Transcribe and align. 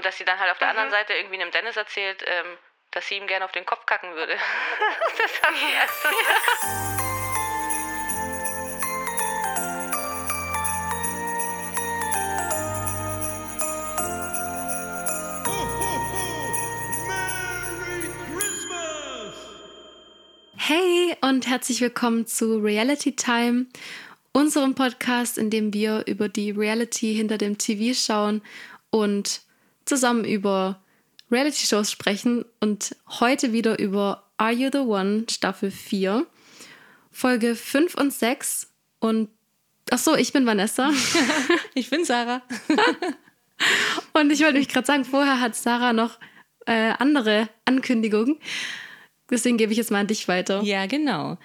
Und 0.00 0.06
dass 0.06 0.16
sie 0.16 0.24
dann 0.24 0.40
halt 0.40 0.50
auf 0.50 0.56
der 0.56 0.68
mhm. 0.68 0.78
anderen 0.78 0.90
Seite 0.92 1.12
irgendwie 1.12 1.42
einem 1.42 1.50
Dennis 1.50 1.76
erzählt, 1.76 2.24
ähm, 2.26 2.56
dass 2.90 3.06
sie 3.06 3.16
ihm 3.16 3.26
gerne 3.26 3.44
auf 3.44 3.52
den 3.52 3.66
Kopf 3.66 3.84
kacken 3.84 4.14
würde. 4.14 4.32
das 5.18 5.30
fand 5.30 5.54
ich 5.58 5.74
erst 5.74 6.02
so. 6.02 6.08
Hey 20.56 21.14
und 21.20 21.46
herzlich 21.46 21.82
willkommen 21.82 22.26
zu 22.26 22.56
Reality 22.56 23.14
Time, 23.16 23.66
unserem 24.32 24.74
Podcast, 24.74 25.36
in 25.36 25.50
dem 25.50 25.74
wir 25.74 26.06
über 26.06 26.30
die 26.30 26.52
Reality 26.52 27.14
hinter 27.14 27.36
dem 27.36 27.58
TV 27.58 27.92
schauen 27.92 28.40
und 28.88 29.42
zusammen 29.90 30.24
über 30.24 30.80
Reality-Shows 31.32 31.90
sprechen 31.90 32.44
und 32.60 32.94
heute 33.08 33.52
wieder 33.52 33.80
über 33.80 34.30
Are 34.36 34.52
You 34.52 34.70
the 34.72 34.78
One 34.78 35.26
Staffel 35.28 35.72
4, 35.72 36.26
Folge 37.10 37.56
5 37.56 37.96
und 37.96 38.12
6 38.12 38.68
und 39.00 39.30
ach 39.90 39.98
so, 39.98 40.14
ich 40.14 40.32
bin 40.32 40.46
Vanessa. 40.46 40.92
ich 41.74 41.90
bin 41.90 42.04
Sarah. 42.04 42.42
und 44.12 44.30
ich 44.30 44.40
wollte 44.42 44.58
mich 44.58 44.68
gerade 44.68 44.86
sagen, 44.86 45.04
vorher 45.04 45.40
hat 45.40 45.56
Sarah 45.56 45.92
noch 45.92 46.20
äh, 46.66 46.92
andere 46.98 47.48
Ankündigungen. 47.64 48.38
Deswegen 49.28 49.56
gebe 49.56 49.72
ich 49.72 49.78
jetzt 49.78 49.90
mal 49.90 49.98
an 49.98 50.06
dich 50.06 50.28
weiter. 50.28 50.62
Ja, 50.62 50.86
genau. 50.86 51.36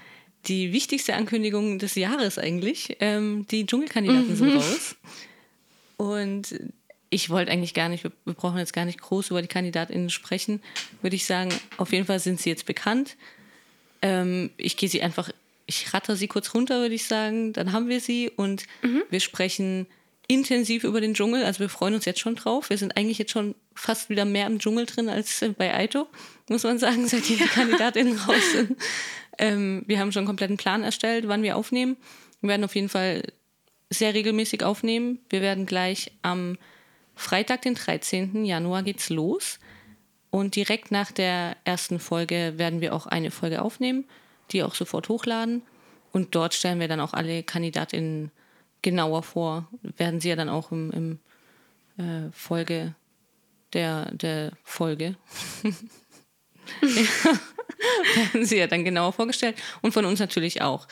Die 0.45 0.71
wichtigste 0.71 1.15
Ankündigung 1.15 1.79
des 1.79 1.95
Jahres 1.95 2.37
eigentlich. 2.37 2.97
Ähm, 2.99 3.47
die 3.49 3.65
Dschungelkandidaten 3.65 4.29
mhm. 4.29 4.35
sind 4.35 4.55
raus. 4.55 4.95
Und 5.97 6.55
ich 7.15 7.29
wollte 7.29 7.49
eigentlich 7.49 7.73
gar 7.73 7.87
nicht, 7.87 8.03
wir, 8.03 8.11
brauchen 8.33 8.57
jetzt 8.57 8.73
gar 8.73 8.83
nicht 8.83 8.99
groß 8.99 9.29
über 9.29 9.41
die 9.41 9.47
KandidatInnen 9.47 10.09
sprechen, 10.09 10.61
würde 11.01 11.15
ich 11.15 11.25
sagen. 11.25 11.49
Auf 11.77 11.93
jeden 11.93 12.05
Fall 12.05 12.19
sind 12.19 12.41
sie 12.41 12.49
jetzt 12.49 12.65
bekannt. 12.65 13.15
Ähm, 14.01 14.49
ich 14.57 14.75
gehe 14.75 14.89
sie 14.89 15.01
einfach, 15.01 15.29
ich 15.65 15.93
ratter 15.93 16.17
sie 16.17 16.27
kurz 16.27 16.53
runter, 16.53 16.81
würde 16.81 16.93
ich 16.93 17.05
sagen. 17.05 17.53
Dann 17.53 17.71
haben 17.71 17.87
wir 17.87 18.01
sie 18.01 18.29
und 18.29 18.65
mhm. 18.81 19.01
wir 19.09 19.21
sprechen 19.21 19.87
intensiv 20.27 20.83
über 20.83 20.99
den 20.99 21.13
Dschungel. 21.13 21.45
Also 21.45 21.61
wir 21.61 21.69
freuen 21.69 21.93
uns 21.93 22.03
jetzt 22.03 22.19
schon 22.19 22.35
drauf. 22.35 22.69
Wir 22.69 22.77
sind 22.77 22.97
eigentlich 22.97 23.17
jetzt 23.17 23.31
schon 23.31 23.55
fast 23.75 24.09
wieder 24.09 24.25
mehr 24.25 24.47
im 24.47 24.59
Dschungel 24.59 24.85
drin 24.85 25.07
als 25.07 25.41
bei 25.57 25.73
Aito, 25.73 26.07
muss 26.49 26.63
man 26.63 26.79
sagen, 26.79 27.07
seit 27.07 27.29
die 27.29 27.37
KandidatInnen 27.37 28.17
raus 28.27 28.51
sind. 28.51 28.77
Ähm, 29.37 29.85
wir 29.87 29.99
haben 29.99 30.11
schon 30.11 30.21
einen 30.21 30.27
kompletten 30.27 30.57
Plan 30.57 30.83
erstellt, 30.83 31.29
wann 31.29 31.43
wir 31.43 31.55
aufnehmen. 31.55 31.95
Wir 32.41 32.49
werden 32.49 32.65
auf 32.65 32.75
jeden 32.75 32.89
Fall 32.89 33.23
sehr 33.89 34.13
regelmäßig 34.13 34.63
aufnehmen. 34.63 35.19
Wir 35.29 35.39
werden 35.39 35.65
gleich 35.65 36.11
am 36.21 36.57
Freitag, 37.15 37.61
den 37.61 37.75
13. 37.75 38.45
Januar 38.45 38.83
geht's 38.83 39.09
los. 39.09 39.59
Und 40.29 40.55
direkt 40.55 40.91
nach 40.91 41.11
der 41.11 41.55
ersten 41.63 41.99
Folge 41.99 42.53
werden 42.57 42.81
wir 42.81 42.93
auch 42.93 43.07
eine 43.07 43.31
Folge 43.31 43.61
aufnehmen, 43.61 44.05
die 44.51 44.63
auch 44.63 44.75
sofort 44.75 45.07
hochladen. 45.07 45.61
Und 46.11 46.35
dort 46.35 46.53
stellen 46.53 46.79
wir 46.79 46.87
dann 46.87 46.99
auch 46.99 47.13
alle 47.13 47.43
KandidatInnen 47.43 48.31
genauer 48.81 49.23
vor. 49.23 49.67
Werden 49.81 50.19
sie 50.19 50.29
ja 50.29 50.35
dann 50.35 50.49
auch 50.49 50.71
im, 50.71 50.91
im 50.91 51.19
äh, 51.97 52.31
Folge 52.31 52.95
der, 53.73 54.11
der 54.11 54.51
Folge. 54.63 55.15
werden 56.81 58.45
sie 58.45 58.57
ja 58.57 58.67
dann 58.67 58.83
genauer 58.83 59.13
vorgestellt 59.13 59.55
und 59.81 59.93
von 59.93 60.05
uns 60.05 60.19
natürlich 60.19 60.61
auch. 60.61 60.87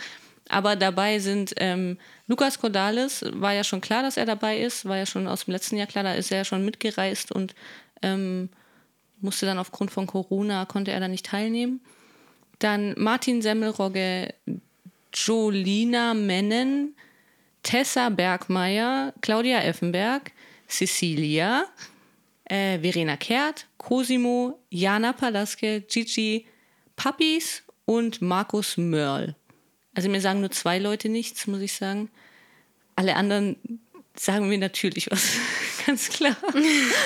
Aber 0.50 0.76
dabei 0.76 1.20
sind 1.20 1.54
ähm, 1.58 1.98
Lukas 2.28 2.60
Cordalis, 2.60 3.24
war 3.34 3.54
ja 3.54 3.64
schon 3.64 3.82
klar, 3.82 4.04
dass 4.04 4.18
er 4.18 4.26
dabei 4.26 4.60
ist, 4.60 4.86
war 4.86 4.98
ja 4.98 5.06
schon 5.06 5.28
aus 5.28 5.46
dem 5.46 5.54
letzten 5.54 5.78
Jahr 5.78 5.88
klar, 5.88 6.04
da 6.04 6.14
ist 6.14 6.32
er 6.32 6.40
ja 6.40 6.46
schon 6.46 6.66
mitgereist 6.66 7.32
und 7.32 7.56
ähm, 8.02 8.50
musste 9.22 9.46
dann 9.46 9.58
aufgrund 9.58 9.92
von 9.92 10.06
Corona, 10.06 10.66
konnte 10.66 10.92
er 10.92 11.00
da 11.00 11.08
nicht 11.08 11.26
teilnehmen. 11.26 11.82
Dann 12.60 12.94
Martin 12.98 13.42
Semmelrogge, 13.42 14.34
Jolina 15.14 16.14
Mennen, 16.14 16.96
Tessa 17.62 18.09
Bergmeier, 18.09 19.14
Claudia 19.22 19.62
Effenberg, 19.62 20.32
Cecilia, 20.68 21.66
äh, 22.46 22.80
Verena 22.80 23.16
Kehrt, 23.16 23.68
Cosimo, 23.78 24.59
Jana 24.70 25.14
Palaske, 25.14 25.82
Gigi, 25.82 26.46
Papis 26.96 27.64
und 27.86 28.22
Markus 28.22 28.78
Mörl. 28.78 29.36
Also 29.94 30.09
mir 30.09 30.22
sagen 30.22 30.40
nur 30.40 30.52
zwei 30.52 30.80
Leute 30.80 31.09
nichts, 31.09 31.48
muss 31.48 31.62
ich 31.62 31.74
sagen. 31.74 32.09
Alle 32.96 33.16
anderen 33.16 33.58
sagen 34.16 34.48
mir 34.48 34.58
natürlich 34.58 35.09
was, 35.09 35.38
ganz 35.86 36.09
klar. 36.09 36.36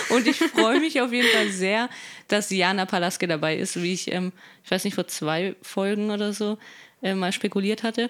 Und 0.10 0.28
ich 0.28 0.38
freue 0.38 0.80
mich 0.80 1.00
auf 1.02 1.12
jeden 1.12 1.30
Fall 1.30 1.50
sehr, 1.50 1.90
dass 2.28 2.50
Jana 2.50 2.86
Palaske 2.86 3.28
dabei 3.28 3.58
ist, 3.58 3.82
wie 3.82 3.94
ich, 3.94 4.12
ähm, 4.12 4.34
ich 4.64 4.72
weiß 4.72 4.84
nicht, 4.84 4.96
vor 4.96 5.08
zwei 5.08 5.56
Folgen 5.62 6.12
oder 6.12 6.34
so 6.34 6.58
äh, 7.02 7.16
mal 7.16 7.32
spekuliert 7.32 7.84
hatte. 7.84 8.10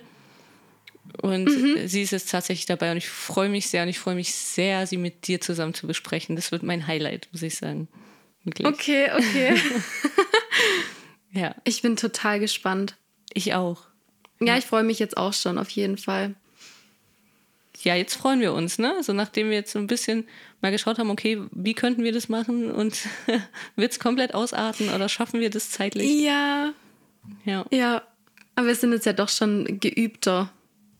Und 1.21 1.45
mhm. 1.45 1.87
sie 1.87 2.01
ist 2.01 2.11
jetzt 2.11 2.29
tatsächlich 2.29 2.65
dabei 2.65 2.91
und 2.91 2.97
ich 2.97 3.07
freue 3.07 3.49
mich 3.49 3.69
sehr 3.69 3.83
und 3.83 3.89
ich 3.89 3.99
freue 3.99 4.15
mich 4.15 4.33
sehr, 4.33 4.85
sie 4.87 4.97
mit 4.97 5.27
dir 5.27 5.39
zusammen 5.39 5.73
zu 5.73 5.87
besprechen. 5.87 6.35
Das 6.35 6.51
wird 6.51 6.63
mein 6.63 6.85
Highlight, 6.85 7.29
muss 7.31 7.41
ich 7.43 7.55
sagen. 7.55 7.87
Wirklich. 8.43 8.67
Okay, 8.67 9.09
okay. 9.15 9.55
ja. 11.31 11.55
Ich 11.63 11.81
bin 11.81 11.95
total 11.95 12.39
gespannt. 12.39 12.95
Ich 13.33 13.53
auch. 13.53 13.83
Ja, 14.39 14.57
ich 14.57 14.65
freue 14.65 14.83
mich 14.83 14.99
jetzt 14.99 15.17
auch 15.17 15.33
schon, 15.33 15.57
auf 15.57 15.69
jeden 15.69 15.97
Fall. 15.97 16.35
Ja, 17.83 17.95
jetzt 17.95 18.15
freuen 18.15 18.39
wir 18.39 18.53
uns, 18.53 18.79
ne? 18.79 18.95
So 19.01 19.13
nachdem 19.13 19.49
wir 19.49 19.57
jetzt 19.57 19.71
so 19.71 19.79
ein 19.79 19.87
bisschen 19.87 20.27
mal 20.61 20.71
geschaut 20.71 20.97
haben, 20.97 21.11
okay, 21.11 21.41
wie 21.51 21.73
könnten 21.73 22.03
wir 22.03 22.11
das 22.11 22.27
machen 22.27 22.71
und 22.71 22.97
wird 23.75 23.91
es 23.91 23.99
komplett 23.99 24.33
ausarten 24.33 24.89
oder 24.89 25.09
schaffen 25.09 25.39
wir 25.39 25.49
das 25.49 25.69
zeitlich? 25.69 26.21
Ja. 26.21 26.73
Ja. 27.45 27.65
Ja. 27.71 28.03
Aber 28.55 28.67
wir 28.67 28.75
sind 28.75 28.91
jetzt 28.93 29.05
ja 29.05 29.13
doch 29.13 29.29
schon 29.29 29.79
geübter 29.79 30.51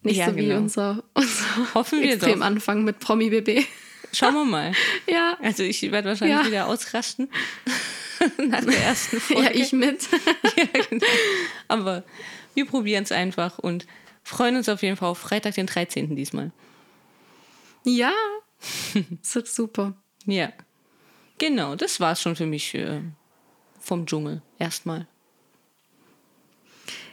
nicht 0.04 0.18
ja, 0.18 0.30
so 0.30 0.34
genau. 0.34 0.56
wie 0.56 0.58
unser, 0.58 1.04
unser 1.14 1.74
Hoffen 1.74 2.02
wir 2.02 2.14
extrem 2.14 2.40
doch. 2.40 2.46
Anfang 2.46 2.84
mit 2.84 3.00
Promi 3.00 3.30
BB. 3.30 3.66
Schauen 4.14 4.34
wir 4.36 4.46
mal. 4.46 4.72
ja. 5.08 5.38
Also 5.42 5.64
ich 5.64 5.82
werde 5.92 6.10
wahrscheinlich 6.10 6.38
ja. 6.38 6.46
wieder 6.46 6.68
ausrasten 6.68 7.30
nach 8.38 8.64
der 8.64 8.80
ersten 8.80 9.20
Folge. 9.20 9.44
Ja, 9.44 9.52
ich 9.52 9.74
mit. 9.74 10.08
ja, 10.56 10.82
genau. 10.90 11.06
Aber 11.68 12.04
wir 12.58 12.66
probieren 12.66 13.04
es 13.04 13.12
einfach 13.12 13.60
und 13.60 13.86
freuen 14.24 14.56
uns 14.56 14.68
auf 14.68 14.82
jeden 14.82 14.98
Fall 14.98 15.10
auf 15.10 15.20
Freitag, 15.20 15.54
den 15.54 15.68
13. 15.68 16.16
diesmal. 16.16 16.52
Ja, 17.86 18.12
das 19.22 19.36
wird 19.36 19.48
super. 19.48 19.94
Ja, 20.30 20.52
genau, 21.38 21.76
das 21.76 22.02
war 22.02 22.12
es 22.12 22.22
schon 22.22 22.36
für 22.36 22.48
mich 22.48 22.74
äh, 22.74 23.00
vom 23.80 24.06
Dschungel 24.06 24.42
erstmal. 24.60 25.08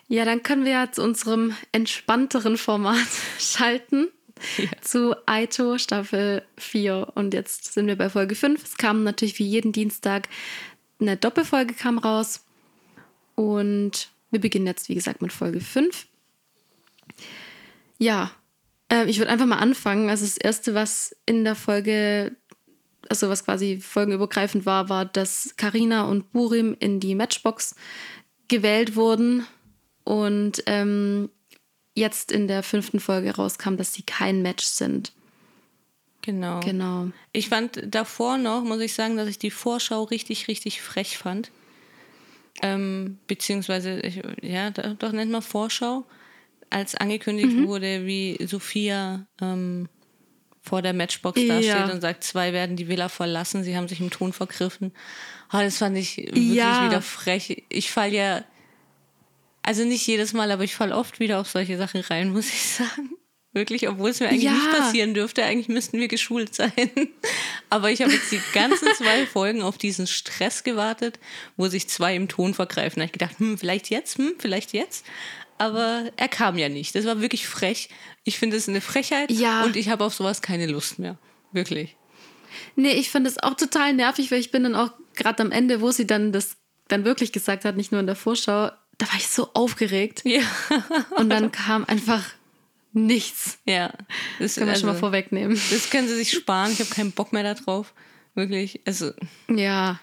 Ja, 0.08 0.24
dann 0.24 0.42
können 0.42 0.64
wir 0.64 0.72
ja 0.72 0.90
zu 0.90 1.00
unserem 1.04 1.54
entspannteren 1.70 2.56
Format 2.56 3.06
schalten. 3.38 4.08
Ja. 4.56 4.70
Zu 4.80 5.14
Aito 5.28 5.78
Staffel 5.78 6.42
4. 6.58 7.12
Und 7.14 7.34
jetzt 7.34 7.72
sind 7.72 7.86
wir 7.86 7.96
bei 7.96 8.10
Folge 8.10 8.34
5. 8.34 8.64
Es 8.64 8.76
kam 8.78 9.04
natürlich 9.04 9.38
wie 9.38 9.46
jeden 9.46 9.70
Dienstag 9.70 10.28
eine 10.98 11.16
Doppelfolge 11.16 11.74
kam 11.74 11.98
raus. 11.98 12.44
Und 13.36 14.08
wir 14.34 14.40
beginnen 14.40 14.66
jetzt, 14.66 14.88
wie 14.88 14.94
gesagt, 14.94 15.22
mit 15.22 15.32
Folge 15.32 15.60
5. 15.60 16.06
Ja, 17.98 18.32
äh, 18.90 19.06
ich 19.06 19.18
würde 19.18 19.30
einfach 19.30 19.46
mal 19.46 19.58
anfangen. 19.58 20.10
Also 20.10 20.24
das 20.24 20.36
Erste, 20.36 20.74
was 20.74 21.16
in 21.24 21.44
der 21.44 21.54
Folge, 21.54 22.36
also 23.08 23.28
was 23.28 23.44
quasi 23.44 23.78
folgenübergreifend 23.80 24.66
war, 24.66 24.88
war, 24.88 25.04
dass 25.04 25.54
Karina 25.56 26.02
und 26.02 26.32
Burim 26.32 26.76
in 26.78 27.00
die 27.00 27.14
Matchbox 27.14 27.76
gewählt 28.48 28.96
wurden 28.96 29.46
und 30.02 30.62
ähm, 30.66 31.30
jetzt 31.94 32.32
in 32.32 32.48
der 32.48 32.62
fünften 32.62 33.00
Folge 33.00 33.36
rauskam, 33.36 33.76
dass 33.76 33.94
sie 33.94 34.02
kein 34.02 34.42
Match 34.42 34.64
sind. 34.64 35.12
Genau. 36.22 36.60
Genau. 36.60 37.08
Ich 37.32 37.50
fand 37.50 37.82
davor 37.86 38.38
noch, 38.38 38.64
muss 38.64 38.80
ich 38.80 38.94
sagen, 38.94 39.16
dass 39.16 39.28
ich 39.28 39.38
die 39.38 39.50
Vorschau 39.50 40.02
richtig, 40.02 40.48
richtig 40.48 40.82
frech 40.82 41.18
fand. 41.18 41.52
Ähm, 42.62 43.18
beziehungsweise, 43.26 44.00
ich, 44.00 44.22
ja, 44.42 44.70
doch 44.70 45.12
nennt 45.12 45.32
man 45.32 45.42
Vorschau, 45.42 46.04
als 46.70 46.94
angekündigt 46.94 47.52
mhm. 47.52 47.68
wurde, 47.68 48.06
wie 48.06 48.38
Sophia 48.46 49.26
ähm, 49.40 49.88
vor 50.62 50.80
der 50.80 50.94
Matchbox 50.94 51.40
ja. 51.40 51.60
dasteht 51.60 51.94
und 51.94 52.00
sagt, 52.00 52.24
zwei 52.24 52.52
werden 52.52 52.76
die 52.76 52.88
Villa 52.88 53.08
verlassen, 53.08 53.64
sie 53.64 53.76
haben 53.76 53.88
sich 53.88 54.00
im 54.00 54.10
Ton 54.10 54.32
vergriffen. 54.32 54.92
Oh, 55.52 55.58
das 55.58 55.78
fand 55.78 55.96
ich 55.98 56.16
wirklich 56.16 56.54
ja. 56.54 56.86
wieder 56.86 57.02
frech. 57.02 57.64
Ich 57.68 57.90
falle 57.90 58.14
ja 58.14 58.44
also 59.62 59.84
nicht 59.84 60.06
jedes 60.06 60.32
Mal, 60.34 60.50
aber 60.50 60.62
ich 60.62 60.74
falle 60.74 60.94
oft 60.94 61.20
wieder 61.20 61.40
auf 61.40 61.48
solche 61.48 61.78
Sachen 61.78 62.00
rein, 62.02 62.30
muss 62.30 62.48
ich 62.48 62.62
sagen. 62.62 63.16
Wirklich, 63.54 63.88
obwohl 63.88 64.10
es 64.10 64.18
mir 64.18 64.28
eigentlich 64.28 64.42
ja. 64.42 64.52
nicht 64.52 64.70
passieren 64.70 65.14
dürfte. 65.14 65.44
Eigentlich 65.44 65.68
müssten 65.68 66.00
wir 66.00 66.08
geschult 66.08 66.54
sein. 66.54 66.72
Aber 67.70 67.90
ich 67.90 68.02
habe 68.02 68.12
jetzt 68.12 68.32
die 68.32 68.40
ganzen 68.52 68.88
zwei 68.96 69.26
Folgen 69.26 69.62
auf 69.62 69.78
diesen 69.78 70.08
Stress 70.08 70.64
gewartet, 70.64 71.20
wo 71.56 71.68
sich 71.68 71.88
zwei 71.88 72.16
im 72.16 72.26
Ton 72.28 72.52
vergreifen. 72.52 72.96
Da 72.96 73.02
habe 73.02 73.06
ich 73.06 73.12
gedacht, 73.12 73.38
hm, 73.38 73.56
vielleicht 73.56 73.90
jetzt, 73.90 74.18
hm, 74.18 74.34
vielleicht 74.38 74.72
jetzt. 74.72 75.06
Aber 75.56 76.10
er 76.16 76.28
kam 76.28 76.58
ja 76.58 76.68
nicht. 76.68 76.96
Das 76.96 77.06
war 77.06 77.20
wirklich 77.20 77.46
frech. 77.46 77.88
Ich 78.24 78.38
finde 78.38 78.56
es 78.56 78.68
eine 78.68 78.80
Frechheit 78.80 79.30
ja. 79.30 79.62
und 79.62 79.76
ich 79.76 79.88
habe 79.88 80.04
auf 80.04 80.14
sowas 80.14 80.42
keine 80.42 80.66
Lust 80.66 80.98
mehr. 80.98 81.16
Wirklich. 81.52 81.96
Nee, 82.74 82.92
ich 82.92 83.10
fand 83.10 83.24
das 83.24 83.38
auch 83.38 83.54
total 83.54 83.92
nervig, 83.92 84.32
weil 84.32 84.40
ich 84.40 84.50
bin 84.50 84.64
dann 84.64 84.74
auch 84.74 84.90
gerade 85.14 85.42
am 85.44 85.52
Ende, 85.52 85.80
wo 85.80 85.92
sie 85.92 86.08
dann 86.08 86.32
das 86.32 86.56
dann 86.88 87.04
wirklich 87.04 87.32
gesagt 87.32 87.64
hat, 87.64 87.76
nicht 87.76 87.92
nur 87.92 88.00
in 88.00 88.06
der 88.06 88.16
Vorschau, 88.16 88.70
da 88.98 89.06
war 89.06 89.16
ich 89.16 89.28
so 89.28 89.50
aufgeregt. 89.54 90.22
Ja. 90.24 90.42
Und 91.16 91.30
dann 91.30 91.52
kam 91.52 91.84
einfach 91.84 92.24
nichts. 92.94 93.58
Ja. 93.66 93.92
Das 94.38 94.54
können 94.54 94.66
wir 94.66 94.72
also, 94.72 94.86
schon 94.86 94.94
mal 94.94 94.98
vorwegnehmen. 94.98 95.60
Das 95.70 95.90
können 95.90 96.08
sie 96.08 96.16
sich 96.16 96.30
sparen. 96.30 96.72
Ich 96.72 96.80
habe 96.80 96.90
keinen 96.90 97.12
Bock 97.12 97.32
mehr 97.32 97.54
darauf. 97.54 97.92
Wirklich. 98.34 98.80
Also. 98.86 99.12
Ja. 99.48 100.00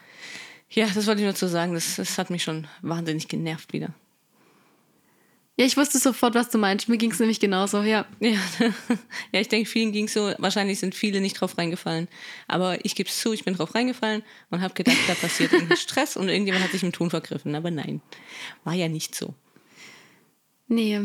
Ja, 0.69 0.87
das 0.93 1.07
wollte 1.07 1.21
ich 1.21 1.25
nur 1.25 1.35
zu 1.35 1.49
sagen. 1.49 1.73
Das, 1.73 1.95
das 1.95 2.17
hat 2.17 2.29
mich 2.29 2.43
schon 2.43 2.67
wahnsinnig 2.81 3.27
genervt 3.27 3.73
wieder. 3.73 3.93
Ja, 5.57 5.65
ich 5.65 5.75
wusste 5.75 5.99
sofort, 5.99 6.33
was 6.33 6.49
du 6.49 6.57
meinst. 6.57 6.87
Mir 6.87 6.97
ging 6.97 7.11
es 7.11 7.19
nämlich 7.19 7.39
genauso, 7.39 7.81
ja. 7.83 8.05
Ja, 8.19 8.39
ja 9.31 9.41
ich 9.41 9.49
denke, 9.49 9.69
vielen 9.69 9.91
ging 9.91 10.05
es 10.05 10.13
so. 10.13 10.33
Wahrscheinlich 10.37 10.79
sind 10.79 10.95
viele 10.95 11.19
nicht 11.19 11.39
drauf 11.39 11.57
reingefallen. 11.57 12.07
Aber 12.47 12.83
ich 12.85 12.95
gebe 12.95 13.09
es 13.09 13.19
zu, 13.19 13.33
ich 13.33 13.43
bin 13.43 13.55
drauf 13.55 13.75
reingefallen 13.75 14.23
und 14.49 14.61
habe 14.61 14.73
gedacht, 14.73 14.97
da 15.07 15.13
passiert 15.13 15.51
irgendein 15.51 15.77
Stress 15.77 16.15
und 16.15 16.29
irgendjemand 16.29 16.63
hat 16.63 16.71
sich 16.71 16.83
im 16.83 16.93
Ton 16.93 17.09
vergriffen. 17.09 17.53
Aber 17.53 17.69
nein, 17.69 18.01
war 18.63 18.73
ja 18.73 18.87
nicht 18.87 19.13
so. 19.13 19.33
Nee. 20.67 21.01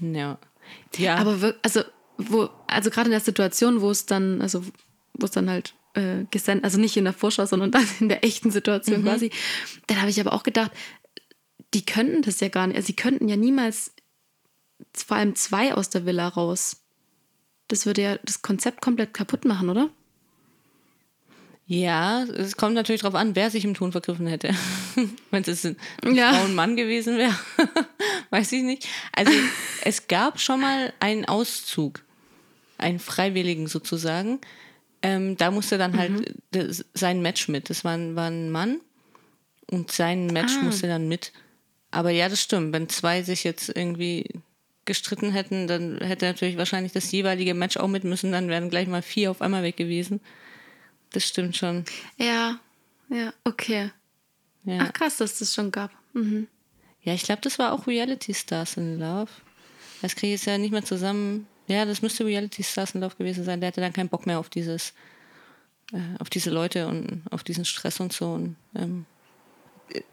Ja. 0.00 0.38
Ja. 0.96 1.16
Aber 1.16 1.54
also, 1.62 1.82
wo, 2.18 2.48
also 2.66 2.90
gerade 2.90 3.06
in 3.06 3.12
der 3.12 3.20
Situation, 3.20 3.80
wo 3.80 3.90
es 3.90 4.06
dann, 4.06 4.40
also 4.40 4.64
wo 5.14 5.26
es 5.26 5.32
dann 5.32 5.50
halt 5.50 5.74
äh, 5.94 6.24
gesendet, 6.30 6.64
also 6.64 6.78
nicht 6.78 6.96
in 6.96 7.04
der 7.04 7.12
Vorschau, 7.12 7.46
sondern 7.46 7.70
dann 7.70 7.86
in 8.00 8.08
der 8.08 8.24
echten 8.24 8.50
Situation 8.50 9.00
mhm. 9.00 9.04
quasi, 9.04 9.30
dann 9.86 10.00
habe 10.00 10.10
ich 10.10 10.20
aber 10.20 10.32
auch 10.32 10.42
gedacht, 10.42 10.72
die 11.72 11.84
könnten 11.84 12.22
das 12.22 12.40
ja 12.40 12.48
gar 12.48 12.66
nicht. 12.66 12.76
Also 12.76 12.86
sie 12.86 12.96
könnten 12.96 13.28
ja 13.28 13.36
niemals 13.36 13.92
vor 14.92 15.16
allem 15.16 15.34
zwei 15.34 15.74
aus 15.74 15.90
der 15.90 16.06
Villa 16.06 16.28
raus. 16.28 16.76
Das 17.68 17.86
würde 17.86 18.02
ja 18.02 18.18
das 18.22 18.42
Konzept 18.42 18.80
komplett 18.80 19.14
kaputt 19.14 19.44
machen, 19.44 19.68
oder? 19.68 19.90
Ja, 21.66 22.24
es 22.24 22.56
kommt 22.56 22.74
natürlich 22.74 23.00
darauf 23.00 23.14
an, 23.14 23.34
wer 23.34 23.50
sich 23.50 23.64
im 23.64 23.74
Ton 23.74 23.92
vergriffen 23.92 24.26
hätte. 24.26 24.54
Wenn 25.30 25.42
es 25.44 25.64
ein 25.64 25.76
ja. 26.14 26.34
Frau 26.34 26.44
und 26.44 26.54
Mann 26.54 26.76
gewesen 26.76 27.16
wäre, 27.16 27.34
weiß 28.30 28.52
ich 28.52 28.62
nicht. 28.62 28.86
Also 29.12 29.32
es 29.82 30.06
gab 30.06 30.40
schon 30.40 30.60
mal 30.60 30.92
einen 31.00 31.24
Auszug, 31.24 32.02
einen 32.76 32.98
Freiwilligen 32.98 33.66
sozusagen. 33.66 34.40
Ähm, 35.00 35.38
da 35.38 35.50
musste 35.50 35.78
dann 35.78 35.96
halt 35.96 36.12
mhm. 36.54 36.84
sein 36.92 37.22
Match 37.22 37.48
mit. 37.48 37.70
Das 37.70 37.82
war, 37.82 37.98
war 38.14 38.30
ein 38.30 38.50
Mann 38.50 38.80
und 39.70 39.90
sein 39.90 40.26
Match 40.26 40.54
ah. 40.60 40.64
musste 40.64 40.86
dann 40.86 41.08
mit. 41.08 41.32
Aber 41.90 42.10
ja, 42.10 42.28
das 42.28 42.42
stimmt. 42.42 42.74
Wenn 42.74 42.90
zwei 42.90 43.22
sich 43.22 43.42
jetzt 43.42 43.70
irgendwie 43.74 44.28
gestritten 44.84 45.30
hätten, 45.30 45.66
dann 45.66 45.98
hätte 45.98 46.26
natürlich 46.26 46.58
wahrscheinlich 46.58 46.92
das 46.92 47.10
jeweilige 47.10 47.54
Match 47.54 47.78
auch 47.78 47.88
mit 47.88 48.04
müssen. 48.04 48.32
Dann 48.32 48.48
wären 48.48 48.68
gleich 48.68 48.86
mal 48.86 49.00
vier 49.00 49.30
auf 49.30 49.40
einmal 49.40 49.62
weg 49.62 49.78
gewesen. 49.78 50.20
Das 51.14 51.28
stimmt 51.28 51.56
schon. 51.56 51.84
Ja, 52.18 52.58
ja, 53.08 53.32
okay. 53.44 53.92
Ja. 54.64 54.78
Ach 54.80 54.92
krass, 54.92 55.18
dass 55.18 55.38
das 55.38 55.54
schon 55.54 55.70
gab. 55.70 55.92
Mhm. 56.12 56.48
Ja, 57.02 57.14
ich 57.14 57.22
glaube, 57.22 57.40
das 57.42 57.58
war 57.60 57.72
auch 57.72 57.86
Reality 57.86 58.34
Stars 58.34 58.76
in 58.76 58.98
Love. 58.98 59.30
Das 60.02 60.16
kriege 60.16 60.34
ich 60.34 60.40
jetzt 60.40 60.46
ja 60.46 60.58
nicht 60.58 60.72
mehr 60.72 60.84
zusammen. 60.84 61.46
Ja, 61.68 61.84
das 61.84 62.02
müsste 62.02 62.26
Reality 62.26 62.64
Stars 62.64 62.96
in 62.96 63.00
Love 63.00 63.14
gewesen 63.14 63.44
sein. 63.44 63.60
Der 63.60 63.68
hatte 63.68 63.80
dann 63.80 63.92
keinen 63.92 64.08
Bock 64.08 64.26
mehr 64.26 64.40
auf 64.40 64.48
dieses, 64.48 64.92
äh, 65.92 66.18
auf 66.18 66.30
diese 66.30 66.50
Leute 66.50 66.88
und 66.88 67.22
auf 67.30 67.44
diesen 67.44 67.64
Stress 67.64 68.00
und 68.00 68.12
so. 68.12 68.32
Und 68.32 68.56
ähm, 68.74 69.06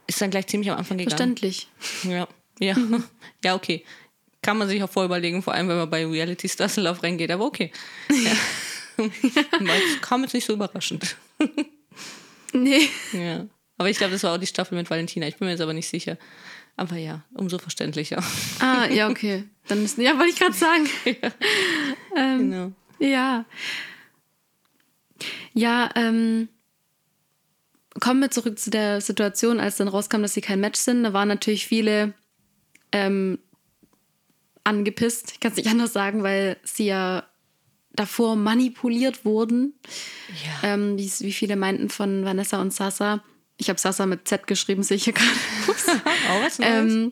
ist 0.05 0.21
dann 0.21 0.29
gleich 0.29 0.45
ziemlich 0.45 0.69
am 0.69 0.77
Anfang 0.77 0.99
gegangen. 0.99 1.17
Verständlich. 1.17 1.67
Ja, 2.03 2.27
ja. 2.59 2.75
ja, 3.43 3.55
okay. 3.55 3.83
Kann 4.43 4.59
man 4.59 4.67
sich 4.67 4.83
auch 4.83 4.89
vorüberlegen, 4.89 5.41
vor 5.41 5.55
allem 5.55 5.67
wenn 5.67 5.77
man 5.77 5.89
bei 5.89 6.05
Reality 6.05 6.47
Stars 6.47 6.77
in 6.77 6.83
Love 6.83 7.01
reingeht, 7.01 7.31
aber 7.31 7.45
okay. 7.45 7.71
Ja. 8.09 8.33
das 9.51 10.01
kam 10.01 10.23
jetzt 10.23 10.33
nicht 10.33 10.45
so 10.45 10.53
überraschend. 10.53 11.15
nee. 12.53 12.89
Ja. 13.13 13.45
Aber 13.77 13.89
ich 13.89 13.97
glaube, 13.97 14.13
das 14.13 14.23
war 14.23 14.35
auch 14.35 14.37
die 14.37 14.47
Staffel 14.47 14.77
mit 14.77 14.89
Valentina. 14.89 15.27
Ich 15.27 15.37
bin 15.37 15.47
mir 15.47 15.53
jetzt 15.53 15.61
aber 15.61 15.73
nicht 15.73 15.87
sicher. 15.87 16.17
Aber 16.77 16.97
ja, 16.97 17.23
umso 17.33 17.57
verständlicher. 17.57 18.23
Ah, 18.59 18.87
ja, 18.87 19.09
okay. 19.09 19.43
Dann 19.67 19.83
ist, 19.83 19.97
ja, 19.97 20.17
wollte 20.17 20.29
ich 20.33 20.39
gerade 20.39 20.53
sagen. 20.53 20.87
ja. 21.05 21.31
Ähm, 22.15 22.51
genau. 22.51 22.71
Ja. 22.99 23.45
Ja, 25.53 25.89
ähm, 25.95 26.49
kommen 27.99 28.19
wir 28.21 28.31
zurück 28.31 28.57
zu 28.57 28.69
der 28.69 29.01
Situation, 29.01 29.59
als 29.59 29.77
dann 29.77 29.87
rauskam, 29.87 30.21
dass 30.21 30.33
sie 30.33 30.41
kein 30.41 30.59
Match 30.59 30.79
sind. 30.79 31.03
Da 31.03 31.13
waren 31.13 31.27
natürlich 31.27 31.67
viele 31.67 32.13
ähm, 32.91 33.39
angepisst. 34.63 35.31
Ich 35.33 35.39
kann 35.39 35.51
es 35.51 35.57
nicht 35.57 35.69
anders 35.69 35.93
sagen, 35.93 36.23
weil 36.23 36.57
sie 36.63 36.85
ja 36.85 37.27
davor 38.01 38.35
manipuliert 38.35 39.25
wurden. 39.25 39.73
Ja. 40.43 40.73
Ähm, 40.73 40.97
wie, 40.97 41.11
wie, 41.19 41.31
viele 41.31 41.55
meinten 41.55 41.89
von 41.89 42.25
Vanessa 42.25 42.59
und 42.59 42.73
Sasa. 42.73 43.23
Ich 43.57 43.69
habe 43.69 43.79
Sasa 43.79 44.07
mit 44.07 44.27
Z 44.27 44.47
geschrieben, 44.47 44.81
sehe 44.81 44.97
ich 44.97 45.03
hier 45.03 45.13
gerade. 45.13 45.29
oh, 45.67 46.43
was 46.43 46.57
ähm, 46.59 47.11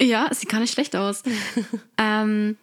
ja, 0.00 0.32
sieht 0.32 0.48
gar 0.48 0.60
nicht 0.60 0.72
schlecht 0.72 0.94
aus. 0.94 1.24
ähm, 1.98 2.56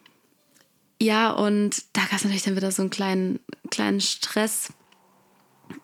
ja, 1.02 1.32
und 1.32 1.84
da 1.94 2.02
gab 2.04 2.14
es 2.14 2.24
natürlich 2.24 2.44
dann 2.44 2.56
wieder 2.56 2.72
so 2.72 2.84
einen 2.84 2.90
kleinen, 2.90 3.40
kleinen 3.70 4.00
Stress. 4.00 4.72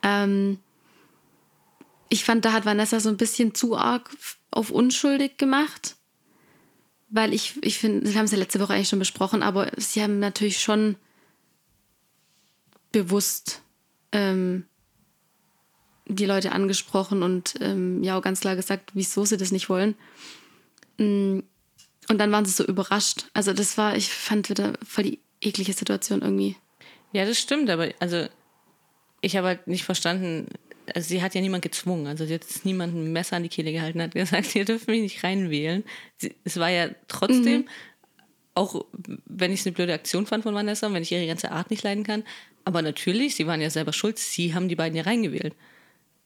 Ähm, 0.03 0.59
ich 2.07 2.23
fand, 2.23 2.45
da 2.45 2.53
hat 2.53 2.65
Vanessa 2.65 3.01
so 3.01 3.09
ein 3.09 3.17
bisschen 3.17 3.53
zu 3.53 3.77
arg 3.77 4.09
auf 4.51 4.71
unschuldig 4.71 5.37
gemacht. 5.37 5.97
Weil 7.09 7.33
ich, 7.33 7.55
ich 7.61 7.77
finde, 7.77 8.09
wir 8.09 8.17
haben 8.17 8.25
es 8.25 8.31
ja 8.31 8.37
letzte 8.37 8.59
Woche 8.61 8.73
eigentlich 8.73 8.89
schon 8.89 8.99
besprochen, 8.99 9.43
aber 9.43 9.71
sie 9.77 10.01
haben 10.01 10.19
natürlich 10.19 10.59
schon 10.59 10.95
bewusst 12.95 13.61
ähm, 14.13 14.63
die 16.07 16.25
Leute 16.25 16.53
angesprochen 16.53 17.23
und 17.23 17.55
ähm, 17.59 18.01
ja 18.03 18.17
auch 18.17 18.21
ganz 18.21 18.39
klar 18.39 18.55
gesagt, 18.55 18.91
wieso 18.93 19.25
sie 19.25 19.35
das 19.35 19.51
nicht 19.51 19.67
wollen. 19.67 19.95
Mm, 20.97 21.39
und 22.07 22.17
dann 22.17 22.31
waren 22.31 22.45
sie 22.45 22.51
so 22.51 22.65
überrascht. 22.65 23.25
Also 23.33 23.51
das 23.51 23.77
war, 23.77 23.97
ich 23.97 24.07
fand 24.09 24.49
wieder 24.49 24.75
voll 24.81 25.03
die 25.03 25.19
eklige 25.41 25.73
Situation 25.73 26.21
irgendwie. 26.21 26.55
Ja, 27.11 27.25
das 27.25 27.37
stimmt, 27.37 27.69
aber 27.69 27.89
also 27.99 28.27
ich 29.19 29.35
habe 29.35 29.47
halt 29.47 29.67
nicht 29.67 29.83
verstanden, 29.83 30.47
also 30.93 31.09
sie 31.09 31.21
hat 31.21 31.35
ja 31.35 31.41
niemand 31.41 31.63
gezwungen. 31.63 32.07
Also 32.07 32.25
sie 32.25 32.33
hat 32.33 32.43
jetzt 32.43 32.63
niemanden 32.63 33.03
ein 33.03 33.11
Messer 33.11 33.35
an 33.35 33.43
die 33.43 33.49
Kehle 33.49 33.73
gehalten, 33.73 34.01
hat 34.01 34.13
gesagt, 34.13 34.55
ihr 34.55 34.63
dürft 34.63 34.87
mich 34.87 35.01
nicht 35.01 35.21
reinwählen. 35.21 35.83
Sie, 36.15 36.33
es 36.45 36.57
war 36.57 36.69
ja 36.69 36.91
trotzdem, 37.09 37.61
mhm. 37.61 37.69
auch 38.53 38.85
wenn 39.25 39.51
ich 39.51 39.59
es 39.59 39.65
eine 39.65 39.73
blöde 39.73 39.93
Aktion 39.93 40.27
fand 40.27 40.43
von 40.43 40.55
Vanessa 40.55 40.87
und 40.87 40.93
wenn 40.93 41.03
ich 41.03 41.11
ihre 41.11 41.27
ganze 41.27 41.51
Art 41.51 41.71
nicht 41.71 41.83
leiden 41.83 42.05
kann, 42.05 42.23
aber 42.65 42.81
natürlich, 42.81 43.35
sie 43.35 43.47
waren 43.47 43.61
ja 43.61 43.69
selber 43.69 43.93
schuld, 43.93 44.19
sie 44.19 44.53
haben 44.53 44.67
die 44.67 44.75
beiden 44.75 44.97
ja 44.97 45.03
reingewählt. 45.03 45.55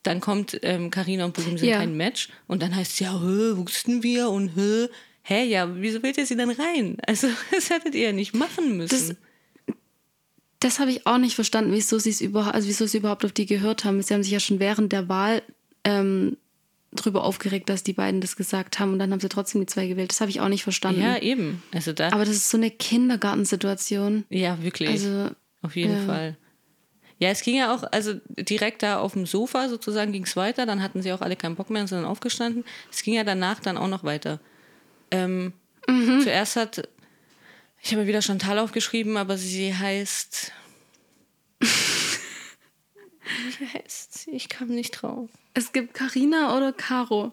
Dann 0.03 0.21
kommt 0.21 0.59
Karina 0.61 1.23
ähm, 1.23 1.27
und 1.27 1.33
Bulim 1.33 1.57
sind 1.57 1.67
ja. 1.67 1.77
kein 1.77 1.97
Match 1.97 2.29
und 2.47 2.61
dann 2.61 2.75
heißt 2.75 2.93
es 2.93 2.99
ja, 2.99 3.13
wussten 3.21 4.01
wir 4.01 4.29
und 4.29 4.55
hä, 4.55 4.87
hä, 5.21 5.43
ja, 5.43 5.69
wieso 5.75 6.01
wählt 6.01 6.17
ihr 6.17 6.25
sie 6.25 6.37
dann 6.37 6.51
rein? 6.51 6.97
Also 7.05 7.27
das 7.51 7.69
hättet 7.69 7.95
ihr 7.95 8.07
ja 8.07 8.11
nicht 8.13 8.33
machen 8.33 8.77
müssen. 8.77 9.09
Das 9.09 9.17
das 10.59 10.79
habe 10.79 10.91
ich 10.91 11.07
auch 11.07 11.17
nicht 11.17 11.35
verstanden, 11.35 11.71
wieso 11.71 11.99
sie 11.99 12.09
es 12.09 12.19
überhaupt, 12.19 12.53
also 12.53 12.67
wieso 12.67 12.85
sie 12.85 12.97
überhaupt 12.97 13.23
auf 13.23 13.31
die 13.31 13.45
gehört 13.45 13.85
haben. 13.85 14.01
Sie 14.01 14.13
haben 14.13 14.23
sich 14.23 14.33
ja 14.33 14.41
schon 14.41 14.59
während 14.59 14.91
der 14.91 15.07
Wahl 15.07 15.41
ähm, 15.85 16.35
drüber 16.91 17.23
aufgeregt, 17.23 17.69
dass 17.69 17.83
die 17.83 17.93
beiden 17.93 18.19
das 18.19 18.35
gesagt 18.35 18.79
haben 18.79 18.93
und 18.93 18.99
dann 18.99 19.11
haben 19.11 19.21
sie 19.21 19.29
trotzdem 19.29 19.61
die 19.61 19.67
zwei 19.67 19.87
gewählt. 19.87 20.11
Das 20.11 20.19
habe 20.19 20.31
ich 20.31 20.41
auch 20.41 20.49
nicht 20.49 20.63
verstanden. 20.63 21.01
Ja, 21.01 21.17
eben. 21.17 21.63
Also 21.71 21.93
da 21.93 22.11
Aber 22.11 22.25
das 22.25 22.35
ist 22.35 22.49
so 22.49 22.57
eine 22.57 22.71
Kindergartensituation. 22.71 24.25
Ja, 24.29 24.61
wirklich. 24.61 24.89
Also, 24.89 25.29
auf 25.61 25.75
jeden 25.75 25.99
ja. 25.99 26.05
Fall. 26.05 26.37
Ja, 27.17 27.29
es 27.29 27.41
ging 27.41 27.55
ja 27.57 27.73
auch, 27.73 27.83
also 27.91 28.13
direkt 28.29 28.81
da 28.81 28.99
auf 28.99 29.13
dem 29.13 29.25
Sofa 29.25 29.67
sozusagen 29.67 30.13
ging 30.13 30.23
es 30.23 30.37
weiter, 30.37 30.65
dann 30.65 30.81
hatten 30.81 31.01
sie 31.01 31.11
auch 31.11 31.21
alle 31.21 31.35
keinen 31.35 31.55
Bock 31.55 31.69
mehr 31.69 31.81
und 31.81 31.87
sind 31.87 32.01
dann 32.01 32.09
aufgestanden. 32.09 32.63
Es 32.91 33.03
ging 33.03 33.13
ja 33.13 33.25
danach 33.25 33.59
dann 33.59 33.77
auch 33.77 33.89
noch 33.89 34.05
weiter. 34.05 34.39
Ähm, 35.11 35.51
mhm. 35.87 36.21
Zuerst 36.21 36.55
hat 36.55 36.87
ich 37.81 37.93
habe 37.93 38.07
wieder 38.07 38.21
Chantal 38.21 38.59
aufgeschrieben, 38.59 39.17
aber 39.17 39.37
sie 39.37 39.73
heißt. 39.73 40.51
Wie 43.59 43.67
heißt 43.67 44.17
sie? 44.17 44.31
Ich 44.31 44.49
kam 44.49 44.69
nicht 44.69 44.91
drauf. 44.91 45.29
Es 45.53 45.71
gibt 45.71 45.93
Karina 45.93 46.57
oder 46.57 46.73
Caro. 46.73 47.31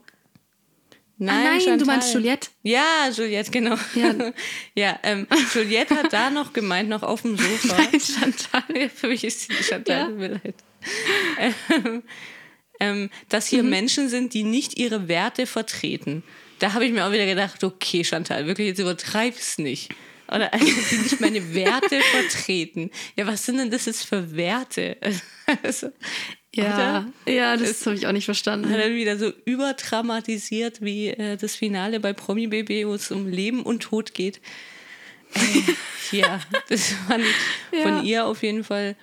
Nein, 1.19 1.47
ah, 1.47 1.65
nein 1.67 1.79
du 1.79 1.87
meinst 1.87 2.13
Juliette? 2.13 2.51
Ja, 2.63 3.09
Juliette, 3.11 3.51
genau. 3.51 3.77
Ja, 3.95 4.33
ja 4.75 4.99
ähm, 5.03 5.27
Juliette 5.55 5.97
hat 5.97 6.13
da 6.13 6.29
noch 6.29 6.53
gemeint, 6.53 6.91
noch 6.91 7.03
auf 7.03 7.23
dem 7.23 7.39
Sofa. 7.39 7.77
Nein, 7.91 8.01
Chantal. 8.01 8.91
Für 8.91 9.09
mich 9.09 9.25
ist 9.25 9.41
sie 9.41 9.55
Chantal, 9.55 9.97
ja. 9.97 10.09
mir 10.09 10.29
leid. 10.29 10.55
Ähm, 11.39 12.03
ähm, 12.81 13.11
dass 13.31 13.47
hier 13.47 13.63
mhm. 13.63 13.71
Menschen 13.71 14.09
sind, 14.09 14.35
die 14.35 14.43
nicht 14.43 14.79
ihre 14.79 15.09
Werte 15.09 15.47
vertreten. 15.47 16.23
Da 16.59 16.75
habe 16.75 16.85
ich 16.85 16.93
mir 16.93 17.07
auch 17.07 17.13
wieder 17.13 17.27
gedacht, 17.27 17.65
okay, 17.65 18.05
Chantal, 18.05 18.47
wirklich, 18.47 18.69
jetzt 18.69 18.79
übertreib's 18.79 19.59
nicht. 19.59 19.91
Oder 20.29 20.51
die 20.51 20.97
nicht 20.99 21.21
meine 21.21 21.55
Werte 21.55 22.01
vertreten. 22.13 22.91
Ja, 23.17 23.27
was 23.27 23.47
sind 23.47 23.59
denn 23.59 23.71
das 23.71 23.87
jetzt 23.87 24.05
für 24.05 24.37
Werte? 24.37 24.97
Also, 25.63 25.91
ja, 26.57 27.07
ja, 27.27 27.57
das, 27.57 27.85
habe 27.87 27.97
ich 27.97 28.07
auch 28.07 28.13
nicht 28.13 28.25
verstanden. 28.25 28.71
Hat 28.71 28.79
er 28.79 28.95
wieder 28.95 29.19
so 29.19 29.33
überdramatisiert 29.45 30.81
wie 30.81 31.09
äh, 31.09 31.37
das 31.37 31.55
Finale 31.55 32.01
bei 32.01 32.13
Promi 32.13 32.47
BB, 32.47 32.87
wo 32.87 32.95
es 32.95 33.11
um 33.11 33.27
Leben 33.29 33.63
und 33.63 33.83
Tod 33.83 34.15
geht. 34.15 34.41
Äh, 35.35 35.63
ja, 36.17 36.41
das 36.69 36.95
fand 37.09 37.25
ich 37.25 37.79
ja. 37.79 37.83
von 37.83 38.05
ihr 38.05 38.27
auf 38.27 38.43
jeden 38.43 38.65
Fall 38.65 38.97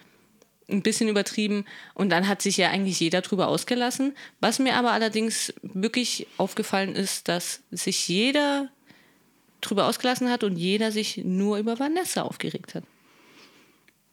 ein 0.69 0.81
bisschen 0.81 1.09
übertrieben. 1.09 1.65
Und 1.93 2.09
dann 2.09 2.27
hat 2.27 2.41
sich 2.41 2.57
ja 2.57 2.69
eigentlich 2.69 2.99
jeder 2.99 3.21
drüber 3.21 3.47
ausgelassen. 3.47 4.15
Was 4.39 4.59
mir 4.59 4.75
aber 4.75 4.91
allerdings 4.91 5.53
wirklich 5.61 6.27
aufgefallen 6.37 6.95
ist, 6.95 7.27
dass 7.27 7.61
sich 7.71 8.07
jeder 8.07 8.69
drüber 9.61 9.87
ausgelassen 9.87 10.29
hat 10.29 10.43
und 10.43 10.57
jeder 10.57 10.91
sich 10.91 11.17
nur 11.17 11.57
über 11.57 11.79
Vanessa 11.79 12.23
aufgeregt 12.23 12.75
hat. 12.75 12.83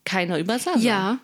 Keiner 0.04 0.38
über 0.38 0.58
Sasa. 0.58 0.78
Ja. 0.78 1.18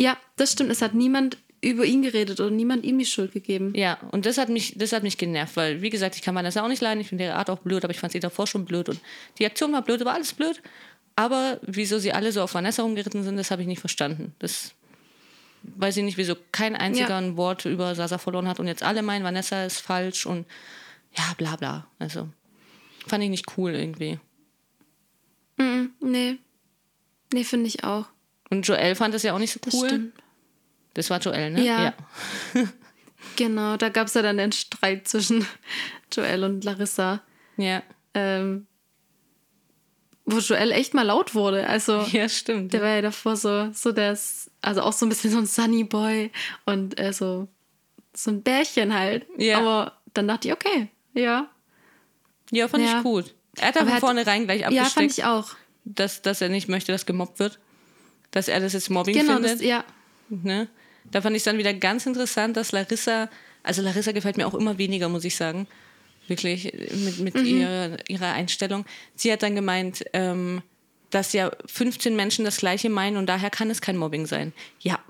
Ja, 0.00 0.16
das 0.36 0.52
stimmt. 0.52 0.70
Es 0.70 0.80
hat 0.82 0.94
niemand 0.94 1.36
über 1.60 1.84
ihn 1.84 2.00
geredet 2.00 2.40
oder 2.40 2.50
niemand 2.50 2.84
ihm 2.84 2.98
die 2.98 3.04
Schuld 3.04 3.32
gegeben. 3.32 3.74
Ja, 3.76 3.98
und 4.12 4.24
das 4.24 4.38
hat 4.38 4.48
mich, 4.48 4.74
das 4.78 4.92
hat 4.92 5.02
mich 5.02 5.18
genervt, 5.18 5.56
weil, 5.56 5.82
wie 5.82 5.90
gesagt, 5.90 6.16
ich 6.16 6.22
kann 6.22 6.34
Vanessa 6.34 6.62
auch 6.64 6.68
nicht 6.68 6.80
leiden, 6.80 7.00
ich 7.02 7.08
finde 7.08 7.24
ihre 7.24 7.34
Art 7.34 7.50
auch 7.50 7.58
blöd, 7.58 7.84
aber 7.84 7.92
ich 7.92 8.00
fand 8.00 8.12
sie 8.14 8.20
davor 8.20 8.46
schon 8.46 8.64
blöd 8.64 8.88
und 8.88 8.98
die 9.38 9.44
Aktion 9.44 9.70
war 9.72 9.82
blöd, 9.82 10.02
war 10.06 10.14
alles 10.14 10.32
blöd. 10.32 10.62
Aber 11.16 11.60
wieso 11.62 11.98
sie 11.98 12.12
alle 12.14 12.32
so 12.32 12.40
auf 12.42 12.54
Vanessa 12.54 12.82
rumgeritten 12.82 13.22
sind, 13.24 13.36
das 13.36 13.50
habe 13.50 13.60
ich 13.60 13.68
nicht 13.68 13.80
verstanden. 13.80 14.34
Das 14.38 14.72
weiß 15.64 15.98
ich 15.98 16.04
nicht, 16.04 16.16
wieso 16.16 16.34
kein 16.50 16.76
einziger 16.76 17.10
Ja. 17.10 17.18
ein 17.18 17.36
Wort 17.36 17.66
über 17.66 17.94
Sasa 17.94 18.16
verloren 18.16 18.48
hat 18.48 18.58
und 18.58 18.66
jetzt 18.66 18.82
alle 18.82 19.02
meinen, 19.02 19.22
Vanessa 19.24 19.64
ist 19.64 19.80
falsch 19.80 20.24
und 20.24 20.46
ja, 21.14 21.24
bla 21.36 21.56
bla. 21.56 21.86
Also, 21.98 22.26
fand 23.06 23.22
ich 23.24 23.28
nicht 23.28 23.46
cool 23.58 23.72
irgendwie. 23.74 24.18
Mhm, 25.58 25.90
nee. 26.00 26.36
Nee, 27.34 27.44
finde 27.44 27.66
ich 27.66 27.84
auch. 27.84 28.06
Und 28.50 28.66
Joel 28.66 28.94
fand 28.96 29.14
das 29.14 29.22
ja 29.22 29.32
auch 29.34 29.38
nicht 29.38 29.52
so 29.52 29.60
Das 29.62 29.74
cool. 29.74 29.88
stimmt. 29.88 30.14
Das 30.94 31.08
war 31.10 31.18
Joel, 31.20 31.50
ne? 31.50 31.64
Ja. 31.64 31.94
Genau, 33.36 33.76
da 33.76 33.90
gab 33.90 34.06
es 34.06 34.14
ja 34.14 34.22
dann 34.22 34.38
den 34.38 34.50
Streit 34.50 35.06
zwischen 35.06 35.46
Joel 36.12 36.42
und 36.42 36.64
Larissa, 36.64 37.20
Ja, 37.58 37.82
ähm, 38.14 38.66
wo 40.24 40.38
Joel 40.38 40.72
echt 40.72 40.94
mal 40.94 41.02
laut 41.06 41.34
wurde. 41.34 41.66
Also 41.66 42.00
ja 42.12 42.28
stimmt. 42.28 42.72
der 42.72 42.80
war 42.80 42.88
ja 42.88 43.02
davor 43.02 43.36
so, 43.36 43.70
so 43.72 43.92
das, 43.92 44.50
also 44.62 44.82
auch 44.82 44.92
so 44.94 45.04
ein 45.06 45.10
bisschen 45.10 45.30
so 45.32 45.38
ein 45.38 45.46
Sunny 45.46 45.84
Boy 45.84 46.30
und 46.64 46.98
äh, 46.98 47.12
so, 47.12 47.48
so 48.14 48.30
ein 48.30 48.42
Bärchen 48.42 48.94
halt. 48.98 49.26
Ja. 49.36 49.58
Aber 49.58 49.98
dann 50.14 50.26
dachte 50.28 50.48
ich, 50.48 50.54
okay, 50.54 50.88
ja. 51.14 51.48
Ja, 52.50 52.68
fand 52.68 52.84
Ja. 52.84 52.98
ich 52.98 53.02
gut. 53.04 53.34
Er 53.58 53.68
hat 53.68 53.76
Aber 53.76 53.88
er 53.88 53.94
hat- 53.94 54.00
vornherein 54.00 54.44
gleich 54.46 54.60
Ja, 54.62 54.68
fand 54.68 54.78
abgesteckt, 54.80 55.18
ich 55.18 55.24
auch. 55.24 55.50
dass, 55.84 56.22
dass 56.22 56.40
er 56.40 56.48
nicht 56.48 56.68
möchte, 56.68 56.90
dass 56.92 57.04
gemobbt 57.06 57.38
wird. 57.38 57.58
Dass 58.30 58.48
er 58.48 58.60
das 58.60 58.72
jetzt 58.74 58.90
Mobbing 58.90 59.14
Genau, 59.14 59.34
findet. 59.34 59.54
das, 59.54 59.62
ja. 59.62 59.84
Ne? 60.28 60.68
Da 61.10 61.20
fand 61.22 61.36
ich 61.36 61.42
dann 61.42 61.58
wieder 61.58 61.74
ganz 61.74 62.06
interessant, 62.06 62.56
dass 62.56 62.72
Larissa, 62.72 63.28
also 63.62 63.82
Larissa 63.82 64.12
gefällt 64.12 64.36
mir 64.36 64.46
auch 64.46 64.54
immer 64.54 64.78
weniger, 64.78 65.08
muss 65.08 65.24
ich 65.24 65.34
sagen. 65.36 65.66
Wirklich, 66.28 66.72
mit, 66.94 67.18
mit 67.18 67.34
Mhm. 67.34 67.44
ihrer, 67.44 67.96
ihrer 68.08 68.32
Einstellung. 68.34 68.84
Sie 69.16 69.32
hat 69.32 69.42
dann 69.42 69.56
gemeint, 69.56 70.04
ähm, 70.12 70.62
dass 71.10 71.32
ja 71.32 71.50
15 71.66 72.14
Menschen 72.14 72.44
das 72.44 72.58
Gleiche 72.58 72.88
meinen 72.88 73.16
und 73.16 73.26
daher 73.26 73.50
kann 73.50 73.68
es 73.70 73.80
kein 73.80 73.96
Mobbing 73.96 74.26
sein. 74.26 74.52
Ja, 74.80 75.00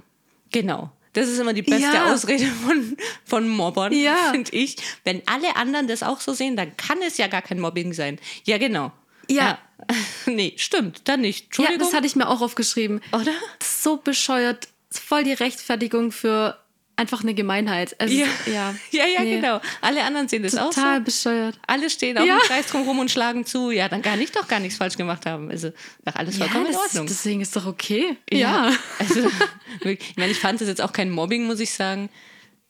genau. 0.51 0.91
Das 1.13 1.29
ist 1.29 1.39
immer 1.39 1.53
die 1.53 1.63
beste 1.63 1.83
Ja. 1.93 2.11
Ausrede 2.15 2.47
von, 2.47 2.97
von 3.27 3.49
Mobbern, 3.49 3.93
Ja. 3.93 4.31
finde 4.33 4.53
ich. 4.57 4.77
Wenn 5.05 5.21
alle 5.27 5.57
anderen 5.57 5.89
das 5.89 6.03
auch 6.03 6.21
so 6.21 6.33
sehen, 6.33 6.57
dann 6.57 6.75
kann 6.79 6.99
es 7.07 7.19
ja 7.19 7.27
gar 7.27 7.43
kein 7.43 7.61
Mobbing 7.61 7.93
sein. 7.93 8.19
Ja, 8.45 8.57
genau. 8.57 8.91
Ja. 9.31 9.59
nee, 10.27 10.55
stimmt, 10.57 11.03
dann 11.09 11.21
nicht. 11.23 11.41
Ja, 11.41 11.45
Entschuldigung. 11.47 11.79
das 11.81 11.95
hatte 11.95 12.07
ich 12.07 12.17
mir 12.17 12.29
auch 12.29 12.41
aufgeschrieben. 12.43 13.01
Oder? 13.13 13.33
So 13.63 13.97
bescheuert. 13.97 14.69
Voll 14.91 15.25
die 15.25 15.33
Rechtfertigung 15.33 16.13
für 16.13 16.59
einfach 16.97 17.23
eine 17.23 17.33
Gemeinheit. 17.33 17.99
Also, 17.99 18.15
Ja, 18.15 18.27
ja. 18.47 18.75
ja, 18.91 19.07
ja 19.07 19.21
Nee. 19.23 19.37
genau. 19.37 19.61
Alle 19.81 20.05
anderen 20.05 20.29
sehen 20.29 20.43
das 20.43 20.55
auch 20.57 20.71
so. 20.73 20.81
Total 20.83 21.01
bescheuert. 21.01 21.59
Alle 21.67 21.89
stehen 21.89 22.19
auf 22.19 22.27
Ja. 22.27 22.37
dem 22.39 22.43
Kreis 22.43 22.67
drum 22.67 22.83
rum 22.83 22.99
und 22.99 23.11
schlagen 23.11 23.47
zu. 23.47 23.71
Ja, 23.71 23.89
dann 23.89 24.03
kann 24.03 24.21
ich 24.21 24.33
doch 24.33 24.47
gar 24.49 24.61
nichts 24.61 24.77
falsch 24.77 24.97
gemacht 24.99 25.25
haben. 25.25 25.51
Also, 25.51 25.73
doch 26.05 26.15
alles 26.17 26.37
vollkommen 26.37 26.67
in 26.67 26.77
Ordnung. 26.77 27.07
deswegen 27.07 27.41
ist 27.41 27.57
doch 27.57 27.65
okay. 27.67 28.17
Ja. 28.31 28.71
Also, 28.99 29.23
wirklich, 29.81 30.11
ich 30.11 30.17
meine, 30.19 30.33
ich 30.33 30.39
fand 30.39 30.61
das 30.61 30.69
jetzt 30.69 30.83
auch 30.83 30.93
kein 30.93 31.11
Mobbing, 31.11 31.45
muss 31.47 31.61
ich 31.61 31.73
sagen. 31.73 32.11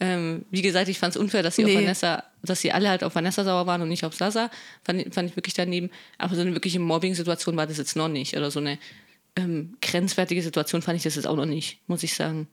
Ähm, 0.03 0.47
wie 0.51 0.63
gesagt, 0.63 0.89
ich 0.89 0.99
fand 0.99 1.15
es 1.15 1.21
unfair, 1.21 1.43
dass 1.43 1.57
sie 1.57 1.65
Nee. 1.65 1.75
auf 1.77 1.83
Vanessa, 1.83 2.25
dass 2.43 2.61
sie 2.63 2.73
alle 2.73 2.89
halt 2.89 3.05
auf 3.05 3.15
Vanessa 3.15 3.45
sauer 3.45 3.67
waren 3.67 3.83
und 3.83 3.89
nicht 3.89 4.05
auf 4.05 4.15
Sasa. 4.15 4.51
Fand, 4.83 5.01
ich- 5.07 5.13
fand 5.15 5.29
ich 5.29 5.37
wirklich 5.37 5.53
daneben. 5.55 5.91
Aber 6.17 6.35
so 6.35 6.41
eine 6.41 6.55
wirkliche 6.55 6.81
Mobbing-Situation 6.81 7.57
war 7.57 7.67
das 7.67 7.77
jetzt 7.77 7.97
noch 7.97 8.09
nicht. 8.09 8.35
Oder 8.37 8.51
so 8.51 8.61
eine 8.61 8.79
ähm, 9.37 9.77
grenzwertige 9.83 10.43
Situation 10.43 10.81
fand 10.83 10.97
ich 10.97 11.03
das 11.03 11.17
jetzt 11.17 11.27
auch 11.27 11.37
noch 11.37 11.45
nicht, 11.47 11.79
muss 11.87 12.03
ich 12.03 12.15
sagen. 12.15 12.49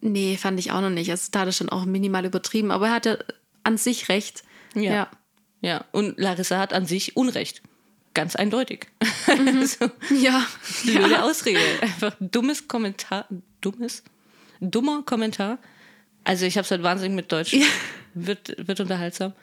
Nee, 0.00 0.36
fand 0.36 0.58
ich 0.58 0.72
auch 0.72 0.80
noch 0.80 0.90
nicht. 0.90 1.10
Also 1.10 1.28
da 1.32 1.40
hat 1.40 1.48
er 1.48 1.52
schon 1.52 1.68
auch 1.68 1.84
minimal 1.84 2.24
übertrieben, 2.24 2.70
aber 2.70 2.88
er 2.88 2.94
hatte 2.94 3.24
an 3.64 3.76
sich 3.76 4.08
recht. 4.08 4.44
Ja. 4.74 4.82
Ja. 4.94 5.10
Ja, 5.62 5.84
und 5.92 6.18
Larissa 6.18 6.58
hat 6.58 6.72
an 6.72 6.86
sich 6.86 7.16
Unrecht. 7.16 7.60
Ganz 8.14 8.34
eindeutig. 8.34 8.86
Mhm. 9.28 9.66
so, 9.66 9.90
Ja. 10.18 10.46
blöde 10.84 11.22
Ausrede. 11.22 11.60
Einfach 11.82 12.14
dummes 12.18 12.66
Kommentar. 12.66 13.26
Dummes? 13.60 14.02
Dummer 14.60 15.02
Kommentar. 15.04 15.58
Also 16.24 16.44
ich 16.46 16.56
habe 16.56 16.64
es 16.64 16.70
halt 16.70 16.82
wahnsinnig 16.82 17.16
mit 17.16 17.32
Deutsch. 17.32 17.52
Ja. 17.52 17.66
Wird, 18.14 18.66
wird 18.66 18.80
unterhaltsam. 18.80 19.34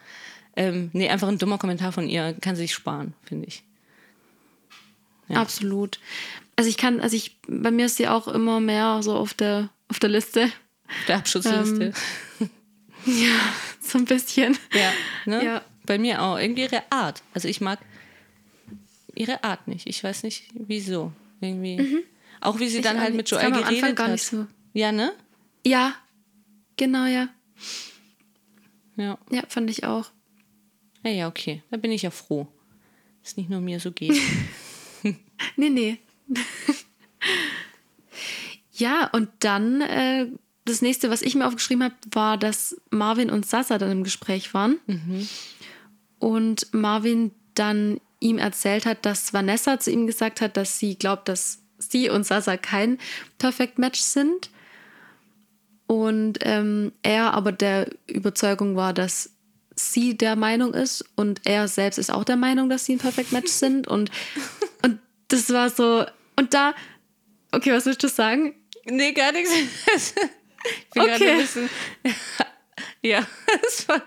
Ähm, 0.54 0.90
nee, 0.92 1.08
einfach 1.08 1.28
ein 1.28 1.38
dummer 1.38 1.56
Kommentar 1.56 1.90
von 1.92 2.08
ihr. 2.08 2.34
Kann 2.40 2.54
sie 2.54 2.62
sich 2.62 2.74
sparen, 2.74 3.14
finde 3.24 3.46
ich. 3.48 3.62
Ja. 5.28 5.40
Absolut. 5.40 5.98
Also 6.56 6.68
ich 6.68 6.76
kann, 6.76 7.00
also 7.00 7.16
ich, 7.16 7.38
bei 7.48 7.70
mir 7.70 7.86
ist 7.86 7.96
sie 7.96 8.08
auch 8.08 8.28
immer 8.28 8.60
mehr 8.60 9.02
so 9.02 9.14
auf 9.14 9.32
der, 9.34 9.70
auf 9.88 9.98
der 10.00 10.10
Liste. 10.10 10.50
Der 11.06 11.16
Abschutzliste. 11.16 11.92
Ja, 13.06 13.38
so 13.80 13.98
ein 13.98 14.04
bisschen. 14.04 14.58
ja, 14.74 14.92
ne? 15.24 15.44
Ja. 15.44 15.62
Bei 15.86 15.98
mir 15.98 16.20
auch. 16.22 16.38
Irgendwie 16.38 16.62
ihre 16.62 16.82
Art. 16.90 17.22
Also 17.32 17.48
ich 17.48 17.60
mag 17.60 17.78
ihre 19.14 19.44
Art 19.44 19.66
nicht. 19.68 19.86
Ich 19.86 20.04
weiß 20.04 20.24
nicht, 20.24 20.44
wieso. 20.52 21.12
Irgendwie. 21.40 22.04
Auch 22.40 22.58
wie 22.58 22.68
sie 22.68 22.80
dann 22.82 22.96
Mhm. 22.96 22.98
Ich 22.98 23.04
halt 23.04 23.12
auch 23.12 23.16
mit 23.16 23.30
Joel 23.30 23.50
geredet 23.52 23.96
gar 23.96 24.06
hat. 24.06 24.12
nicht 24.12 24.24
so. 24.26 24.46
Ja, 24.74 24.92
ne? 24.92 25.12
Ja, 25.64 25.94
genau, 26.78 27.04
ja. 27.04 27.28
Ja. 28.96 29.18
Ja, 29.30 29.42
fand 29.48 29.68
ich 29.68 29.84
auch. 29.84 30.06
Ja, 31.04 31.10
ja, 31.10 31.28
okay. 31.28 31.62
Da 31.70 31.76
bin 31.76 31.92
ich 31.92 32.02
ja 32.02 32.10
froh. 32.10 32.48
Dass 33.20 33.32
es 33.32 33.36
nicht 33.36 33.50
nur 33.50 33.60
mir 33.60 33.78
so 33.78 33.92
geht. 33.92 34.16
Nee, 35.56 35.70
nee. 35.70 35.98
ja, 38.72 39.08
und 39.12 39.28
dann 39.40 39.80
äh, 39.80 40.26
das 40.64 40.82
nächste, 40.82 41.10
was 41.10 41.22
ich 41.22 41.34
mir 41.34 41.46
aufgeschrieben 41.46 41.84
habe, 41.84 41.94
war, 42.10 42.36
dass 42.36 42.80
Marvin 42.90 43.30
und 43.30 43.46
Sasa 43.46 43.78
dann 43.78 43.90
im 43.90 44.04
Gespräch 44.04 44.52
waren. 44.54 44.78
Und 46.18 46.72
Marvin 46.74 47.32
dann 47.54 48.00
ihm 48.20 48.38
erzählt 48.38 48.84
hat, 48.84 49.06
dass 49.06 49.32
Vanessa 49.32 49.80
zu 49.80 49.90
ihm 49.90 50.06
gesagt 50.06 50.40
hat, 50.40 50.56
dass 50.56 50.78
sie 50.78 50.96
glaubt, 50.96 51.28
dass 51.28 51.62
sie 51.78 52.10
und 52.10 52.24
Sasa 52.24 52.56
kein 52.56 52.98
Perfect 53.38 53.78
Match 53.78 54.00
sind. 54.00 54.50
Und 55.88 56.38
ähm, 56.42 56.92
er 57.02 57.32
aber 57.34 57.50
der 57.50 57.88
Überzeugung 58.06 58.76
war, 58.76 58.92
dass 58.92 59.30
sie 59.74 60.16
der 60.18 60.36
Meinung 60.36 60.74
ist 60.74 61.04
und 61.16 61.40
er 61.44 61.66
selbst 61.66 61.98
ist 61.98 62.10
auch 62.12 62.24
der 62.24 62.36
Meinung, 62.36 62.68
dass 62.68 62.84
sie 62.84 62.94
ein 62.94 62.98
Perfect 62.98 63.32
Match 63.32 63.50
sind. 63.52 63.88
Und, 63.88 64.10
und 64.84 64.98
das 65.28 65.50
war 65.50 65.70
so. 65.70 66.04
Und 66.36 66.54
da. 66.54 66.74
Okay, 67.52 67.72
was 67.72 67.86
willst 67.86 68.02
du 68.04 68.08
sagen? 68.08 68.54
nee, 68.84 69.12
gar 69.12 69.32
nichts. 69.32 69.50
ich 69.94 70.14
bin 70.92 71.02
Okay. 71.02 71.18
gerade 71.18 71.24
ein 71.30 71.38
bisschen. 71.38 71.70
ja, 73.02 73.26
das 73.62 73.88
war 73.88 74.02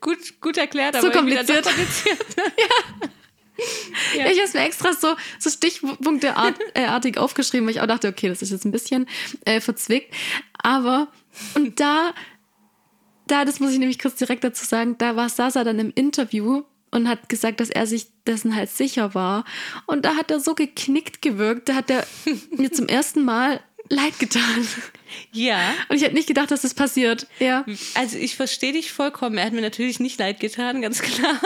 gut, 0.00 0.40
gut 0.40 0.56
erklärt, 0.56 0.94
So 0.94 1.00
aber 1.00 1.10
doch 1.10 1.18
kompliziert. 1.18 1.64
kompliziert. 1.64 2.24
Ja. 2.58 3.08
Ich 4.14 4.20
habe 4.20 4.40
es 4.44 4.54
mir 4.54 4.60
extra 4.60 4.92
so, 4.92 5.16
so 5.38 5.50
stichpunkteartig 5.50 7.18
aufgeschrieben, 7.18 7.66
weil 7.66 7.74
ich 7.74 7.80
auch 7.80 7.86
dachte, 7.86 8.08
okay, 8.08 8.28
das 8.28 8.42
ist 8.42 8.50
jetzt 8.50 8.64
ein 8.64 8.72
bisschen 8.72 9.06
äh, 9.44 9.60
verzwickt. 9.60 10.14
Aber, 10.56 11.08
und 11.54 11.80
da, 11.80 12.14
da, 13.26 13.44
das 13.44 13.60
muss 13.60 13.72
ich 13.72 13.78
nämlich 13.78 13.98
kurz 13.98 14.16
direkt 14.16 14.44
dazu 14.44 14.64
sagen, 14.64 14.96
da 14.98 15.16
war 15.16 15.28
Sasa 15.28 15.64
dann 15.64 15.78
im 15.78 15.92
Interview 15.94 16.62
und 16.90 17.08
hat 17.08 17.28
gesagt, 17.28 17.60
dass 17.60 17.70
er 17.70 17.86
sich 17.86 18.06
dessen 18.24 18.54
halt 18.54 18.70
sicher 18.70 19.14
war. 19.14 19.44
Und 19.86 20.04
da 20.04 20.14
hat 20.14 20.30
er 20.30 20.40
so 20.40 20.54
geknickt 20.54 21.22
gewirkt, 21.22 21.68
da 21.68 21.74
hat 21.74 21.90
er 21.90 22.06
mir 22.56 22.72
zum 22.72 22.86
ersten 22.86 23.24
Mal 23.24 23.60
leid 23.88 24.18
getan. 24.18 24.66
Ja. 25.32 25.74
Und 25.88 25.96
ich 25.96 26.02
hätte 26.02 26.14
nicht 26.14 26.26
gedacht, 26.26 26.50
dass 26.50 26.62
das 26.62 26.74
passiert. 26.74 27.26
Ja. 27.38 27.64
Also 27.94 28.16
ich 28.18 28.34
verstehe 28.36 28.72
dich 28.72 28.90
vollkommen. 28.92 29.38
Er 29.38 29.44
hat 29.46 29.52
mir 29.52 29.60
natürlich 29.60 30.00
nicht 30.00 30.18
leid 30.18 30.40
getan, 30.40 30.82
ganz 30.82 31.02
klar. 31.02 31.40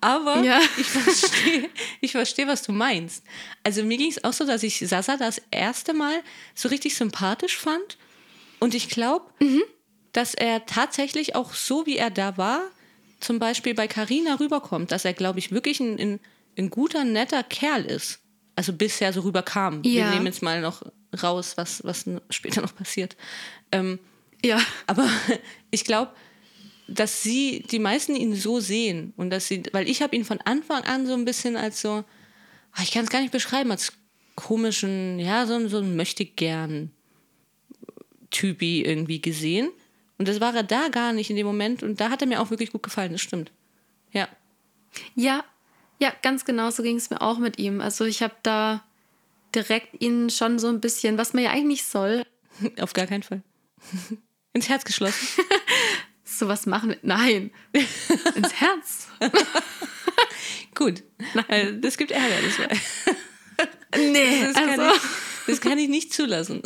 Aber 0.00 0.42
Ja. 0.42 0.60
ich 0.78 0.86
verstehe, 0.86 1.70
ich 2.00 2.12
verstehe, 2.12 2.46
was 2.48 2.62
du 2.62 2.72
meinst. 2.72 3.22
Also 3.62 3.84
mir 3.84 3.96
ging 3.98 4.10
es 4.10 4.24
auch 4.24 4.32
so, 4.32 4.44
dass 4.44 4.62
ich 4.62 4.78
Sasa 4.80 5.16
das 5.16 5.40
erste 5.50 5.92
Mal 5.94 6.20
so 6.54 6.68
richtig 6.68 6.96
sympathisch 6.96 7.56
fand. 7.56 7.98
Und 8.58 8.74
ich 8.74 8.88
glaube, 8.88 9.26
dass 10.12 10.34
er 10.34 10.66
tatsächlich 10.66 11.34
auch 11.36 11.54
so, 11.54 11.84
wie 11.86 11.96
er 11.96 12.10
da 12.10 12.36
war, 12.36 12.62
zum 13.20 13.38
Beispiel 13.38 13.74
bei 13.74 13.86
Carina 13.86 14.34
rüberkommt, 14.40 14.90
dass 14.92 15.04
er, 15.04 15.12
glaube 15.12 15.38
ich, 15.38 15.52
wirklich 15.52 15.78
ein, 15.80 15.98
ein, 15.98 16.20
ein 16.58 16.70
guter, 16.70 17.04
netter 17.04 17.42
Kerl 17.44 17.84
ist. 17.84 18.20
Also 18.56 18.72
bisher 18.72 19.12
so 19.12 19.20
rüberkam. 19.20 19.84
Wir 19.84 19.92
Ja. 19.92 20.10
nehmen 20.10 20.26
jetzt 20.26 20.42
mal 20.42 20.60
noch 20.60 20.82
raus, 21.22 21.56
was, 21.56 21.84
was 21.84 22.04
später 22.30 22.62
noch 22.62 22.74
passiert. 22.74 23.16
Ähm, 23.70 23.98
Ja. 24.44 24.60
aber 24.86 25.08
ich 25.70 25.84
glaube, 25.84 26.12
dass 26.88 27.22
sie, 27.22 27.64
die 27.70 27.78
meisten 27.78 28.14
ihn 28.16 28.34
so 28.34 28.60
sehen 28.60 29.12
und 29.16 29.30
dass 29.30 29.48
sie, 29.48 29.62
weil 29.72 29.88
ich 29.88 30.02
habe 30.02 30.14
ihn 30.16 30.24
von 30.24 30.40
Anfang 30.40 30.82
an 30.84 31.06
so 31.06 31.14
ein 31.14 31.24
bisschen 31.24 31.56
als 31.56 31.80
so, 31.80 32.04
ah, 32.72 32.82
ich 32.82 32.90
kann 32.90 33.04
es 33.04 33.10
gar 33.10 33.20
nicht 33.20 33.32
beschreiben, 33.32 33.70
als 33.70 33.92
komischen, 34.34 35.18
ja, 35.18 35.46
so, 35.46 35.68
so 35.68 35.78
ein 35.78 35.96
möchte 35.96 36.24
gern 36.24 36.90
Typi 38.30 38.82
irgendwie 38.82 39.20
gesehen. 39.20 39.70
Und 40.18 40.28
das 40.28 40.40
war 40.40 40.54
er 40.54 40.62
da 40.62 40.88
gar 40.88 41.12
nicht 41.12 41.30
in 41.30 41.36
dem 41.36 41.46
Moment. 41.46 41.82
Und 41.82 42.00
da 42.00 42.10
hat 42.10 42.22
er 42.22 42.28
mir 42.28 42.40
auch 42.40 42.50
wirklich 42.50 42.72
gut 42.72 42.82
gefallen, 42.82 43.12
das 43.12 43.20
stimmt. 43.20 43.52
Ja. 44.12 44.28
Ja, 45.14 45.44
ja, 46.00 46.12
ganz 46.22 46.44
genau 46.44 46.70
so 46.70 46.82
ging 46.82 46.96
es 46.96 47.10
mir 47.10 47.20
auch 47.20 47.38
mit 47.38 47.58
ihm. 47.58 47.80
Also 47.80 48.04
ich 48.04 48.22
habe 48.22 48.34
da 48.42 48.84
direkt 49.54 50.02
ihn 50.02 50.30
schon 50.30 50.58
so 50.58 50.68
ein 50.68 50.80
bisschen, 50.80 51.18
was 51.18 51.32
man 51.32 51.44
ja 51.44 51.50
eigentlich 51.50 51.84
soll. 51.84 52.24
Auf 52.80 52.92
gar 52.92 53.06
keinen 53.06 53.22
Fall. 53.22 53.42
Ins 54.52 54.68
Herz 54.68 54.84
geschlossen. 54.84 55.26
so 56.24 56.48
was 56.48 56.66
machen 56.66 56.90
wir. 56.90 56.98
Nein. 57.02 57.50
Ins 58.34 58.52
Herz. 58.54 59.08
Gut. 60.74 61.02
Nein. 61.34 61.80
Das 61.80 61.96
gibt 61.96 62.10
Ärger. 62.10 62.36
Das 62.44 62.58
war 62.58 62.68
nee, 63.98 64.42
das 64.42 64.54
kann, 64.54 64.80
also. 64.80 64.94
ich, 64.94 65.02
das 65.46 65.60
kann 65.60 65.78
ich 65.78 65.88
nicht 65.88 66.12
zulassen. 66.12 66.62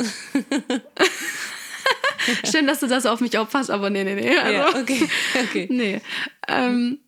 Schön, 2.49 2.67
dass 2.67 2.79
du 2.79 2.87
das 2.87 3.05
auf 3.05 3.21
mich 3.21 3.37
aufpasst, 3.37 3.69
aber 3.69 3.89
nee, 3.89 4.03
nee, 4.03 4.15
nee. 4.15 4.37
Also, 4.37 4.53
ja, 4.53 4.81
okay. 4.81 5.09
okay. 5.43 5.67
Nee. 5.69 6.01
Ähm, 6.47 6.99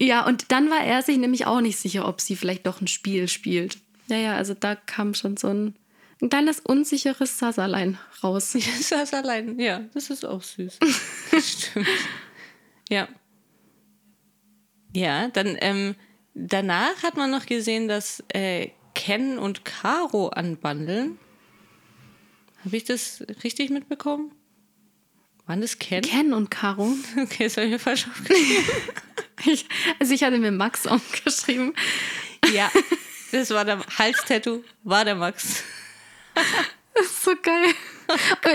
ja, 0.00 0.26
und 0.26 0.50
dann 0.52 0.70
war 0.70 0.84
er 0.84 1.02
sich 1.02 1.18
nämlich 1.18 1.46
auch 1.46 1.60
nicht 1.60 1.78
sicher, 1.78 2.06
ob 2.06 2.20
sie 2.20 2.36
vielleicht 2.36 2.66
doch 2.66 2.80
ein 2.80 2.88
Spiel 2.88 3.28
spielt. 3.28 3.78
Ja, 4.08 4.16
ja, 4.16 4.36
also 4.36 4.54
da 4.54 4.74
kam 4.74 5.14
schon 5.14 5.36
so 5.36 5.48
ein, 5.48 5.74
ein 6.20 6.28
kleines 6.28 6.60
unsicheres 6.60 7.38
Sasserlein 7.38 7.98
raus. 8.22 8.52
Sasserlein, 8.80 9.58
ja, 9.58 9.80
das 9.94 10.10
ist 10.10 10.24
auch 10.24 10.42
süß. 10.42 10.78
Stimmt. 11.40 11.88
Ja. 12.88 13.08
Ja, 14.92 15.28
dann 15.28 15.56
ähm, 15.60 15.96
danach 16.34 17.02
hat 17.02 17.16
man 17.16 17.30
noch 17.30 17.46
gesehen, 17.46 17.88
dass 17.88 18.22
äh, 18.28 18.70
Ken 18.94 19.38
und 19.38 19.64
Caro 19.64 20.28
anbandeln. 20.28 21.18
Habe 22.64 22.76
ich 22.76 22.84
das 22.84 23.24
richtig 23.42 23.70
mitbekommen? 23.70 24.32
Waren 25.46 25.60
das 25.60 25.78
Ken? 25.78 26.02
Ken 26.02 26.32
und 26.32 26.50
Caro. 26.50 26.94
Okay, 27.20 27.44
das 27.44 27.56
habe 27.56 27.66
ich 27.66 27.72
mir 27.72 27.78
falsch 27.78 28.06
aufgeschrieben. 28.08 28.64
ich, 29.46 29.66
also 29.98 30.14
ich 30.14 30.22
hatte 30.22 30.38
mir 30.38 30.52
Max 30.52 30.86
aufgeschrieben. 30.86 31.74
Ja, 32.54 32.70
das 33.34 33.50
war 33.50 33.64
der 33.64 33.80
Halstattoo, 33.98 34.62
war 34.82 35.04
der 35.04 35.14
Max. 35.14 35.62
Das 36.96 37.06
ist 37.06 37.24
so 37.24 37.32
geil. 37.42 37.74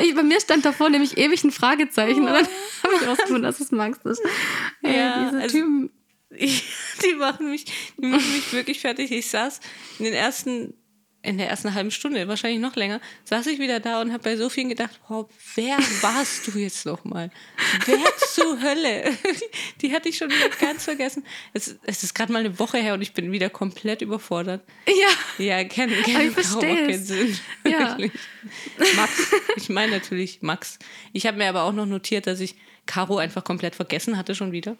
Ich, 0.01 0.15
bei 0.15 0.23
mir 0.23 0.39
stand 0.39 0.63
davor 0.63 0.89
nämlich 0.89 1.17
ewig 1.17 1.43
ein 1.43 1.51
Fragezeichen. 1.51 2.23
Oh. 2.23 2.27
Und 2.27 2.33
dann 2.33 2.47
habe 2.83 2.95
ich 2.95 3.05
rausgefunden, 3.05 3.43
dass 3.43 3.59
es 3.59 3.71
Max 3.71 3.99
ist. 4.05 4.21
Ja, 4.81 5.25
diese 5.25 5.41
also, 5.41 5.57
Typen. 5.57 5.91
Ich, 6.29 6.63
die, 7.03 7.15
machen 7.15 7.49
mich, 7.49 7.65
die 7.97 8.05
machen 8.05 8.31
mich 8.31 8.53
wirklich 8.53 8.79
fertig. 8.79 9.11
Ich 9.11 9.29
saß 9.29 9.59
in 9.97 10.05
den 10.05 10.13
ersten 10.13 10.73
in 11.21 11.37
der 11.37 11.49
ersten 11.49 11.73
halben 11.73 11.91
Stunde, 11.91 12.27
wahrscheinlich 12.29 12.61
noch 12.61 12.75
länger, 12.75 13.01
saß 13.25 13.47
ich 13.47 13.59
wieder 13.59 13.81
da 13.81 14.01
und 14.01 14.13
habe 14.13 14.23
bei 14.23 14.37
so 14.37 14.47
vielen 14.47 14.69
gedacht, 14.69 14.99
wow, 15.09 15.29
wer 15.55 15.77
warst 16.01 16.47
du 16.47 16.57
jetzt 16.57 16.85
nochmal? 16.85 17.29
Wer 17.85 17.99
zur 18.33 18.61
Hölle? 18.61 19.17
Die 19.81 19.93
hatte 19.93 20.07
ich 20.07 20.17
schon 20.17 20.29
wieder 20.29 20.49
ganz 20.59 20.85
vergessen. 20.85 21.25
Es, 21.53 21.77
es 21.83 22.03
ist 22.03 22.15
gerade 22.15 22.31
mal 22.31 22.39
eine 22.39 22.57
Woche 22.57 22.77
her 22.77 22.93
und 22.93 23.01
ich 23.01 23.13
bin 23.13 23.33
wieder 23.33 23.49
komplett 23.49 24.01
überfordert. 24.01 24.63
Ja. 24.87 25.43
Ja, 25.43 25.63
kennen 25.65 25.95
kenn, 26.03 26.29
ich 26.29 26.31
verstehe. 26.31 27.35
Ja. 27.65 27.97
Max, 28.95 29.31
ich 29.57 29.69
meine 29.69 29.91
natürlich 29.91 30.41
Max. 30.41 30.79
Ich 31.11 31.27
habe 31.27 31.37
mir 31.37 31.49
aber 31.49 31.63
auch 31.63 31.73
noch 31.73 31.85
notiert, 31.85 32.27
dass 32.27 32.39
ich 32.39 32.55
Caro 32.85 33.17
einfach 33.17 33.43
komplett 33.43 33.75
vergessen 33.75 34.17
hatte 34.17 34.35
schon 34.35 34.53
wieder. 34.53 34.77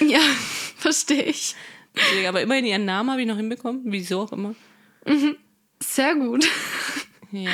Ja, 0.00 0.20
verstehe 0.76 1.22
ich. 1.22 1.54
Aber 2.28 2.42
immerhin 2.42 2.66
ihren 2.66 2.84
Namen 2.84 3.10
habe 3.10 3.22
ich 3.22 3.26
noch 3.26 3.36
hinbekommen, 3.36 3.82
wieso 3.84 4.20
auch 4.20 4.32
immer. 4.32 4.54
Mhm. 5.06 5.36
Sehr 5.82 6.14
gut. 6.14 6.46
Ja. 7.32 7.50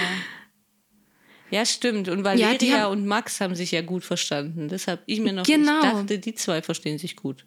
Ja, 1.51 1.67
stimmt. 1.67 2.09
Und 2.09 2.23
Valeria 2.23 2.57
ja, 2.63 2.79
haben... 2.83 2.93
und 2.93 3.07
Max 3.07 3.41
haben 3.41 3.55
sich 3.55 3.73
ja 3.73 3.83
gut 3.83 4.05
verstanden. 4.05 4.69
Deshalb 4.69 5.03
ich 5.07 5.21
mir 5.21 5.33
noch 5.33 5.45
genau. 5.45 5.79
ich 5.79 5.91
dachte, 5.91 6.19
die 6.19 6.35
zwei 6.35 6.63
verstehen 6.63 6.99
sich 6.99 7.17
gut. 7.17 7.45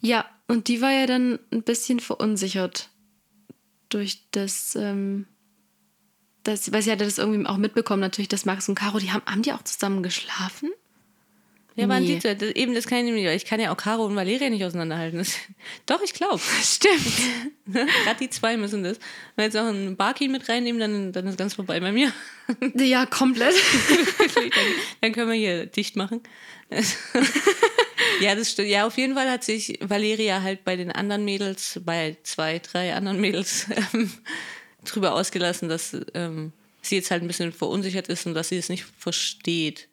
Ja, 0.00 0.24
und 0.48 0.68
die 0.68 0.80
war 0.80 0.90
ja 0.90 1.06
dann 1.06 1.38
ein 1.52 1.62
bisschen 1.62 2.00
verunsichert 2.00 2.90
durch 3.88 4.22
das, 4.30 4.74
ähm, 4.74 5.26
das 6.42 6.72
weil 6.72 6.82
sie 6.82 6.90
hatte 6.90 7.04
das 7.04 7.18
irgendwie 7.18 7.46
auch 7.46 7.58
mitbekommen, 7.58 8.00
natürlich, 8.00 8.28
dass 8.28 8.46
Max 8.46 8.68
und 8.68 8.74
Caro, 8.74 8.98
die 8.98 9.12
haben, 9.12 9.24
haben 9.26 9.42
die 9.42 9.52
auch 9.52 9.62
zusammen 9.62 10.02
geschlafen? 10.02 10.70
Ja, 11.76 11.88
waren 11.88 12.04
die 12.04 12.18
zwei. 12.18 12.34
Das, 12.34 12.50
eben, 12.50 12.74
das 12.74 12.86
kann 12.86 13.06
ich 13.06 13.12
nicht. 13.12 13.26
Ich 13.26 13.44
kann 13.44 13.60
ja 13.60 13.72
auch 13.72 13.76
Caro 13.76 14.04
und 14.04 14.16
Valeria 14.16 14.50
nicht 14.50 14.64
auseinanderhalten. 14.64 15.18
Das, 15.18 15.34
doch, 15.86 16.02
ich 16.02 16.12
glaube. 16.12 16.40
Stimmt. 16.62 17.04
Gerade 18.04 18.18
die 18.20 18.30
zwei 18.30 18.56
müssen 18.56 18.82
das. 18.82 18.98
Wenn 19.36 19.36
wir 19.36 19.44
jetzt 19.44 19.56
auch 19.56 19.66
einen 19.66 19.96
Barkey 19.96 20.28
mit 20.28 20.48
reinnehmen, 20.48 20.80
dann, 20.80 21.12
dann 21.12 21.26
ist 21.26 21.38
ganz 21.38 21.54
vorbei 21.54 21.80
bei 21.80 21.92
mir. 21.92 22.12
Ja, 22.74 23.06
komplett. 23.06 23.54
dann, 24.34 24.50
dann 25.00 25.12
können 25.12 25.30
wir 25.30 25.38
hier 25.38 25.66
dicht 25.66 25.94
machen. 25.94 26.20
ja, 28.20 28.34
das 28.34 28.50
stimmt. 28.50 28.66
Ja, 28.66 28.88
auf 28.88 28.98
jeden 28.98 29.14
Fall 29.14 29.30
hat 29.30 29.44
sich 29.44 29.78
Valeria 29.80 30.42
halt 30.42 30.64
bei 30.64 30.74
den 30.74 30.90
anderen 30.90 31.24
Mädels, 31.24 31.80
bei 31.84 32.16
zwei, 32.24 32.58
drei 32.58 32.92
anderen 32.92 33.20
Mädels, 33.20 33.66
ähm, 33.94 34.10
drüber 34.84 35.14
ausgelassen, 35.14 35.68
dass 35.68 35.96
ähm, 36.14 36.50
sie 36.82 36.96
jetzt 36.96 37.12
halt 37.12 37.22
ein 37.22 37.28
bisschen 37.28 37.52
verunsichert 37.52 38.08
ist 38.08 38.26
und 38.26 38.34
dass 38.34 38.48
sie 38.48 38.58
es 38.58 38.68
nicht 38.68 38.84
versteht 38.98 39.86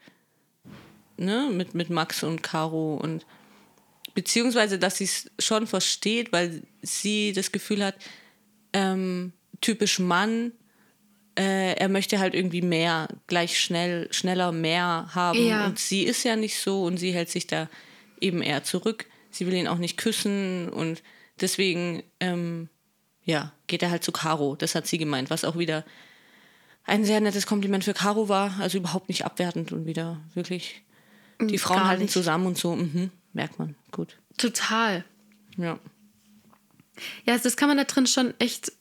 ne, 1.18 1.50
mit, 1.52 1.74
mit 1.74 1.90
Max 1.90 2.24
und 2.24 2.44
Caro 2.44 2.96
und 2.96 3.26
beziehungsweise, 4.14 4.80
dass 4.80 4.98
sie 4.98 5.04
es 5.04 5.30
schon 5.38 5.68
versteht, 5.68 6.32
weil 6.32 6.64
sie 6.82 7.34
das 7.34 7.52
Gefühl 7.52 7.84
hat, 7.84 7.96
ähm, 8.74 9.34
typisch 9.62 10.00
Mann, 10.00 10.54
äh, 11.38 11.74
er 11.74 11.88
möchte 11.88 12.20
halt 12.20 12.34
irgendwie 12.34 12.64
mehr, 12.64 13.08
gleich 13.28 13.60
schnell, 13.60 14.12
schneller 14.12 14.52
mehr 14.52 15.10
haben. 15.14 15.46
Ja. 15.46 15.66
Und 15.68 15.78
sie 15.78 16.04
ist 16.04 16.24
ja 16.24 16.36
nicht 16.36 16.60
so 16.60 16.84
und 16.84 16.98
sie 16.98 17.12
hält 17.12 17.30
sich 17.30 17.46
da 17.46 17.70
eben 18.20 18.42
eher 18.42 18.64
zurück. 18.64 19.06
Sie 19.30 19.46
will 19.46 19.54
ihn 19.54 19.68
auch 19.68 19.78
nicht 19.78 19.98
küssen 19.98 20.70
und 20.70 21.04
deswegen, 21.40 22.02
ähm, 22.20 22.70
ja, 23.24 23.54
geht 23.68 23.84
er 23.84 23.92
halt 23.92 24.04
zu 24.04 24.12
Caro. 24.12 24.56
Das 24.56 24.74
hat 24.74 24.88
sie 24.88 24.98
gemeint, 24.98 25.30
was 25.30 25.46
auch 25.46 25.58
wieder 25.58 25.86
ein 26.86 27.06
sehr 27.06 27.22
nettes 27.22 27.46
Kompliment 27.46 27.84
für 27.84 27.94
Caro 27.94 28.30
war. 28.30 28.60
Also 28.60 28.80
überhaupt 28.80 29.10
nicht 29.10 29.26
abwertend 29.26 29.72
und 29.72 29.86
wieder 29.86 30.20
wirklich 30.34 30.82
die 31.40 31.58
Frauen 31.58 31.86
halten 31.86 32.04
nicht. 32.04 32.14
zusammen 32.14 32.48
und 32.48 32.58
so, 32.58 32.76
mhm, 32.76 33.12
merkt 33.34 33.60
man, 33.60 33.76
gut. 33.92 34.18
Total. 34.38 35.06
Ja. 35.58 35.80
Ja, 37.26 37.38
das 37.38 37.58
kann 37.58 37.68
man 37.68 37.78
da 37.78 37.84
drin 37.84 38.08
schon 38.08 38.34
echt 38.40 38.72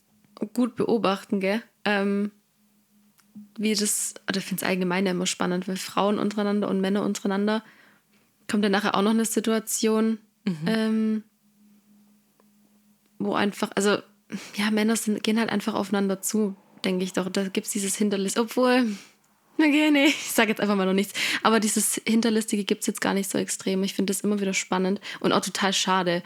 gut 0.53 0.75
beobachten, 0.75 1.39
gell? 1.39 1.61
Ähm, 1.85 2.31
wie 3.57 3.73
das, 3.73 4.15
oder 4.27 4.37
ich 4.39 4.45
finde 4.45 4.63
es 4.63 4.69
allgemein 4.69 5.05
ja 5.05 5.11
immer 5.11 5.25
spannend, 5.25 5.67
weil 5.67 5.77
Frauen 5.77 6.19
untereinander 6.19 6.67
und 6.69 6.81
Männer 6.81 7.03
untereinander 7.03 7.63
kommt 8.49 8.63
dann 8.63 8.71
nachher 8.71 8.95
auch 8.95 9.01
noch 9.01 9.11
eine 9.11 9.25
Situation, 9.25 10.19
mhm. 10.45 10.57
ähm, 10.65 11.23
wo 13.19 13.33
einfach, 13.33 13.71
also 13.75 13.97
ja, 14.55 14.71
Männer 14.71 14.95
sind, 14.95 15.23
gehen 15.23 15.39
halt 15.39 15.49
einfach 15.49 15.73
aufeinander 15.73 16.21
zu, 16.21 16.55
denke 16.83 17.03
ich 17.03 17.13
doch. 17.13 17.29
Da 17.29 17.47
gibt 17.47 17.67
es 17.67 17.73
dieses 17.73 17.95
Hindernis, 17.95 18.37
obwohl 18.37 18.85
Okay, 19.57 19.91
nee, 19.91 20.05
ich 20.05 20.31
sage 20.31 20.49
jetzt 20.49 20.61
einfach 20.61 20.75
mal 20.75 20.85
noch 20.85 20.93
nichts. 20.93 21.13
Aber 21.43 21.59
dieses 21.59 22.01
Hinterlistige 22.07 22.63
gibt 22.63 22.81
es 22.81 22.87
jetzt 22.87 23.01
gar 23.01 23.13
nicht 23.13 23.29
so 23.29 23.37
extrem. 23.37 23.83
Ich 23.83 23.93
finde 23.93 24.13
das 24.13 24.21
immer 24.21 24.39
wieder 24.39 24.53
spannend 24.53 25.01
und 25.19 25.31
auch 25.31 25.41
total 25.41 25.73
schade. 25.73 26.23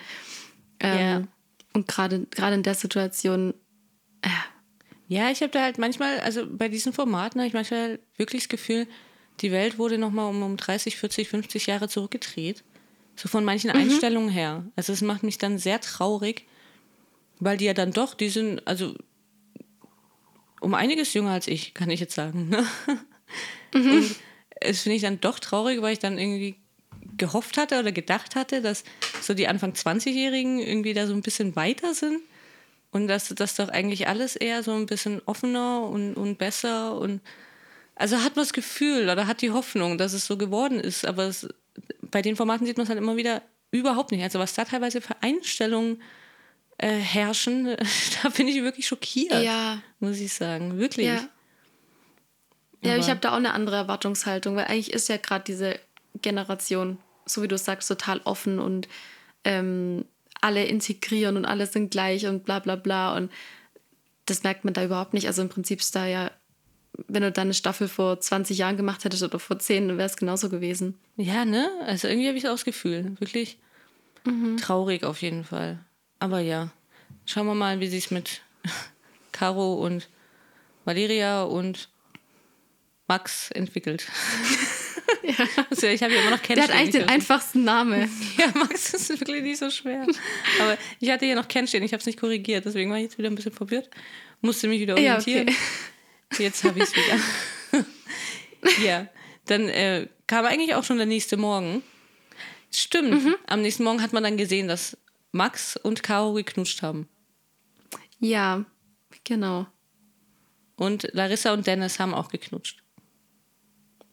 Ähm, 0.79 0.97
yeah. 0.97 1.27
Und 1.73 1.87
gerade 1.87 2.25
in 2.53 2.63
der 2.63 2.75
Situation. 2.75 3.53
Äh. 4.21 4.29
Ja, 5.07 5.29
ich 5.29 5.41
habe 5.41 5.51
da 5.51 5.61
halt 5.61 5.77
manchmal, 5.77 6.19
also 6.21 6.45
bei 6.49 6.69
diesen 6.69 6.93
Formaten 6.93 7.39
habe 7.39 7.47
ich 7.47 7.53
manchmal 7.53 7.99
wirklich 8.17 8.43
das 8.43 8.49
Gefühl, 8.49 8.87
die 9.41 9.51
Welt 9.51 9.77
wurde 9.77 9.97
nochmal 9.97 10.29
um, 10.29 10.41
um 10.41 10.57
30, 10.57 10.97
40, 10.97 11.29
50 11.29 11.65
Jahre 11.67 11.89
zurückgedreht. 11.89 12.63
So 13.15 13.27
von 13.27 13.43
manchen 13.43 13.71
mhm. 13.71 13.77
Einstellungen 13.77 14.29
her. 14.29 14.65
Also 14.75 14.93
es 14.93 15.01
macht 15.01 15.23
mich 15.23 15.37
dann 15.37 15.57
sehr 15.57 15.81
traurig, 15.81 16.45
weil 17.39 17.57
die 17.57 17.65
ja 17.65 17.73
dann 17.73 17.91
doch, 17.91 18.13
die 18.13 18.29
sind, 18.29 18.65
also 18.67 18.95
um 20.59 20.73
einiges 20.73 21.13
jünger 21.13 21.31
als 21.31 21.47
ich, 21.47 21.73
kann 21.73 21.89
ich 21.89 21.99
jetzt 21.99 22.15
sagen. 22.15 22.55
Mhm. 23.73 23.91
Und 23.91 24.15
es 24.59 24.81
finde 24.81 24.95
ich 24.95 25.01
dann 25.01 25.21
doch 25.21 25.39
traurig, 25.39 25.81
weil 25.81 25.93
ich 25.93 25.99
dann 25.99 26.17
irgendwie 26.17 26.55
gehofft 27.17 27.57
hatte 27.57 27.79
oder 27.79 27.91
gedacht 27.91 28.35
hatte, 28.35 28.61
dass 28.61 28.83
so 29.21 29.33
die 29.33 29.47
Anfang 29.47 29.73
20-Jährigen 29.73 30.59
irgendwie 30.59 30.93
da 30.93 31.07
so 31.07 31.13
ein 31.13 31.21
bisschen 31.21 31.55
weiter 31.55 31.93
sind 31.93 32.19
und 32.91 33.07
dass 33.07 33.29
das 33.29 33.55
doch 33.55 33.69
eigentlich 33.69 34.07
alles 34.07 34.35
eher 34.35 34.63
so 34.63 34.73
ein 34.73 34.85
bisschen 34.85 35.21
offener 35.25 35.83
und, 35.83 36.15
und 36.15 36.37
besser 36.37 36.97
und 36.97 37.21
also 37.95 38.17
hat 38.17 38.35
man 38.35 38.43
das 38.43 38.53
Gefühl 38.53 39.09
oder 39.09 39.27
hat 39.27 39.41
die 39.41 39.51
Hoffnung, 39.51 39.97
dass 39.97 40.13
es 40.13 40.25
so 40.25 40.37
geworden 40.37 40.79
ist, 40.79 41.05
aber 41.05 41.25
es, 41.25 41.47
bei 42.01 42.21
den 42.21 42.35
Formaten 42.35 42.65
sieht 42.65 42.77
man 42.77 42.83
es 42.85 42.89
halt 42.89 42.99
immer 42.99 43.15
wieder 43.15 43.41
überhaupt 43.71 44.11
nicht. 44.11 44.23
Also 44.23 44.39
was 44.39 44.53
da 44.53 44.65
teilweise 44.65 45.01
für 45.01 45.21
Einstellungen 45.21 46.01
äh, 46.77 46.89
herrschen, 46.89 47.65
da 48.23 48.29
bin 48.29 48.47
ich 48.47 48.63
wirklich 48.63 48.87
schockiert, 48.87 49.43
ja. 49.43 49.81
muss 49.99 50.19
ich 50.19 50.33
sagen, 50.33 50.77
wirklich. 50.79 51.07
Ja. 51.07 51.29
Ja, 52.83 52.97
ich 52.97 53.09
habe 53.09 53.19
da 53.19 53.31
auch 53.31 53.37
eine 53.37 53.53
andere 53.53 53.75
Erwartungshaltung, 53.75 54.55
weil 54.55 54.65
eigentlich 54.65 54.91
ist 54.93 55.07
ja 55.09 55.17
gerade 55.17 55.43
diese 55.45 55.79
Generation, 56.21 56.97
so 57.25 57.41
wie 57.43 57.47
du 57.47 57.57
sagst, 57.57 57.87
total 57.87 58.19
offen 58.23 58.59
und 58.59 58.87
ähm, 59.43 60.05
alle 60.41 60.65
integrieren 60.65 61.37
und 61.37 61.45
alle 61.45 61.67
sind 61.67 61.91
gleich 61.91 62.25
und 62.25 62.43
bla 62.45 62.59
bla 62.59 62.75
bla. 62.75 63.15
Und 63.15 63.31
das 64.25 64.43
merkt 64.43 64.65
man 64.65 64.73
da 64.73 64.83
überhaupt 64.83 65.13
nicht. 65.13 65.27
Also 65.27 65.41
im 65.43 65.49
Prinzip 65.49 65.79
ist 65.79 65.95
da 65.95 66.07
ja, 66.07 66.31
wenn 67.07 67.21
du 67.21 67.31
da 67.31 67.41
eine 67.43 67.53
Staffel 67.53 67.87
vor 67.87 68.19
20 68.19 68.57
Jahren 68.57 68.77
gemacht 68.77 69.03
hättest 69.05 69.23
oder 69.23 69.39
vor 69.39 69.59
10, 69.59 69.87
dann 69.87 69.97
wäre 69.97 70.07
es 70.09 70.17
genauso 70.17 70.49
gewesen. 70.49 70.97
Ja, 71.17 71.45
ne? 71.45 71.69
Also 71.85 72.07
irgendwie 72.07 72.27
habe 72.27 72.37
ich 72.37 72.47
auch 72.47 72.51
das 72.53 72.65
Gefühl. 72.65 73.15
Wirklich 73.19 73.57
Mhm. 74.23 74.57
traurig 74.57 75.03
auf 75.03 75.21
jeden 75.23 75.43
Fall. 75.43 75.79
Aber 76.19 76.39
ja, 76.39 76.69
schauen 77.25 77.47
wir 77.47 77.55
mal, 77.55 77.79
wie 77.79 77.87
sie 77.87 77.97
es 77.97 78.11
mit 78.11 78.41
Caro 79.31 79.73
und 79.75 80.09
Valeria 80.85 81.43
und 81.43 81.89
Max 83.11 83.51
entwickelt. 83.51 84.07
Also 85.69 85.87
ich 85.87 86.01
habe 86.03 86.13
ja 86.13 86.21
immer 86.21 86.31
noch 86.31 86.41
Ken 86.41 86.55
Der 86.55 86.63
hat 86.63 86.71
eigentlich 86.71 86.91
den 86.95 87.07
einfachsten 87.09 87.63
Namen. 87.63 88.09
Ja, 88.37 88.47
Max 88.55 88.93
ist 88.93 89.09
wirklich 89.09 89.43
nicht 89.43 89.59
so 89.59 89.69
schwer. 89.69 90.07
Aber 90.59 90.77
ich 90.99 91.09
hatte 91.11 91.25
hier 91.25 91.35
noch 91.35 91.47
Ken 91.47 91.67
stehen, 91.67 91.83
ich 91.83 91.93
habe 91.93 91.99
es 91.99 92.05
nicht 92.07 92.19
korrigiert, 92.19 92.65
deswegen 92.65 92.89
war 92.89 92.97
ich 92.97 93.03
jetzt 93.03 93.17
wieder 93.17 93.29
ein 93.29 93.35
bisschen 93.35 93.51
verwirrt. 93.51 93.89
Musste 94.41 94.67
mich 94.67 94.79
wieder 94.81 94.97
Ja, 94.97 95.17
orientieren. 95.17 95.49
okay. 96.31 96.43
Jetzt 96.43 96.63
habe 96.63 96.79
ich 96.79 96.85
es 96.85 96.93
wieder. 96.95 97.85
ja, 98.83 99.07
dann 99.45 99.67
äh, 99.69 100.07
kam 100.27 100.45
eigentlich 100.45 100.73
auch 100.75 100.83
schon 100.83 100.97
der 100.97 101.05
nächste 101.05 101.37
Morgen. 101.37 101.83
Stimmt, 102.71 103.11
Mhm. 103.23 103.35
am 103.47 103.61
nächsten 103.61 103.83
Morgen 103.83 104.01
hat 104.01 104.13
man 104.13 104.23
dann 104.23 104.37
gesehen, 104.37 104.67
dass 104.67 104.97
Max 105.31 105.77
und 105.77 106.01
Caro 106.03 106.33
geknutscht 106.33 106.81
haben. 106.81 107.07
Ja, 108.19 108.65
genau. 109.23 109.67
Und 110.77 111.07
Larissa 111.13 111.53
und 111.53 111.67
Dennis 111.67 111.99
haben 111.99 112.13
auch 112.13 112.29
geknutscht. 112.29 112.80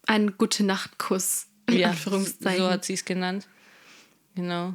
Ein 0.08 0.36
Gute-Nacht-Kuss. 0.38 1.46
In 1.68 1.78
Ja, 1.78 1.90
Anführungszeichen. 1.90 2.58
so 2.62 2.70
hat 2.70 2.84
sie 2.84 2.94
es 2.94 3.04
genannt. 3.04 3.46
Genau. 4.34 4.74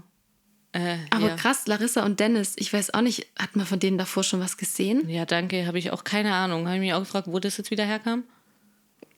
Äh, 0.74 0.98
Aber 1.10 1.30
ja. 1.30 1.36
krass, 1.36 1.66
Larissa 1.68 2.06
und 2.06 2.20
Dennis, 2.20 2.54
ich 2.58 2.72
weiß 2.72 2.94
auch 2.94 3.02
nicht, 3.02 3.28
hat 3.38 3.56
man 3.56 3.66
von 3.66 3.80
denen 3.80 3.98
davor 3.98 4.24
schon 4.24 4.40
was 4.40 4.58
gesehen? 4.58 5.08
Ja, 5.10 5.26
danke, 5.26 5.66
habe 5.68 5.78
ich 5.80 5.92
auch 5.92 6.04
keine 6.04 6.34
Ahnung. 6.34 6.66
Habe 6.66 6.76
ich 6.78 6.82
mich 6.82 6.94
auch 6.94 7.00
gefragt, 7.00 7.28
wo 7.28 7.40
das 7.40 7.58
jetzt 7.58 7.72
wieder 7.72 7.84
herkam. 7.86 8.24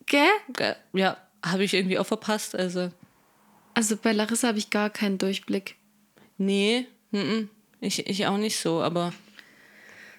Gell? 0.05 0.27
Ge- 0.53 0.75
Ja, 0.93 1.17
habe 1.45 1.63
ich 1.63 1.73
irgendwie 1.73 1.97
auch 1.99 2.05
verpasst. 2.07 2.55
Also, 2.55 2.91
Also 3.73 3.97
bei 3.97 4.11
Larissa 4.13 4.47
habe 4.49 4.57
ich 4.57 4.69
gar 4.69 4.89
keinen 4.89 5.17
Durchblick. 5.17 5.75
nee, 6.37 6.87
mhm, 7.11 7.49
ich, 7.81 8.07
ich 8.07 8.25
auch 8.27 8.37
nicht 8.37 8.57
so, 8.59 8.81
aber 8.81 9.13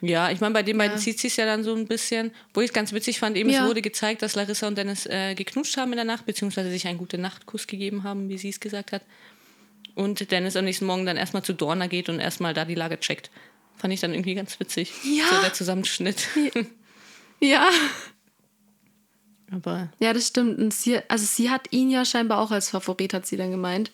ja, 0.01 0.31
ich 0.31 0.41
meine, 0.41 0.53
bei 0.55 0.63
den 0.63 0.77
beiden 0.79 0.97
Ja. 0.97 1.03
zieht 1.03 1.19
sich 1.21 1.37
ja 1.37 1.47
dann 1.47 1.65
so 1.65 1.75
ein 1.75 1.87
bisschen. 1.87 2.31
Wo 2.55 2.61
ich 2.61 2.69
es 2.69 2.73
ganz 2.73 2.93
witzig 2.93 3.19
fand, 3.19 3.37
eben 3.37 3.51
Ja. 3.51 3.63
es 3.63 3.69
wurde 3.69 3.83
gezeigt, 3.83 4.23
dass 4.23 4.35
Larissa 4.35 4.67
und 4.69 4.77
Dennis 4.77 5.07
äh, 5.07 5.35
geknutscht 5.35 5.77
haben 5.77 5.93
in 5.93 5.97
der 5.97 6.05
Nacht, 6.05 6.27
beziehungsweise 6.27 6.71
sich 6.71 6.87
einen 6.87 6.99
gute 6.99 7.19
Nachtkuss 7.19 7.67
gegeben 7.67 8.03
haben, 8.05 8.29
wie 8.29 8.39
sie 8.39 8.49
es 8.51 8.61
gesagt 8.61 8.93
hat. 8.93 9.03
Und 9.95 10.31
Dennis 10.31 10.57
am 10.57 10.65
nächsten 10.67 10.85
Morgen 10.87 11.07
dann 11.07 11.17
erstmal 11.17 11.43
zu 11.43 11.55
Dorna 11.55 11.87
geht 11.87 12.09
und 12.11 12.21
erstmal 12.21 12.53
da 12.53 12.65
die 12.67 12.75
Lage 12.75 13.01
checkt. 13.01 13.31
Fand 13.77 13.93
ich 13.95 14.01
dann 14.01 14.13
irgendwie 14.13 14.35
ganz 14.35 14.59
witzig. 14.61 14.93
Ja. 15.05 15.25
So 15.31 15.41
der 15.41 15.53
Zusammenschnitt. 15.55 16.29
Ja. 17.41 17.69
aber 19.51 19.91
Ja, 19.99 20.13
das 20.13 20.29
stimmt. 20.29 20.59
Und 20.59 20.73
sie, 20.75 20.99
also 21.09 21.25
sie 21.25 21.51
hat 21.51 21.73
ihn 21.73 21.91
ja 21.91 22.05
scheinbar 22.05 22.41
auch 22.41 22.51
als 22.51 22.71
Favorit, 22.71 23.15
hat 23.15 23.27
sie 23.27 23.37
dann 23.37 23.51
gemeint. 23.51 23.91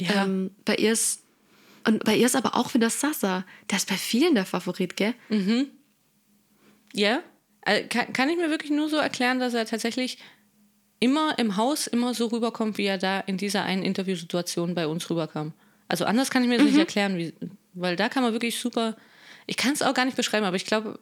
ja, 0.00 0.24
Ähm, 0.24 0.50
bei 0.64 0.76
ihr 0.76 0.92
ist. 0.92 1.22
Und 1.86 2.04
bei 2.04 2.16
ihr 2.16 2.26
ist 2.26 2.36
aber 2.36 2.56
auch 2.56 2.74
wieder 2.74 2.90
Sasa. 2.90 3.44
Der 3.70 3.76
ist 3.76 3.88
bei 3.88 3.96
vielen 3.96 4.34
der 4.34 4.46
Favorit, 4.46 4.96
gell? 4.96 5.14
Ja, 6.92 7.22
also 7.62 7.86
kann, 7.88 8.12
kann 8.12 8.28
ich 8.28 8.36
mir 8.36 8.50
wirklich 8.50 8.70
nur 8.70 8.88
so 8.88 8.96
erklären, 8.96 9.40
dass 9.40 9.54
er 9.54 9.66
tatsächlich 9.66 10.18
immer 11.00 11.38
im 11.38 11.56
Haus 11.56 11.86
immer 11.86 12.14
so 12.14 12.26
rüberkommt, 12.26 12.78
wie 12.78 12.86
er 12.86 12.98
da 12.98 13.20
in 13.20 13.36
dieser 13.36 13.64
einen 13.64 13.82
Interviewsituation 13.82 14.74
bei 14.74 14.86
uns 14.86 15.08
rüberkam. 15.10 15.52
Also 15.88 16.04
anders 16.04 16.30
kann 16.30 16.42
ich 16.42 16.48
mir 16.48 16.58
das 16.58 16.66
nicht 16.66 16.78
erklären, 16.78 17.18
wie, 17.18 17.34
weil 17.74 17.96
da 17.96 18.08
kann 18.08 18.22
man 18.22 18.32
wirklich 18.32 18.58
super. 18.58 18.96
Ich 19.46 19.58
kann 19.58 19.72
es 19.72 19.82
auch 19.82 19.92
gar 19.92 20.06
nicht 20.06 20.16
beschreiben, 20.16 20.46
aber 20.46 20.56
ich 20.56 20.64
glaube, 20.64 20.98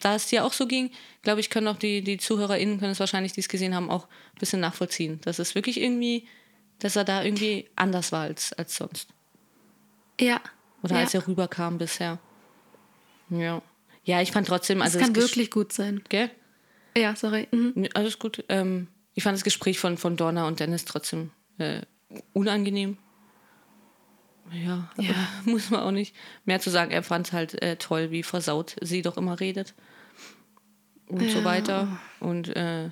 da 0.00 0.14
es 0.14 0.26
dir 0.26 0.46
auch 0.46 0.54
so 0.54 0.66
ging, 0.66 0.90
glaube 1.20 1.40
ich, 1.40 1.50
können 1.50 1.68
auch 1.68 1.76
die, 1.76 2.02
die 2.02 2.16
ZuhörerInnen 2.16 2.80
können 2.80 2.92
es 2.92 3.00
wahrscheinlich, 3.00 3.34
die 3.34 3.40
es 3.40 3.48
gesehen 3.48 3.74
haben, 3.74 3.90
auch 3.90 4.06
ein 4.06 4.38
bisschen 4.38 4.60
nachvollziehen. 4.60 5.20
Dass 5.22 5.38
es 5.38 5.54
wirklich 5.54 5.78
irgendwie, 5.78 6.26
dass 6.78 6.96
er 6.96 7.04
da 7.04 7.22
irgendwie 7.22 7.68
anders 7.76 8.10
war 8.10 8.22
als, 8.22 8.54
als 8.54 8.76
sonst. 8.76 9.08
Ja. 10.22 10.40
Oder 10.82 10.96
ja. 10.96 11.00
als 11.02 11.14
er 11.14 11.26
rüberkam 11.26 11.78
bisher. 11.78 12.18
Ja. 13.30 13.62
Ja, 14.04 14.20
ich 14.20 14.32
fand 14.32 14.48
trotzdem, 14.48 14.78
Das 14.78 14.86
also 14.94 14.98
kann 14.98 15.12
Ges- 15.14 15.20
wirklich 15.22 15.50
gut 15.50 15.72
sein. 15.72 16.02
Gell? 16.08 16.30
Ja, 16.96 17.14
sorry. 17.16 17.48
Mhm. 17.52 17.88
Alles 17.94 18.18
gut. 18.18 18.44
Ähm, 18.48 18.88
ich 19.14 19.22
fand 19.22 19.36
das 19.36 19.44
Gespräch 19.44 19.78
von, 19.78 19.96
von 19.96 20.16
Donna 20.16 20.46
und 20.46 20.60
Dennis 20.60 20.84
trotzdem 20.84 21.30
äh, 21.58 21.82
unangenehm. 22.32 22.98
Ja, 24.52 24.90
aber 24.94 25.02
Ja. 25.06 25.14
muss 25.44 25.70
man 25.70 25.80
auch 25.80 25.90
nicht 25.92 26.14
mehr 26.44 26.60
zu 26.60 26.70
sagen. 26.70 26.90
Er 26.90 27.02
fand 27.02 27.28
es 27.28 27.32
halt 27.32 27.62
äh, 27.62 27.76
toll, 27.76 28.10
wie 28.10 28.22
versaut 28.22 28.76
sie 28.80 29.02
doch 29.02 29.16
immer 29.16 29.38
redet. 29.40 29.74
Und 31.08 31.30
so 31.30 31.38
Ja. 31.38 31.44
weiter. 31.44 32.00
Und 32.20 32.48
äh, 32.56 32.90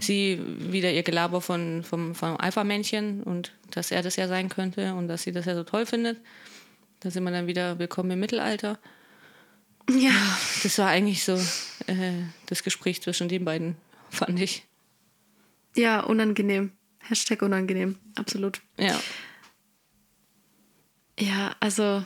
sie 0.00 0.40
wieder 0.58 0.92
ihr 0.92 1.02
Gelaber 1.02 1.40
von, 1.40 1.82
vom, 1.82 2.14
vom 2.14 2.36
Alpha-Männchen 2.36 3.22
und 3.22 3.52
dass 3.70 3.90
er 3.90 4.02
das 4.02 4.16
ja 4.16 4.28
sein 4.28 4.48
könnte 4.48 4.94
und 4.94 5.08
dass 5.08 5.22
sie 5.22 5.32
das 5.32 5.46
ja 5.46 5.54
so 5.54 5.64
toll 5.64 5.86
findet. 5.86 6.20
Da 7.00 7.10
sind 7.10 7.24
wir 7.24 7.30
dann 7.30 7.46
wieder 7.46 7.78
willkommen 7.78 8.10
im 8.12 8.20
Mittelalter. 8.20 8.78
Ja. 9.90 10.12
Das 10.62 10.78
war 10.78 10.88
eigentlich 10.88 11.24
so 11.24 11.34
äh, 11.86 12.22
das 12.46 12.62
Gespräch 12.62 13.02
zwischen 13.02 13.28
den 13.28 13.44
beiden, 13.44 13.76
fand 14.10 14.40
ich. 14.40 14.64
Ja, 15.76 16.00
unangenehm. 16.00 16.72
Hashtag 17.00 17.42
unangenehm. 17.42 17.98
Absolut. 18.14 18.60
Ja. 18.78 18.98
Ja, 21.18 21.54
also. 21.60 22.04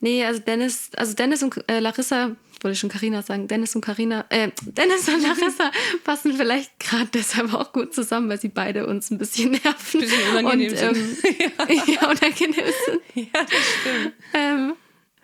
Nee, 0.00 0.24
also 0.24 0.40
Dennis, 0.40 0.90
also 0.96 1.14
Dennis 1.14 1.42
und 1.42 1.68
äh, 1.68 1.80
Larissa, 1.80 2.34
wollte 2.62 2.72
ich 2.72 2.78
schon 2.80 2.90
Karina 2.90 3.22
sagen, 3.22 3.48
Dennis 3.48 3.74
und 3.74 3.80
Karina, 3.82 4.24
äh, 4.30 4.50
Dennis 4.62 5.08
und 5.08 5.22
Larissa 5.22 5.70
passen 6.04 6.34
vielleicht 6.36 6.78
gerade 6.80 7.08
deshalb 7.12 7.52
auch 7.54 7.72
gut 7.72 7.94
zusammen, 7.94 8.28
weil 8.28 8.40
sie 8.40 8.48
beide 8.48 8.86
uns 8.86 9.10
ein 9.10 9.18
bisschen 9.18 9.52
nerven. 9.52 10.00
Bisschen 10.00 10.30
unangenehm 10.30 10.70
und, 10.72 10.78
sind. 10.78 10.96
Ähm, 11.24 11.80
ja. 11.86 12.08
unangenehm 12.10 12.54
sind. 12.54 13.00
Ja, 13.14 13.42
das 13.42 13.50
stimmt. 13.80 14.12
Ähm, 14.34 14.72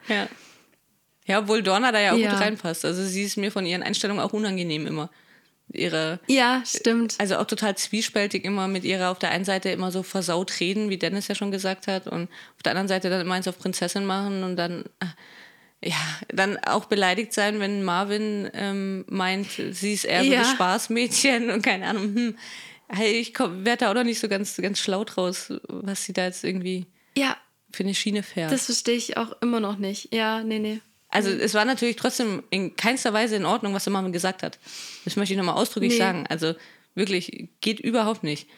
Ja. 0.08 0.28
Ja, 1.24 1.38
obwohl 1.38 1.62
Dorna 1.62 1.92
da 1.92 2.00
ja 2.00 2.12
auch 2.12 2.18
Ja. 2.18 2.32
gut 2.32 2.40
reinpasst. 2.40 2.84
Also 2.84 3.04
sie 3.04 3.22
ist 3.22 3.36
mir 3.36 3.52
von 3.52 3.64
ihren 3.64 3.82
Einstellungen 3.84 4.22
auch 4.22 4.32
unangenehm 4.32 4.86
immer. 4.86 5.08
Ihre, 5.72 6.18
ja, 6.26 6.62
stimmt. 6.66 7.14
also 7.18 7.36
auch 7.36 7.46
total 7.46 7.76
zwiespältig 7.76 8.44
immer 8.44 8.68
mit 8.68 8.84
ihrer 8.84 9.10
auf 9.10 9.18
der 9.20 9.30
einen 9.30 9.44
Seite 9.46 9.70
immer 9.70 9.90
so 9.90 10.02
versaut 10.02 10.60
reden, 10.60 10.90
wie 10.90 10.98
Dennis 10.98 11.28
ja 11.28 11.34
schon 11.34 11.50
gesagt 11.52 11.86
hat, 11.86 12.08
und 12.08 12.24
auf 12.56 12.62
der 12.64 12.72
anderen 12.72 12.88
Seite 12.88 13.08
dann 13.08 13.22
immer 13.22 13.34
eins 13.34 13.48
auf 13.48 13.58
Prinzessin 13.58 14.04
machen 14.04 14.42
und 14.42 14.56
dann, 14.56 14.82
äh, 15.00 15.06
ja, 15.84 15.96
dann 16.28 16.58
auch 16.58 16.84
beleidigt 16.84 17.32
sein, 17.32 17.58
wenn 17.60 17.82
Marvin 17.82 18.48
ähm, 18.54 19.04
meint, 19.08 19.48
sie 19.72 19.92
ist 19.94 20.04
eher 20.04 20.24
so 20.24 20.30
Ja. 20.32 20.38
das 20.40 20.50
Spaßmädchen 20.52 21.50
und 21.50 21.62
keine 21.62 21.86
Ahnung, 21.86 22.14
hm, 22.14 22.38
hey, 22.88 23.12
ich 23.12 23.36
werde 23.38 23.76
da 23.78 23.90
auch 23.90 23.94
noch 23.94 24.04
nicht 24.04 24.20
so 24.20 24.28
ganz, 24.28 24.56
ganz 24.58 24.78
schlau 24.78 25.04
draus, 25.04 25.52
was 25.68 26.04
sie 26.04 26.12
da 26.12 26.24
jetzt 26.26 26.44
irgendwie 26.44 26.86
Ja, 27.16 27.36
für 27.72 27.82
eine 27.84 27.94
Schiene 27.94 28.22
fährt. 28.22 28.52
das 28.52 28.66
verstehe 28.66 28.96
ich 28.96 29.16
auch 29.16 29.32
immer 29.42 29.60
noch 29.60 29.78
nicht. 29.78 30.14
Ja, 30.14 30.42
nee, 30.44 30.58
nee. 30.58 30.80
Also 31.08 31.28
es 31.30 31.52
war 31.54 31.64
natürlich 31.66 31.96
trotzdem 31.96 32.42
in 32.50 32.74
keinster 32.76 33.12
Weise 33.12 33.36
in 33.36 33.44
Ordnung, 33.44 33.74
was 33.74 33.84
der 33.84 33.92
Marvin 33.92 34.12
gesagt 34.12 34.42
hat. 34.42 34.58
Das 35.04 35.16
möchte 35.16 35.34
ich 35.34 35.38
nochmal 35.38 35.56
ausdrücklich 35.56 35.92
Nee. 35.92 35.98
sagen. 35.98 36.26
Also 36.28 36.54
wirklich, 36.94 37.48
geht 37.60 37.80
überhaupt 37.80 38.22
nicht. 38.24 38.48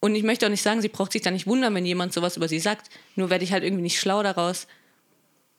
Und 0.00 0.14
ich 0.16 0.22
möchte 0.22 0.44
auch 0.44 0.50
nicht 0.50 0.60
sagen, 0.62 0.82
sie 0.82 0.88
braucht 0.88 1.12
sich 1.12 1.22
da 1.22 1.30
nicht 1.30 1.46
wundern, 1.46 1.74
wenn 1.74 1.86
jemand 1.86 2.12
sowas 2.12 2.36
über 2.36 2.46
sie 2.46 2.58
sagt. 2.58 2.90
Nur 3.16 3.30
werde 3.30 3.42
ich 3.44 3.52
halt 3.52 3.64
irgendwie 3.64 3.82
nicht 3.82 3.98
schlau 3.98 4.22
daraus. 4.22 4.66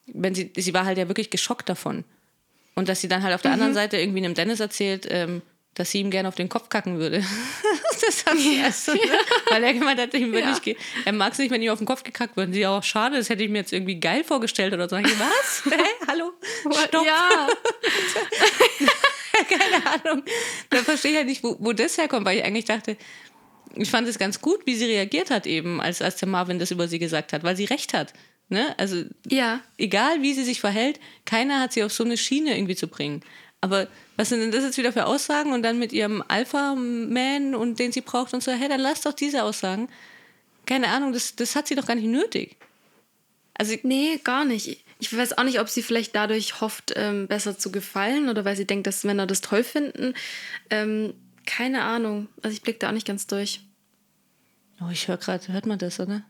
Wenn 0.08 0.36
sie, 0.36 0.52
sie 0.56 0.74
war 0.74 0.86
halt 0.86 0.98
ja 0.98 1.08
wirklich 1.08 1.30
geschockt 1.30 1.70
davon. 1.70 2.04
Und 2.76 2.90
dass 2.90 3.02
sie 3.02 3.08
dann 3.08 3.24
halt 3.24 3.34
auf 3.34 3.42
der 3.42 3.52
anderen 3.52 3.74
Seite 3.74 3.98
irgendwie 3.98 4.20
einem 4.24 4.34
Dennis 4.34 4.60
erzählt, 4.60 5.08
ähm, 5.10 5.42
dass 5.76 5.92
sie 5.92 6.00
ihm 6.00 6.10
gerne 6.10 6.28
auf 6.28 6.36
den 6.36 6.50
Kopf 6.50 6.70
kacken 6.70 7.00
würde. 7.00 7.24
das 8.02 8.26
hat 8.26 8.38
sie 8.38 8.58
erst 8.58 8.86
so, 8.86 8.94
ne? 8.94 9.00
Weil 9.50 9.64
er 9.64 9.74
gemeint 9.74 10.00
hat, 10.00 10.14
ihm 10.14 10.34
Ja. 10.34 10.50
nicht 10.52 10.78
er 11.06 11.14
mag 11.14 11.34
es 11.34 11.40
nicht, 11.40 11.52
wenn 11.52 11.62
ihm 11.62 11.72
auf 11.72 11.80
den 11.80 11.88
Kopf 11.88 12.04
gekackt 12.04 12.38
wird. 12.38 12.48
Und 12.48 12.54
sie 12.54 12.66
auch, 12.66 12.84
schade, 12.84 13.18
das 13.18 13.30
hätte 13.30 13.44
ich 13.44 13.50
mir 13.50 13.60
jetzt 13.60 13.74
irgendwie 13.74 14.00
geil 14.00 14.24
vorgestellt 14.24 14.74
oder 14.74 14.88
so. 14.90 14.96
Ich, 14.98 15.20
was? 15.20 15.64
Hä? 15.72 15.84
Hallo? 16.08 16.32
Stopp. 16.88 17.06
Ja, 17.06 17.48
Keine 19.50 19.86
Ahnung. 19.86 20.24
Da 20.70 20.78
verstehe 20.78 21.12
ich 21.12 21.18
halt 21.18 21.28
nicht, 21.28 21.44
wo, 21.44 21.58
wo 21.60 21.74
das 21.74 21.98
herkommt, 21.98 22.26
weil 22.26 22.38
ich 22.38 22.44
eigentlich 22.46 22.66
dachte, 22.66 22.96
ich 23.76 23.90
fand 23.90 24.08
es 24.08 24.18
ganz 24.18 24.40
gut, 24.40 24.66
wie 24.66 24.76
sie 24.76 24.86
reagiert 24.86 25.30
hat 25.30 25.46
eben, 25.46 25.82
als, 25.82 26.02
als 26.02 26.16
der 26.16 26.30
Marvin 26.30 26.58
das 26.60 26.72
über 26.72 26.88
sie 26.88 27.00
gesagt 27.00 27.34
hat, 27.34 27.44
weil 27.44 27.58
sie 27.58 27.66
recht 27.66 27.94
hat. 27.94 28.14
Ne? 28.48 28.78
Also 28.78 29.04
ja. 29.28 29.62
egal 29.78 30.22
wie 30.22 30.34
sie 30.34 30.44
sich 30.44 30.60
verhält, 30.60 31.00
keiner 31.26 31.60
hat 31.60 31.74
sie 31.74 31.84
auf 31.84 31.92
so 31.92 32.04
eine 32.04 32.18
Schiene 32.18 32.56
irgendwie 32.56 32.76
zu 32.76 32.88
bringen. 32.88 33.22
Aber 33.62 33.88
was 34.18 34.30
sind 34.30 34.42
denn 34.42 34.52
das 34.52 34.64
jetzt 34.64 34.78
wieder 34.78 34.94
für 34.94 35.08
Aussagen 35.08 35.52
und 35.52 35.64
dann 35.64 35.80
mit 35.80 35.92
ihrem 35.92 36.24
Alpha-Man 36.28 37.56
und 37.56 37.80
den 37.80 37.92
sie 37.92 38.02
braucht 38.02 38.34
und 38.34 38.44
so, 38.44 38.52
hey, 38.52 38.70
dann 38.70 38.80
lass 38.80 39.02
doch 39.02 39.14
diese 39.14 39.44
Aussagen. 39.44 39.90
Keine 40.68 40.90
Ahnung, 40.90 41.14
das, 41.14 41.36
das 41.36 41.56
hat 41.56 41.68
sie 41.68 41.76
doch 41.76 41.88
gar 41.88 41.96
nicht 41.96 42.08
nötig. 42.08 42.58
Also 43.56 43.76
Nee, 43.84 44.20
gar 44.24 44.46
nicht. 44.46 44.84
Ich 45.00 45.16
weiß 45.16 45.38
auch 45.38 45.44
nicht, 45.44 45.60
ob 45.60 45.70
sie 45.70 45.82
vielleicht 45.82 46.16
dadurch 46.16 46.62
hofft, 46.62 46.94
ähm, 46.96 47.28
besser 47.28 47.58
zu 47.58 47.72
gefallen 47.72 48.30
oder 48.30 48.46
weil 48.46 48.56
sie 48.56 48.66
denkt, 48.66 48.88
dass 48.88 49.04
Männer 49.04 49.26
das 49.26 49.42
toll 49.42 49.64
finden. 49.64 50.14
Ähm, 50.70 51.14
keine 51.46 51.84
Ahnung. 51.84 52.28
Also 52.44 52.54
ich 52.54 52.62
blicke 52.62 52.80
da 52.80 52.90
auch 52.90 52.94
nicht 52.94 53.08
ganz 53.08 53.28
durch. 53.28 53.62
Oh, 54.82 54.90
ich 54.92 55.08
höre 55.08 55.18
gerade, 55.18 55.48
hört 55.52 55.66
man 55.66 55.80
das, 55.80 56.00
oder? 56.00 56.24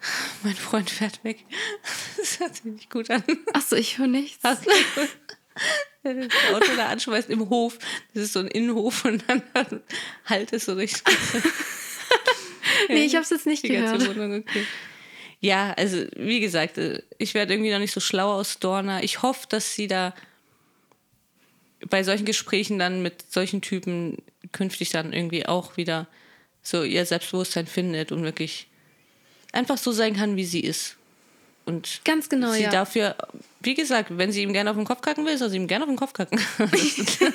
Mein 0.42 0.54
Freund 0.54 0.90
fährt 0.90 1.22
weg. 1.24 1.44
Das 2.16 2.40
hört 2.40 2.54
sich 2.56 2.64
nicht 2.64 2.90
gut 2.90 3.10
an. 3.10 3.22
Achso, 3.52 3.76
ich 3.76 3.98
höre 3.98 4.08
nichts. 4.08 4.42
Hast 4.42 4.66
du 4.66 4.70
das 6.02 6.52
Auto 6.52 6.76
da 6.76 6.88
anschmeißt 6.88 7.30
im 7.30 7.48
Hof. 7.48 7.78
Das 8.12 8.24
ist 8.24 8.32
so 8.32 8.40
ein 8.40 8.48
Innenhof 8.48 9.04
und 9.04 9.24
dann 9.28 9.42
halt 10.26 10.52
es 10.52 10.66
so 10.66 10.74
richtig. 10.74 11.04
nee, 12.88 13.04
ich 13.04 13.14
habe 13.14 13.22
es 13.22 13.30
jetzt 13.30 13.46
nicht 13.46 13.62
Die 13.62 13.68
ganze 13.68 13.98
gehört. 13.98 14.16
Wohnung, 14.16 14.40
okay. 14.40 14.66
Ja, 15.40 15.72
also 15.74 16.04
wie 16.16 16.40
gesagt, 16.40 16.78
äh, 16.78 17.02
ich 17.18 17.34
werde 17.34 17.54
irgendwie 17.54 17.70
noch 17.70 17.78
nicht 17.78 17.94
so 17.94 18.00
schlau 18.00 18.32
aus 18.32 18.58
Dorna. 18.58 19.02
Ich 19.02 19.22
hoffe, 19.22 19.46
dass 19.48 19.74
sie 19.74 19.86
da 19.86 20.12
bei 21.88 22.02
solchen 22.02 22.24
Gesprächen 22.24 22.78
dann 22.78 23.02
mit 23.02 23.30
solchen 23.30 23.62
Typen 23.62 24.18
künftig 24.52 24.90
dann 24.90 25.12
irgendwie 25.12 25.46
auch 25.46 25.76
wieder 25.76 26.08
so 26.62 26.82
ihr 26.82 27.06
Selbstbewusstsein 27.06 27.66
findet 27.66 28.10
und 28.10 28.24
wirklich 28.24 28.68
einfach 29.52 29.78
so 29.78 29.92
sein 29.92 30.14
kann, 30.16 30.36
wie 30.36 30.44
sie 30.44 30.60
ist. 30.60 30.96
Und 31.64 32.00
Ganz 32.04 32.30
genau, 32.30 32.52
sie 32.52 32.62
ja. 32.62 32.70
dafür, 32.70 33.14
wie 33.60 33.74
gesagt, 33.74 34.16
wenn 34.16 34.32
sie 34.32 34.42
ihm 34.42 34.54
gerne 34.54 34.70
auf 34.70 34.76
den 34.76 34.86
Kopf 34.86 35.02
kacken 35.02 35.26
will, 35.26 35.36
soll 35.36 35.50
sie 35.50 35.56
ihm 35.56 35.66
gerne 35.66 35.84
auf 35.84 35.90
den 35.90 35.98
Kopf 35.98 36.14
kacken. 36.14 36.40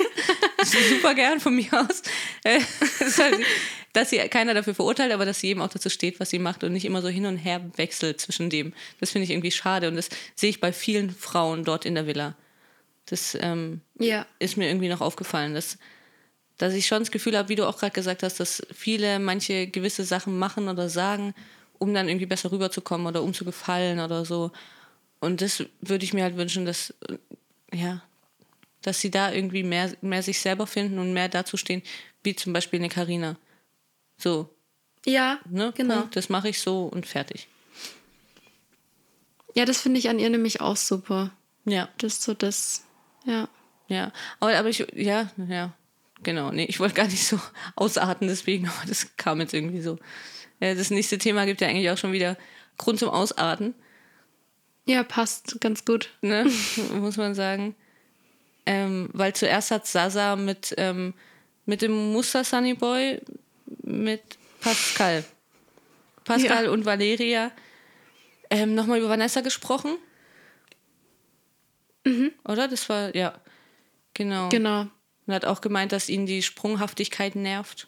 Super 0.63 1.13
gern 1.13 1.39
von 1.39 1.56
mir 1.56 1.71
aus. 1.71 2.02
Dass 3.93 4.10
sie 4.10 4.17
keiner 4.30 4.56
dafür 4.56 4.73
verurteilt, 4.73 5.12
aber 5.12 5.26
dass 5.26 5.39
sie 5.39 5.49
eben 5.49 5.62
auch 5.62 5.69
dazu 5.69 5.88
steht, 5.89 6.19
was 6.19 6.32
sie 6.32 6.39
macht 6.39 6.63
und 6.63 6.73
nicht 6.73 6.86
immer 6.86 7.04
so 7.04 7.10
hin 7.10 7.28
und 7.28 7.38
her 7.38 7.62
wechselt 7.76 8.19
zwischen 8.19 8.49
dem. 8.49 8.73
Das 8.99 9.12
finde 9.12 9.26
ich 9.26 9.30
irgendwie 9.30 9.52
schade 9.52 9.88
und 9.88 9.95
das 9.95 10.10
sehe 10.36 10.49
ich 10.49 10.60
bei 10.60 10.73
vielen 10.73 11.12
Frauen 11.12 11.63
dort 11.63 11.86
in 11.86 11.93
der 11.93 12.08
Villa. 12.08 12.34
Das 13.06 13.38
ähm, 13.39 13.82
Ja. 13.99 14.26
ist 14.39 14.58
mir 14.58 14.67
irgendwie 14.67 14.89
noch 14.89 15.02
aufgefallen, 15.02 15.54
dass, 15.54 15.78
dass 16.58 16.73
ich 16.73 16.88
schon 16.88 16.99
das 16.99 17.12
Gefühl 17.12 17.38
habe, 17.38 17.49
wie 17.49 17.56
du 17.56 17.67
auch 17.67 17.78
gerade 17.78 17.93
gesagt 17.93 18.23
hast, 18.23 18.39
dass 18.39 18.65
viele 18.73 19.19
manche 19.19 19.67
gewisse 19.67 20.06
Sachen 20.06 20.39
machen 20.39 20.69
oder 20.69 20.89
sagen, 20.89 21.36
um 21.84 21.93
dann 21.93 22.08
irgendwie 22.08 22.26
besser 22.26 22.52
rüberzukommen 22.52 23.06
oder 23.08 23.22
um 23.22 23.34
zu 23.34 23.43
gefallen 23.46 24.00
oder 24.00 24.24
so. 24.26 24.52
Und 25.19 25.41
das 25.41 25.63
würde 25.82 26.06
ich 26.06 26.13
mir 26.13 26.24
halt 26.24 26.38
wünschen, 26.38 26.65
dass, 26.65 26.91
äh, 27.10 27.17
ja, 27.78 28.02
dass 28.82 29.00
sie 29.00 29.12
da 29.12 29.32
irgendwie 29.32 29.63
mehr, 29.63 29.91
mehr 30.02 30.24
sich 30.24 30.39
selber 30.39 30.65
finden 30.65 30.98
und 31.00 31.13
mehr 31.13 31.30
dazu 31.30 31.58
stehen, 31.58 31.82
wie 32.24 32.36
zum 32.36 32.54
Beispiel 32.54 32.80
eine 32.80 32.89
Karina. 32.89 33.36
So, 34.17 34.50
Ja, 35.06 35.39
ne? 35.50 35.74
genau. 35.76 36.00
Punkt, 36.00 36.15
das 36.15 36.30
mache 36.30 36.50
ich 36.50 36.60
so 36.60 36.86
und 36.86 37.06
fertig. 37.06 37.48
Ja, 39.56 39.65
das 39.65 39.82
finde 39.82 40.00
ich 40.00 40.10
an 40.10 40.19
ihr 40.19 40.30
nämlich 40.30 40.62
auch 40.62 40.78
super. 40.78 41.32
Ja. 41.65 41.89
Das 41.98 42.13
ist 42.13 42.24
so 42.24 42.34
das, 42.34 42.84
ja. 43.26 43.48
Ja, 43.89 44.12
aber, 44.39 44.58
aber 44.58 44.69
ich, 44.69 44.86
ja, 44.96 45.30
ja, 45.38 45.74
genau. 46.24 46.52
Nee, 46.52 46.65
ich 46.65 46.80
wollte 46.80 46.96
gar 46.96 47.08
nicht 47.08 47.28
so 47.28 47.39
ausarten, 47.76 48.28
deswegen, 48.28 48.67
aber 48.67 48.88
das 48.88 49.15
kam 49.17 49.39
jetzt 49.41 49.54
irgendwie 49.54 49.82
so. 49.82 50.00
Äh, 50.63 50.76
Das 50.76 50.89
nächste 50.91 51.17
Thema 51.17 51.45
gibt 51.45 51.60
ja 51.62 51.67
eigentlich 51.67 51.89
auch 51.89 51.97
schon 51.97 52.13
wieder 52.13 52.38
Grund 52.78 52.99
zum 52.99 53.10
Ausarten, 53.10 53.76
Ja, 54.86 55.04
passt 55.04 55.60
ganz 55.60 55.84
gut. 55.86 56.10
ne? 56.21 56.45
muss 56.95 57.17
man 57.17 57.36
sagen. 57.36 57.76
Ähm, 58.65 59.10
weil 59.12 59.34
zuerst 59.34 59.71
hat 59.71 59.86
Sasa 59.88 60.36
mit, 60.38 60.73
ähm, 60.78 61.13
mit 61.65 61.82
dem 61.82 62.13
Muster 62.13 62.43
Sunny 62.45 62.73
Boy, 62.76 63.19
mit 63.84 64.21
Pascal. 64.62 65.26
Pascal 66.23 66.65
Ja. 66.65 66.71
und 66.71 66.86
Valeria 66.86 67.52
ähm, 68.49 68.73
nochmal 68.76 68.99
über 68.99 69.10
Vanessa 69.10 69.41
gesprochen. 69.41 69.97
Oder? 72.45 72.67
Das 72.67 72.88
war, 72.89 73.15
ja, 73.15 73.34
genau. 74.13 74.49
Genau. 74.49 74.88
Und 75.26 75.34
hat 75.34 75.45
auch 75.45 75.62
gemeint, 75.62 75.91
dass 75.91 76.10
ihn 76.10 76.26
die 76.26 76.41
Sprunghaftigkeit 76.43 77.36
nervt. 77.36 77.88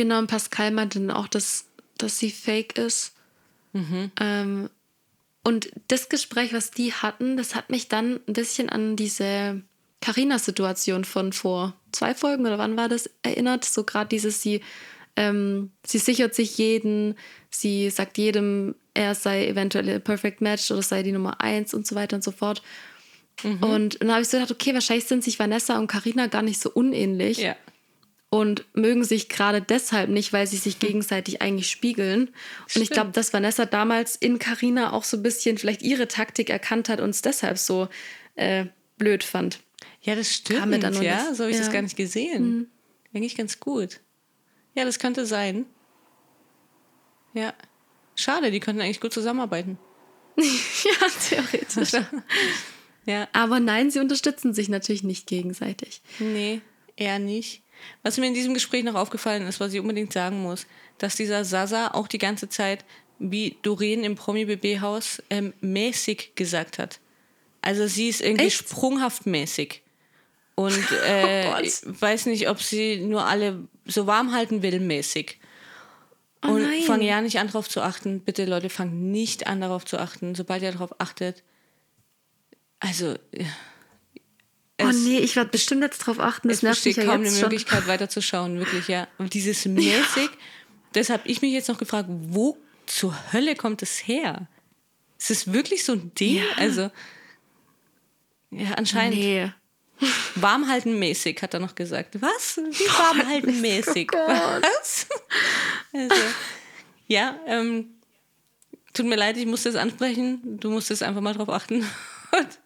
Genau, 0.00 0.18
und 0.18 0.28
Pascal 0.28 0.70
meinte 0.70 0.98
dann 0.98 1.10
auch, 1.10 1.28
dass, 1.28 1.66
dass 1.98 2.18
sie 2.18 2.30
fake 2.30 2.78
ist. 2.78 3.12
Ähm, 4.18 4.70
und 5.44 5.70
das 5.88 6.08
Gespräch, 6.08 6.54
was 6.54 6.70
die 6.70 6.94
hatten, 6.94 7.36
das 7.36 7.54
hat 7.54 7.68
mich 7.68 7.88
dann 7.88 8.18
ein 8.26 8.32
bisschen 8.32 8.70
an 8.70 8.96
diese 8.96 9.60
Carina-Situation 10.00 11.04
von 11.04 11.34
vor 11.34 11.74
zwei 11.92 12.14
Folgen 12.14 12.46
oder 12.46 12.56
wann 12.56 12.78
war 12.78 12.88
das 12.88 13.10
erinnert. 13.22 13.66
So 13.66 13.84
gerade 13.84 14.08
dieses, 14.08 14.40
sie, 14.40 14.62
ähm, 15.16 15.70
sie 15.84 15.98
sichert 15.98 16.34
sich 16.34 16.56
jeden, 16.56 17.14
sie 17.50 17.90
sagt 17.90 18.16
jedem, 18.16 18.76
er 18.94 19.14
sei 19.14 19.48
eventuell 19.48 19.96
a 19.96 19.98
Perfect 19.98 20.40
Match 20.40 20.70
oder 20.70 20.80
sei 20.80 21.02
die 21.02 21.12
Nummer 21.12 21.42
eins 21.42 21.74
und 21.74 21.86
so 21.86 21.94
weiter 21.94 22.16
und 22.16 22.24
so 22.24 22.30
fort. 22.30 22.62
Und 23.60 24.00
dann 24.00 24.12
habe 24.12 24.22
ich 24.22 24.28
so 24.28 24.38
gedacht, 24.38 24.50
okay, 24.50 24.72
wahrscheinlich 24.72 25.04
sind 25.04 25.24
sich 25.24 25.38
Vanessa 25.38 25.78
und 25.78 25.88
Carina 25.88 26.26
gar 26.26 26.40
nicht 26.42 26.58
so 26.58 26.70
unähnlich 26.70 27.36
Ja. 27.36 27.54
Und 28.30 28.64
mögen 28.74 29.02
sich 29.04 29.28
gerade 29.28 29.60
deshalb 29.60 30.08
nicht, 30.08 30.32
weil 30.32 30.46
sie 30.46 30.56
sich 30.56 30.78
gegenseitig 30.78 31.42
eigentlich 31.42 31.68
spiegeln. 31.68 32.28
Und 32.28 32.32
ich 32.66 32.72
Stimmt. 32.72 32.90
glaube, 32.92 33.10
dass 33.10 33.32
Vanessa 33.32 33.66
damals 33.66 34.14
in 34.16 34.38
Carina 34.38 34.92
auch 34.92 35.04
so 35.04 35.16
ein 35.16 35.22
bisschen 35.22 35.58
vielleicht 35.58 35.82
ihre 35.82 36.06
Taktik 36.08 36.48
erkannt 36.48 36.88
hat 36.88 37.00
und 37.00 37.10
es 37.10 37.22
deshalb 37.22 37.58
so 37.58 37.88
äh, 38.36 38.66
blöd 38.98 39.24
fand. 39.24 39.58
Ja, 40.02 40.14
das 40.14 40.32
stimmt. 40.32 40.82
Dann 40.82 41.02
ja, 41.02 41.26
das- 41.28 41.36
so 41.36 41.42
habe 41.44 41.50
ich 41.50 41.58
das 41.58 41.66
ja. 41.66 41.70
Mhm. 41.70 41.74
gar 41.74 41.82
nicht 41.82 41.96
gesehen. 41.96 42.70
Eigentlich 43.12 43.36
ganz 43.36 43.58
gut. 43.60 44.00
Ja, 44.74 44.84
das 44.84 44.98
könnte 45.00 45.26
sein. 45.26 45.66
Ja. 47.34 47.52
Schade, 48.14 48.50
die 48.50 48.60
könnten 48.60 48.80
eigentlich 48.82 49.00
gut 49.00 49.12
zusammenarbeiten. 49.12 49.78
ja, 50.36 51.06
theoretisch. 51.28 51.92
Ja. 53.06 53.28
Aber 53.32 53.60
nein, 53.60 53.90
sie 53.90 53.98
unterstützen 53.98 54.52
sich 54.52 54.68
natürlich 54.68 55.02
nicht 55.02 55.26
gegenseitig. 55.26 56.02
Nee, 56.18 56.60
eher 56.96 57.18
nicht. 57.18 57.62
Was 58.02 58.18
mir 58.18 58.26
in 58.26 58.34
diesem 58.34 58.54
Gespräch 58.54 58.84
noch 58.84 58.94
aufgefallen 58.94 59.46
ist, 59.46 59.60
was 59.60 59.72
ich 59.72 59.80
unbedingt 59.80 60.12
sagen 60.12 60.42
muss, 60.42 60.66
dass 60.98 61.16
dieser 61.16 61.44
Sasa 61.44 61.88
auch 61.88 62.08
die 62.08 62.18
ganze 62.18 62.48
Zeit, 62.48 62.84
wie 63.18 63.56
Doreen 63.62 64.04
im 64.04 64.14
Promi-BB-Haus, 64.14 65.22
ähm, 65.30 65.52
mäßig 65.60 66.32
gesagt 66.34 66.78
hat. 66.78 67.00
Also 67.62 67.86
sie 67.86 68.08
ist 68.08 68.20
irgendwie 68.20 68.46
Echt? 68.46 68.56
sprunghaft 68.56 69.26
mäßig. 69.26 69.82
Und 70.54 70.78
äh, 71.06 71.50
Oh 71.54 71.60
ich 71.62 71.74
weiß 71.84 72.26
nicht, 72.26 72.48
ob 72.48 72.60
sie 72.62 72.98
nur 72.98 73.24
alle 73.26 73.68
so 73.86 74.06
warm 74.06 74.32
halten 74.32 74.62
will, 74.62 74.80
mäßig. 74.80 75.38
Oh 76.42 76.52
Und 76.52 76.62
nein. 76.62 76.82
fang 76.82 77.02
ja 77.02 77.20
nicht 77.20 77.38
an, 77.38 77.48
darauf 77.48 77.68
zu 77.68 77.82
achten. 77.82 78.20
Bitte, 78.20 78.46
Leute, 78.46 78.70
fangt 78.70 78.94
nicht 78.94 79.46
an, 79.46 79.60
darauf 79.60 79.84
zu 79.84 79.98
achten. 79.98 80.34
Sobald 80.34 80.62
ihr 80.62 80.72
darauf 80.72 80.98
achtet. 81.00 81.42
Also, 82.78 83.16
ja, 83.34 83.46
Oh 84.84 84.92
nee, 84.92 85.18
ich 85.18 85.36
werde 85.36 85.50
bestimmt 85.50 85.82
jetzt 85.82 85.98
drauf 85.98 86.18
achten. 86.20 86.48
Das 86.48 86.58
es 86.58 86.62
nervt 86.62 86.84
mich 86.84 86.94
besteht 86.94 87.04
ja 87.04 87.10
kaum 87.12 87.22
eine 87.22 87.30
schon. 87.30 87.40
Möglichkeit, 87.42 87.86
weiterzuschauen, 87.86 88.58
wirklich, 88.58 88.88
ja. 88.88 89.08
Und 89.18 89.34
dieses 89.34 89.64
mäßig, 89.66 90.30
das 90.92 91.10
habe 91.10 91.22
ich 91.26 91.42
mich 91.42 91.52
jetzt 91.52 91.68
noch 91.68 91.78
gefragt, 91.78 92.08
wo 92.10 92.56
zur 92.86 93.14
Hölle 93.32 93.54
kommt 93.54 93.82
es 93.82 94.06
her? 94.06 94.48
Ist 95.18 95.30
es 95.30 95.52
wirklich 95.52 95.84
so 95.84 95.92
ein 95.92 96.12
Ding? 96.14 96.36
Ja. 96.36 96.44
Also, 96.56 96.90
ja, 98.50 98.72
anscheinend 98.76 99.16
Nee. 99.16 99.52
warmhalten 100.34 100.98
mäßig, 100.98 101.40
hat 101.42 101.54
er 101.54 101.60
noch 101.60 101.74
gesagt. 101.74 102.20
Was? 102.20 102.56
Wie 102.56 102.86
warmhalten 102.86 103.60
mäßig? 103.60 104.10
Was? 104.12 105.06
Also, 105.92 106.14
ja, 107.06 107.38
ähm, 107.46 107.90
tut 108.92 109.06
mir 109.06 109.16
leid, 109.16 109.36
ich 109.36 109.46
musste 109.46 109.68
es 109.68 109.76
ansprechen. 109.76 110.58
Du 110.58 110.70
musstest 110.70 111.02
einfach 111.02 111.20
mal 111.20 111.34
drauf 111.34 111.48
achten. 111.50 111.86
Und, 112.32 112.58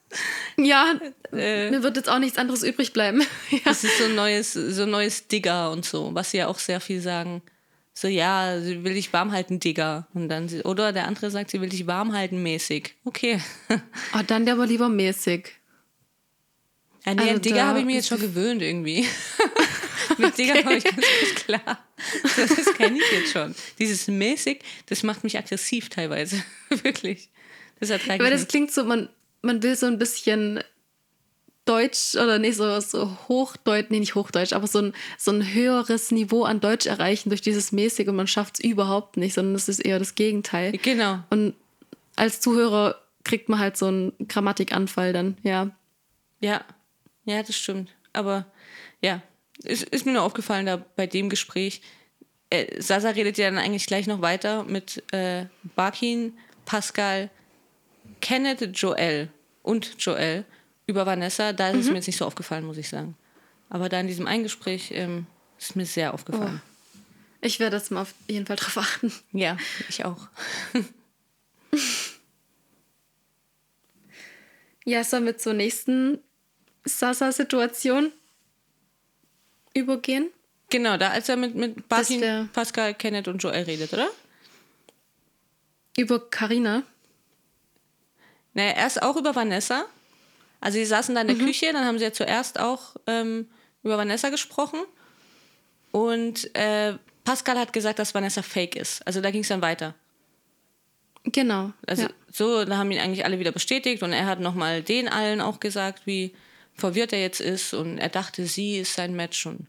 Ja, 0.57 0.95
äh, 1.33 1.71
mir 1.71 1.83
wird 1.83 1.97
jetzt 1.97 2.09
auch 2.09 2.19
nichts 2.19 2.39
anderes 2.39 2.63
übrig 2.63 2.93
bleiben. 2.93 3.23
ja. 3.51 3.59
Das 3.65 3.85
ist 3.85 3.99
so 3.99 4.05
ein 4.05 4.15
neues, 4.15 4.53
so 4.53 4.83
ein 4.83 4.91
neues 4.91 5.29
Digger 5.29 5.71
und 5.71 5.85
so, 5.85 6.15
was 6.15 6.31
sie 6.31 6.39
ja 6.39 6.49
auch 6.49 6.59
sehr 6.59 6.81
viel 6.81 7.01
sagen. 7.01 7.43
So, 7.93 8.09
ja, 8.09 8.61
sie 8.61 8.83
will 8.83 8.95
dich 8.95 9.13
warm 9.13 9.31
halten, 9.31 9.61
Digger. 9.61 10.09
Und 10.15 10.29
dann, 10.29 10.49
oder 10.63 10.93
der 10.93 11.07
andere 11.07 11.31
sagt, 11.31 11.51
sie 11.51 11.61
will 11.61 11.69
dich 11.69 11.87
warm 11.87 12.13
halten, 12.13 12.43
mäßig. 12.43 12.95
Okay. 13.05 13.41
Oh, 14.17 14.21
dann 14.27 14.49
aber 14.49 14.67
lieber 14.67 14.89
mäßig. 14.89 15.51
Ja, 17.07 17.15
nee, 17.15 17.23
Also 17.23 17.39
Digger 17.39 17.67
habe 17.67 17.81
ich 17.81 17.85
mir 17.85 17.97
jetzt 17.97 18.09
schon 18.09 18.21
gewöhnt 18.21 18.63
irgendwie. 18.63 19.07
Mit 20.19 20.37
Digger 20.39 20.63
komme 20.63 20.77
ich 20.77 20.85
ganz 20.85 20.97
gut 20.97 21.37
klar. 21.45 21.85
Das, 22.23 22.55
das 22.55 22.75
kenne 22.75 22.99
ich 22.99 23.13
jetzt 23.13 23.33
schon. 23.33 23.55
Dieses 23.79 24.09
mäßig, 24.09 24.61
das 24.87 25.03
macht 25.03 25.25
mich 25.25 25.37
aggressiv 25.39 25.89
teilweise. 25.89 26.43
Wirklich. 26.69 27.31
Das 27.81 27.91
ertrage 27.91 28.21
Aber 28.23 28.31
das 28.31 28.49
klingt 28.49 28.73
so, 28.73 28.85
man, 28.85 29.09
man 29.45 29.63
will 29.63 29.77
so 29.77 29.87
ein 29.87 29.99
bisschen 29.99 30.61
Deutsch 31.65 32.15
oder 32.15 32.39
nee, 32.39 32.51
so, 32.51 32.79
so 32.81 33.17
Hochdeutsch, 33.29 33.87
nee, 33.89 34.01
nicht 34.01 34.15
Hochdeutsch, 34.15 34.53
aber 34.53 34.67
so 34.67 34.81
ein, 34.81 34.93
so 35.17 35.31
ein 35.31 35.55
höheres 35.55 36.11
Niveau 36.11 36.45
an 36.45 36.61
Deutsch 36.61 36.87
erreichen 36.87 37.31
durch 37.31 37.41
dieses 37.41 37.73
mäßig 37.73 38.09
und 38.09 38.17
man 38.17 38.27
schafft 38.27 38.59
es 38.59 38.65
überhaupt 38.65 39.17
nicht, 39.17 39.35
sondern 39.35 39.55
es 39.55 39.69
ist 39.69 39.79
eher 39.81 39.99
das 39.99 40.15
Gegenteil. 40.15 40.73
Genau. 40.73 41.21
Und 41.31 41.55
als 42.17 42.41
Zuhörer 42.41 43.01
kriegt 43.25 43.49
man 43.49 43.59
halt 43.59 43.77
so 43.79 43.87
einen 43.87 44.13
Grammatikanfall 44.29 45.13
dann, 45.15 45.39
ja. 45.43 45.71
Ja, 46.41 46.63
ja, 47.25 47.43
das 47.43 47.57
stimmt. 47.57 47.91
Aber 48.13 48.45
ja, 49.01 49.23
es 49.65 49.83
ist 49.83 50.05
mir 50.05 50.13
nur 50.13 50.23
aufgefallen 50.23 50.67
da 50.67 50.85
bei 50.97 51.07
dem 51.07 51.31
Gespräch. 51.31 51.81
Äh, 52.51 52.81
Sasa 52.81 53.11
redet 53.11 53.39
ja 53.39 53.49
dann 53.51 53.59
eigentlich 53.59 53.87
gleich 53.87 54.07
noch 54.07 54.21
weiter 54.21 54.65
mit 54.65 55.03
äh, 55.13 55.47
Barkin, 55.75 56.37
Pascal, 56.67 57.31
Kenneth, 58.25 58.63
Joel 58.75 59.29
und 59.63 60.03
Joel 60.03 60.47
über 60.87 61.05
Vanessa. 61.05 61.53
Da 61.53 61.69
ist 61.69 61.81
es 61.81 61.89
mir 61.89 61.97
jetzt 61.97 62.07
nicht 62.07 62.17
so 62.17 62.25
aufgefallen, 62.25 62.65
muss 62.65 62.79
ich 62.79 62.89
sagen. 62.89 63.19
Aber 63.69 63.91
da 63.91 64.01
in 64.01 64.07
diesem 64.07 64.27
einen 64.27 64.45
Gespräch 64.45 64.91
ähm, 64.93 65.27
ist 65.59 65.77
mir 65.77 65.85
sehr 65.85 66.15
aufgefallen. 66.15 66.63
Ich 67.43 67.61
werde 67.61 67.77
das 67.77 67.91
mal 67.91 68.01
auf 68.01 68.15
jeden 68.27 68.47
Fall 68.47 68.57
drauf 68.57 68.79
achten. 68.79 69.13
Ja, 69.33 69.59
ich 69.91 70.07
auch. 70.07 70.29
ja, 74.87 75.05
sollen 75.05 75.27
wir 75.27 75.37
zur 75.37 75.53
nächsten 75.53 76.19
Sasa-Situation 76.87 78.11
übergehen? 79.75 80.31
Genau, 80.71 80.97
da 80.97 81.11
als 81.11 81.29
er 81.29 81.37
mit, 81.37 81.55
mit 81.57 81.91
Basin, 81.91 82.49
Pascal, 82.55 82.95
Kenneth 82.95 83.29
und 83.29 83.43
Joel 83.43 83.65
redet, 83.65 83.93
oder? 83.93 84.09
Über 85.99 86.31
Karina. 86.31 86.85
Naja, 88.55 88.73
erst 88.77 89.03
auch 89.03 89.17
über 89.17 89.35
Vanessa. 89.35 89.85
Also 90.61 90.79
sie 90.79 90.85
saßen 90.85 91.15
da 91.15 91.21
in 91.21 91.27
der 91.27 91.37
mhm. 91.37 91.47
Küche, 91.47 91.73
dann 91.73 91.85
haben 91.85 91.99
sie 91.99 92.05
ja 92.05 92.13
zuerst 92.13 92.59
auch 92.59 92.97
ähm, 93.07 93.49
über 93.83 93.99
Vanessa 93.99 94.31
gesprochen. 94.31 94.81
Und 95.93 96.55
äh, 96.57 96.95
Pascal 97.25 97.59
hat 97.59 97.73
gesagt, 97.73 97.99
dass 97.99 98.15
Vanessa 98.15 98.43
fake 98.43 98.77
ist. 98.77 99.07
Also 99.07 99.21
da 99.21 99.31
ging 99.31 99.43
es 99.43 99.49
dann 99.49 99.63
weiter. 99.63 99.95
Genau. 101.25 101.73
Also 101.87 102.03
ja. 102.05 102.09
so, 102.33 102.65
da 102.65 102.77
haben 102.77 102.91
ihn 102.91 103.01
eigentlich 103.01 103.25
alle 103.25 103.39
wieder 103.39 103.53
bestätigt 103.53 104.03
und 104.03 104.13
er 104.13 104.27
hat 104.27 104.41
nochmal 104.41 104.83
den 104.83 105.09
allen 105.09 105.41
auch 105.41 105.61
gesagt, 105.61 106.07
wie 106.07 106.35
verwirrt 106.75 107.13
er 107.13 107.21
jetzt 107.21 107.41
ist 107.41 107.73
und 107.73 107.99
er 107.99 108.09
dachte, 108.09 108.47
sie 108.47 108.79
ist 108.79 108.95
sein 108.95 109.15
Match 109.15 109.47
und 109.47 109.67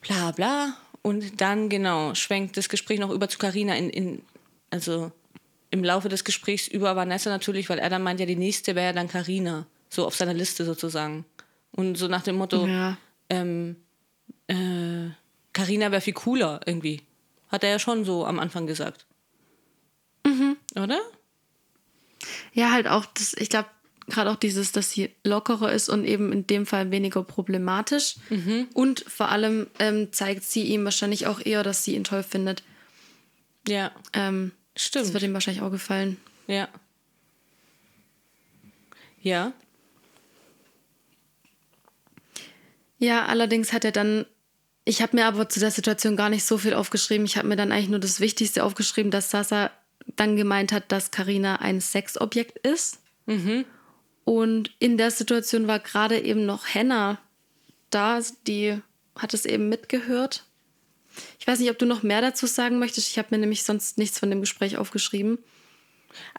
bla 0.00 0.30
bla. 0.30 0.76
Und 1.02 1.40
dann, 1.40 1.68
genau, 1.68 2.14
schwenkt 2.14 2.56
das 2.56 2.70
Gespräch 2.70 2.98
noch 2.98 3.10
über 3.10 3.28
zu 3.28 3.36
Carina 3.36 3.76
in, 3.76 3.90
in, 3.90 4.22
also 4.70 5.12
im 5.74 5.82
Laufe 5.82 6.08
des 6.08 6.22
Gesprächs 6.22 6.68
über 6.68 6.94
Vanessa 6.94 7.30
natürlich, 7.30 7.68
weil 7.68 7.80
er 7.80 7.90
dann 7.90 8.02
meint, 8.02 8.20
ja, 8.20 8.26
die 8.26 8.36
nächste 8.36 8.76
wäre 8.76 8.94
dann 8.94 9.08
Carina, 9.08 9.66
so 9.90 10.06
auf 10.06 10.14
seiner 10.14 10.32
Liste 10.32 10.64
sozusagen. 10.64 11.24
Und 11.72 11.96
so 11.96 12.06
nach 12.06 12.22
dem 12.22 12.36
Motto, 12.36 12.64
ja. 12.64 12.96
ähm, 13.28 13.74
äh, 14.46 15.10
Carina 15.52 15.90
wäre 15.90 16.00
viel 16.00 16.12
cooler 16.12 16.60
irgendwie. 16.64 17.02
Hat 17.48 17.64
er 17.64 17.70
ja 17.70 17.78
schon 17.80 18.04
so 18.04 18.24
am 18.24 18.38
Anfang 18.38 18.68
gesagt. 18.68 19.06
Mhm. 20.24 20.56
Oder? 20.76 21.00
Ja, 22.52 22.70
halt 22.70 22.86
auch, 22.86 23.04
das, 23.06 23.34
ich 23.34 23.50
glaube, 23.50 23.68
gerade 24.06 24.30
auch 24.30 24.36
dieses, 24.36 24.70
dass 24.70 24.92
sie 24.92 25.10
lockerer 25.24 25.72
ist 25.72 25.88
und 25.88 26.04
eben 26.04 26.30
in 26.30 26.46
dem 26.46 26.66
Fall 26.66 26.92
weniger 26.92 27.24
problematisch. 27.24 28.14
Mhm. 28.30 28.68
Und 28.74 29.04
vor 29.08 29.30
allem 29.30 29.66
ähm, 29.80 30.12
zeigt 30.12 30.44
sie 30.44 30.62
ihm 30.62 30.84
wahrscheinlich 30.84 31.26
auch 31.26 31.44
eher, 31.44 31.64
dass 31.64 31.82
sie 31.82 31.96
ihn 31.96 32.04
toll 32.04 32.22
findet. 32.22 32.62
Ja. 33.66 33.90
Ähm, 34.12 34.52
Stimmt. 34.76 35.06
Das 35.06 35.12
wird 35.12 35.22
ihm 35.22 35.34
wahrscheinlich 35.34 35.62
auch 35.62 35.70
gefallen. 35.70 36.16
Ja. 36.46 36.68
Ja. 39.22 39.52
Ja, 42.98 43.26
allerdings 43.26 43.72
hat 43.72 43.84
er 43.84 43.92
dann 43.92 44.26
ich 44.84 45.00
habe 45.00 45.16
mir 45.16 45.26
aber 45.26 45.48
zu 45.48 45.60
der 45.60 45.70
Situation 45.70 46.16
gar 46.16 46.28
nicht 46.28 46.44
so 46.44 46.58
viel 46.58 46.74
aufgeschrieben. 46.74 47.24
Ich 47.24 47.36
habe 47.36 47.48
mir 47.48 47.56
dann 47.56 47.72
eigentlich 47.72 47.88
nur 47.88 47.98
das 47.98 48.20
Wichtigste 48.20 48.64
aufgeschrieben, 48.64 49.10
dass 49.10 49.30
Sasa 49.30 49.70
dann 50.16 50.36
gemeint 50.36 50.72
hat, 50.72 50.92
dass 50.92 51.10
Karina 51.10 51.56
ein 51.56 51.80
Sexobjekt 51.80 52.58
ist. 52.58 52.98
Mhm. 53.24 53.64
Und 54.24 54.70
in 54.78 54.98
der 54.98 55.10
Situation 55.10 55.66
war 55.66 55.78
gerade 55.78 56.20
eben 56.20 56.44
noch 56.44 56.66
Henna 56.66 57.18
da, 57.90 58.20
die 58.46 58.78
hat 59.16 59.32
es 59.32 59.46
eben 59.46 59.68
mitgehört. 59.68 60.44
Ich 61.38 61.46
weiß 61.46 61.58
nicht, 61.58 61.70
ob 61.70 61.78
du 61.78 61.86
noch 61.86 62.02
mehr 62.02 62.20
dazu 62.20 62.46
sagen 62.46 62.78
möchtest. 62.78 63.08
Ich 63.08 63.18
habe 63.18 63.28
mir 63.30 63.38
nämlich 63.38 63.62
sonst 63.62 63.98
nichts 63.98 64.18
von 64.18 64.30
dem 64.30 64.40
Gespräch 64.40 64.76
aufgeschrieben. 64.76 65.38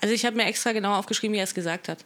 Also 0.01 0.13
ich 0.13 0.25
habe 0.25 0.35
mir 0.35 0.45
extra 0.45 0.71
genau 0.71 0.95
aufgeschrieben, 0.95 1.33
wie 1.33 1.39
er 1.39 1.43
es 1.43 1.53
gesagt 1.53 1.89
hat. 1.89 2.05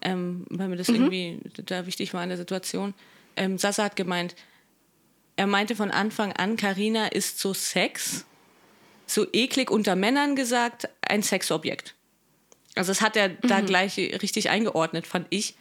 Ähm, 0.00 0.46
weil 0.48 0.68
mir 0.68 0.76
das 0.76 0.88
mhm. 0.88 0.94
irgendwie 0.94 1.40
da 1.64 1.86
wichtig 1.86 2.14
war 2.14 2.22
in 2.22 2.28
der 2.28 2.38
Situation. 2.38 2.94
Ähm, 3.36 3.58
Sasa 3.58 3.84
hat 3.84 3.96
gemeint, 3.96 4.36
er 5.36 5.46
meinte 5.46 5.76
von 5.76 5.90
Anfang 5.90 6.32
an, 6.32 6.56
Karina 6.56 7.06
ist 7.06 7.38
so 7.38 7.54
Sex, 7.54 8.26
so 9.06 9.26
eklig 9.32 9.70
unter 9.70 9.96
Männern 9.96 10.36
gesagt, 10.36 10.88
ein 11.00 11.22
Sexobjekt. 11.22 11.94
Also 12.74 12.90
das 12.90 13.00
hat 13.00 13.16
er 13.16 13.30
mhm. 13.30 13.36
da 13.42 13.60
gleich 13.60 13.96
richtig 13.96 14.50
eingeordnet, 14.50 15.06
fand 15.06 15.26
ich. 15.30 15.56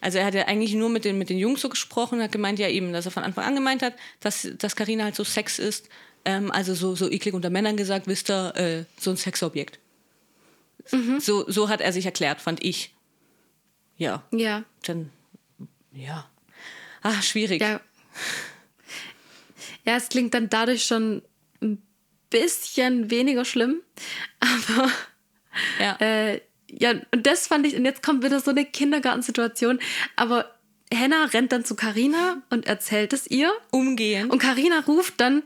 Also 0.00 0.18
er 0.18 0.24
hat 0.24 0.34
ja 0.34 0.46
eigentlich 0.46 0.74
nur 0.74 0.88
mit 0.88 1.04
den, 1.04 1.18
mit 1.18 1.28
den 1.28 1.38
Jungs 1.38 1.60
so 1.60 1.68
gesprochen, 1.68 2.22
hat 2.22 2.32
gemeint 2.32 2.58
ja 2.58 2.68
eben, 2.68 2.92
dass 2.92 3.04
er 3.04 3.10
von 3.10 3.22
Anfang 3.22 3.44
an 3.44 3.54
gemeint 3.54 3.82
hat, 3.82 3.94
dass, 4.20 4.48
dass 4.58 4.76
Carina 4.76 5.04
halt 5.04 5.14
so 5.14 5.24
Sex 5.24 5.58
ist, 5.58 5.88
ähm, 6.24 6.50
also 6.50 6.74
so, 6.74 6.94
so 6.94 7.10
eklig 7.10 7.34
unter 7.34 7.50
Männern 7.50 7.76
gesagt, 7.76 8.06
wisst 8.06 8.30
ihr, 8.30 8.56
äh, 8.56 8.84
so 8.98 9.10
ein 9.10 9.16
Sexobjekt. 9.16 9.78
Mhm. 10.90 11.20
So, 11.20 11.50
so 11.50 11.68
hat 11.68 11.80
er 11.80 11.92
sich 11.92 12.06
erklärt, 12.06 12.40
fand 12.40 12.62
ich. 12.64 12.94
Ja. 13.96 14.24
Ja. 14.32 14.64
Dann, 14.82 15.10
ja. 15.92 16.28
Ah, 17.02 17.20
schwierig. 17.22 17.60
Ja. 17.60 17.80
Ja, 19.84 19.96
es 19.96 20.08
klingt 20.08 20.34
dann 20.34 20.48
dadurch 20.48 20.84
schon 20.84 21.22
ein 21.62 21.82
bisschen 22.30 23.10
weniger 23.10 23.44
schlimm. 23.44 23.82
Aber 24.40 24.90
ja, 25.78 25.96
äh, 26.00 26.40
ja 26.78 26.94
und 27.12 27.26
das 27.26 27.46
fand 27.46 27.66
ich, 27.66 27.76
und 27.76 27.84
jetzt 27.84 28.02
kommt 28.02 28.24
wieder 28.24 28.40
so 28.40 28.50
eine 28.50 28.64
Kindergartensituation. 28.64 29.78
Aber 30.16 30.54
Henna 30.92 31.26
rennt 31.26 31.52
dann 31.52 31.64
zu 31.64 31.76
Karina 31.76 32.42
und 32.50 32.66
erzählt 32.66 33.12
es 33.12 33.26
ihr. 33.26 33.52
Umgehen. 33.70 34.30
Und 34.30 34.38
Karina 34.38 34.80
ruft 34.80 35.20
dann 35.20 35.42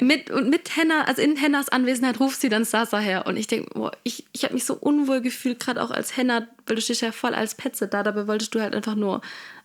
mit, 0.00 0.30
und 0.30 0.48
mit 0.48 0.76
Henna, 0.76 1.04
also 1.04 1.22
in 1.22 1.36
Hennas 1.36 1.68
Anwesenheit 1.68 2.20
ruft 2.20 2.40
sie 2.40 2.48
dann 2.48 2.64
Sasa 2.64 2.98
her. 2.98 3.26
Und 3.26 3.36
ich 3.36 3.46
denke, 3.46 3.90
ich, 4.02 4.24
ich 4.32 4.44
habe 4.44 4.54
mich 4.54 4.64
so 4.64 4.74
unwohl 4.74 5.20
gefühlt, 5.20 5.60
gerade 5.60 5.82
auch 5.82 5.90
als 5.90 6.16
Henna, 6.16 6.48
weil 6.66 6.76
du 6.76 6.82
stehst 6.82 7.02
ja 7.02 7.12
voll 7.12 7.34
als 7.34 7.54
Petze 7.54 7.86
da. 7.86 8.02
Dabei 8.02 8.26
wolltest 8.26 8.54
du 8.54 8.60
halt 8.60 8.74
einfach 8.74 8.94
nur 8.94 9.20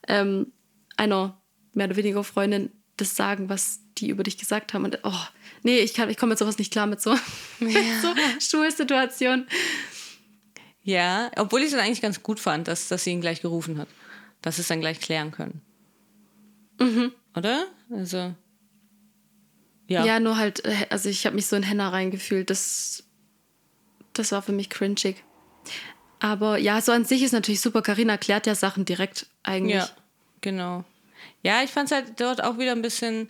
ähm, 0.08 0.52
einer 0.98 1.41
mehr 1.74 1.88
oder 1.88 1.96
weniger 1.96 2.24
Freundin 2.24 2.72
das 2.98 3.15
sagen, 3.15 3.50
was 3.50 3.80
die 3.98 4.10
über 4.10 4.24
dich 4.24 4.38
gesagt 4.38 4.74
haben. 4.74 4.86
Und 4.86 5.00
oh, 5.04 5.26
nee, 5.63 5.80
ich, 5.80 5.98
ich 5.98 6.17
komme 6.17 6.32
mit 6.32 6.39
sowas 6.39 6.58
nicht 6.58 6.72
klar 6.72 6.88
mit 6.88 7.02
so, 7.02 7.12
ja. 7.60 7.67
mit 7.67 7.76
so 8.02 8.13
Schulsituationen. 8.39 9.48
Ja, 10.84 11.32
obwohl 11.38 11.62
ich 11.62 11.67
es 11.67 11.74
eigentlich 11.76 12.02
ganz 12.02 12.24
gut 12.24 12.39
fand, 12.39 12.67
dass, 12.67 12.88
dass 12.88 13.04
sie 13.04 13.12
ihn 13.12 13.22
gleich 13.22 13.41
gerufen 13.41 13.78
hat. 13.78 13.88
Dass 14.41 14.56
sie 14.56 14.63
es 14.63 14.67
dann 14.67 14.82
gleich 14.82 15.00
klären 15.00 15.32
können. 15.32 15.62
Mhm. 16.80 17.12
Oder? 17.36 17.65
Also. 17.91 18.34
Ja. 19.88 20.06
ja, 20.06 20.20
nur 20.20 20.38
halt, 20.38 20.63
äh, 20.65 20.88
also 20.89 21.10
ich 21.10 21.26
habe 21.26 21.36
mich 21.36 21.48
so 21.48 21.56
in 21.56 21.63
Henna 21.63 21.89
reingefühlt. 21.89 22.50
Das, 22.50 23.04
das 24.13 24.32
war 24.32 24.41
für 24.41 24.54
mich 24.54 24.70
cringig. 24.70 25.24
Aber 26.20 26.58
ja, 26.58 26.82
so 26.82 26.91
an 26.91 27.06
sich 27.06 27.24
ist 27.24 27.34
natürlich 27.34 27.62
super. 27.62 27.82
Karina 27.82 28.17
klärt 28.17 28.48
ja 28.48 28.56
Sachen 28.56 28.86
direkt 28.86 29.28
eigentlich. 29.44 29.76
Ja, 29.76 29.89
genau. 30.39 30.86
Ja, 31.44 31.63
ich 31.63 31.72
fand 31.72 31.91
es 31.91 31.96
halt 31.96 32.20
dort 32.20 32.44
auch 32.44 32.58
wieder 32.58 32.72
ein 32.72 32.82
bisschen 32.82 33.28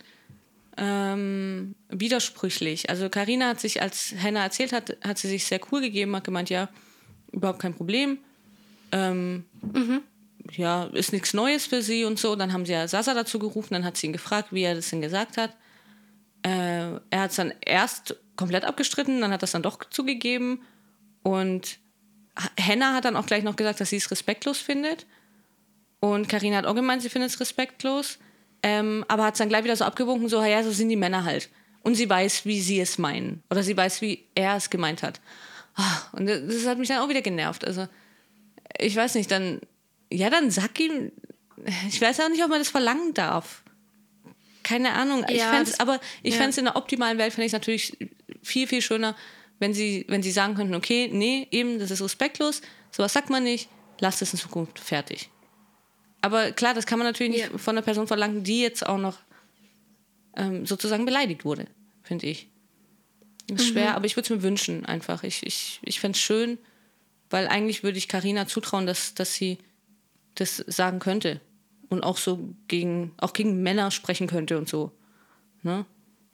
ähm, 0.76 1.74
widersprüchlich. 1.88 2.90
Also 2.90 3.08
Karina 3.08 3.48
hat 3.48 3.60
sich, 3.60 3.82
als 3.82 4.14
Hannah 4.22 4.44
erzählt 4.44 4.72
hat, 4.72 4.96
hat 5.02 5.18
sie 5.18 5.28
sich 5.28 5.46
sehr 5.46 5.60
cool 5.70 5.80
gegeben, 5.80 6.14
hat 6.14 6.24
gemeint, 6.24 6.50
ja, 6.50 6.68
überhaupt 7.32 7.58
kein 7.58 7.74
Problem. 7.74 8.18
Ähm, 8.92 9.44
mhm. 9.60 10.02
Ja, 10.50 10.84
ist 10.84 11.12
nichts 11.12 11.34
Neues 11.34 11.66
für 11.66 11.82
sie 11.82 12.04
und 12.04 12.18
so. 12.18 12.36
Dann 12.36 12.52
haben 12.52 12.66
sie 12.66 12.72
ja 12.72 12.86
Sasa 12.88 13.14
dazu 13.14 13.38
gerufen, 13.38 13.74
dann 13.74 13.84
hat 13.84 13.96
sie 13.96 14.06
ihn 14.06 14.12
gefragt, 14.12 14.48
wie 14.52 14.62
er 14.62 14.74
das 14.74 14.90
denn 14.90 15.00
gesagt 15.00 15.36
hat. 15.36 15.56
Äh, 16.42 16.98
er 17.10 17.20
hat 17.20 17.30
es 17.30 17.36
dann 17.36 17.52
erst 17.60 18.16
komplett 18.36 18.64
abgestritten, 18.64 19.20
dann 19.20 19.32
hat 19.32 19.42
das 19.42 19.52
dann 19.52 19.62
doch 19.62 19.78
zugegeben. 19.88 20.62
Und 21.22 21.78
Hannah 22.60 22.94
hat 22.94 23.04
dann 23.04 23.16
auch 23.16 23.26
gleich 23.26 23.44
noch 23.44 23.56
gesagt, 23.56 23.80
dass 23.80 23.90
sie 23.90 23.96
es 23.96 24.10
respektlos 24.10 24.58
findet. 24.58 25.06
Und 26.00 26.28
Karina 26.28 26.56
hat 26.56 26.66
auch 26.66 26.74
gemeint, 26.74 27.02
sie 27.02 27.10
findet 27.10 27.30
es 27.30 27.40
respektlos. 27.40 28.18
Ähm, 28.64 29.04
aber 29.08 29.24
hat 29.24 29.34
es 29.34 29.38
dann 29.38 29.48
gleich 29.48 29.64
wieder 29.64 29.76
so 29.76 29.84
abgewunken, 29.84 30.28
so, 30.28 30.42
ja, 30.42 30.62
so 30.62 30.70
sind 30.70 30.88
die 30.88 30.96
Männer 30.96 31.24
halt. 31.24 31.48
Und 31.82 31.94
sie 31.94 32.08
weiß, 32.08 32.44
wie 32.44 32.60
sie 32.60 32.80
es 32.80 32.98
meinen. 32.98 33.42
Oder 33.50 33.62
sie 33.62 33.76
weiß, 33.76 34.02
wie 34.02 34.24
er 34.34 34.56
es 34.56 34.70
gemeint 34.70 35.02
hat. 35.02 35.20
Ah, 35.74 36.02
und 36.12 36.26
das 36.26 36.66
hat 36.66 36.78
mich 36.78 36.88
dann 36.88 36.98
auch 36.98 37.08
wieder 37.08 37.22
genervt. 37.22 37.64
Also, 37.66 37.88
ich 38.78 38.94
weiß 38.94 39.14
nicht, 39.14 39.30
dann, 39.30 39.60
ja, 40.10 40.30
dann 40.30 40.50
sag 40.50 40.78
ihm, 40.80 41.12
ich 41.88 42.00
weiß 42.00 42.20
auch 42.20 42.28
nicht, 42.28 42.42
ob 42.42 42.50
man 42.50 42.58
das 42.58 42.68
verlangen 42.68 43.14
darf. 43.14 43.62
Keine 44.62 44.92
Ahnung. 44.92 45.24
Ich 45.28 45.38
ja, 45.38 45.50
fände 45.50 45.72
aber 45.78 46.00
ich 46.22 46.34
ja. 46.34 46.38
fände 46.38 46.50
es 46.50 46.58
in 46.58 46.64
der 46.64 46.76
optimalen 46.76 47.18
Welt, 47.18 47.32
fände 47.32 47.46
ich 47.46 47.52
natürlich 47.52 47.96
viel, 48.42 48.66
viel 48.66 48.82
schöner, 48.82 49.16
wenn 49.58 49.74
sie, 49.74 50.04
wenn 50.08 50.22
sie 50.22 50.30
sagen 50.30 50.54
könnten, 50.54 50.74
okay, 50.74 51.08
nee, 51.12 51.48
eben, 51.50 51.78
das 51.78 51.90
ist 51.90 52.02
respektlos, 52.02 52.62
sowas 52.90 53.12
sagt 53.12 53.30
man 53.30 53.42
nicht, 53.44 53.68
lasst 54.00 54.22
es 54.22 54.32
in 54.32 54.38
Zukunft 54.38 54.78
fertig. 54.78 55.30
Aber 56.20 56.52
klar, 56.52 56.74
das 56.74 56.86
kann 56.86 56.98
man 56.98 57.06
natürlich 57.06 57.32
nicht 57.32 57.52
ja. 57.52 57.58
von 57.58 57.76
einer 57.76 57.82
Person 57.82 58.06
verlangen, 58.06 58.44
die 58.44 58.60
jetzt 58.60 58.86
auch 58.86 58.98
noch 58.98 59.18
ähm, 60.36 60.66
sozusagen 60.66 61.04
beleidigt 61.04 61.44
wurde, 61.44 61.66
finde 62.02 62.26
ich. 62.26 62.48
Ist 63.50 63.68
mhm. 63.68 63.72
schwer, 63.72 63.96
aber 63.96 64.06
ich 64.06 64.16
würde 64.16 64.26
es 64.26 64.30
mir 64.30 64.42
wünschen 64.42 64.86
einfach. 64.86 65.22
Ich, 65.24 65.44
ich, 65.44 65.80
ich 65.82 66.00
fände 66.00 66.16
es 66.16 66.22
schön, 66.22 66.58
weil 67.30 67.48
eigentlich 67.48 67.82
würde 67.82 67.98
ich 67.98 68.08
Karina 68.08 68.46
zutrauen, 68.46 68.86
dass, 68.86 69.14
dass 69.14 69.34
sie 69.34 69.58
das 70.34 70.56
sagen 70.66 70.98
könnte. 70.98 71.40
Und 71.88 72.02
auch 72.02 72.16
so 72.16 72.54
gegen, 72.68 73.12
auch 73.18 73.32
gegen 73.32 73.62
Männer 73.62 73.90
sprechen 73.90 74.26
könnte 74.26 74.56
und 74.56 74.68
so. 74.68 74.92
Ne? 75.62 75.84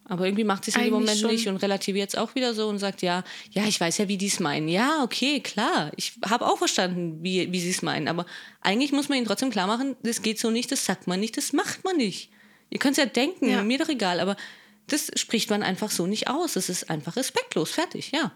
Aber 0.05 0.25
irgendwie 0.25 0.45
macht 0.45 0.65
sie 0.65 0.71
es 0.71 0.77
in 0.77 0.85
dem 0.85 0.95
Moment 0.95 1.19
schon. 1.19 1.31
nicht 1.31 1.49
und 1.49 1.59
relativiert 1.59 2.09
es 2.09 2.15
auch 2.15 2.35
wieder 2.35 2.55
so 2.55 2.69
und 2.69 2.79
sagt, 2.79 3.03
ja, 3.03 3.25
ja, 3.51 3.67
ich 3.67 3.79
weiß 3.79 3.99
ja, 3.99 4.09
wie 4.09 4.17
die 4.17 4.29
es 4.29 4.41
meinen. 4.41 4.67
Ja, 4.69 5.03
okay, 5.03 5.41
klar. 5.41 5.93
Ich 5.97 6.15
habe 6.25 6.47
auch 6.47 6.57
verstanden, 6.57 7.19
wie, 7.23 7.53
wie 7.53 7.61
sie 7.61 7.71
es 7.71 7.83
meinen. 7.83 8.09
Aber 8.09 8.25
eigentlich 8.63 8.93
muss 8.93 9.11
man 9.11 9.19
ihnen 9.19 9.27
trotzdem 9.27 9.51
klar 9.51 9.67
machen, 9.67 9.97
das 10.03 10.23
geht 10.23 10.39
so 10.39 10.51
nicht, 10.51 10.73
das 10.73 10.87
sagt 10.87 11.07
man 11.07 11.21
nicht, 11.21 11.37
das 11.37 11.53
macht 11.53 11.85
man 11.85 11.99
nicht. 11.99 12.31
Ihr 12.71 12.79
könnt 12.79 12.97
es 12.97 13.05
ja 13.05 13.09
denken, 13.09 13.51
ja. 13.51 13.63
mir 13.63 13.79
doch 13.79 13.89
egal, 13.89 14.21
aber 14.21 14.37
Das 14.89 15.11
spricht 15.15 15.51
man 15.51 15.63
einfach 15.63 15.91
so 15.91 16.07
nicht 16.07 16.29
aus. 16.29 16.55
Das 16.55 16.69
ist 16.69 16.91
einfach 16.91 17.17
respektlos. 17.17 17.71
Fertig, 17.71 18.11
ja. 18.13 18.33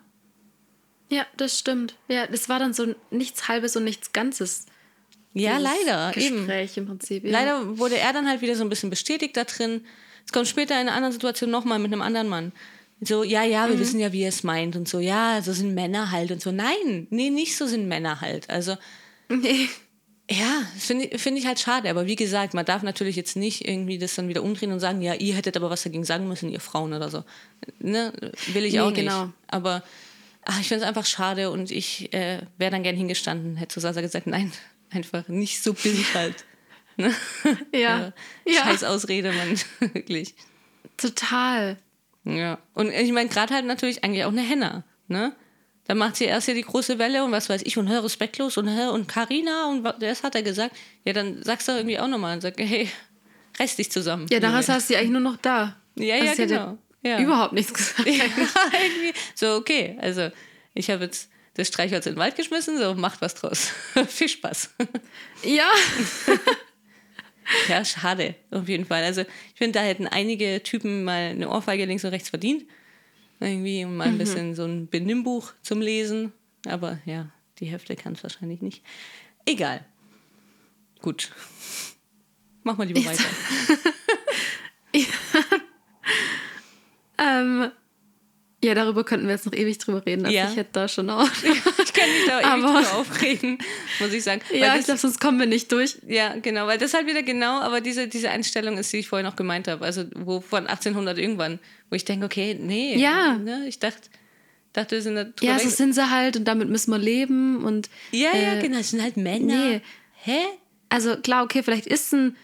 Ja, 1.11 1.27
das 1.37 1.59
stimmt. 1.59 1.97
Ja, 2.09 2.27
das 2.27 2.49
war 2.49 2.59
dann 2.59 2.73
so 2.73 2.95
nichts 3.11 3.49
Halbes 3.49 3.77
und 3.77 3.85
nichts 3.85 4.13
Ganzes. 4.13 4.67
Ja, 5.35 5.59
leider. 5.59 6.17
Eben. 6.17 6.39
Gespräch 6.39 6.77
im 6.77 6.87
Prinzip. 6.87 7.25
Ja. 7.25 7.31
Leider 7.31 7.79
wurde 7.79 7.99
er 7.99 8.13
dann 8.13 8.29
halt 8.29 8.41
wieder 8.43 8.55
so 8.55 8.63
ein 8.63 8.69
bisschen 8.69 8.91
bestätigt 8.91 9.37
da 9.37 9.45
drin. 9.45 9.85
Es 10.25 10.33
kommt 10.33 10.49
später 10.49 10.75
in 10.75 10.83
einer 10.83 10.95
anderen 10.95 11.13
Situation 11.13 11.51
nochmal 11.51 11.79
mit 11.79 11.93
einem 11.93 12.03
anderen 12.03 12.29
Mann. 12.29 12.53
So, 13.01 13.25
ja, 13.25 13.43
ja, 13.43 13.69
wir 13.69 13.81
wissen 13.81 13.99
ja, 13.99 14.13
wie 14.13 14.23
er 14.23 14.29
es 14.29 14.45
meint 14.45 14.77
und 14.77 14.89
so, 14.89 15.01
ja, 15.01 15.43
so 15.43 15.53
sind 15.53 15.75
Männer 15.75 16.13
halt 16.13 16.31
und 16.31 16.41
so. 16.41 16.53
Nein, 16.53 17.09
nee, 17.11 17.31
nicht 17.31 17.57
so 17.57 17.67
sind 17.67 17.89
Männer 17.89 18.21
halt. 18.21 18.49
Also, 18.49 18.77
Nee. 19.29 19.69
Ja, 20.31 20.63
finde 20.79 21.07
ich, 21.07 21.21
find 21.21 21.39
ich 21.39 21.47
halt 21.47 21.61
schade. 21.61 21.91
Aber 21.91 22.07
wie 22.07 22.17
gesagt, 22.17 22.55
man 22.55 22.65
darf 22.65 22.83
natürlich 22.83 23.17
jetzt 23.17 23.37
nicht 23.37 23.67
irgendwie 23.69 23.99
das 23.99 24.15
dann 24.15 24.29
wieder 24.29 24.43
umdrehen 24.43 24.73
und 24.73 24.81
sagen, 24.81 25.03
ja, 25.03 25.15
ihr 25.15 25.35
hättet 25.35 25.57
aber 25.57 25.69
was 25.71 25.83
dagegen 25.83 26.05
sagen 26.05 26.29
müssen, 26.29 26.49
ihr 26.51 26.61
Frauen 26.61 26.93
oder 26.93 27.11
so. 27.11 27.25
Ne? 27.81 28.13
Will 28.53 28.65
ich 28.65 28.75
Nee, 28.75 28.81
auch 28.81 28.87
nicht. 28.91 28.97
genau. 29.01 29.31
Aber 29.49 29.83
ach, 30.45 30.61
ich 30.61 30.69
finde 30.69 30.83
es 30.85 30.89
einfach 30.89 31.07
schade 31.07 31.51
und 31.51 31.71
ich 31.71 32.13
äh, 32.15 32.41
wäre 32.57 32.71
dann 32.71 32.83
gern 32.83 32.97
hingestanden, 32.97 33.57
hätte 33.57 33.75
zu 33.75 33.81
Sasa 33.81 34.01
gesagt, 34.01 34.27
nein, 34.27 34.53
einfach 34.91 35.29
nicht 35.29 35.63
so 35.63 35.75
billig 35.75 36.15
halt. 36.15 36.45
Ne? 36.99 37.11
Ja. 37.75 38.13
Ja. 38.47 38.65
Scheiß 38.65 38.85
Ausrede, 38.85 39.33
Mann, 39.33 39.59
wirklich. 39.95 40.35
Total. 40.99 41.79
Ja. 42.25 42.59
Und 42.75 42.93
ich 42.93 43.11
meine, 43.13 43.31
gerade 43.31 43.55
halt 43.55 43.65
natürlich 43.65 44.05
eigentlich 44.05 44.25
auch 44.25 44.31
eine 44.31 44.43
Henna, 44.43 44.85
ne? 45.09 45.35
Dann 45.87 45.99
macht 45.99 46.17
sie 46.17 46.25
erst 46.25 46.47
hier 46.47 46.55
die 46.55 46.63
große 46.63 46.99
Welle 46.99 47.25
und 47.25 47.33
was 47.33 47.49
weiß 47.49 47.63
ich 47.65 47.77
und 47.77 47.89
hör 47.89 48.05
respektlos 48.05 48.57
und 48.57 48.69
hör 48.71 48.93
und 48.93 49.09
Carina 49.09 49.69
und 49.69 49.83
das 50.01 50.23
hat 50.23 50.35
er 50.35 50.43
gesagt. 50.43 50.77
Ja, 51.05 51.13
dann 51.13 51.43
sagst 51.43 51.67
du 51.69 51.73
irgendwie 51.73 51.99
auch 51.99 52.07
nochmal 52.07 52.35
und 52.35 52.41
sag, 52.41 52.55
hey, 52.59 52.89
reiß 53.59 53.77
dich 53.77 53.91
zusammen. 53.91 54.27
Ja, 54.31 54.39
da 54.41 54.53
hast 54.53 54.69
du 54.69 54.73
eigentlich 54.97 55.11
nur 55.11 55.21
noch 55.21 55.37
da. 55.39 55.77
Ja, 55.97 56.15
Also 56.15 56.27
ja, 56.27 56.35
sie 56.35 56.43
hat 56.43 56.49
genau. 56.49 56.79
Ja. 57.05 57.19
Überhaupt 57.21 57.53
nichts 57.53 57.75
gesagt. 57.75 58.07
Ja. 58.09 58.25
So, 59.35 59.57
okay, 59.57 59.99
also 60.01 60.31
ich 60.75 60.89
habe 60.89 61.05
jetzt 61.05 61.29
das 61.55 61.69
Streichholz 61.69 62.07
in 62.07 62.15
den 62.15 62.19
Wald 62.19 62.37
geschmissen, 62.37 62.79
so 62.79 62.95
macht 62.95 63.21
was 63.21 63.35
draus. 63.35 63.73
Viel 64.09 64.29
Spaß. 64.29 64.71
Ja. 65.45 65.69
Ja, 67.69 67.85
schade, 67.85 68.37
auf 68.51 68.69
jeden 68.69 68.87
Fall. 68.87 69.03
Also 69.03 69.23
ich 69.23 69.59
finde, 69.59 69.79
da 69.79 69.85
hätten 69.85 70.07
einige 70.07 70.63
Typen 70.63 71.05
mal 71.05 71.31
eine 71.31 71.51
Ohrfeige 71.51 71.85
links 71.85 72.05
und 72.05 72.11
rechts 72.11 72.31
verdient. 72.31 72.65
Irgendwie 73.45 73.85
mal 73.85 74.09
ein 74.09 74.19
bisschen 74.19 74.55
so 74.55 74.65
ein 74.65 74.89
Benimmbuch 74.89 75.53
zum 75.63 75.81
Lesen. 75.81 76.33
Aber 76.67 76.99
ja, 77.05 77.31
die 77.59 77.67
Hälfte 77.67 77.97
kann 77.97 78.13
es 78.15 78.23
wahrscheinlich 78.23 78.61
nicht. 78.63 78.83
Egal. 79.47 79.85
Gut. 81.01 81.31
Mach 82.63 82.77
mal 82.79 82.87
lieber 82.87 83.05
weiter. 83.05 83.25
Ähm, 87.19 87.71
ja, 88.65 88.75
darüber 88.75 89.05
könnten 89.05 89.27
wir 89.27 89.33
jetzt 89.35 89.45
noch 89.47 89.53
ewig 89.53 89.79
drüber 89.79 90.05
reden. 90.07 90.25
Also 90.25 90.37
Ja. 90.37 90.49
ich 90.51 90.57
hätte 90.57 90.71
da 90.73 90.89
schon 90.89 91.11
auch. 91.11 91.29
Ich 91.85 91.93
kann 91.93 92.09
mich 92.11 92.27
da 92.27 92.39
ewig 92.41 92.47
Aber- 92.47 92.63
drüber 92.83 92.95
aufregen, 92.95 93.59
muss 94.01 94.13
ich 94.13 94.23
sagen. 94.25 94.41
Ja, 94.53 94.69
das- 94.69 94.81
ich 94.81 94.85
glaube, 94.87 95.01
sonst 95.01 95.21
kommen 95.21 95.39
wir 95.39 95.47
nicht 95.47 95.71
durch. 95.73 95.99
Ja, 96.07 96.35
genau, 96.37 96.67
weil 96.67 96.79
das 96.79 96.95
halt 96.95 97.07
wieder 97.07 97.23
genau, 97.23 97.61
aber 97.61 97.81
diese, 97.81 98.09
diese 98.09 98.31
Einstellung 98.31 98.79
ist, 98.79 98.93
die 98.93 98.99
ich 98.99 99.09
vorhin 99.09 99.27
noch 99.27 99.37
gemeint 99.37 99.69
habe, 99.69 99.85
also 99.85 100.05
wo 100.15 100.41
von 100.41 100.67
1800 100.67 101.19
irgendwann, 101.19 101.59
wo 101.93 101.97
ich 101.97 102.07
denke, 102.07 102.25
okay, 102.25 102.57
nee, 102.59 102.97
Ja. 102.97 103.35
ne, 103.37 103.67
ich 103.69 103.79
dachte, 103.79 104.09
dachte, 104.73 104.95
wir 104.97 105.03
sind 105.03 105.15
da 105.15 105.27
Ja, 105.43 105.59
so 105.59 105.69
sind 105.69 105.95
sie 105.95 106.11
halt 106.11 106.39
und 106.39 106.45
damit 106.47 106.71
müssen 106.71 106.91
wir 106.91 106.97
leben. 106.97 107.63
Und 107.63 107.91
ja, 108.13 108.31
ja, 108.35 108.55
äh, 108.55 108.63
genau, 108.63 108.79
das 108.79 108.93
sind 108.93 109.03
halt 109.03 109.19
Männer. 109.19 109.55
nee. 109.55 109.81
Hä? 110.25 110.39
also 110.89 111.17
klar, 111.19 111.45
okay, 111.45 111.63
vielleicht 111.63 111.87
ist 111.87 112.15
ein 112.15 112.35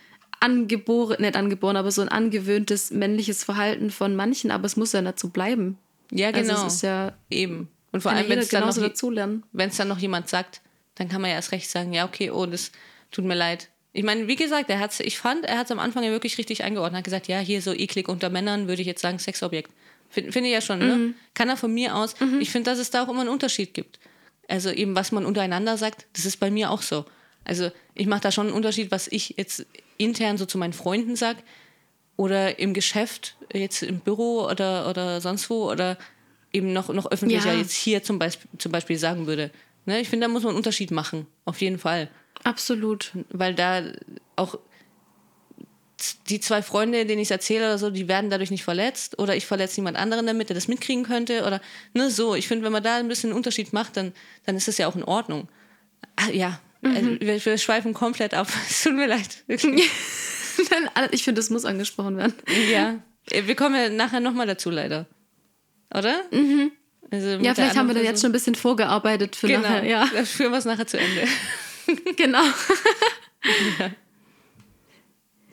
angeboren, 0.41 1.17
nicht 1.23 1.35
angeboren, 1.35 1.77
aber 1.77 1.91
so 1.91 2.03
ein 2.03 2.09
angewöhntes 2.11 2.91
männliches 2.91 3.43
Verhalten 3.43 3.91
von 3.91 4.15
manchen, 4.17 4.51
aber 4.51 4.67
es 4.67 4.77
muss 4.77 4.93
ja 4.93 5.03
so 5.17 5.29
bleiben. 5.31 5.79
Ja, 6.11 6.31
genau, 6.31 6.53
Also 6.53 6.67
es 6.67 6.75
ist 6.75 6.83
ja, 6.83 7.13
eben. 7.31 7.69
Und 7.93 8.03
vor 8.03 8.13
ja 8.13 8.19
allem, 8.19 8.29
wenn 8.29 8.39
es 8.39 8.51
dann, 8.51 8.67
noch, 8.67 8.77
dazulernen. 8.77 9.45
wenn's 9.53 9.79
dann 9.79 9.89
noch 9.89 9.99
jemand 9.99 10.29
sagt, 10.29 10.61
dann 10.97 11.09
kann 11.09 11.23
man 11.23 11.31
ja 11.31 11.37
erst 11.37 11.53
recht 11.53 11.71
sagen, 11.71 11.95
ja, 11.95 12.05
okay, 12.05 12.31
oh, 12.31 12.45
das 12.45 12.71
tut 13.11 13.25
mir 13.25 13.35
leid. 13.35 13.71
Ich 13.99 14.05
meine, 14.05 14.29
wie 14.29 14.37
gesagt, 14.37 14.71
er 14.71 14.79
hat's, 14.79 15.01
ich 15.01 15.19
fand, 15.19 15.45
er 15.45 15.59
hat 15.59 15.67
es 15.67 15.73
am 15.73 15.81
Anfang 15.81 16.05
ja 16.05 16.13
wirklich 16.13 16.39
richtig 16.39 16.63
eingeordnet. 16.63 16.95
Er 16.95 16.99
hat 16.99 17.05
gesagt, 17.05 17.27
ja, 17.27 17.41
hier 17.41 17.61
so 17.61 17.73
eklig 17.73 18.09
unter 18.09 18.31
Männern 18.31 18.69
würde 18.69 18.81
ich 18.81 18.87
jetzt 18.87 19.01
sagen, 19.01 19.19
Sexobjekt. 19.19 19.73
Finde 20.09 20.31
find 20.31 20.47
ich 20.47 20.53
ja 20.53 20.61
schon, 20.61 20.79
ne? 20.79 21.15
Kann 21.35 21.49
er 21.49 21.57
von 21.57 21.75
mir 21.75 21.97
aus. 21.97 22.15
Ich 22.39 22.51
finde, 22.51 22.71
dass 22.71 22.79
es 22.79 22.91
da 22.91 23.03
auch 23.03 23.09
immer 23.09 23.23
einen 23.23 23.29
Unterschied 23.29 23.75
gibt. 23.75 23.99
Also 24.47 24.71
eben, 24.71 24.95
was 24.95 25.11
man 25.11 25.27
untereinander 25.27 25.77
sagt, 25.77 26.07
das 26.13 26.27
ist 26.27 26.37
bei 26.37 26.49
mir 26.49 26.71
auch 26.71 26.83
so. 26.83 27.07
Also 27.43 27.73
ich 27.97 28.07
mache 28.07 28.21
da 28.21 28.31
schon 28.31 28.47
einen 28.47 28.55
Unterschied, 28.55 28.93
was 28.93 29.09
ich 29.09 29.35
jetzt 29.37 29.67
intern 29.97 30.39
so 30.39 30.47
zu 30.47 30.59
meinen 30.59 30.75
Freunden 30.75 31.17
sage 31.17 31.41
oder 32.17 32.61
im 32.61 32.75
Geschäft, 32.75 33.35
jetzt 33.53 33.83
im 33.83 33.99
Büro 33.99 34.47
oder, 34.49 34.89
oder 34.89 35.21
sonst 35.21 35.51
wo 35.51 35.69
oder 35.69 35.99
eben 36.53 36.73
noch, 36.73 36.89
noch 36.91 37.11
öffentlicher 37.11 37.53
Ja. 37.53 37.59
jetzt 37.59 37.73
hier 37.73 38.05
zum 38.05 38.21
Beispiel, 38.21 38.49
zum 38.59 38.71
Beispiel 38.71 38.97
sagen 38.97 39.27
würde. 39.27 39.51
Ne? 39.87 40.01
Ich 40.01 40.09
finde, 40.09 40.29
da 40.29 40.33
muss 40.33 40.45
man 40.45 40.51
einen 40.51 40.59
Unterschied 40.59 40.93
machen, 40.93 41.27
auf 41.45 41.61
jeden 41.61 41.81
Fall. 41.81 42.09
Absolut. 42.45 43.13
Weil 43.31 43.55
da 43.55 43.83
auch 44.37 44.59
die 46.29 46.41
zwei 46.41 46.63
Freunde, 46.63 47.07
denen 47.07 47.21
ich 47.21 47.27
es 47.27 47.31
erzähle 47.33 47.65
oder 47.67 47.79
so, 47.79 47.91
die 47.91 48.07
werden 48.09 48.31
dadurch 48.31 48.51
nicht 48.51 48.63
verletzt 48.65 49.19
oder 49.19 49.35
ich 49.35 49.47
verletze 49.47 49.77
jemand 49.77 49.97
anderen 49.97 50.27
damit, 50.27 50.49
der 50.49 50.55
das 50.55 50.69
mitkriegen 50.69 51.05
könnte 51.05 51.45
oder 51.45 51.61
ne, 51.93 52.11
so. 52.11 52.35
Ich 52.35 52.47
finde, 52.47 52.65
wenn 52.65 52.73
man 52.73 52.83
da 52.83 52.97
ein 52.97 53.09
bisschen 53.09 53.31
einen 53.31 53.37
Unterschied 53.37 53.73
macht, 53.73 53.97
dann, 53.97 54.13
dann 54.47 54.57
ist 54.57 54.69
das 54.69 54.79
ja 54.79 54.87
auch 54.87 54.95
in 54.97 55.03
Ordnung. 55.03 55.49
Ah, 56.17 56.31
ja, 56.31 56.61
also 56.83 57.21
wir, 57.21 57.45
wir 57.45 57.59
schweifen 57.59 57.95
komplett 57.95 58.35
ab. 58.35 58.49
Es 58.69 58.83
tut 58.83 58.95
mir 58.95 59.07
leid. 59.07 59.45
Ich 61.13 61.23
finde, 61.23 61.39
das 61.39 61.51
muss 61.51 61.65
angesprochen 61.65 62.17
werden. 62.17 62.35
Ja, 62.71 62.97
Äh, 63.31 63.47
wir 63.47 63.55
kommen 63.55 63.77
ja 63.77 63.89
nachher 63.89 64.19
nochmal 64.21 64.47
dazu, 64.47 64.71
leider. 64.71 65.07
Oder? 65.95 66.23
Mhm. 66.33 66.73
Also 67.11 67.29
Ja, 67.41 67.55
vielleicht 67.55 67.77
haben 67.77 67.87
wir 67.87 67.95
dann 67.95 68.05
jetzt 68.05 68.21
schon 68.21 68.31
ein 68.31 68.33
bisschen 68.33 68.55
vorgearbeitet 68.57 69.37
für 69.37 69.47
Genau, 69.47 69.63
nachher. 69.63 69.85
Ja, 69.85 70.09
dann 70.13 70.27
führen 70.27 70.51
wir 70.51 70.59
es 70.59 70.65
nachher 70.65 70.87
zu 70.87 70.99
Ende. 70.99 71.23
genau. 72.17 72.45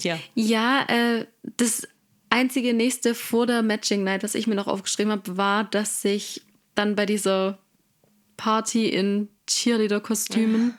Ja. 0.02 0.20
Ja, 0.36 0.86
äh, 0.88 1.26
das 1.58 1.88
einzige 2.30 2.74
nächste 2.74 3.16
vor 3.16 3.48
der 3.48 3.62
Matching 3.62 4.04
Night, 4.04 4.24
was 4.24 4.36
ich 4.36 4.48
mir 4.48 4.56
noch 4.56 4.68
aufgeschrieben 4.68 5.12
habe, 5.12 5.38
war, 5.38 5.64
dass 5.64 6.02
sich 6.02 6.42
dann 6.76 6.96
bei 6.96 7.06
dieser 7.06 7.58
Party 8.38 8.90
in 8.90 9.30
Cheerleader-Kostümen, 9.48 10.74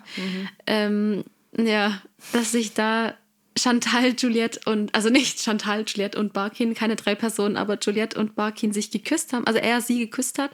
ähm, 0.67 1.25
ja, 1.57 2.03
dass 2.33 2.53
sich 2.53 2.75
da 2.75 3.15
Chantal, 3.59 4.15
Juliette 4.19 4.61
und, 4.67 4.95
also 4.95 5.09
nicht 5.09 5.41
Chantal, 5.41 5.85
Juliette 5.87 6.19
und 6.19 6.33
Barkin, 6.35 6.75
keine 6.75 6.97
drei 6.97 7.15
Personen, 7.15 7.57
aber 7.57 7.79
Juliette 7.81 8.19
und 8.19 8.35
Barkin 8.35 8.73
sich 8.73 8.91
geküsst 8.91 9.33
haben, 9.33 9.47
also 9.47 9.59
er 9.59 9.81
sie 9.81 9.99
geküsst 9.99 10.39
hat. 10.39 10.51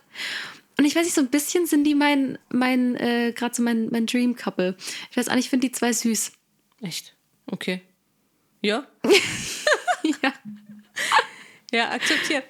Und 0.79 0.85
ich 0.85 0.95
weiß 0.97 1.05
nicht, 1.05 1.15
so 1.15 1.21
ein 1.21 1.29
bisschen 1.31 1.67
sind 1.67 1.85
die 1.85 1.95
mein, 1.95 2.39
mein, 2.51 2.97
äh, 2.97 3.33
gerade 3.35 3.55
so 3.55 3.63
mein, 3.63 3.89
mein 3.91 4.07
Dream 4.07 4.35
Couple. 4.37 4.77
Ich 5.11 5.17
weiß 5.17 5.29
auch 5.29 5.35
nicht, 5.35 5.45
ich 5.45 5.51
finde 5.51 5.67
die 5.69 5.73
zwei 5.73 5.93
süß. 5.93 6.33
Echt? 6.81 7.15
Okay. 7.47 7.83
Ja? 8.63 8.87
ja. 10.23 10.33
Ja, 11.73 11.91
akzeptiert. 11.91 12.45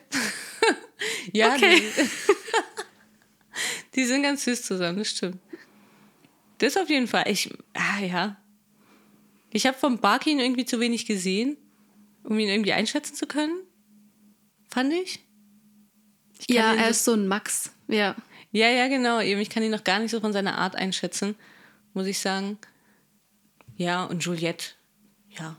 ja, 1.32 1.54
Okay. 1.54 1.80
die, 1.96 2.08
die 3.94 4.04
sind 4.04 4.22
ganz 4.22 4.44
süß 4.44 4.62
zusammen, 4.62 4.98
das 4.98 5.10
stimmt. 5.10 5.38
Das 6.58 6.76
auf 6.76 6.88
jeden 6.88 7.08
Fall. 7.08 7.24
Ich, 7.28 7.50
ah 7.74 8.00
ja. 8.00 8.36
Ich 9.50 9.66
habe 9.66 9.76
vom 9.76 9.98
Barkin 9.98 10.38
irgendwie 10.38 10.64
zu 10.64 10.80
wenig 10.80 11.06
gesehen, 11.06 11.56
um 12.24 12.38
ihn 12.38 12.48
irgendwie 12.48 12.72
einschätzen 12.72 13.14
zu 13.14 13.26
können. 13.26 13.60
Fand 14.70 14.92
ich. 14.92 15.20
Ja, 16.48 16.74
er 16.74 16.88
ist 16.90 17.04
so 17.04 17.12
ein 17.14 17.26
Max. 17.28 17.72
Ja. 17.88 18.14
Ja, 18.52 18.68
ja, 18.68 18.88
genau. 18.88 19.20
Eben, 19.20 19.40
ich 19.40 19.48
kann 19.50 19.62
ihn 19.62 19.70
noch 19.70 19.84
gar 19.84 19.98
nicht 19.98 20.10
so 20.10 20.20
von 20.20 20.32
seiner 20.32 20.58
Art 20.58 20.76
einschätzen, 20.76 21.34
muss 21.94 22.06
ich 22.06 22.18
sagen. 22.18 22.58
Ja, 23.76 24.04
und 24.04 24.22
Juliette, 24.24 24.66
ja. 25.30 25.56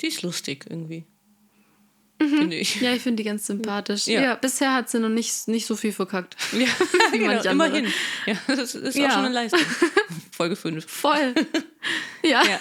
Die 0.00 0.06
ist 0.06 0.22
lustig 0.22 0.64
irgendwie. 0.68 1.04
Finde 2.18 2.56
ich. 2.56 2.80
Ja, 2.82 2.92
ich 2.92 3.00
finde 3.02 3.22
die 3.22 3.26
ganz 3.28 3.46
sympathisch. 3.46 4.06
Ja. 4.06 4.20
Ja, 4.20 4.34
bisher 4.34 4.74
hat 4.74 4.90
sie 4.90 4.98
noch 4.98 5.08
nicht, 5.08 5.48
nicht 5.48 5.66
so 5.66 5.74
viel 5.74 5.92
verkackt. 5.92 6.36
Ja, 6.52 6.66
Wie 7.12 7.18
genau, 7.18 7.42
immerhin. 7.42 7.86
Ja, 8.26 8.34
das 8.46 8.74
ist 8.74 8.96
auch 8.96 9.00
Ja. 9.00 9.10
schon 9.10 9.24
eine 9.24 9.34
Leistung. 9.34 9.60
Folge 10.32 10.54
5. 10.56 10.84
Voll. 10.90 11.34
ja. 12.22 12.42
Ja. 12.44 12.60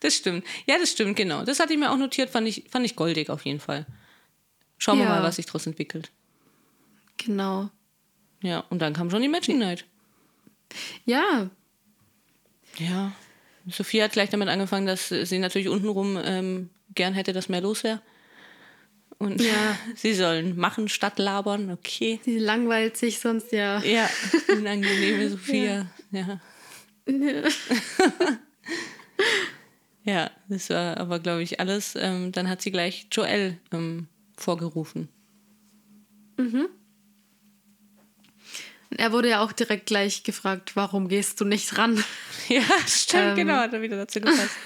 Das 0.00 0.14
stimmt. 0.14 0.44
Ja, 0.66 0.78
das 0.78 0.90
stimmt, 0.92 1.16
genau. 1.16 1.44
Das 1.44 1.58
hatte 1.60 1.72
ich 1.72 1.78
mir 1.78 1.90
auch 1.90 1.96
notiert, 1.96 2.30
fand 2.30 2.46
ich, 2.48 2.64
fand 2.70 2.86
ich 2.86 2.94
goldig 2.96 3.30
auf 3.30 3.44
jeden 3.44 3.60
Fall. 3.60 3.84
Schauen 4.82 4.98
wir 4.98 5.04
Ja. 5.04 5.10
mal, 5.10 5.22
was 5.22 5.36
sich 5.36 5.46
daraus 5.46 5.66
entwickelt. 5.66 6.10
Genau. 7.18 7.70
Ja, 8.42 8.64
und 8.70 8.80
dann 8.80 8.94
kam 8.94 9.10
schon 9.10 9.22
die 9.22 9.28
Matching 9.28 9.58
Night. 9.58 9.84
Ja. 11.04 11.48
Ja. 12.78 13.12
Sophie 13.68 14.02
hat 14.02 14.12
gleich 14.12 14.30
damit 14.30 14.48
angefangen, 14.48 14.86
dass 14.86 15.10
sie 15.10 15.38
natürlich 15.38 15.68
untenrum 15.68 16.18
ähm, 16.24 16.70
gern 16.94 17.12
hätte, 17.14 17.32
dass 17.34 17.48
mehr 17.50 17.60
los 17.60 17.84
wäre. 17.84 18.00
Und 19.18 19.42
Ja. 19.42 19.76
sie 19.96 20.14
sollen 20.14 20.56
machen 20.56 20.88
statt 20.88 21.18
labern, 21.18 21.70
okay. 21.70 22.18
Sie 22.24 22.38
langweilt 22.38 22.96
sich 22.96 23.20
sonst 23.20 23.52
ja. 23.52 23.80
Ja, 23.84 24.08
unangenehme 24.48 25.28
Sophia. 25.28 25.86
Ja. 26.10 26.40
Ja, 30.04 30.30
das 30.48 30.70
war 30.70 30.96
aber, 30.96 31.18
glaube 31.18 31.42
ich, 31.42 31.60
alles. 31.60 31.94
Ähm, 31.96 32.32
dann 32.32 32.48
hat 32.48 32.62
sie 32.62 32.70
gleich 32.70 33.08
Joel 33.12 33.58
ähm, 33.72 34.08
vorgerufen. 34.42 35.08
Mhm. 36.36 36.68
Er 38.96 39.12
wurde 39.12 39.28
ja 39.28 39.42
auch 39.42 39.52
direkt 39.52 39.86
gleich 39.86 40.24
gefragt, 40.24 40.74
warum 40.74 41.08
gehst 41.08 41.40
du 41.40 41.44
nicht 41.44 41.78
ran? 41.78 42.02
Ja, 42.48 42.62
stimmt, 42.84 43.22
ähm, 43.22 43.36
genau, 43.36 43.54
hat 43.54 43.72
er 43.72 43.80
wieder 43.80 43.96
dazu 43.96 44.20
gepasst. 44.20 44.56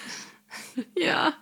ja. 0.96 1.34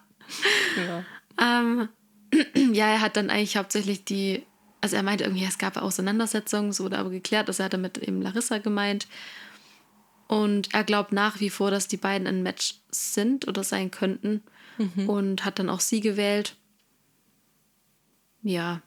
Ja. 0.76 1.04
Ähm, 1.40 1.88
ja, 2.74 2.88
er 2.88 3.00
hat 3.00 3.16
dann 3.16 3.30
eigentlich 3.30 3.56
hauptsächlich 3.56 4.04
die, 4.04 4.44
also 4.80 4.96
er 4.96 5.04
meinte 5.04 5.22
irgendwie, 5.22 5.44
es 5.44 5.58
gab 5.58 5.76
Auseinandersetzungen, 5.76 6.70
es 6.70 6.80
wurde 6.80 6.98
aber 6.98 7.10
geklärt, 7.10 7.48
dass 7.48 7.60
er 7.60 7.68
damit 7.68 7.98
eben 7.98 8.22
Larissa 8.22 8.58
gemeint. 8.58 9.06
Und 10.26 10.74
er 10.74 10.82
glaubt 10.82 11.12
nach 11.12 11.38
wie 11.38 11.50
vor, 11.50 11.70
dass 11.70 11.86
die 11.86 11.96
beiden 11.96 12.26
ein 12.26 12.42
Match 12.42 12.76
sind 12.90 13.46
oder 13.46 13.62
sein 13.62 13.92
könnten. 13.92 14.42
Mhm. 14.78 15.08
Und 15.08 15.44
hat 15.44 15.58
dann 15.58 15.68
auch 15.68 15.80
sie 15.80 16.00
gewählt. 16.00 16.56
Ja. 18.42 18.82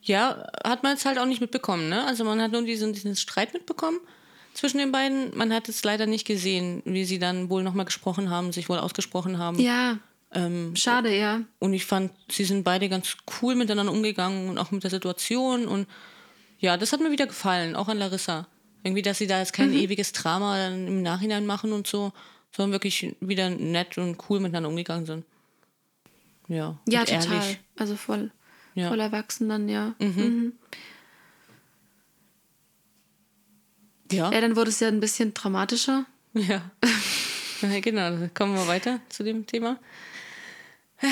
Ja, 0.00 0.46
hat 0.64 0.82
man 0.82 0.94
es 0.94 1.04
halt 1.04 1.18
auch 1.18 1.26
nicht 1.26 1.40
mitbekommen, 1.40 1.88
ne? 1.88 2.04
Also 2.06 2.24
man 2.24 2.40
hat 2.40 2.52
nur 2.52 2.62
diesen, 2.62 2.92
diesen 2.92 3.16
Streit 3.16 3.52
mitbekommen 3.52 3.98
zwischen 4.54 4.78
den 4.78 4.92
beiden. 4.92 5.36
Man 5.36 5.52
hat 5.52 5.68
es 5.68 5.84
leider 5.84 6.06
nicht 6.06 6.26
gesehen, 6.26 6.82
wie 6.84 7.04
sie 7.04 7.18
dann 7.18 7.50
wohl 7.50 7.62
nochmal 7.62 7.84
gesprochen 7.84 8.30
haben, 8.30 8.52
sich 8.52 8.68
wohl 8.68 8.78
ausgesprochen 8.78 9.38
haben. 9.38 9.58
Ja. 9.58 9.98
Ähm, 10.32 10.74
Schade, 10.74 11.16
ja. 11.16 11.42
Und 11.58 11.72
ich 11.72 11.84
fand, 11.86 12.12
sie 12.30 12.44
sind 12.44 12.64
beide 12.64 12.88
ganz 12.88 13.16
cool 13.40 13.54
miteinander 13.54 13.92
umgegangen 13.92 14.48
und 14.48 14.58
auch 14.58 14.70
mit 14.70 14.82
der 14.82 14.90
Situation. 14.90 15.66
Und 15.66 15.86
ja, 16.58 16.76
das 16.76 16.92
hat 16.92 17.00
mir 17.00 17.10
wieder 17.10 17.26
gefallen, 17.26 17.76
auch 17.76 17.88
an 17.88 17.98
Larissa. 17.98 18.46
Irgendwie, 18.82 19.02
dass 19.02 19.18
sie 19.18 19.26
da 19.26 19.38
jetzt 19.38 19.52
kein 19.52 19.70
mhm. 19.70 19.78
ewiges 19.78 20.12
Drama 20.12 20.56
dann 20.56 20.86
im 20.86 21.02
Nachhinein 21.02 21.46
machen 21.46 21.72
und 21.72 21.86
so, 21.86 22.12
sondern 22.52 22.72
wirklich 22.72 23.14
wieder 23.20 23.50
nett 23.50 23.98
und 23.98 24.16
cool 24.28 24.40
miteinander 24.40 24.68
umgegangen 24.68 25.06
sind. 25.06 25.24
Ja, 26.48 26.78
ja 26.86 27.04
total. 27.04 27.32
Ehrlich. 27.32 27.60
Also 27.76 27.96
voll, 27.96 28.30
ja. 28.74 28.88
voll 28.88 29.00
erwachsen 29.00 29.48
dann, 29.48 29.68
ja. 29.68 29.94
Mhm. 29.98 30.06
Mhm. 30.08 30.52
Ja. 34.12 34.30
Ja, 34.30 34.40
dann 34.40 34.56
wurde 34.56 34.70
es 34.70 34.80
ja 34.80 34.88
ein 34.88 35.00
bisschen 35.00 35.34
dramatischer. 35.34 36.06
Ja. 36.34 36.70
ja 37.62 37.80
genau, 37.80 38.10
dann 38.10 38.34
kommen 38.34 38.54
wir 38.54 38.66
weiter 38.66 39.00
zu 39.08 39.22
dem 39.24 39.46
Thema. 39.46 39.78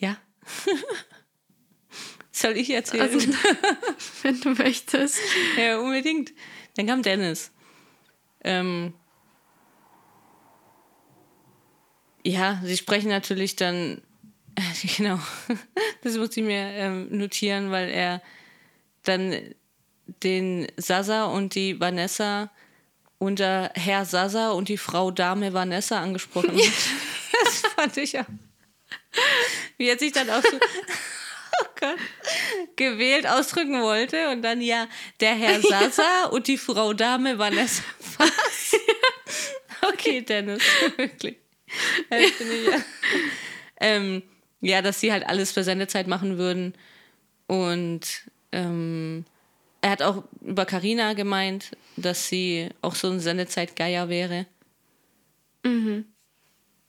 Ja. 0.00 0.16
Soll 2.30 2.56
ich 2.56 2.70
erzählen? 2.70 3.02
Also, 3.02 3.18
wenn 4.22 4.40
du 4.40 4.50
möchtest. 4.50 5.18
Ja, 5.56 5.80
unbedingt. 5.80 6.32
Dann 6.76 6.86
kam 6.86 7.02
Dennis. 7.02 7.50
Ähm, 8.44 8.94
ja, 12.28 12.60
sie 12.62 12.76
sprechen 12.76 13.08
natürlich 13.08 13.56
dann, 13.56 14.02
genau, 14.96 15.18
das 16.02 16.16
muss 16.16 16.36
ich 16.36 16.44
mir 16.44 16.60
ähm, 16.60 17.08
notieren, 17.10 17.70
weil 17.70 17.88
er 17.88 18.22
dann 19.04 19.54
den 20.22 20.66
Sasa 20.76 21.24
und 21.24 21.54
die 21.54 21.80
Vanessa 21.80 22.50
unter 23.18 23.70
Herr 23.74 24.04
Sasa 24.04 24.50
und 24.50 24.68
die 24.68 24.76
Frau 24.76 25.10
Dame 25.10 25.54
Vanessa 25.54 26.00
angesprochen 26.00 26.50
hat. 26.56 26.72
das 27.44 27.72
fand 27.72 27.96
ich 27.96 28.12
ja. 28.12 28.26
Wie 29.78 29.88
er 29.88 29.98
sich 29.98 30.12
dann 30.12 30.28
auch 30.28 30.42
so 30.42 30.56
oh 30.56 31.66
Gott, 31.80 31.96
gewählt 32.76 33.26
ausdrücken 33.26 33.80
wollte 33.82 34.28
und 34.30 34.42
dann 34.42 34.60
ja 34.60 34.86
der 35.20 35.34
Herr 35.34 35.62
Sasa 35.62 36.26
und 36.26 36.46
die 36.46 36.58
Frau 36.58 36.92
Dame 36.92 37.38
Vanessa 37.38 37.82
Was? 38.18 38.76
Okay, 39.80 40.20
Dennis, 40.20 40.62
wirklich. 40.96 41.38
Ja. 42.10 42.78
Ähm, 43.80 44.24
ja, 44.60 44.82
dass 44.82 44.98
sie 45.00 45.12
halt 45.12 45.24
alles 45.28 45.52
für 45.52 45.62
Sendezeit 45.62 46.08
machen 46.08 46.36
würden. 46.36 46.74
Und 47.46 48.24
ähm, 48.50 49.24
er 49.80 49.90
hat 49.90 50.02
auch 50.02 50.24
über 50.40 50.66
Karina 50.66 51.12
gemeint, 51.12 51.76
dass 51.96 52.28
sie 52.28 52.68
auch 52.82 52.96
so 52.96 53.08
ein 53.08 53.20
Sendezeitgeier 53.20 54.08
wäre. 54.08 54.46
Mhm. 55.64 56.06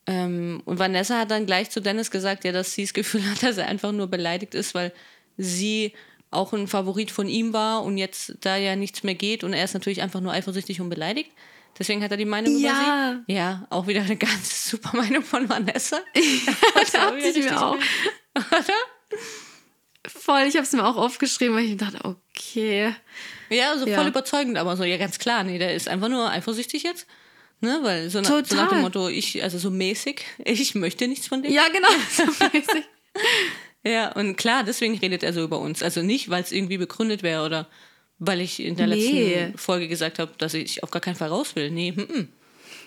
Ähm, 0.08 0.62
und 0.66 0.80
Vanessa 0.80 1.20
hat 1.20 1.32
dann 1.32 1.46
gleich 1.46 1.70
zu 1.70 1.82
Dennis 1.82 2.10
gesagt, 2.10 2.44
ja, 2.44 2.52
dass 2.52 2.74
sie 2.74 2.84
das 2.84 2.94
Gefühl 2.94 3.24
hat, 3.30 3.44
dass 3.44 3.58
er 3.58 3.68
einfach 3.68 3.92
nur 3.92 4.08
beleidigt 4.08 4.56
ist, 4.56 4.74
weil 4.74 4.92
sie 5.38 5.94
auch 6.32 6.54
ein 6.54 6.68
Favorit 6.68 7.12
von 7.12 7.28
ihm 7.28 7.54
war 7.54 7.84
und 7.84 7.98
jetzt 7.98 8.38
da 8.42 8.58
ja 8.58 8.76
nichts 8.76 9.04
mehr 9.04 9.16
geht 9.16 9.44
und 9.44 9.54
er 9.54 9.64
ist 9.64 9.74
natürlich 9.74 10.02
einfach 10.02 10.22
nur 10.22 10.32
eifersüchtig 10.32 10.82
und 10.82 10.90
beleidigt. 10.90 11.32
Deswegen 11.80 12.04
hat 12.04 12.12
er 12.12 12.18
die 12.18 12.26
Meinung 12.26 12.58
ja. 12.58 12.72
über 12.72 13.24
sie. 13.26 13.34
Ja, 13.34 13.66
auch 13.70 13.88
wieder 13.88 14.02
eine 14.02 14.18
ganz 14.18 14.66
super 14.70 14.96
Meinung 14.96 15.24
von 15.24 15.48
Vanessa. 15.48 16.00
das 16.76 16.92
dachte 16.92 17.18
ich 17.18 17.38
mir 17.38 17.66
auch. 17.66 17.76
Oder? 18.36 18.74
Voll, 20.06 20.42
ich 20.42 20.56
habe 20.56 20.66
es 20.66 20.74
mir 20.74 20.86
auch 20.86 20.98
aufgeschrieben, 20.98 21.56
weil 21.56 21.66
ich 21.66 21.78
dachte, 21.78 22.00
okay. 22.04 22.94
Ja, 23.50 23.72
also 23.72 23.88
ja. 23.88 23.96
voll 23.96 24.08
überzeugend, 24.08 24.58
aber 24.58 24.76
so, 24.76 24.84
ja, 24.84 24.98
ganz 24.98 25.20
klar, 25.20 25.44
nee, 25.44 25.58
der 25.58 25.74
ist 25.74 25.88
einfach 25.88 26.10
nur 26.10 26.30
eifersüchtig 26.30 26.84
jetzt. 26.84 27.08
Ne, 27.62 27.80
weil 27.82 28.10
so, 28.10 28.22
na, 28.22 28.46
so, 28.46 28.56
nach 28.56 28.70
dem 28.70 28.82
Motto, 28.82 29.10
ich, 29.10 29.44
also 29.44 29.58
so 29.58 29.70
mäßig, 29.70 30.24
ich 30.46 30.76
möchte 30.76 31.10
nichts 31.10 31.28
von 31.28 31.44
dem. 31.44 31.52
Ja, 31.52 31.68
genau, 31.68 31.90
so 32.10 32.24
mäßig. 32.24 32.86
ja, 33.84 34.14
und 34.14 34.38
klar, 34.38 34.64
deswegen 34.64 34.98
redet 34.98 35.24
er 35.24 35.34
so 35.34 35.44
über 35.44 35.60
uns. 35.60 35.84
Also 35.84 36.02
nicht, 36.02 36.30
weil 36.30 36.42
es 36.42 36.54
irgendwie 36.54 36.78
begründet 36.78 37.22
wäre 37.22 37.46
oder 37.46 37.68
weil 38.20 38.42
ich 38.42 38.62
in 38.62 38.76
der 38.76 38.88
nee. 38.88 39.36
letzten 39.36 39.58
Folge 39.58 39.88
gesagt 39.88 40.20
habe, 40.20 40.32
dass 40.38 40.54
ich 40.54 40.84
auf 40.84 40.92
gar 40.92 41.02
keinen 41.02 41.16
Fall 41.16 41.30
raus 41.30 41.56
will. 41.56 41.72
Nee, 41.72 41.94
m 41.96 42.06
-m. 42.06 42.28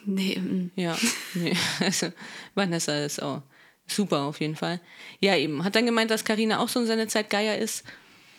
Nee, 0.05 0.35
m 0.35 0.70
Ja, 0.76 0.97
nee. 1.35 1.57
Also, 1.80 2.12
Vanessa 2.55 3.05
ist 3.05 3.22
auch 3.22 3.43
super 3.87 4.22
auf 4.22 4.41
jeden 4.41 4.57
Fall. 4.57 4.80
Ja, 5.20 5.37
eben. 5.37 5.64
Hat 5.64 5.74
dann 5.74 5.87
gemeint, 5.87 6.11
dass 6.11 6.24
Karina 6.24 6.59
auch 6.61 6.68
so 6.68 6.80
in 6.80 6.87
seiner 6.87 7.09
Zeit 7.09 7.30
Geier 7.30 7.59
ist. 7.59 7.85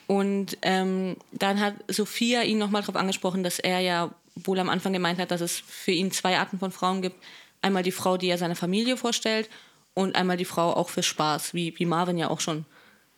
Und 0.06 0.58
ähm, 0.62 1.16
dann 1.32 1.60
hat 1.60 1.74
Sophia 1.88 2.42
ihn 2.42 2.58
nochmal 2.58 2.82
darauf 2.82 2.96
angesprochen, 2.96 3.42
dass 3.42 3.58
er 3.58 3.80
ja 3.80 4.14
wohl 4.36 4.58
am 4.58 4.68
Anfang 4.68 4.92
gemeint 4.92 5.18
hat, 5.18 5.30
dass 5.30 5.40
es 5.40 5.58
für 5.58 5.92
ihn 5.92 6.10
zwei 6.10 6.38
Arten 6.38 6.58
von 6.58 6.72
Frauen 6.72 7.02
gibt. 7.02 7.16
Einmal 7.62 7.82
die 7.82 7.92
Frau, 7.92 8.16
die 8.18 8.28
er 8.28 8.36
seiner 8.36 8.56
Familie 8.56 8.96
vorstellt 8.96 9.48
und 9.94 10.16
einmal 10.16 10.36
die 10.36 10.44
Frau 10.44 10.74
auch 10.74 10.90
für 10.90 11.02
Spaß, 11.02 11.54
wie, 11.54 11.78
wie 11.78 11.86
Marvin 11.86 12.18
ja 12.18 12.28
auch 12.28 12.40
schon 12.40 12.66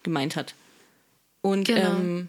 gemeint 0.03 0.37
hat. 0.37 0.55
Und 1.41 1.66
genau. 1.66 1.97
ähm, 1.97 2.29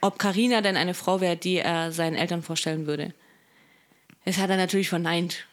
ob 0.00 0.18
Karina 0.18 0.60
denn 0.60 0.76
eine 0.76 0.94
Frau 0.94 1.20
wäre, 1.20 1.36
die 1.36 1.56
er 1.56 1.92
seinen 1.92 2.14
Eltern 2.14 2.42
vorstellen 2.42 2.86
würde. 2.86 3.14
Das 4.24 4.38
hat 4.38 4.50
er 4.50 4.56
natürlich 4.56 4.88
verneint. 4.88 5.46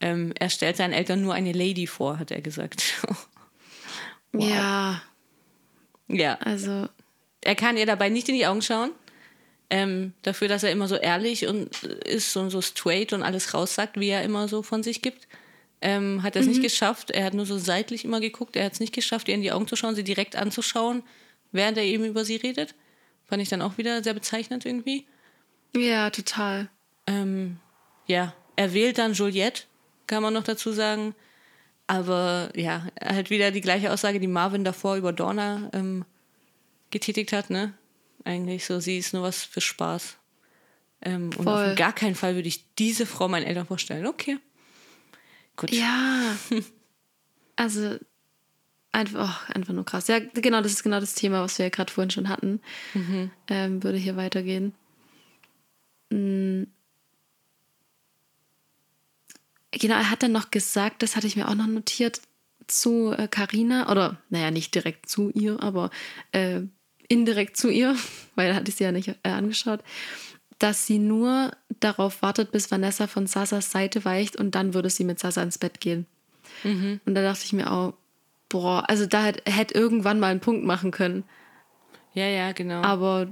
Ähm, 0.00 0.32
er 0.38 0.50
stellt 0.50 0.76
seinen 0.76 0.92
Eltern 0.92 1.22
nur 1.22 1.34
eine 1.34 1.52
Lady 1.52 1.86
vor, 1.86 2.18
hat 2.18 2.30
er 2.30 2.40
gesagt. 2.40 2.82
wow. 4.32 4.48
Ja. 4.48 5.02
Ja. 6.08 6.34
Also. 6.40 6.88
Er 7.40 7.54
kann 7.54 7.76
ihr 7.76 7.86
dabei 7.86 8.08
nicht 8.08 8.28
in 8.28 8.34
die 8.34 8.46
Augen 8.46 8.62
schauen. 8.62 8.90
Ähm, 9.70 10.14
dafür, 10.22 10.48
dass 10.48 10.62
er 10.62 10.72
immer 10.72 10.88
so 10.88 10.96
ehrlich 10.96 11.46
und 11.46 11.82
ist 11.82 12.34
und 12.36 12.50
so 12.50 12.62
straight 12.62 13.12
und 13.12 13.22
alles 13.22 13.52
raussagt, 13.52 14.00
wie 14.00 14.08
er 14.08 14.22
immer 14.22 14.48
so 14.48 14.62
von 14.62 14.82
sich 14.82 15.02
gibt, 15.02 15.28
ähm, 15.82 16.22
hat 16.22 16.36
er 16.36 16.40
es 16.40 16.46
mhm. 16.46 16.52
nicht 16.52 16.62
geschafft. 16.62 17.10
Er 17.10 17.24
hat 17.24 17.34
nur 17.34 17.46
so 17.46 17.58
seitlich 17.58 18.04
immer 18.04 18.20
geguckt. 18.20 18.56
Er 18.56 18.64
hat 18.64 18.72
es 18.72 18.80
nicht 18.80 18.94
geschafft, 18.94 19.28
ihr 19.28 19.34
in 19.34 19.42
die 19.42 19.52
Augen 19.52 19.68
zu 19.68 19.76
schauen, 19.76 19.94
sie 19.94 20.04
direkt 20.04 20.36
anzuschauen, 20.36 21.02
während 21.52 21.76
er 21.76 21.84
eben 21.84 22.04
über 22.04 22.24
sie 22.24 22.36
redet. 22.36 22.74
Fand 23.28 23.42
ich 23.42 23.48
dann 23.48 23.62
auch 23.62 23.78
wieder 23.78 24.02
sehr 24.02 24.14
bezeichnend 24.14 24.64
irgendwie. 24.64 25.06
Ja, 25.76 26.10
total. 26.10 26.68
Ähm, 27.06 27.58
ja, 28.06 28.34
er 28.56 28.72
wählt 28.72 28.98
dann 28.98 29.12
Juliette, 29.12 29.64
kann 30.06 30.22
man 30.22 30.34
noch 30.34 30.44
dazu 30.44 30.72
sagen. 30.72 31.14
Aber 31.86 32.50
ja, 32.54 32.86
er 32.96 33.16
hat 33.16 33.30
wieder 33.30 33.50
die 33.50 33.60
gleiche 33.60 33.92
Aussage, 33.92 34.20
die 34.20 34.26
Marvin 34.26 34.64
davor 34.64 34.96
über 34.96 35.12
Dorna 35.12 35.70
ähm, 35.72 36.04
getätigt 36.90 37.32
hat, 37.32 37.50
ne? 37.50 37.74
eigentlich 38.28 38.64
so. 38.64 38.78
Sie 38.80 38.98
ist 38.98 39.14
nur 39.14 39.22
was 39.22 39.42
für 39.44 39.60
Spaß. 39.60 40.16
Ähm, 41.02 41.30
und 41.36 41.48
auf 41.48 41.76
gar 41.76 41.92
keinen 41.92 42.14
Fall 42.14 42.34
würde 42.34 42.48
ich 42.48 42.64
diese 42.76 43.06
Frau 43.06 43.28
meinen 43.28 43.46
Eltern 43.46 43.66
vorstellen. 43.66 44.06
Okay. 44.06 44.38
Gut. 45.56 45.70
Ja. 45.70 46.36
also 47.56 47.98
einfach, 48.92 49.48
oh, 49.48 49.52
einfach 49.54 49.74
nur 49.74 49.84
krass. 49.84 50.08
Ja, 50.08 50.18
genau, 50.18 50.60
das 50.60 50.72
ist 50.72 50.82
genau 50.82 51.00
das 51.00 51.14
Thema, 51.14 51.42
was 51.42 51.58
wir 51.58 51.66
ja 51.66 51.70
gerade 51.70 51.92
vorhin 51.92 52.10
schon 52.10 52.28
hatten. 52.28 52.60
Mhm. 52.94 53.30
Ähm, 53.48 53.82
würde 53.82 53.98
hier 53.98 54.16
weitergehen. 54.16 54.74
Mhm. 56.10 56.68
Genau, 59.70 59.94
er 59.94 60.10
hat 60.10 60.22
dann 60.22 60.32
noch 60.32 60.50
gesagt, 60.50 61.02
das 61.02 61.14
hatte 61.14 61.26
ich 61.26 61.36
mir 61.36 61.48
auch 61.48 61.54
noch 61.54 61.66
notiert, 61.66 62.22
zu 62.66 63.14
Karina, 63.30 63.86
äh, 63.86 63.90
oder 63.90 64.22
naja, 64.30 64.50
nicht 64.50 64.74
direkt 64.74 65.08
zu 65.08 65.30
ihr, 65.30 65.62
aber 65.62 65.90
äh, 66.32 66.60
indirekt 67.08 67.56
zu 67.56 67.68
ihr, 67.68 67.96
weil 68.34 68.50
da 68.50 68.56
hatte 68.56 68.70
ich 68.70 68.76
sie 68.76 68.84
ja 68.84 68.92
nicht 68.92 69.08
äh, 69.08 69.30
angeschaut, 69.30 69.80
dass 70.58 70.86
sie 70.86 70.98
nur 70.98 71.52
darauf 71.80 72.22
wartet, 72.22 72.50
bis 72.50 72.70
Vanessa 72.70 73.06
von 73.06 73.26
Sasas 73.26 73.70
Seite 73.70 74.04
weicht 74.04 74.36
und 74.36 74.54
dann 74.54 74.74
würde 74.74 74.90
sie 74.90 75.04
mit 75.04 75.18
Sasa 75.18 75.42
ins 75.42 75.58
Bett 75.58 75.80
gehen. 75.80 76.06
Mhm. 76.64 77.00
Und 77.06 77.14
da 77.14 77.22
dachte 77.22 77.44
ich 77.44 77.52
mir 77.52 77.72
auch, 77.72 77.94
boah, 78.48 78.88
also 78.88 79.06
da 79.06 79.24
hätte 79.24 79.50
hätt 79.50 79.72
irgendwann 79.72 80.20
mal 80.20 80.30
einen 80.30 80.40
Punkt 80.40 80.64
machen 80.64 80.90
können. 80.90 81.24
Ja, 82.14 82.26
ja, 82.26 82.52
genau. 82.52 82.82
Aber 82.82 83.28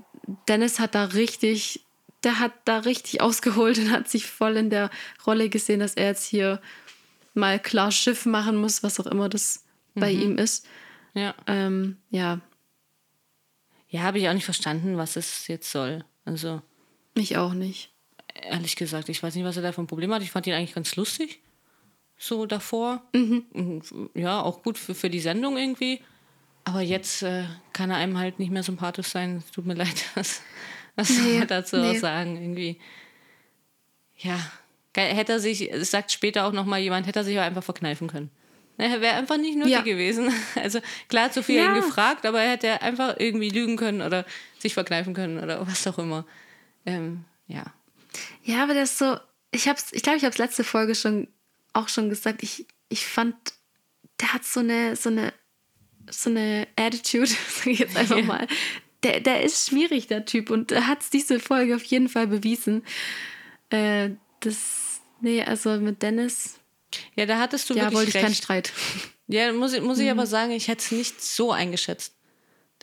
Dennis 0.49 0.79
hat 0.79 0.95
da 0.95 1.05
richtig 1.05 1.87
der 2.25 2.41
hat 2.41 2.53
da 2.65 2.79
richtig 2.81 3.21
ausgeholt 3.23 3.79
und 3.79 3.91
hat 3.91 4.09
sich 4.09 4.27
voll 4.27 4.57
in 4.57 4.71
der 4.71 4.91
Rolle 5.27 5.49
gesehen, 5.49 5.81
dass 5.81 5.95
er 5.95 6.07
jetzt 6.07 6.27
hier 6.27 6.61
mal 7.35 7.61
klar 7.61 7.93
Schiff 7.93 8.27
machen 8.27 8.57
muss, 8.57 8.83
was 8.83 8.99
auch 8.99 9.07
immer 9.07 9.29
das 9.29 9.65
bei 9.95 10.11
ihm 10.11 10.37
ist. 10.37 10.67
Ja. 11.15 11.35
Ähm, 11.47 11.97
ja, 12.11 12.41
Ja, 13.89 14.03
habe 14.03 14.19
ich 14.19 14.29
auch 14.29 14.35
nicht 14.35 14.45
verstanden, 14.45 14.99
was 14.99 15.17
es 15.17 15.47
jetzt 15.49 15.71
soll. 15.71 16.05
Also, 16.25 16.61
ich 17.15 17.37
auch 17.39 17.55
nicht. 17.55 17.93
ehrlich 18.35 18.77
gesagt, 18.77 19.09
ich 19.09 19.23
weiß 19.23 19.35
nicht, 19.35 19.45
was 19.45 19.57
er 19.57 19.63
da 19.63 19.73
für 19.73 19.81
ein 19.81 19.87
Problem 19.87 20.13
hat. 20.13 20.23
Ich 20.23 20.31
fand 20.31 20.47
ihn 20.47 20.53
eigentlich 20.53 20.75
ganz 20.75 20.97
lustig. 20.97 21.41
So 22.19 22.47
davor. 22.47 23.03
Mhm. 23.15 23.45
Und, 23.53 23.83
ja, 24.15 24.41
auch 24.41 24.63
gut 24.63 24.79
für, 24.79 24.95
für 24.95 25.11
die 25.11 25.21
Sendung 25.21 25.57
irgendwie. 25.57 26.01
Aber 26.65 26.81
jetzt 26.81 27.23
äh, 27.23 27.45
kann 27.73 27.91
er 27.91 27.97
einem 27.99 28.19
halt 28.19 28.39
nicht 28.39 28.51
mehr 28.51 28.63
sympathisch 28.63 29.09
sein. 29.09 29.43
Es 29.45 29.51
Tut 29.53 29.67
mir 29.67 29.75
leid, 29.85 30.05
was, 30.15 30.41
was 30.97 31.09
soll 31.09 31.25
Nee, 31.25 31.39
man 31.41 31.49
dazu 31.49 31.77
nee. 31.77 31.91
auch 31.91 32.01
sagen? 32.01 32.37
Irgendwie. 32.41 32.81
Ja. 34.19 34.39
Hätte 34.97 35.33
er 35.33 35.41
sich, 35.41 35.71
es 35.71 35.91
sagt 35.91 36.11
später 36.11 36.47
auch 36.47 36.53
nochmal 36.53 36.81
jemand, 36.81 37.07
hätte 37.07 37.19
er 37.21 37.25
sich 37.25 37.39
auch 37.39 37.43
einfach 37.43 37.63
verkneifen 37.63 38.09
können. 38.09 38.31
Ne, 38.79 39.01
Wäre 39.03 39.15
einfach 39.17 39.37
nicht 39.37 39.57
nötig 39.57 39.73
Ja. 39.73 39.83
gewesen. 39.83 40.33
Also 40.57 40.81
klar 41.09 41.25
hat 41.27 41.35
Sophia 41.35 41.65
Ja. 41.65 41.69
ihn 41.77 41.83
gefragt, 41.83 42.25
aber 42.25 42.41
er 42.41 42.53
hätte 42.53 42.81
einfach 42.83 43.17
irgendwie 43.19 43.51
lügen 43.51 43.77
können 43.77 44.01
oder 44.01 44.25
sich 44.59 44.73
verkneifen 44.75 45.13
können 45.13 45.39
oder 45.43 45.67
was 45.67 45.87
auch 45.87 45.99
immer. 45.99 46.25
Ähm, 46.87 47.25
ja. 47.47 47.65
Ja, 48.43 48.63
aber 48.63 48.73
der 48.73 48.85
ist 48.85 48.97
so, 48.97 49.19
ich 49.51 49.69
hab's, 49.69 49.93
ich 49.93 50.03
glaube, 50.03 50.17
ich 50.17 50.25
habe 50.25 50.33
es 50.33 50.39
letzte 50.39 50.65
Folge 50.65 50.95
schon 50.95 51.29
auch 51.77 51.89
schon 51.89 52.09
gesagt. 52.09 52.43
Ich, 52.43 52.67
ich 52.89 53.07
fand, 53.07 53.35
der 54.21 54.33
hat 54.33 54.45
so 54.45 54.61
eine, 54.61 54.97
so 54.97 55.09
eine, 55.11 55.33
so 56.11 56.31
eine 56.31 56.67
Attitude, 56.77 57.27
sage 57.57 57.71
ich 57.71 57.79
jetzt 57.81 57.97
einfach 57.97 58.19
Ja. 58.19 58.25
mal. 58.25 58.47
Der, 59.03 59.21
der 59.21 59.43
ist 59.43 59.69
schwierig, 59.69 60.07
der 60.09 60.25
Typ, 60.25 60.51
und 60.51 60.73
hat 60.73 60.99
diese 61.13 61.39
Folge 61.39 61.77
auf 61.77 61.85
jeden 61.85 62.09
Fall 62.09 62.27
bewiesen. 62.27 62.83
Äh, 63.71 64.11
das, 64.41 65.01
nee, 65.21 65.43
also 65.43 65.79
mit 65.79 66.03
Dennis, 66.03 66.59
Ja, 67.15 67.27
da 67.27 67.39
hattest 67.39 67.69
du 67.69 67.75
ja, 67.75 67.83
wirklich 67.83 67.95
wollte 67.97 68.09
ich 68.11 68.15
recht. 68.15 68.25
keinen 68.25 68.35
Streit. 68.35 68.73
Ja, 69.29 69.53
muss, 69.53 69.73
ich- 69.75 69.83
muss 69.83 69.99
ich 69.99 70.05
Mhm. 70.05 70.11
aber 70.13 70.27
sagen, 70.27 70.53
ich 70.53 70.69
hätte 70.69 70.83
es 70.85 70.93
nicht 70.93 71.21
so 71.23 71.53
eingeschätzt. 71.53 72.15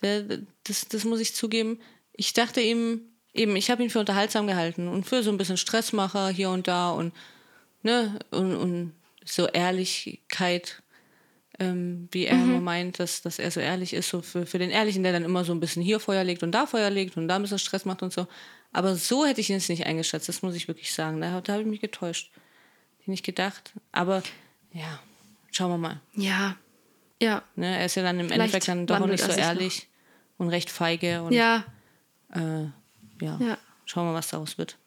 Das, 0.02 0.88
das 0.90 1.04
muss 1.06 1.20
ich 1.22 1.34
zugeben. 1.36 1.80
Ich 2.12 2.34
dachte 2.34 2.60
ihm, 2.62 3.02
eben, 3.34 3.56
ich 3.56 3.72
habe 3.72 3.82
ihn 3.84 3.90
für 3.90 4.00
unterhaltsam 4.00 4.48
gehalten 4.48 4.88
und 4.90 5.06
für 5.06 5.24
so 5.24 5.32
ein 5.32 5.38
bisschen 5.38 5.58
Stressmacher 5.58 6.30
hier 6.30 6.50
und 6.50 6.68
da 6.68 6.92
und, 6.92 7.14
ne, 7.84 8.18
und, 8.32 8.56
und 8.56 8.94
so 9.26 9.48
Ehrlichkeit, 9.48 10.82
ähm, 11.60 12.08
wie 12.12 12.26
er 12.26 12.36
Mhm. 12.36 12.50
immer 12.50 12.60
meint, 12.62 13.00
dass, 13.00 13.22
dass 13.22 13.40
er 13.40 13.52
so 13.52 13.60
ehrlich 13.60 13.94
ist, 13.94 14.10
so 14.10 14.22
für, 14.22 14.46
für 14.46 14.58
den 14.60 14.72
Ehrlichen, 14.72 15.04
der 15.04 15.12
dann 15.14 15.24
immer 15.24 15.46
so 15.46 15.54
ein 15.54 15.60
bisschen 15.60 15.84
hier 15.84 16.00
Feuer 16.00 16.24
legt 16.24 16.42
und 16.44 16.52
da 16.52 16.66
Feuer 16.66 16.90
legt 16.90 17.16
und 17.16 17.28
da 17.28 17.36
ein 17.36 17.42
bisschen 17.44 17.60
Stress 17.60 17.86
macht 17.86 18.02
und 18.02 18.12
so. 18.12 18.28
Aber 18.72 18.96
so 18.96 19.26
hätte 19.26 19.40
ich 19.40 19.50
ihn 19.52 19.58
jetzt 19.58 19.70
nicht 19.70 19.86
eingeschätzt, 19.86 20.28
das 20.28 20.42
muss 20.42 20.56
ich 20.56 20.68
wirklich 20.68 20.94
sagen. 20.94 21.22
Da, 21.22 21.42
da 21.42 21.54
habe 21.54 21.62
ich 21.62 21.70
mich 21.70 21.80
getäuscht. 21.80 22.32
Hätte 22.34 23.02
ich 23.02 23.08
nicht 23.08 23.24
gedacht. 23.26 23.72
Aber 23.92 24.24
ja, 24.72 25.00
schauen 25.52 25.70
wir 25.72 25.78
mal. 25.78 26.02
Ja, 26.16 26.58
ja, 27.22 27.44
Ne, 27.56 27.78
er 27.78 27.86
ist 27.86 27.96
ja 27.96 28.04
dann 28.04 28.20
im 28.20 28.26
Vielleicht 28.28 28.40
Endeffekt 28.42 28.68
dann 28.68 28.88
doch 28.88 29.06
nicht 29.06 29.24
so 29.24 29.32
ehrlich 29.32 29.88
und 30.38 30.50
recht 30.50 30.70
feige. 30.72 31.22
Und 31.22 31.34
ja, 31.34 31.64
äh, 32.34 32.64
ja. 33.24 33.38
Ja. 33.40 33.58
schauen 33.86 34.08
wir 34.08 34.12
mal, 34.12 34.18
was 34.18 34.30
daraus 34.30 34.58
wird. 34.58 34.78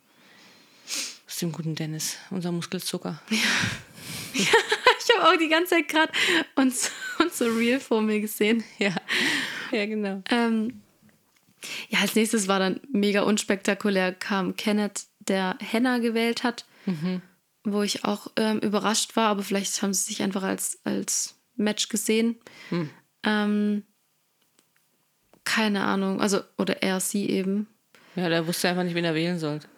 Aus 1.36 1.40
dem 1.40 1.52
guten 1.52 1.74
Dennis, 1.74 2.16
unser 2.30 2.50
Muskelzucker. 2.50 3.20
ich 4.32 4.48
habe 4.48 5.28
auch 5.28 5.36
die 5.38 5.50
ganze 5.50 5.74
Zeit 5.74 5.88
gerade 5.88 6.10
uns, 6.54 6.90
unser 7.18 7.54
Real 7.54 7.78
vor 7.78 8.00
mir 8.00 8.22
gesehen. 8.22 8.64
Ja, 8.78 8.94
ja 9.70 9.84
genau. 9.84 10.22
Ähm, 10.30 10.80
ja, 11.90 11.98
als 11.98 12.14
nächstes 12.14 12.48
war 12.48 12.58
dann 12.58 12.80
mega 12.90 13.20
unspektakulär, 13.20 14.14
kam 14.14 14.56
Kenneth, 14.56 15.08
der 15.18 15.58
Henna 15.60 15.98
gewählt 15.98 16.42
hat, 16.42 16.64
wo 17.64 17.82
ich 17.82 18.06
auch 18.06 18.28
ähm, 18.36 18.60
überrascht 18.60 19.14
war, 19.14 19.28
aber 19.28 19.42
vielleicht 19.42 19.82
haben 19.82 19.92
sie 19.92 20.04
sich 20.04 20.22
einfach 20.22 20.42
als, 20.42 20.80
als 20.84 21.34
Match 21.54 21.90
gesehen. 21.90 22.36
Ähm, 23.24 23.82
keine 25.44 25.84
Ahnung, 25.84 26.22
also, 26.22 26.40
oder 26.56 26.82
er, 26.82 26.98
sie 27.00 27.28
eben. 27.28 27.66
Ja, 28.14 28.30
der 28.30 28.46
wusste 28.46 28.70
einfach 28.70 28.84
nicht, 28.84 28.94
wen 28.94 29.04
er 29.04 29.14
wählen 29.14 29.38
sollte. 29.38 29.68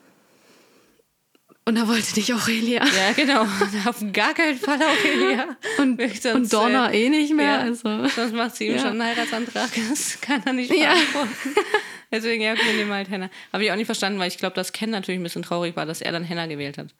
Und 1.69 1.77
er 1.77 1.87
wollte 1.87 2.15
nicht 2.17 2.33
Aurelia. 2.33 2.83
Ja, 2.83 3.13
genau. 3.15 3.43
Auf 3.87 4.03
gar 4.15 4.33
keinen 4.33 4.57
Fall 4.57 4.79
Aurelia. 4.83 5.55
Und, 5.79 6.01
und 6.35 6.51
Donna 6.53 6.91
äh, 6.91 7.05
eh 7.05 7.09
nicht 7.11 7.35
mehr. 7.35 7.45
Ja, 7.47 7.59
Also. 7.59 8.09
sonst 8.09 8.33
macht 8.35 8.57
sie 8.57 8.69
ihm 8.69 8.77
Ja. 8.77 8.79
schon 8.79 8.89
einen 8.93 9.03
Heiratsantrag. 9.05 9.69
Das 9.91 10.19
kann 10.23 10.43
er 10.47 10.55
nicht 10.55 10.73
Ja. 10.73 10.95
beantworten. 10.95 11.55
Deswegen, 12.11 12.43
ja, 12.43 12.57
wir 12.57 12.73
nehmen 12.73 12.91
halt 12.91 13.11
Henna. 13.11 13.29
Habe 13.53 13.65
ich 13.65 13.71
auch 13.71 13.77
nicht 13.77 13.85
verstanden, 13.85 14.19
weil 14.19 14.29
ich 14.29 14.39
glaube, 14.39 14.55
dass 14.55 14.73
Ken 14.73 14.89
natürlich 14.89 15.21
ein 15.21 15.23
bisschen 15.23 15.43
traurig 15.43 15.77
war, 15.77 15.85
dass 15.85 16.01
er 16.01 16.11
dann 16.11 16.25
Henna 16.25 16.47
gewählt 16.47 16.79
hat. 16.79 16.95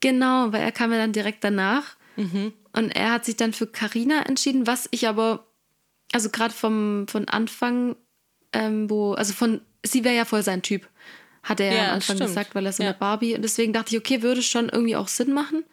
Genau, 0.00 0.52
weil 0.52 0.62
er 0.62 0.70
kam 0.70 0.92
ja 0.92 0.98
dann 0.98 1.12
direkt 1.12 1.42
danach. 1.42 1.96
Und 2.16 2.90
er 2.94 3.10
hat 3.12 3.24
sich 3.24 3.36
dann 3.36 3.52
für 3.52 3.66
Karina 3.66 4.22
entschieden, 4.26 4.66
was 4.68 4.86
ich 4.92 5.08
aber, 5.08 5.46
also 6.12 6.30
gerade 6.30 6.54
vom 6.54 7.08
von 7.08 7.26
Anfang, 7.26 7.96
ähm, 8.52 8.88
wo, 8.88 9.14
also 9.14 9.32
von, 9.32 9.60
sie 9.84 10.04
wäre 10.04 10.14
ja 10.14 10.24
voll 10.24 10.42
sein 10.44 10.62
Typ, 10.62 10.86
hat 11.42 11.60
er 11.60 11.74
ja, 11.74 11.82
am 11.88 11.94
Anfang 11.96 12.16
stimmt. 12.16 12.30
gesagt, 12.30 12.54
weil 12.54 12.66
er 12.66 12.72
so 12.72 12.82
Ja. 12.82 12.90
eine 12.90 12.98
Barbie. 12.98 13.34
Und 13.34 13.42
deswegen 13.42 13.72
dachte 13.72 13.94
ich, 13.94 13.98
okay, 14.00 14.22
würde 14.22 14.42
schon 14.42 14.68
irgendwie 14.68 14.96
auch 14.96 15.08
Sinn 15.08 15.32
machen. 15.32 15.64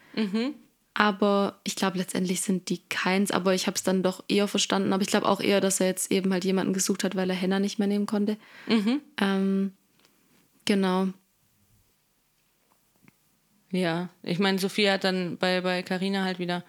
Aber 0.96 1.60
ich 1.64 1.76
glaube, 1.76 1.98
letztendlich 1.98 2.42
sind 2.42 2.70
die 2.70 2.80
keins. 2.90 3.32
Aber 3.32 3.54
ich 3.54 3.68
habe 3.68 3.76
es 3.76 3.84
dann 3.84 4.04
doch 4.04 4.24
eher 4.28 4.48
verstanden. 4.48 4.92
Aber 4.92 5.02
ich 5.04 5.08
glaube 5.10 5.28
auch 5.30 5.40
eher, 5.40 5.62
dass 5.62 5.80
er 5.80 5.88
jetzt 5.88 6.12
eben 6.12 6.34
halt 6.34 6.44
jemanden 6.44 6.74
gesucht 6.74 7.04
hat, 7.04 7.16
weil 7.16 7.30
er 7.30 7.36
Henna 7.36 7.60
nicht 7.60 7.78
mehr 7.80 7.88
nehmen 7.88 8.06
konnte. 8.08 8.38
Ähm, 9.18 9.74
genau. 10.66 11.08
Ja, 13.72 14.10
ich 14.24 14.40
meine, 14.40 14.58
Sophia 14.60 14.94
hat 14.94 15.04
dann 15.04 15.38
bei 15.38 15.62
bei 15.62 15.84
Carina 15.84 16.24
halt 16.24 16.40
wieder 16.40 16.64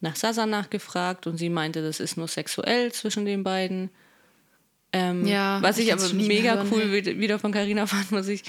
nach 0.00 0.16
Sasa 0.16 0.46
nachgefragt 0.46 1.26
und 1.26 1.38
sie 1.38 1.48
meinte, 1.48 1.82
das 1.82 1.98
ist 2.00 2.16
nur 2.16 2.28
sexuell 2.28 2.92
zwischen 2.92 3.24
den 3.24 3.42
beiden. 3.42 3.90
Ähm, 4.92 5.26
Ja, 5.26 5.62
was 5.62 5.78
ich 5.78 5.92
aber 5.92 6.08
mega 6.14 6.64
cool 6.70 6.92
wieder 6.92 7.38
von 7.38 7.52
Carina 7.52 7.86
fand, 7.86 8.10
muss 8.10 8.28
ich, 8.28 8.42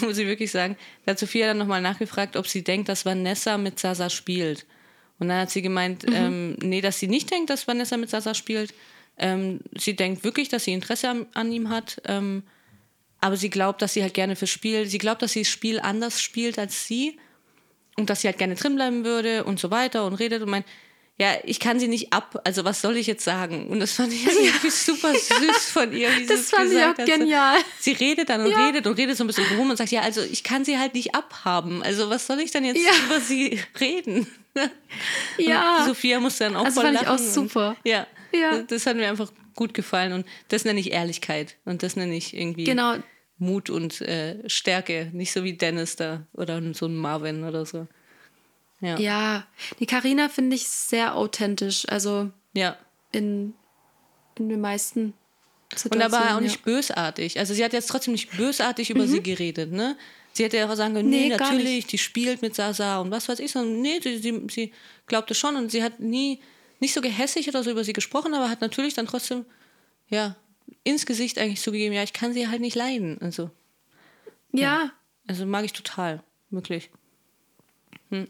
muss 0.00 0.16
ich 0.18 0.26
wirklich 0.26 0.50
sagen. 0.50 0.76
Da 1.04 1.12
hat 1.12 1.18
Sophia 1.18 1.46
dann 1.46 1.58
nochmal 1.58 1.82
nachgefragt, 1.82 2.36
ob 2.36 2.46
sie 2.46 2.64
denkt, 2.64 2.88
dass 2.88 3.04
Vanessa 3.04 3.58
mit 3.58 3.78
Sasa 3.78 4.08
spielt. 4.10 4.64
Und 5.18 5.28
dann 5.28 5.40
hat 5.40 5.50
sie 5.50 5.62
gemeint, 5.62 6.06
Mhm. 6.06 6.14
ähm, 6.14 6.56
nee, 6.62 6.80
dass 6.80 6.98
sie 6.98 7.08
nicht 7.08 7.30
denkt, 7.30 7.50
dass 7.50 7.66
Vanessa 7.68 7.96
mit 7.96 8.10
Sasa 8.10 8.34
spielt. 8.34 8.72
Ähm, 9.18 9.60
sie 9.78 9.96
denkt 9.96 10.24
wirklich, 10.24 10.48
dass 10.48 10.64
sie 10.64 10.72
Interesse 10.72 11.08
an, 11.10 11.26
an 11.34 11.50
ihm 11.52 11.70
hat. 11.70 12.00
Ähm, 12.06 12.42
aber 13.20 13.36
sie 13.36 13.48
glaubt, 13.50 13.80
dass 13.80 13.94
sie 13.94 14.02
halt 14.02 14.12
gerne 14.14 14.36
fürs 14.36 14.50
Spiel, 14.50 14.86
sie 14.86 14.98
glaubt, 14.98 15.22
dass 15.22 15.32
sie 15.32 15.40
das 15.42 15.48
Spiel 15.48 15.80
anders 15.80 16.20
spielt 16.20 16.58
als 16.58 16.86
sie 16.86 17.18
und 17.96 18.10
dass 18.10 18.20
sie 18.20 18.28
halt 18.28 18.36
gerne 18.36 18.56
drin 18.56 18.76
bleiben 18.76 19.04
würde 19.04 19.44
und 19.44 19.58
so 19.58 19.70
weiter 19.70 20.04
und 20.06 20.12
redet 20.14 20.42
und 20.42 20.50
meint, 20.50 20.66
ja, 21.18 21.34
ich 21.44 21.60
kann 21.60 21.80
sie 21.80 21.88
nicht 21.88 22.12
ab, 22.12 22.40
also 22.44 22.64
was 22.64 22.82
soll 22.82 22.96
ich 22.96 23.06
jetzt 23.06 23.24
sagen? 23.24 23.68
Und 23.68 23.80
das 23.80 23.92
fand 23.92 24.12
ich 24.12 24.26
irgendwie 24.26 24.70
super 24.70 25.12
süß 25.14 25.70
von 25.70 25.92
ihr. 25.92 26.10
Wie 26.18 26.26
Das 26.26 26.50
fand 26.50 26.70
ich 26.72 26.78
auch 26.78 26.88
hat. 26.98 27.06
Genial. 27.06 27.56
Sie 27.80 27.92
redet 27.92 28.28
dann 28.28 28.42
und 28.42 28.50
Ja. 28.50 28.66
redet 28.66 28.86
und 28.86 28.98
redet 28.98 29.16
so 29.16 29.24
ein 29.24 29.26
bisschen 29.26 29.46
rum 29.56 29.70
und 29.70 29.76
sagt, 29.76 29.90
ja, 29.92 30.02
also 30.02 30.20
ich 30.22 30.42
kann 30.42 30.64
sie 30.64 30.78
halt 30.78 30.94
nicht 30.94 31.14
abhaben. 31.14 31.82
Also 31.82 32.10
was 32.10 32.26
soll 32.26 32.40
ich 32.40 32.50
denn 32.50 32.64
jetzt 32.64 32.84
Ja. 32.84 32.92
über 33.06 33.20
sie 33.20 33.60
reden? 33.80 34.26
Ja. 35.38 35.78
Und 35.80 35.86
Sophia 35.88 36.20
musste 36.20 36.44
dann 36.44 36.56
auch 36.56 36.64
Also 36.64 36.80
voll 36.80 36.84
fand 36.92 37.02
ich 37.02 37.08
auch 37.08 37.12
lachen 37.12 37.26
und- 37.26 37.32
super. 37.32 37.76
Ja. 37.84 38.06
Ja. 38.32 38.58
Das 38.62 38.86
hat 38.86 38.96
mir 38.96 39.08
einfach 39.08 39.32
gut 39.54 39.74
gefallen 39.74 40.12
und 40.12 40.26
das 40.48 40.64
nenne 40.64 40.80
ich 40.80 40.92
Ehrlichkeit 40.92 41.56
und 41.64 41.82
das 41.82 41.96
nenne 41.96 42.14
ich 42.16 42.34
irgendwie 42.34 42.64
Genau, 42.64 42.96
Mut 43.38 43.70
und 43.70 44.00
äh, 44.02 44.48
Stärke, 44.48 45.10
nicht 45.12 45.32
so 45.32 45.44
wie 45.44 45.54
Dennis 45.54 45.96
da 45.96 46.26
oder 46.32 46.60
so 46.74 46.86
ein 46.86 46.96
Marvin 46.96 47.44
oder 47.44 47.64
so. 47.66 47.86
Ja. 48.80 48.98
Ja, 48.98 49.46
die 49.80 49.86
Karina 49.86 50.28
finde 50.28 50.56
ich 50.56 50.68
sehr 50.68 51.14
authentisch, 51.16 51.88
also 51.88 52.30
ja. 52.52 52.76
in, 53.12 53.54
in 54.38 54.48
den 54.50 54.60
meisten 54.60 55.14
Und 55.72 55.78
Situationen. 55.78 56.14
aber 56.28 56.36
auch 56.36 56.40
nicht 56.40 56.56
ja. 56.56 56.62
bösartig. 56.64 57.38
Also 57.38 57.54
sie 57.54 57.64
hat 57.64 57.72
jetzt 57.72 57.88
trotzdem 57.88 58.12
nicht 58.12 58.36
bösartig 58.36 58.90
über 58.90 59.06
sie 59.06 59.22
geredet, 59.22 59.72
ne? 59.72 59.96
Sie 60.34 60.44
hätte 60.44 60.58
ja 60.58 60.70
auch 60.70 60.74
sagen 60.74 60.92
können, 60.92 61.08
nee, 61.08 61.30
Nee, 61.30 61.36
natürlich, 61.36 61.86
die 61.86 61.96
spielt 61.96 62.42
mit 62.42 62.54
Sasa 62.54 63.00
und 63.00 63.10
was 63.10 63.26
weiß 63.26 63.38
ich, 63.38 63.52
sondern 63.52 63.80
nee, 63.80 63.98
sie, 64.02 64.18
sie, 64.18 64.42
sie 64.50 64.72
glaubte 65.06 65.34
schon 65.34 65.56
und 65.56 65.70
sie 65.70 65.82
hat 65.82 65.98
nie, 65.98 66.40
nicht 66.78 66.92
so 66.92 67.00
gehässig 67.00 67.48
oder 67.48 67.62
so 67.64 67.70
über 67.70 67.84
sie 67.84 67.94
gesprochen, 67.94 68.34
aber 68.34 68.50
hat 68.50 68.60
natürlich 68.60 68.92
dann 68.92 69.06
trotzdem, 69.06 69.46
ja, 70.10 70.36
ins 70.84 71.06
Gesicht 71.06 71.38
eigentlich 71.38 71.62
zugegeben, 71.62 71.94
ja, 71.94 72.02
ich 72.02 72.12
kann 72.12 72.34
sie 72.34 72.48
halt 72.48 72.60
nicht 72.60 72.74
leiden. 72.76 73.18
Also, 73.22 73.50
Ja, 74.52 74.90
also 75.26 75.46
mag 75.46 75.64
ich 75.64 75.72
total, 75.72 76.22
wirklich. 76.50 76.90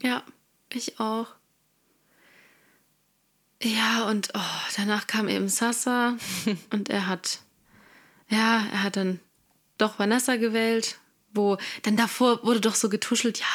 ja, 0.01 0.23
ich 0.73 0.99
auch. 0.99 1.27
Ja, 3.63 4.03
und 4.07 4.29
oh, 4.35 4.39
danach 4.75 5.07
kam 5.07 5.27
eben 5.27 5.49
Sasa 5.49 6.15
und 6.71 6.89
er 6.89 7.07
hat, 7.07 7.39
ja, 8.29 8.65
er 8.71 8.83
hat 8.83 8.97
dann 8.97 9.19
doch 9.79 9.97
Vanessa 9.97 10.35
gewählt, 10.35 10.99
wo 11.33 11.57
dann 11.83 11.97
davor 11.97 12.43
wurde 12.43 12.61
doch 12.61 12.75
so 12.75 12.87
getuschelt, 12.89 13.39
ja, 13.39 13.45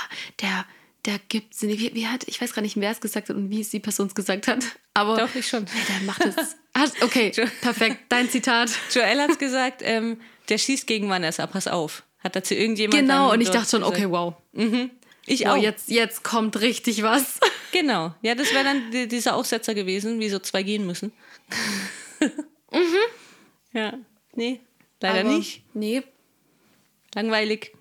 der, 0.41 0.65
der 1.05 1.21
gibt 1.29 1.55
sie, 1.55 1.69
wie, 1.79 1.95
wie 1.95 2.07
hat, 2.09 2.25
ich 2.27 2.41
weiß 2.41 2.53
gar 2.53 2.63
nicht, 2.63 2.77
wer 2.77 2.91
es 2.91 3.01
gesagt 3.01 3.29
hat 3.29 3.37
und 3.37 3.51
wie 3.51 3.61
es 3.61 3.71
die 3.71 3.79
Person 3.81 4.09
es 4.09 4.15
gesagt 4.15 4.49
hat, 4.49 4.65
aber 4.95 5.17
Doch, 5.19 5.35
ich 5.37 5.47
schon. 5.49 5.67
der 5.67 6.01
macht 6.05 6.25
es. 6.25 6.57
Hast- 6.75 7.01
Okay, 7.03 7.31
perfekt, 7.61 7.99
dein 8.09 8.29
Zitat. 8.29 8.71
Joel 8.93 9.21
hat 9.21 9.39
gesagt, 9.39 9.83
ähm, 9.85 10.21
der 10.49 10.59
schießt 10.59 10.87
gegen 10.87 11.09
Vanessa, 11.09 11.47
pass 11.47 11.69
auf. 11.69 12.03
Hat 12.19 12.35
dazu 12.35 12.55
irgendjemand. 12.55 13.01
Genau, 13.01 13.33
und 13.33 13.41
ich 13.41 13.51
dachte 13.51 13.71
schon, 13.71 13.81
gesagt- 13.83 13.97
okay, 13.99 14.11
wow. 14.11 14.35
Ich 15.27 15.47
auch. 15.47 15.57
jetzt, 15.57 15.89
jetzt 15.89 16.23
kommt 16.25 16.61
richtig 16.61 17.03
was. 17.03 17.39
Genau. 17.73 18.15
Ja, 18.21 18.35
das 18.35 18.53
wäre 18.53 18.65
dann 18.65 18.91
die, 18.91 19.09
dieser 19.09 19.35
Aufsetzer 19.35 19.73
gewesen, 19.73 20.21
wie 20.21 20.29
so 20.29 20.39
zwei 20.39 20.63
gehen 20.63 20.87
müssen. 20.87 21.11
Ja. 23.73 23.95
Nee, 24.35 24.61
leider 25.01 25.21
Aber 25.21 25.29
nicht. 25.31 25.63
Nee, 25.75 26.03
Langweilig. 27.15 27.73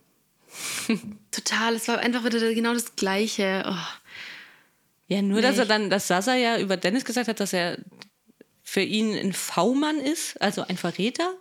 total. 1.32 1.76
Es 1.76 1.88
war 1.88 2.00
einfach 2.00 2.24
wieder 2.26 2.54
genau 2.54 2.74
das 2.74 2.96
Gleiche. 2.96 3.64
Oh. 3.68 3.76
Ja, 5.08 5.22
nur, 5.22 5.42
dass 5.42 5.56
Nee. 5.56 5.62
er 5.64 5.66
dann, 5.66 5.90
dass 5.90 6.08
Sasa 6.08 6.36
ja 6.36 6.60
über 6.60 6.78
Dennis 6.78 7.06
gesagt 7.06 7.28
hat, 7.28 7.40
dass 7.40 7.54
er 7.54 7.78
für 8.64 8.82
ihn 8.82 9.14
ein 9.18 9.34
V-Mann 9.34 10.00
ist, 10.00 10.42
also 10.42 10.64
ein 10.68 10.78
Verräter. 10.78 11.34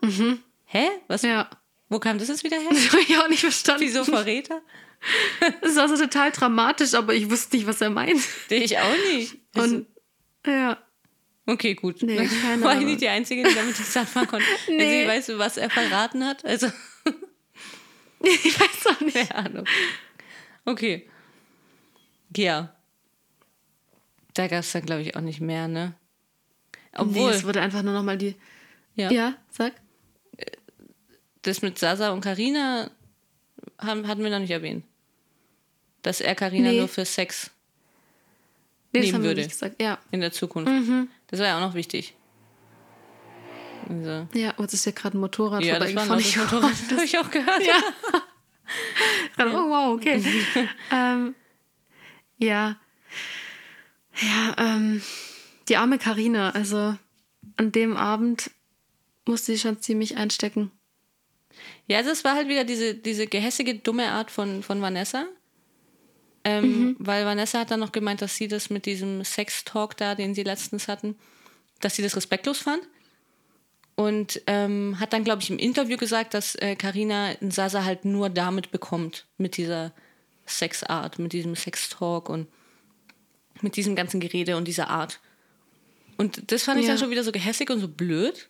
Hä? 0.67 0.89
Was? 1.09 1.23
Ja. 1.23 1.49
Wo 1.89 1.99
kam 1.99 2.19
das 2.19 2.29
jetzt 2.29 2.45
wieder 2.45 2.59
her? 2.59 2.71
Das 2.73 2.93
habe 2.93 3.03
ich 3.03 3.17
auch 3.19 3.29
nicht 3.29 3.41
verstanden. 3.41 3.83
Wieso 3.83 4.05
Verräter? 4.05 4.61
Das 5.63 5.77
war 5.77 5.89
so 5.89 5.97
total 5.97 6.31
dramatisch, 6.31 6.95
aber 6.95 7.15
ich 7.15 7.31
wusste 7.31 7.57
nicht, 7.57 7.67
was 7.67 7.81
er 7.81 7.91
meint. 7.91 8.21
Ich 8.51 8.79
auch 8.79 8.97
nicht. 9.13 9.37
Also, 9.55 9.77
Und 9.77 9.87
ja. 10.47 10.79
okay, 11.47 11.75
gut. 11.75 12.03
Nee, 12.03 12.17
keine 12.43 12.63
War 12.65 12.79
ich 12.79 12.85
nicht 12.85 13.01
die 13.01 13.09
Einzige, 13.09 13.43
die 13.43 13.55
damit 13.55 13.79
nichts 13.79 13.97
anfangen 13.97 14.27
konnte. 14.29 14.47
Nee. 14.69 14.77
Nee. 15.03 15.09
Weißt 15.09 15.31
du, 15.31 15.39
was 15.39 15.57
er 15.57 15.71
verraten 15.71 16.25
hat? 16.25 16.45
Also, 16.45 16.67
Ich 18.23 18.61
weiß 18.61 18.87
auch 18.89 19.01
nicht. 19.01 19.15
keine 19.17 19.35
Ahnung. 19.35 19.65
Okay. 20.67 21.09
Ja. 22.37 22.75
Da 24.35 24.47
gab 24.47 24.61
es 24.61 24.73
dann, 24.73 24.85
glaube 24.87 25.03
ich, 25.03 25.17
auch 25.17 25.21
nicht 25.23 25.41
mehr, 25.41 25.67
ne? 25.69 25.95
Obwohl, 26.93 27.31
nee, 27.31 27.37
es 27.37 27.45
wurde 27.45 27.61
einfach 27.63 27.83
nur 27.83 27.95
noch 27.95 28.03
mal 28.03 28.19
die. 28.19 28.35
ja, 28.95 29.11
Ja, 29.11 29.35
sag. 29.51 29.73
das 31.43 31.63
mit 31.63 31.79
Sasa 31.79 32.11
und 32.11 32.21
Karina 32.21 32.91
haben, 33.79 34.07
hatten 34.07 34.23
wir 34.23 34.31
noch 34.31 34.39
nicht 34.41 34.51
erwähnt. 34.51 34.85
Dass 36.03 36.21
er 36.21 36.35
Karina 36.35 36.71
Nee. 36.71 36.79
nur 36.79 36.89
für 36.89 37.05
Sex 37.05 37.51
Nee, 38.93 39.01
Nehmen 39.03 39.23
würde. 39.23 39.47
Ja. 39.81 39.99
in 40.11 40.21
der 40.21 40.33
Zukunft. 40.33 40.71
Mhm. 40.71 41.09
Das 41.29 41.39
war 41.41 41.47
ja 41.47 41.57
auch 41.59 41.61
noch 41.61 41.75
wichtig. 41.75 42.15
Also, 43.89 44.27
Ja, 44.35 44.55
oh, 44.59 44.63
jetzt 44.63 44.75
ist 44.75 44.85
ja 44.87 44.93
gerade 44.93 45.17
ein 45.17 45.21
Motorrad 45.21 45.63
ja, 45.65 45.79
das 45.79 45.95
war 45.95 46.07
vorbeigefahren. 46.07 46.51
das 46.51 46.53
Motorrad. 46.53 46.73
Das 46.89 46.93
habe 46.97 47.05
ich 47.05 47.19
auch 47.19 47.31
gehört. 47.31 47.63
Ja. 47.67 47.81
Oh, 49.39 49.69
wow, 49.69 49.95
okay. 49.97 50.23
ähm, 50.93 51.35
ja. 52.39 52.77
Ja, 54.21 54.55
ähm, 54.59 55.03
die 55.69 55.77
arme 55.77 55.99
Karina, 55.99 56.51
also 56.51 56.95
an 57.57 57.73
dem 57.73 57.97
Abend 57.97 58.51
musste 59.27 59.53
sie 59.53 59.59
schon 59.59 59.81
ziemlich 59.81 60.17
einstecken. 60.19 60.71
Ja, 61.89 61.99
also 61.99 62.11
es 62.11 62.23
war 62.23 62.35
halt 62.37 62.47
wieder 62.49 62.63
diese, 62.65 62.95
diese 62.95 63.27
gehässige, 63.27 63.75
dumme 63.75 64.13
Art 64.13 64.31
von, 64.31 64.63
von 64.63 64.81
Vanessa. 64.83 65.27
Ähm, 66.45 66.97
Weil 66.99 67.27
Vanessa 67.27 67.61
hat 67.61 67.71
dann 67.71 67.81
noch 67.81 67.93
gemeint, 67.93 68.23
dass 68.23 68.37
sie 68.37 68.49
das 68.49 68.71
mit 68.71 68.87
diesem 68.87 69.25
Sex-Talk 69.25 69.97
da, 69.97 70.15
den 70.15 70.35
sie 70.35 70.43
letztens 70.43 70.89
hatten, 70.89 71.17
dass 71.81 71.97
sie 71.97 72.03
das 72.03 72.17
respektlos 72.17 72.59
fand. 72.59 72.83
Und 73.95 74.41
ähm, 74.47 74.97
hat 74.99 75.13
dann, 75.13 75.25
glaube 75.25 75.43
ich, 75.43 75.51
im 75.51 75.59
Interview 75.59 75.99
gesagt, 75.99 76.33
dass 76.33 76.55
äh, 76.55 76.75
Carina 76.77 77.33
Sasa 77.51 77.85
halt 77.85 78.07
nur 78.07 78.31
damit 78.31 78.71
bekommt, 78.71 79.27
mit 79.37 79.59
dieser 79.59 79.93
Sexart, 80.47 81.19
mit 81.19 81.35
diesem 81.35 81.55
Sex-Talk 81.55 82.31
und 82.31 82.47
mit 83.61 83.77
diesem 83.77 83.95
ganzen 83.95 84.21
Gerede 84.21 84.57
und 84.57 84.67
dieser 84.67 84.89
Art. 84.89 85.21
Und 86.17 86.51
das 86.51 86.63
fand 86.65 86.81
ich 86.81 86.87
Ja. 86.87 86.93
dann 86.93 86.99
schon 86.99 87.11
wieder 87.11 87.25
so 87.25 87.33
gehässig 87.33 87.69
und 87.71 87.81
so 87.81 87.89
blöd, 87.89 88.49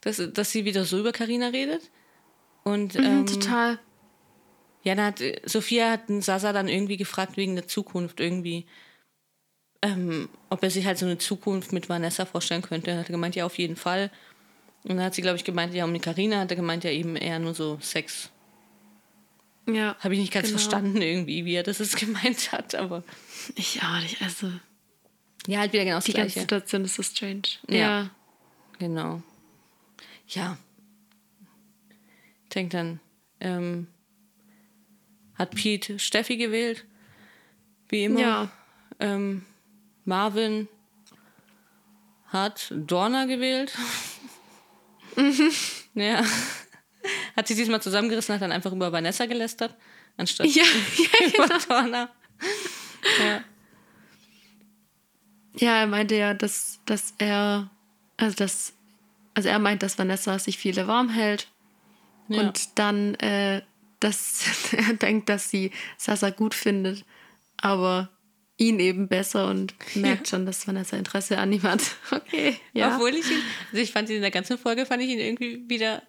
dass, 0.00 0.22
dass 0.32 0.50
sie 0.50 0.64
wieder 0.64 0.84
so 0.86 0.98
über 0.98 1.12
Carina 1.12 1.48
redet. 1.48 1.90
Und 2.64 2.94
Mhm, 2.94 3.04
ähm, 3.04 3.26
total. 3.26 3.78
Ja, 4.82 4.94
dann 4.94 5.06
hat 5.06 5.20
äh, 5.20 5.40
Sophia 5.44 5.90
hat 5.90 6.02
Sasa 6.20 6.52
dann 6.52 6.68
irgendwie 6.68 6.96
gefragt 6.96 7.36
wegen 7.36 7.54
der 7.54 7.66
Zukunft 7.68 8.20
irgendwie, 8.20 8.66
ähm, 9.82 10.28
ob 10.48 10.62
er 10.62 10.70
sich 10.70 10.86
halt 10.86 10.98
so 10.98 11.06
eine 11.06 11.18
Zukunft 11.18 11.72
mit 11.72 11.88
Vanessa 11.88 12.24
vorstellen 12.26 12.62
könnte. 12.62 12.96
Hat 12.96 13.08
er 13.08 13.12
gemeint, 13.12 13.34
ja, 13.36 13.46
auf 13.46 13.58
jeden 13.58 13.76
Fall. 13.76 14.10
Und 14.84 14.96
dann 14.96 15.02
hat 15.02 15.14
sie, 15.14 15.22
glaube 15.22 15.36
ich, 15.36 15.44
gemeint, 15.44 15.74
ja, 15.74 15.84
um 15.84 15.92
die 15.92 16.00
Karina 16.00 16.40
hat 16.40 16.50
er 16.50 16.56
gemeint, 16.56 16.84
ja, 16.84 16.90
eben 16.90 17.16
eher 17.16 17.38
nur 17.38 17.54
so 17.54 17.78
Sex. 17.80 18.30
Ja. 19.68 19.96
Habe 20.00 20.14
ich 20.14 20.20
nicht 20.20 20.32
ganz 20.32 20.46
Genau. 20.48 20.58
verstanden 20.58 21.02
irgendwie, 21.02 21.44
wie 21.44 21.54
er 21.54 21.62
das 21.62 21.78
jetzt 21.78 21.96
gemeint 21.98 22.50
hat, 22.52 22.74
aber 22.74 23.04
Ich 23.56 23.82
auch 23.82 24.00
nicht. 24.00 24.20
Also, 24.22 24.50
ja, 25.46 25.60
halt 25.60 25.72
wieder 25.72 25.84
genau 25.84 25.96
das 25.96 26.04
die 26.04 26.12
ganze 26.12 26.32
Gleiche. 26.32 26.40
Situation 26.40 26.84
ist 26.84 26.94
so 26.96 27.02
strange. 27.02 27.42
Ja. 27.68 27.76
Ja. 27.76 28.10
Genau. 28.78 29.22
Ja. 30.28 30.56
Ich 32.44 32.48
denke 32.54 32.76
dann, 32.76 33.00
ähm, 33.40 33.86
hat 35.40 35.54
Pete 35.54 35.98
Steffi 35.98 36.36
gewählt, 36.36 36.84
wie 37.88 38.04
immer. 38.04 38.20
Ja. 38.20 38.48
Ähm, 39.00 39.44
Marvin 40.04 40.68
hat 42.26 42.70
Dorna 42.76 43.24
gewählt. 43.24 43.72
Ja. 45.94 46.22
Hat 47.36 47.48
sich 47.48 47.56
diesmal 47.56 47.80
zusammengerissen, 47.82 48.34
hat 48.34 48.42
dann 48.42 48.52
einfach 48.52 48.72
über 48.72 48.92
Vanessa 48.92 49.24
gelästert, 49.26 49.74
anstatt 50.16 50.46
Ja, 50.46 50.62
ja, 50.96 51.26
über 51.44 51.58
Dorna. 51.68 52.10
Ja. 53.18 53.40
Ja, 55.56 55.76
er 55.80 55.86
meinte 55.86 56.14
ja, 56.16 56.34
dass, 56.34 56.80
dass 56.86 57.14
er, 57.18 57.70
also 58.18 58.36
dass, 58.36 58.74
also 59.34 59.48
er 59.48 59.58
meint, 59.58 59.82
dass 59.82 59.98
Vanessa 59.98 60.38
sich 60.38 60.58
viele 60.58 60.86
warm 60.86 61.08
hält 61.08 61.48
Ja. 62.28 62.40
und 62.42 62.78
dann, 62.78 63.14
äh, 63.16 63.62
dass 64.00 64.42
er 64.72 64.94
denkt, 64.94 65.28
dass 65.28 65.50
sie 65.50 65.70
Sasa 65.96 66.30
gut 66.30 66.54
findet, 66.54 67.04
aber 67.58 68.10
ihn 68.56 68.78
eben 68.78 69.08
besser 69.08 69.48
und 69.48 69.74
merkt 69.94 70.28
schon, 70.28 70.44
dass 70.44 70.66
Vanessa 70.66 70.96
Interesse 70.96 71.38
an 71.38 71.52
ihm 71.52 71.62
hat. 71.62 71.80
Okay, 72.10 72.56
ja. 72.74 72.94
Obwohl 72.94 73.10
ich 73.10 73.30
ihn, 73.30 73.42
also 73.70 73.82
ich 73.82 73.90
fand 73.92 74.10
ihn 74.10 74.16
in 74.16 74.22
der 74.22 74.30
ganzen 74.30 74.58
Folge, 74.58 74.84
fand 74.84 75.02
ich 75.02 75.08
ihn 75.10 75.18
irgendwie 75.18 75.64
wieder, 75.68 76.02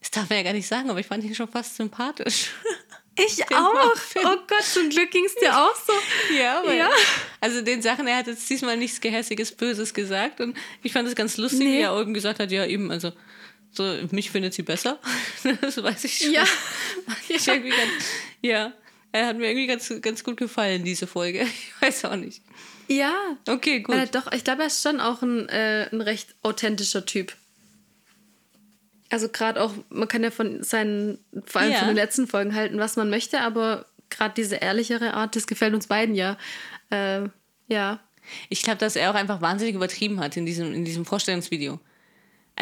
das 0.00 0.10
darf 0.10 0.28
man 0.28 0.38
ja 0.38 0.44
gar 0.44 0.52
nicht 0.52 0.66
sagen, 0.66 0.90
aber 0.90 0.98
ich 0.98 1.06
fand 1.06 1.22
ihn 1.22 1.34
schon 1.34 1.48
fast 1.48 1.76
sympathisch. 1.76 2.50
ich 3.16 3.36
den 3.36 3.56
auch. 3.56 3.94
Oh 4.24 4.36
Gott, 4.48 4.64
zum 4.64 4.88
Glück 4.90 5.10
ging 5.12 5.24
es 5.26 5.34
dir 5.36 5.56
auch 5.56 5.76
so. 5.76 5.92
Ja, 6.36 6.62
weil, 6.64 6.78
Ja. 6.78 6.90
Also 7.40 7.60
den 7.62 7.82
Sachen, 7.82 8.06
er 8.08 8.16
hat 8.16 8.26
jetzt 8.26 8.48
diesmal 8.50 8.76
nichts 8.76 9.00
Gehässiges, 9.00 9.52
Böses 9.52 9.94
gesagt 9.94 10.40
und 10.40 10.56
ich 10.82 10.92
fand 10.92 11.06
es 11.06 11.14
ganz 11.14 11.36
lustig, 11.36 11.60
Nee. 11.60 11.78
wie 11.78 11.82
er 11.82 12.00
eben 12.00 12.14
gesagt 12.14 12.40
hat, 12.40 12.50
ja 12.50 12.66
eben, 12.66 12.90
also 12.90 13.12
so, 13.72 13.96
mich 14.10 14.30
findet 14.30 14.54
sie 14.54 14.62
besser. 14.62 14.98
das 15.60 15.82
weiß 15.82 16.04
ich 16.04 16.18
schon. 16.18 16.32
Ja. 16.32 16.44
Ich 17.28 17.46
irgendwie 17.48 17.70
ganz, 17.70 17.90
ja, 18.42 18.72
er 19.12 19.26
hat 19.26 19.36
mir 19.38 19.46
irgendwie 19.48 19.66
ganz, 19.66 19.92
ganz 20.00 20.22
gut 20.24 20.36
gefallen, 20.36 20.84
diese 20.84 21.06
Folge. 21.06 21.46
Ich 21.46 21.82
weiß 21.82 22.04
auch 22.06 22.16
nicht. 22.16 22.42
Ja. 22.88 23.14
Okay, 23.48 23.80
gut. 23.80 23.94
Äh, 23.94 24.06
doch, 24.06 24.30
ich 24.32 24.44
glaube, 24.44 24.62
er 24.62 24.66
ist 24.66 24.82
schon 24.82 25.00
auch 25.00 25.22
ein, 25.22 25.48
äh, 25.48 25.88
ein 25.90 26.00
recht 26.00 26.34
authentischer 26.42 27.06
Typ. 27.06 27.34
Also 29.10 29.28
gerade 29.28 29.60
auch, 29.62 29.72
man 29.90 30.08
kann 30.08 30.22
ja 30.22 30.30
von 30.30 30.62
seinen, 30.62 31.18
vor 31.46 31.60
allem 31.60 31.72
Ja. 31.72 31.78
von 31.78 31.88
den 31.88 31.96
letzten 31.96 32.26
Folgen 32.26 32.54
halten, 32.54 32.78
was 32.78 32.96
man 32.96 33.10
möchte, 33.10 33.40
aber 33.40 33.86
gerade 34.10 34.34
diese 34.36 34.56
ehrlichere 34.56 35.14
Art, 35.14 35.36
das 35.36 35.46
gefällt 35.46 35.74
uns 35.74 35.86
beiden 35.86 36.14
ja. 36.14 36.36
Äh, 36.90 37.28
ja. 37.68 38.00
Ich 38.48 38.62
glaube, 38.62 38.78
dass 38.78 38.96
er 38.96 39.10
auch 39.10 39.14
einfach 39.14 39.40
wahnsinnig 39.40 39.74
übertrieben 39.74 40.20
hat 40.20 40.36
in 40.36 40.46
diesem, 40.46 40.72
in 40.72 40.84
diesem 40.84 41.04
Vorstellungsvideo. 41.04 41.80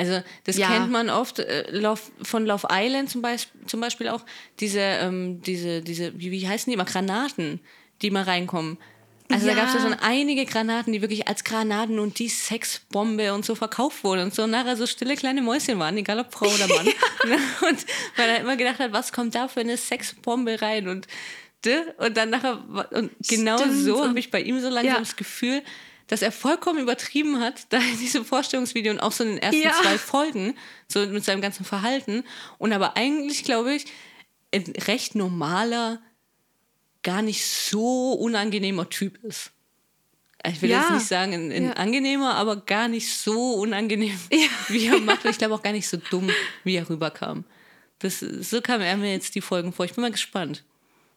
Also, 0.01 0.23
das 0.45 0.57
Ja. 0.57 0.69
kennt 0.69 0.91
man 0.91 1.11
oft 1.11 1.39
äh, 1.39 1.71
Love, 1.71 2.01
von 2.23 2.47
Love 2.47 2.67
Island 2.73 3.11
zum, 3.11 3.23
Beisp 3.23 3.49
zum 3.67 3.81
Beispiel 3.81 4.09
auch. 4.09 4.25
Diese, 4.61 4.81
ähm, 4.81 5.43
diese, 5.43 5.83
diese 5.83 6.19
wie, 6.19 6.31
wie 6.31 6.49
heißen 6.49 6.71
die 6.71 6.75
immer? 6.75 6.85
Granaten, 6.87 7.61
die 8.03 8.11
mal 8.11 8.23
reinkommen. 8.25 8.79
Also, 9.33 9.47
da 9.47 9.53
Ja. 9.53 9.59
gab 9.59 9.69
es 9.69 9.75
ja 9.75 9.81
schon 9.83 9.95
einige 9.95 10.45
Granaten, 10.45 10.93
die 10.93 11.03
wirklich 11.03 11.29
als 11.29 11.45
Granaten 11.45 12.01
und 12.01 12.19
die 12.19 12.29
Sexbombe 12.29 13.33
und 13.33 13.45
so 13.45 13.55
verkauft 13.55 14.03
wurden 14.03 14.23
und 14.25 14.35
so 14.35 14.47
nachher 14.49 14.77
so 14.77 14.87
stille 14.87 15.15
kleine 15.17 15.41
Mäuschen 15.43 15.79
waren, 15.79 15.97
egal 15.99 16.19
ob 16.19 16.33
Frau 16.33 16.47
oder 16.47 16.67
Mann. 16.67 16.87
und 17.69 17.87
weil 18.17 18.29
er 18.29 18.41
immer 18.41 18.57
gedacht 18.57 18.81
hat, 18.81 18.93
was 18.93 19.13
kommt 19.13 19.35
da 19.37 19.47
für 19.49 19.61
eine 19.61 19.77
Sexbombe 19.77 20.61
rein 20.61 20.89
und 20.89 21.07
und 21.99 22.17
dann 22.17 22.31
nachher 22.31 22.59
und 22.93 23.11
genau 23.29 23.59
Stimmt. 23.59 23.75
so 23.85 24.01
Und- 24.03 24.09
habe 24.09 24.19
ich 24.19 24.31
bei 24.31 24.41
ihm 24.41 24.59
so 24.61 24.69
langsam 24.71 24.95
Ja. 24.95 24.99
das 24.99 25.15
Gefühl, 25.17 25.63
dass 26.11 26.23
er 26.23 26.33
vollkommen 26.33 26.81
übertrieben 26.81 27.41
hat, 27.41 27.67
da 27.71 27.79
in 27.79 27.99
diesem 27.99 28.25
Vorstellungsvideo 28.25 28.93
und 28.93 29.01
auch 29.01 29.13
so 29.13 29.23
in 29.25 29.31
den 29.31 29.39
ersten 29.39 29.63
Ja. 29.63 29.73
zwei 29.81 29.97
Folgen, 29.97 30.57
so 30.89 31.07
mit 31.07 31.25
seinem 31.25 31.41
ganzen 31.41 31.65
Verhalten. 31.65 32.25
Und 32.59 32.73
aber 32.73 32.97
eigentlich, 32.97 33.45
glaube 33.45 33.73
ich, 33.75 33.87
ein 34.53 34.65
recht 34.87 35.15
normaler, 35.15 36.03
gar 37.03 37.23
nicht 37.23 37.47
so 37.47 38.13
unangenehmer 38.15 38.91
Typ 38.91 39.23
ist. 39.25 39.53
Ich 40.47 40.61
will 40.63 40.71
Ja. 40.71 40.81
jetzt 40.81 40.91
nicht 40.91 41.07
sagen, 41.07 41.33
ein, 41.35 41.53
ein 41.53 41.65
Ja. 41.67 41.73
angenehmer, 41.75 42.35
aber 42.35 42.57
gar 42.57 42.89
nicht 42.89 43.15
so 43.15 43.55
unangenehm, 43.55 44.19
wie 44.69 44.87
er 44.87 44.99
macht. 44.99 45.25
Und 45.25 45.31
Ich 45.31 45.39
glaube 45.39 45.55
auch 45.55 45.63
gar 45.63 45.73
nicht 45.73 45.89
so 45.89 45.97
dumm, 46.11 46.31
wie 46.65 46.77
er 46.77 46.89
rüberkam. 46.91 47.45
Das, 48.01 48.19
so 48.21 48.61
kam 48.63 48.81
er 48.81 48.97
mir 48.97 49.13
jetzt 49.13 49.35
die 49.35 49.43
Folgen 49.43 49.73
vor. 49.73 49.85
Ich 49.85 49.93
bin 49.95 50.03
mal 50.03 50.11
gespannt, 50.11 50.65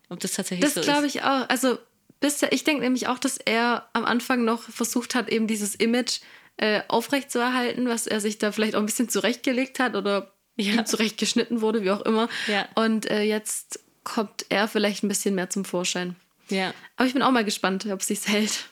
ob 0.10 0.20
das 0.20 0.34
tatsächlich 0.34 0.66
Das 0.66 0.74
so 0.76 0.82
ist. 0.82 0.86
glaube 0.86 1.08
ich 1.08 1.24
auch. 1.24 1.48
Also, 1.50 1.80
bisher, 2.24 2.52
ich 2.54 2.64
denke 2.64 2.82
nämlich 2.84 3.08
auch, 3.08 3.20
dass 3.20 3.38
er 3.38 3.88
am 3.94 4.06
Anfang 4.06 4.46
noch 4.46 4.62
versucht 4.64 5.14
hat, 5.14 5.30
eben 5.30 5.46
dieses 5.46 5.76
Image 5.76 6.22
äh, 6.58 6.82
aufrechtzuerhalten, 6.88 7.88
was 7.90 8.08
er 8.08 8.22
sich 8.22 8.38
da 8.38 8.52
vielleicht 8.52 8.76
auch 8.76 8.80
ein 8.80 8.86
bisschen 8.86 9.10
zurechtgelegt 9.10 9.80
hat 9.80 9.96
oder 9.96 10.32
Ja. 10.56 10.86
zurechtgeschnitten 10.86 11.62
wurde, 11.62 11.84
wie 11.84 11.92
auch 11.92 12.02
immer. 12.02 12.30
Ja. 12.48 12.68
Und 12.76 13.10
äh, 13.10 13.24
jetzt 13.24 13.80
kommt 14.04 14.46
er 14.50 14.68
vielleicht 14.68 15.04
ein 15.04 15.08
bisschen 15.10 15.36
mehr 15.36 15.50
zum 15.50 15.66
Vorschein. 15.66 16.16
Ja. 16.50 16.74
Aber 16.96 17.08
ich 17.08 17.14
bin 17.14 17.22
auch 17.24 17.32
mal 17.32 17.44
gespannt, 17.46 17.86
ob 17.88 18.00
es 18.02 18.08
sich 18.08 18.28
hält. 18.28 18.70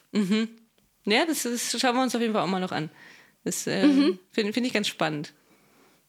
Ja, 1.06 1.26
das, 1.26 1.44
das 1.44 1.72
schauen 1.80 1.96
wir 1.96 2.04
uns 2.04 2.14
auf 2.16 2.22
jeden 2.22 2.34
Fall 2.34 2.44
auch 2.44 2.48
mal 2.48 2.60
noch 2.60 2.72
an. 2.72 2.90
Das 3.44 3.66
äh, 3.68 3.86
Mhm. 3.88 4.20
finde 4.32 4.54
find 4.54 4.68
ich 4.68 4.74
ganz 4.74 4.88
spannend, 4.88 5.34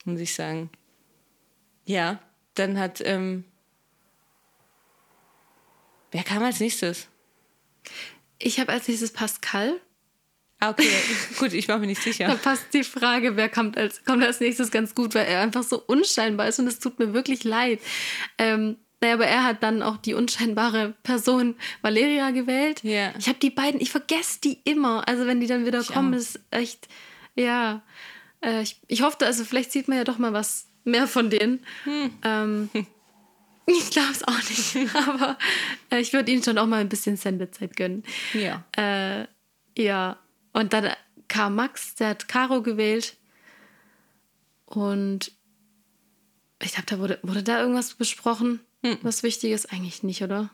muss 0.04 0.20
ich 0.20 0.34
sagen. 0.34 0.70
Ja, 1.86 2.18
dann 2.54 2.78
hat. 2.78 3.00
Ähm, 3.04 3.44
wer 6.10 6.22
kam 6.24 6.42
als 6.42 6.60
nächstes? 6.60 7.08
Ich 8.38 8.58
habe 8.60 8.72
als 8.72 8.88
nächstes 8.88 9.12
Pascal. 9.12 9.80
Ah, 10.60 10.70
okay. 10.70 10.88
Gut, 11.38 11.52
ich 11.52 11.68
war 11.68 11.78
mir 11.78 11.86
nicht 11.86 12.00
Da 12.00 12.04
sicher. 12.04 12.36
passt 12.36 12.66
die 12.72 12.84
Frage, 12.84 13.36
wer 13.36 13.48
kommt 13.48 13.76
als, 13.76 14.04
kommt 14.04 14.22
als 14.22 14.40
nächstes 14.40 14.70
ganz 14.70 14.94
gut, 14.94 15.14
weil 15.14 15.26
er 15.26 15.40
einfach 15.40 15.64
so 15.64 15.82
unscheinbar 15.84 16.46
ist 16.48 16.60
und 16.60 16.68
es 16.68 16.78
tut 16.78 16.98
mir 17.00 17.12
wirklich 17.12 17.42
leid. 17.42 17.80
Ähm, 18.38 18.76
naja, 19.00 19.14
aber 19.14 19.26
er 19.26 19.42
hat 19.42 19.64
dann 19.64 19.82
auch 19.82 19.96
die 19.96 20.14
unscheinbare 20.14 20.94
Person 21.02 21.56
Valeria 21.82 22.30
gewählt. 22.30 22.84
Ja. 22.84 23.12
Ich 23.18 23.26
habe 23.28 23.40
die 23.40 23.50
beiden, 23.50 23.80
ich 23.80 23.90
vergesse 23.90 24.40
die 24.40 24.60
immer. 24.62 25.08
Also 25.08 25.26
wenn 25.26 25.40
die 25.40 25.48
dann 25.48 25.66
wieder 25.66 25.80
Ich 25.80 25.88
kommen, 25.88 26.14
auch. 26.14 26.18
ist 26.18 26.38
echt, 26.52 26.86
ja. 27.34 27.82
Äh, 28.40 28.62
ich, 28.62 28.80
ich 28.86 29.02
hoffe, 29.02 29.26
also 29.26 29.44
vielleicht 29.44 29.72
sieht 29.72 29.88
man 29.88 29.98
ja 29.98 30.04
doch 30.04 30.18
mal 30.18 30.32
was 30.32 30.66
mehr 30.84 31.08
von 31.08 31.28
denen. 31.30 31.66
Hm. 31.82 32.10
Ähm, 32.22 32.70
ich 33.78 33.90
glaube 33.90 34.12
es 34.12 34.24
auch 34.24 34.42
nicht, 34.48 34.94
aber 35.08 35.38
äh, 35.90 36.00
ich 36.00 36.12
würde 36.12 36.30
ihnen 36.32 36.42
schon 36.42 36.58
auch 36.58 36.66
mal 36.66 36.80
ein 36.80 36.88
bisschen 36.88 37.16
Sendezeit 37.16 37.76
gönnen. 37.76 38.04
Ja. 38.34 38.64
Äh, 38.76 39.26
ja, 39.76 40.18
und 40.52 40.72
dann 40.72 40.90
kam 41.28 41.54
Max, 41.54 41.94
der 41.94 42.08
hat 42.10 42.28
Caro 42.28 42.62
gewählt. 42.62 43.16
Und 44.66 45.32
ich 46.62 46.72
glaube, 46.72 46.86
da 46.86 46.98
wurde, 46.98 47.18
wurde 47.22 47.42
da 47.42 47.60
irgendwas 47.60 47.94
besprochen, 47.94 48.60
was 49.02 49.22
wichtig 49.22 49.52
ist? 49.52 49.72
Eigentlich 49.72 50.02
nicht, 50.02 50.22
oder? 50.22 50.50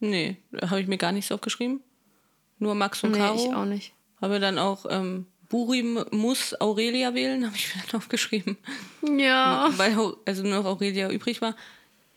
Nee, 0.00 0.36
habe 0.62 0.80
ich 0.80 0.86
mir 0.86 0.98
gar 0.98 1.12
nichts 1.12 1.32
aufgeschrieben. 1.32 1.80
Nur 2.58 2.74
Max 2.74 3.02
und 3.02 3.12
nee, 3.12 3.18
Caro. 3.18 3.36
ich 3.36 3.54
auch 3.54 3.64
nicht. 3.64 3.92
Habe 4.20 4.38
dann 4.38 4.58
auch 4.58 4.86
ähm, 4.88 5.26
Buri 5.48 5.82
muss 6.10 6.60
Aurelia 6.60 7.14
wählen, 7.14 7.46
habe 7.46 7.56
ich 7.56 7.74
mir 7.74 7.82
dann 7.82 8.00
aufgeschrieben. 8.00 8.56
Ja. 9.02 9.70
Weil 9.76 9.96
also 10.24 10.42
nur 10.42 10.62
noch 10.62 10.64
Aurelia 10.64 11.10
übrig 11.10 11.40
war. 11.40 11.56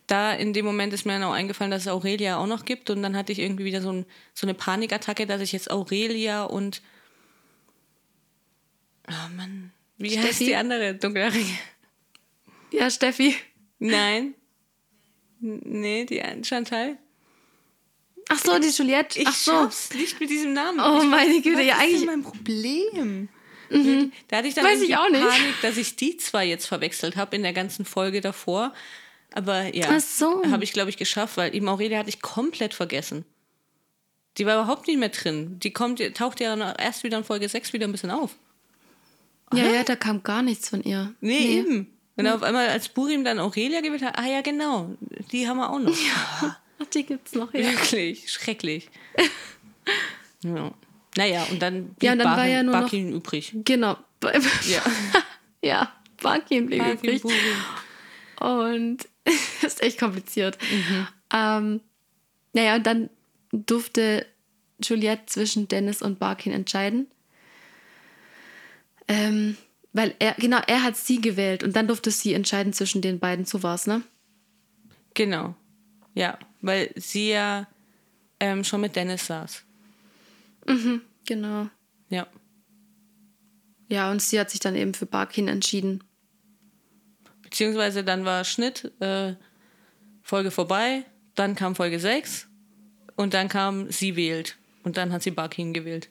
Da 0.08 0.32
in 0.34 0.54
dem 0.54 0.66
Moment 0.66 0.94
ist 0.94 1.06
mir 1.06 1.14
dann 1.14 1.24
auch 1.24 1.34
eingefallen, 1.34 1.70
dass 1.72 1.82
es 1.84 1.88
Aurelia 1.90 2.38
auch 2.38 2.48
noch 2.48 2.64
gibt. 2.66 2.90
Und 2.90 3.02
dann 3.04 3.16
hatte 3.18 3.32
ich 3.34 3.40
irgendwie 3.40 3.66
wieder 3.66 3.82
so, 3.82 3.92
ein, 3.92 4.06
so 4.34 4.48
eine 4.48 4.54
Panikattacke, 4.54 5.26
dass 5.28 5.42
ich 5.42 5.52
jetzt 5.52 5.70
Aurelia 5.70 6.44
und. 6.44 6.82
Oh 9.10 9.30
Mann. 9.36 9.72
Wie 9.98 10.18
heißt 10.18 10.28
Steffi? 10.28 10.46
die 10.46 10.56
andere 10.56 10.96
dunkelhaarige? 10.96 11.46
Ja, 12.72 12.90
Steffi. 12.90 13.36
Nein. 13.80 14.34
Nee, 15.40 16.06
die 16.06 16.22
Chantal. 16.44 16.98
Ach 18.30 18.40
so, 18.40 18.60
die 18.60 18.68
Juliette. 18.70 19.20
Ich 19.20 19.28
Ach 19.28 19.34
so. 19.36 19.52
schaff's 19.52 19.94
nicht 19.94 20.20
mit 20.20 20.30
diesem 20.30 20.54
Namen. 20.54 20.80
Oh, 20.80 21.02
ich 21.02 21.08
meine 21.10 21.42
Güte, 21.42 21.62
ja, 21.62 21.76
ist 21.76 21.82
denn 21.82 21.90
eigentlich- 21.90 22.06
mein 22.06 22.24
Problem. 22.24 23.30
Da 24.30 24.38
hatte 24.38 24.48
ich 24.48 24.54
dann 24.54 24.64
Weiß 24.66 24.82
ich 24.82 24.90
irgendwie 24.92 24.96
auch 24.96 25.10
nicht. 25.10 25.28
Panik, 25.28 25.62
dass 25.62 25.76
ich 25.78 25.96
die 25.98 26.16
zwei 26.18 26.46
jetzt 26.46 26.66
verwechselt 26.68 27.16
habe 27.18 27.36
in 27.36 27.44
der 27.44 27.52
ganzen 27.54 27.84
Folge 27.86 28.22
davor. 28.22 28.74
Aber 29.38 29.76
ja, 29.76 29.86
Ach 29.92 30.00
so. 30.00 30.42
habe 30.50 30.64
ich, 30.64 30.74
glaube 30.74 30.90
ich, 30.90 30.98
geschafft, 30.98 31.38
weil 31.38 31.54
eben 31.54 31.70
Aurelia 31.70 32.00
hatte 32.00 32.10
ich 32.10 32.22
komplett 32.22 32.74
vergessen. 32.74 33.24
Die 34.40 34.48
war 34.48 34.56
überhaupt 34.64 34.88
nicht 34.88 34.98
mehr 34.98 35.10
drin. 35.10 35.60
Die 35.60 35.72
kommt, 35.72 36.02
taucht 36.16 36.40
ja 36.40 36.72
erst 36.74 37.04
wieder 37.04 37.20
in 37.20 37.24
Folge 37.24 37.48
6 37.48 37.72
wieder 37.72 37.88
ein 37.88 37.92
bisschen 37.92 38.10
auf. 38.10 38.36
Ja, 39.54 39.66
ja, 39.66 39.84
da 39.84 39.96
kam 39.96 40.24
gar 40.24 40.42
nichts 40.42 40.70
von 40.70 40.82
ihr. 40.82 41.14
Nee, 41.22 41.60
eben. 41.60 41.94
Und 42.16 42.28
auf 42.28 42.42
einmal, 42.42 42.68
als 42.70 42.90
Burim 42.90 43.24
dann 43.24 43.38
Aurelia 43.40 43.82
gewählt 43.82 44.02
hat, 44.02 44.18
ah 44.18 44.26
ja, 44.26 44.42
genau, 44.42 44.96
die 45.32 45.48
haben 45.48 45.58
wir 45.58 45.70
auch 45.70 45.78
noch. 45.80 45.96
Ach, 46.42 46.56
die 46.96 47.04
gibt's 47.04 47.34
noch, 47.34 47.54
ja. 47.54 47.60
Wirklich, 47.62 48.32
schrecklich. 48.32 48.90
ja. 50.44 50.72
Naja, 51.16 51.44
und 51.52 51.62
dann 51.62 51.90
blieb 51.94 52.04
Ja, 52.04 52.12
und 52.14 52.20
dann 52.20 52.28
war 52.28 52.38
Barin- 52.38 52.52
ja 52.52 52.64
nur 52.64 52.80
noch- 52.82 52.92
übrig. 52.94 53.54
Genau. 53.66 53.98
Ja. 54.68 54.82
ja, 55.62 55.94
Barkin 56.24 56.66
blieb 56.66 56.80
Bakin, 56.80 56.98
übrig. 56.98 57.22
Burim. 57.22 57.56
Und 58.40 59.08
ist 59.62 59.82
echt 59.82 60.00
kompliziert. 60.00 60.58
Mhm. 60.72 61.08
Ähm, 61.34 61.82
naja, 62.54 62.76
und 62.76 62.88
dann 62.88 63.10
durfte 63.52 64.26
Juliette 64.82 65.26
zwischen 65.26 65.68
Dennis 65.68 66.02
und 66.02 66.20
Barkin 66.20 66.54
entscheiden. 66.54 67.08
Ähm, 69.08 69.58
weil 69.94 70.16
er, 70.20 70.34
genau, 70.34 70.60
er 70.68 70.84
hat 70.84 70.98
sie 70.98 71.22
gewählt 71.22 71.64
und 71.64 71.76
dann 71.76 71.88
durfte 71.88 72.12
sie 72.12 72.34
entscheiden 72.34 72.74
zwischen 72.74 73.02
den 73.02 73.20
beiden. 73.20 73.46
So 73.46 73.64
war's, 73.64 73.88
ne? 73.88 74.04
Genau. 75.14 75.56
Ja, 76.14 76.38
weil 76.62 76.92
sie 76.96 77.30
ja 77.30 77.68
ähm, 78.40 78.64
schon 78.64 78.82
mit 78.82 78.96
Dennis 78.96 79.28
saß. 79.28 79.64
Genau. 81.26 81.70
Ja. 82.10 82.28
Ja, 83.90 84.12
und 84.12 84.22
sie 84.22 84.40
hat 84.40 84.52
sich 84.52 84.60
dann 84.60 84.76
eben 84.76 84.94
für 84.94 85.06
Barkin 85.06 85.48
entschieden. 85.48 86.04
Beziehungsweise 87.50 88.04
dann 88.04 88.26
war 88.26 88.44
Schnitt, 88.44 88.92
äh, 89.00 89.34
Folge 90.22 90.52
vorbei, 90.52 91.06
dann 91.36 91.56
kam 91.56 91.76
Folge 91.76 92.00
6 92.00 92.48
und 93.16 93.34
dann 93.34 93.48
kam 93.48 93.90
sie 93.92 94.16
wählt. 94.16 94.58
Und 94.84 94.98
dann 94.98 95.12
hat 95.12 95.24
sie 95.24 95.32
Barkin 95.32 95.74
gewählt. 95.74 96.10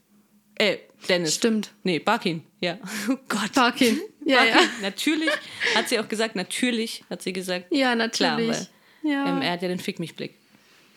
Äh, 0.57 0.78
Dennis. 1.09 1.34
Stimmt. 1.34 1.70
Nee, 1.82 1.99
Barkin, 1.99 2.43
ja. 2.61 2.78
Oh 3.11 3.16
Gott. 3.28 3.53
Barkin. 3.55 4.01
Ja, 4.24 4.37
Barkin. 4.39 4.55
ja. 4.55 4.61
Natürlich 4.82 5.30
hat 5.74 5.89
sie 5.89 5.99
auch 5.99 6.09
gesagt, 6.09 6.37
natürlich 6.37 7.05
hat 7.11 7.22
sie 7.22 7.32
gesagt. 7.32 7.66
Ja, 7.70 7.93
Klar, 7.95 7.97
natürlich. 7.97 8.57
weil 9.03 9.11
ja. 9.11 9.28
ähm, 9.28 9.43
er 9.43 9.53
hat 9.53 9.62
ja 9.62 9.68
den 9.68 9.78
Fick 9.78 9.99
mich 9.99 10.14
Blick. 10.16 10.34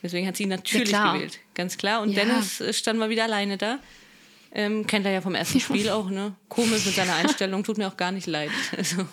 Deswegen 0.01 0.25
hat 0.27 0.37
sie 0.37 0.43
ihn 0.43 0.49
natürlich 0.49 0.87
klar. 0.89 1.13
gewählt. 1.15 1.39
Ganz 1.55 1.77
klar. 1.77 2.01
Und 2.01 2.11
Ja. 2.11 2.23
Dennis 2.23 2.61
äh, 2.61 2.71
stand 2.73 2.99
mal 2.99 3.09
wieder 3.09 3.25
alleine 3.25 3.57
da. 3.57 3.79
Ähm, 4.53 4.87
kennt 4.87 5.05
er 5.05 5.11
ja 5.11 5.21
vom 5.21 5.35
ersten 5.35 5.59
Spiel 5.65 5.89
auch, 5.89 6.09
ne? 6.09 6.35
Komisch 6.47 6.85
mit 6.85 6.95
seiner 6.95 7.15
Einstellung, 7.15 7.63
tut 7.63 7.77
mir 7.77 7.87
auch 7.87 7.97
gar 7.97 8.11
nicht 8.13 8.27
leid. 8.27 8.49
Also, 8.77 9.05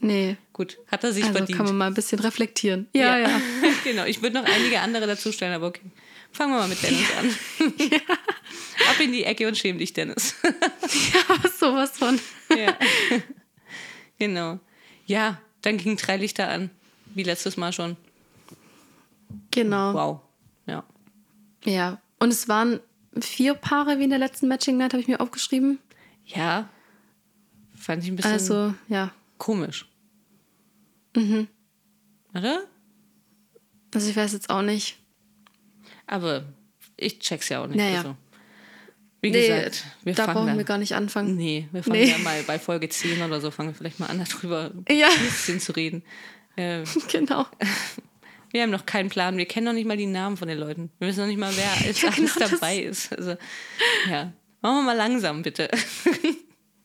nee. 0.00 0.36
gut, 0.52 0.78
hat 0.86 1.04
er 1.04 1.12
sich 1.12 1.24
Also 1.24 1.36
verdient. 1.36 1.56
kann 1.56 1.66
man 1.66 1.76
mal 1.76 1.86
ein 1.86 1.94
bisschen 1.94 2.18
reflektieren. 2.18 2.88
Ja, 2.92 3.18
ja. 3.18 3.40
genau, 3.84 4.04
ich 4.04 4.22
würde 4.22 4.36
noch 4.36 4.44
einige 4.44 4.80
andere 4.80 5.06
dazustellen, 5.06 5.54
aber 5.54 5.68
okay. 5.68 5.82
Fangen 6.30 6.52
wir 6.52 6.58
mal 6.58 6.68
mit 6.68 6.82
Dennis 6.82 7.06
an. 7.18 7.26
Ab 8.90 9.00
in 9.00 9.12
die 9.12 9.24
Ecke 9.24 9.48
und 9.48 9.56
schäm 9.56 9.78
dich, 9.78 9.92
Dennis. 9.92 10.34
ja. 10.42 11.48
sowas 11.58 11.96
von. 11.98 12.20
ja. 12.56 12.76
genau. 14.18 14.60
Ja, 15.06 15.40
dann 15.62 15.78
ging 15.78 15.96
drei 15.96 16.16
Lichter 16.16 16.48
an, 16.48 16.70
wie 17.14 17.22
letztes 17.22 17.56
Mal 17.56 17.72
schon. 17.72 17.96
Genau. 19.50 19.94
Wow. 19.94 20.20
Ja. 20.66 20.84
Ja. 21.64 22.00
Und 22.18 22.30
es 22.30 22.46
waren 22.46 22.80
vier 23.18 23.54
Paare 23.54 23.98
wie 23.98 24.04
in 24.04 24.10
der 24.10 24.18
letzten 24.18 24.48
Matching 24.48 24.76
Night, 24.76 24.92
habe 24.92 25.00
ich 25.00 25.08
mir 25.08 25.20
aufgeschrieben. 25.20 25.78
Ja. 26.26 26.68
Fand 27.74 28.02
ich 28.02 28.10
ein 28.10 28.16
bisschen 28.16 28.32
Also, 28.32 28.74
ja. 28.88 29.12
Komisch. 29.38 29.88
Mhm. 31.16 31.48
Oder? 32.34 32.64
Also 33.94 34.10
ich 34.10 34.16
weiß 34.16 34.32
jetzt 34.32 34.50
auch 34.50 34.62
nicht. 34.62 34.98
Aber 36.06 36.44
ich 36.96 37.18
check's 37.20 37.48
ja 37.48 37.62
auch 37.62 37.66
nicht. 37.66 37.76
Naja. 37.76 37.98
Also, 37.98 38.16
wie 39.20 39.30
Nee, 39.30 39.48
gesagt, 39.48 39.84
wir 40.04 40.14
da 40.14 40.26
brauchen 40.26 40.46
dann, 40.46 40.58
wir 40.58 40.64
gar 40.64 40.78
nicht 40.78 40.94
anfangen. 40.94 41.36
Nee, 41.36 41.68
wir 41.72 41.82
fangen 41.82 42.00
Nee. 42.00 42.10
ja 42.10 42.18
mal 42.18 42.42
bei 42.44 42.58
Folge 42.58 42.88
10 42.88 43.20
oder 43.22 43.40
so, 43.40 43.50
fangen 43.50 43.70
wir 43.70 43.74
vielleicht 43.74 43.98
mal 43.98 44.06
an, 44.06 44.24
darüber 44.24 44.70
Ja. 44.88 45.08
ein 45.08 45.24
bisschen 45.24 45.58
zu 45.60 45.72
reden. 45.72 46.02
Äh, 46.56 46.84
Genau. 47.10 47.46
wir 48.52 48.62
haben 48.62 48.70
noch 48.70 48.86
keinen 48.86 49.08
Plan, 49.08 49.36
wir 49.36 49.46
kennen 49.46 49.64
noch 49.66 49.72
nicht 49.72 49.86
mal 49.86 49.96
die 49.96 50.06
Namen 50.06 50.36
von 50.36 50.48
den 50.48 50.58
Leuten. 50.58 50.90
Wir 50.98 51.08
wissen 51.08 51.20
noch 51.20 51.26
nicht 51.26 51.38
mal, 51.38 51.52
wer 51.56 51.72
alles, 51.84 52.00
Ja, 52.00 52.10
genau, 52.10 52.30
alles 52.36 52.50
dabei 52.50 52.78
ist. 52.78 53.12
Also, 53.12 53.36
ja. 54.08 54.32
Machen 54.60 54.76
wir 54.78 54.82
mal 54.82 54.96
langsam, 54.96 55.42
bitte. 55.42 55.68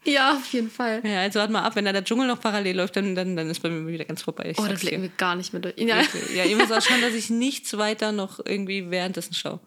Ja, 0.05 0.33
auf 0.35 0.45
jeden 0.51 0.69
Fall. 0.69 1.01
Ja, 1.05 1.21
also 1.21 1.39
warte 1.39 1.53
mal 1.53 1.61
ab, 1.63 1.75
wenn 1.75 1.85
da 1.85 1.93
der 1.93 2.03
Dschungel 2.03 2.27
noch 2.27 2.41
parallel 2.41 2.75
läuft, 2.77 2.95
dann, 2.97 3.15
dann, 3.15 3.35
dann 3.37 3.49
ist 3.49 3.61
bei 3.61 3.69
mir 3.69 3.87
wieder 3.91 4.03
ganz 4.05 4.21
vorbei. 4.21 4.49
Ich 4.51 4.59
Oh, 4.59 4.63
da 4.63 4.69
sag's 4.69 4.81
dir. 4.81 4.87
blicken 4.87 5.03
wir 5.03 5.09
gar 5.17 5.35
nicht 5.35 5.53
mehr 5.53 5.61
durch. 5.61 5.75
Ja. 5.77 6.01
Ja, 6.35 6.43
ihr 6.43 6.55
müsst 6.57 6.73
auch 6.73 6.81
schauen, 6.81 7.01
dass 7.01 7.13
ich 7.13 7.29
nichts 7.29 7.77
weiter 7.77 8.11
noch 8.11 8.39
irgendwie 8.45 8.91
währenddessen 8.91 9.33
schaue. 9.33 9.59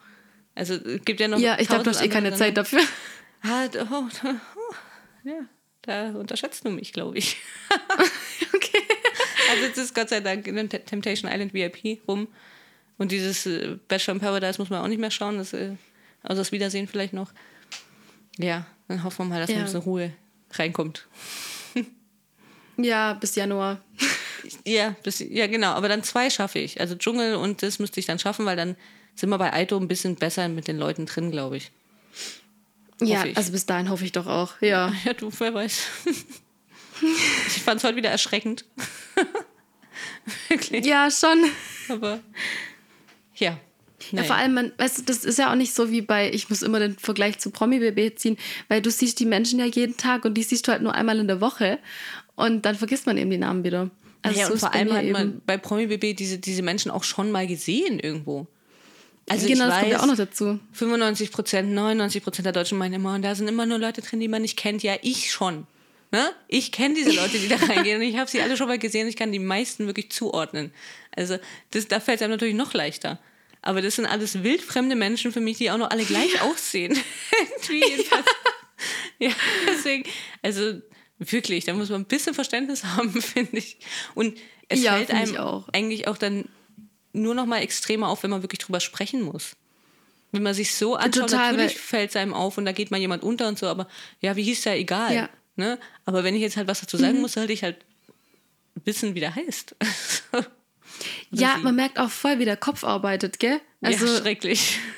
Also 0.54 0.74
es 0.74 1.04
gibt 1.04 1.20
ja 1.20 1.28
noch. 1.28 1.38
Ja, 1.38 1.58
ich 1.58 1.68
glaube, 1.68 1.84
du 1.84 1.90
hast 1.90 2.02
eh 2.02 2.08
keine 2.08 2.34
Zeit 2.34 2.56
dafür. 2.56 2.80
Ah, 3.42 3.66
oh, 3.90 4.04
oh, 4.24 4.30
ja, 5.24 5.34
da 5.82 6.10
unterschätzt 6.10 6.64
du 6.64 6.70
mich, 6.70 6.92
glaube 6.92 7.16
ich. 7.18 7.36
Okay. 8.54 8.82
Also 9.50 9.64
jetzt 9.64 9.78
ist 9.78 9.94
Gott 9.94 10.08
sei 10.08 10.20
Dank 10.20 10.46
in 10.46 10.68
Te- 10.68 10.84
Temptation 10.84 11.30
Island 11.30 11.54
VIP 11.54 12.00
rum. 12.08 12.28
Und 12.98 13.12
dieses 13.12 13.46
äh, 13.46 13.76
Bachelor 13.88 14.14
in 14.14 14.20
Paradise 14.20 14.58
muss 14.60 14.70
man 14.70 14.82
auch 14.82 14.88
nicht 14.88 14.98
mehr 14.98 15.10
schauen. 15.10 15.38
Das, 15.38 15.54
also 15.54 15.76
das 16.22 16.52
Wiedersehen 16.52 16.88
vielleicht 16.88 17.12
noch. 17.12 17.32
Ja, 18.38 18.66
dann 18.88 19.04
hoffen 19.04 19.26
wir 19.26 19.34
mal, 19.34 19.40
dass 19.40 19.50
Ja. 19.50 19.56
ein 19.58 19.64
bisschen 19.64 19.80
Ruhe 19.80 20.12
reinkommt. 20.58 21.06
Ja, 22.76 23.14
bis 23.14 23.34
Januar. 23.34 23.80
Ja, 24.64 24.94
das, 25.02 25.18
ja, 25.18 25.46
genau. 25.46 25.72
Aber 25.72 25.88
dann 25.88 26.02
zwei 26.02 26.30
schaffe 26.30 26.58
ich. 26.58 26.80
Also 26.80 26.94
Dschungel 26.94 27.36
und 27.36 27.62
das 27.62 27.78
müsste 27.78 28.00
ich 28.00 28.06
dann 28.06 28.18
schaffen, 28.18 28.46
weil 28.46 28.56
dann 28.56 28.76
sind 29.14 29.30
wir 29.30 29.38
bei 29.38 29.52
Aito 29.52 29.76
ein 29.76 29.88
bisschen 29.88 30.16
besser 30.16 30.48
mit 30.48 30.68
den 30.68 30.78
Leuten 30.78 31.06
drin, 31.06 31.30
glaube 31.30 31.56
ich. 31.56 31.70
Ja, 33.00 33.24
ich. 33.24 33.36
also 33.36 33.52
bis 33.52 33.66
dahin 33.66 33.90
hoffe 33.90 34.04
ich 34.04 34.12
doch 34.12 34.26
auch. 34.26 34.60
Ja. 34.60 34.92
Ja, 35.04 35.12
du, 35.14 35.30
wer 35.38 35.54
weiß. 35.54 35.86
Ich 37.48 37.62
fand 37.62 37.78
es 37.78 37.84
heute 37.84 37.96
wieder 37.96 38.08
erschreckend. 38.08 38.64
Wirklich. 40.48 40.86
Ja, 40.86 41.10
schon. 41.10 41.44
Aber 41.90 42.20
ja. 43.34 43.58
Ja, 44.10 44.16
Naja. 44.16 44.26
vor 44.26 44.36
allem, 44.36 44.54
man, 44.54 44.72
weißt 44.76 44.98
du, 44.98 45.02
das 45.02 45.24
ist 45.24 45.38
ja 45.38 45.50
auch 45.50 45.56
nicht 45.56 45.74
so 45.74 45.90
wie 45.90 46.02
bei, 46.02 46.30
ich 46.30 46.50
muss 46.50 46.62
immer 46.62 46.78
den 46.80 46.96
Vergleich 46.98 47.38
zu 47.38 47.50
Promi-BB 47.50 48.18
ziehen, 48.18 48.36
weil 48.68 48.82
du 48.82 48.90
siehst 48.90 49.18
die 49.20 49.26
Menschen 49.26 49.58
ja 49.58 49.64
jeden 49.64 49.96
Tag 49.96 50.24
und 50.24 50.34
die 50.34 50.42
siehst 50.42 50.66
du 50.68 50.72
halt 50.72 50.82
nur 50.82 50.94
einmal 50.94 51.18
in 51.18 51.26
der 51.28 51.40
Woche 51.40 51.78
und 52.34 52.66
dann 52.66 52.76
vergisst 52.76 53.06
man 53.06 53.16
eben 53.16 53.30
die 53.30 53.38
Namen 53.38 53.64
wieder. 53.64 53.90
Also 54.22 54.40
ja, 54.40 54.46
so 54.46 54.52
und 54.54 54.58
vor 54.58 54.74
allem 54.74 54.92
hat 54.92 55.04
man 55.06 55.40
bei 55.46 55.56
Promi 55.56 55.86
BB 55.86 56.16
diese, 56.16 56.38
diese 56.38 56.62
Menschen 56.62 56.90
auch 56.90 57.04
schon 57.04 57.30
mal 57.30 57.46
gesehen 57.46 57.98
irgendwo. 58.00 58.46
Also 59.28 59.46
genau, 59.46 59.64
ich 59.64 59.70
das 59.70 59.80
kommt 59.80 59.90
ja 59.90 59.96
weiß, 59.96 60.02
auch 60.02 60.06
noch 60.06 60.16
dazu. 60.16 60.60
95 60.72 61.32
Prozent, 61.32 61.72
99 61.72 62.22
Prozent 62.22 62.46
der 62.46 62.52
Deutschen 62.52 62.78
meinen 62.78 62.94
immer, 62.94 63.14
und 63.14 63.22
da 63.22 63.34
sind 63.34 63.48
immer 63.48 63.66
nur 63.66 63.78
Leute 63.78 64.02
drin, 64.02 64.20
die 64.20 64.28
man 64.28 64.42
nicht 64.42 64.56
kennt. 64.56 64.82
Ja, 64.82 64.94
ich 65.02 65.32
schon. 65.32 65.66
Ne? 66.12 66.30
Ich 66.46 66.70
kenne 66.70 66.94
diese 66.94 67.10
Leute, 67.10 67.38
die 67.38 67.48
da 67.48 67.56
reingehen 67.68 68.00
und 68.00 68.06
ich 68.06 68.16
habe 68.16 68.30
sie 68.30 68.40
alle 68.40 68.56
schon 68.56 68.68
mal 68.68 68.78
gesehen. 68.78 69.08
Ich 69.08 69.16
kann 69.16 69.32
die 69.32 69.40
meisten 69.40 69.86
wirklich 69.86 70.10
zuordnen. 70.10 70.72
Also 71.16 71.38
das, 71.72 71.88
da 71.88 71.98
fällt 71.98 72.18
es 72.18 72.22
einem 72.22 72.32
natürlich 72.32 72.54
noch 72.54 72.74
leichter. 72.74 73.18
Aber 73.66 73.82
das 73.82 73.96
sind 73.96 74.06
alles 74.06 74.42
wildfremde 74.44 74.94
Menschen 74.94 75.32
für 75.32 75.40
mich, 75.40 75.58
die 75.58 75.70
auch 75.70 75.76
noch 75.78 75.90
alle 75.90 76.04
gleich 76.04 76.40
aussehen. 76.40 76.96
Irgendwie 77.40 77.88
jedenfalls. 77.90 78.26
Ja, 79.18 79.30
deswegen, 79.66 80.04
also 80.42 80.82
wirklich, 81.18 81.64
da 81.64 81.72
muss 81.72 81.88
man 81.88 82.02
ein 82.02 82.04
bisschen 82.04 82.34
Verständnis 82.34 82.84
haben, 82.96 83.22
finde 83.22 83.56
ich. 83.56 83.78
Und 84.14 84.38
es 84.68 84.82
Ja, 84.82 84.92
fällt 84.96 85.10
einem 85.10 85.36
auch. 85.38 85.66
eigentlich 85.72 86.06
auch 86.06 86.18
dann 86.18 86.44
nur 87.14 87.34
noch 87.34 87.46
mal 87.46 87.60
extremer 87.62 88.08
auf, 88.10 88.22
wenn 88.22 88.30
man 88.30 88.42
wirklich 88.42 88.58
drüber 88.58 88.78
sprechen 88.78 89.22
muss. 89.22 89.56
Wenn 90.32 90.42
man 90.42 90.52
sich 90.52 90.74
so 90.74 90.96
anschaut, 90.96 91.30
Total, 91.30 91.52
natürlich 91.54 91.78
fällt 91.78 92.10
es 92.10 92.16
einem 92.16 92.34
auf 92.34 92.58
und 92.58 92.66
da 92.66 92.72
geht 92.72 92.90
mal 92.90 93.00
jemand 93.00 93.22
unter 93.22 93.48
und 93.48 93.58
so, 93.58 93.66
aber 93.68 93.88
ja, 94.20 94.36
wie 94.36 94.42
hieß 94.42 94.60
der, 94.62 94.78
egal. 94.78 95.14
Ja. 95.14 95.22
Mhm. 95.56 95.64
Ne? 95.64 95.78
Aber 96.04 96.22
wenn 96.22 96.34
ich 96.34 96.42
jetzt 96.42 96.58
halt 96.58 96.68
was 96.68 96.80
dazu 96.80 96.98
sagen 96.98 97.22
muss, 97.22 97.32
sollte 97.32 97.54
ich 97.54 97.62
halt 97.62 97.78
wissen, 98.84 99.14
wie 99.14 99.20
der 99.20 99.34
heißt. 99.34 99.74
Oder 101.32 101.40
Ja, 101.42 101.54
sie. 101.56 101.62
man 101.62 101.74
merkt 101.76 101.98
auch 101.98 102.10
voll, 102.10 102.38
wie 102.38 102.44
der 102.44 102.56
Kopf 102.56 102.84
arbeitet, 102.84 103.38
gell? 103.38 103.60
Also, 103.82 104.06
ja, 104.06 104.20
schrecklich. 104.20 104.78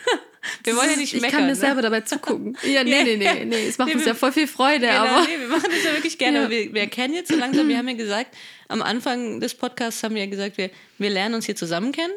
Wir 0.64 0.76
wollen 0.76 0.88
ja 0.90 0.96
nicht 0.96 1.12
ich 1.12 1.20
meckern. 1.20 1.38
kann 1.40 1.46
mir 1.46 1.52
ne? 1.52 1.56
selber 1.56 1.82
dabei 1.82 2.00
zugucken. 2.02 2.56
Ja, 2.64 2.82
nee, 2.82 3.02
nee, 3.04 3.16
nee, 3.16 3.44
nee, 3.44 3.66
es 3.68 3.76
macht 3.76 3.88
Nee, 3.88 3.96
uns 3.96 4.06
ja 4.06 4.14
voll 4.14 4.32
viel 4.32 4.46
Freude, 4.46 4.86
Genau, 4.86 4.98
aber 5.04 5.26
nee, 5.26 5.38
wir 5.38 5.48
machen 5.48 5.68
das 5.70 5.84
ja 5.84 5.92
wirklich 5.92 6.16
gerne. 6.16 6.38
Ja. 6.38 6.44
Aber 6.44 6.50
Wir, 6.50 6.72
wir 6.72 6.80
erkennen 6.80 7.12
jetzt 7.14 7.28
so 7.30 7.36
langsam, 7.36 7.68
wir 7.68 7.76
haben 7.78 7.88
ja 7.88 7.94
gesagt, 7.96 8.34
am 8.68 8.80
Anfang 8.80 9.40
des 9.40 9.54
Podcasts 9.54 10.02
haben 10.02 10.14
wir 10.14 10.22
ja 10.24 10.30
gesagt, 10.30 10.56
wir, 10.56 10.70
wir 10.96 11.10
lernen 11.10 11.34
uns 11.34 11.44
hier 11.46 11.56
zusammen 11.56 11.92
kennen. 11.92 12.14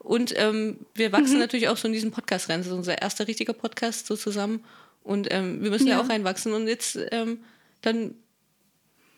Und 0.00 0.34
ähm, 0.36 0.78
wir 0.94 1.08
Mhm. 1.08 1.12
wachsen 1.12 1.38
natürlich 1.38 1.68
auch 1.68 1.76
so 1.78 1.86
in 1.86 1.94
diesem 1.94 2.10
Podcast 2.10 2.50
rein. 2.50 2.58
Das 2.60 2.66
ist 2.66 2.72
unser 2.72 3.00
erster 3.00 3.26
richtiger 3.28 3.52
Podcast 3.54 4.06
so 4.06 4.16
zusammen. 4.16 4.62
Und 5.04 5.28
ähm, 5.32 5.62
wir 5.62 5.70
müssen 5.70 5.86
ja. 5.86 5.94
Ja. 5.96 6.02
auch 6.02 6.08
reinwachsen. 6.10 6.52
Und 6.52 6.66
jetzt 6.68 6.98
ähm, 7.12 7.38
dann 7.80 8.14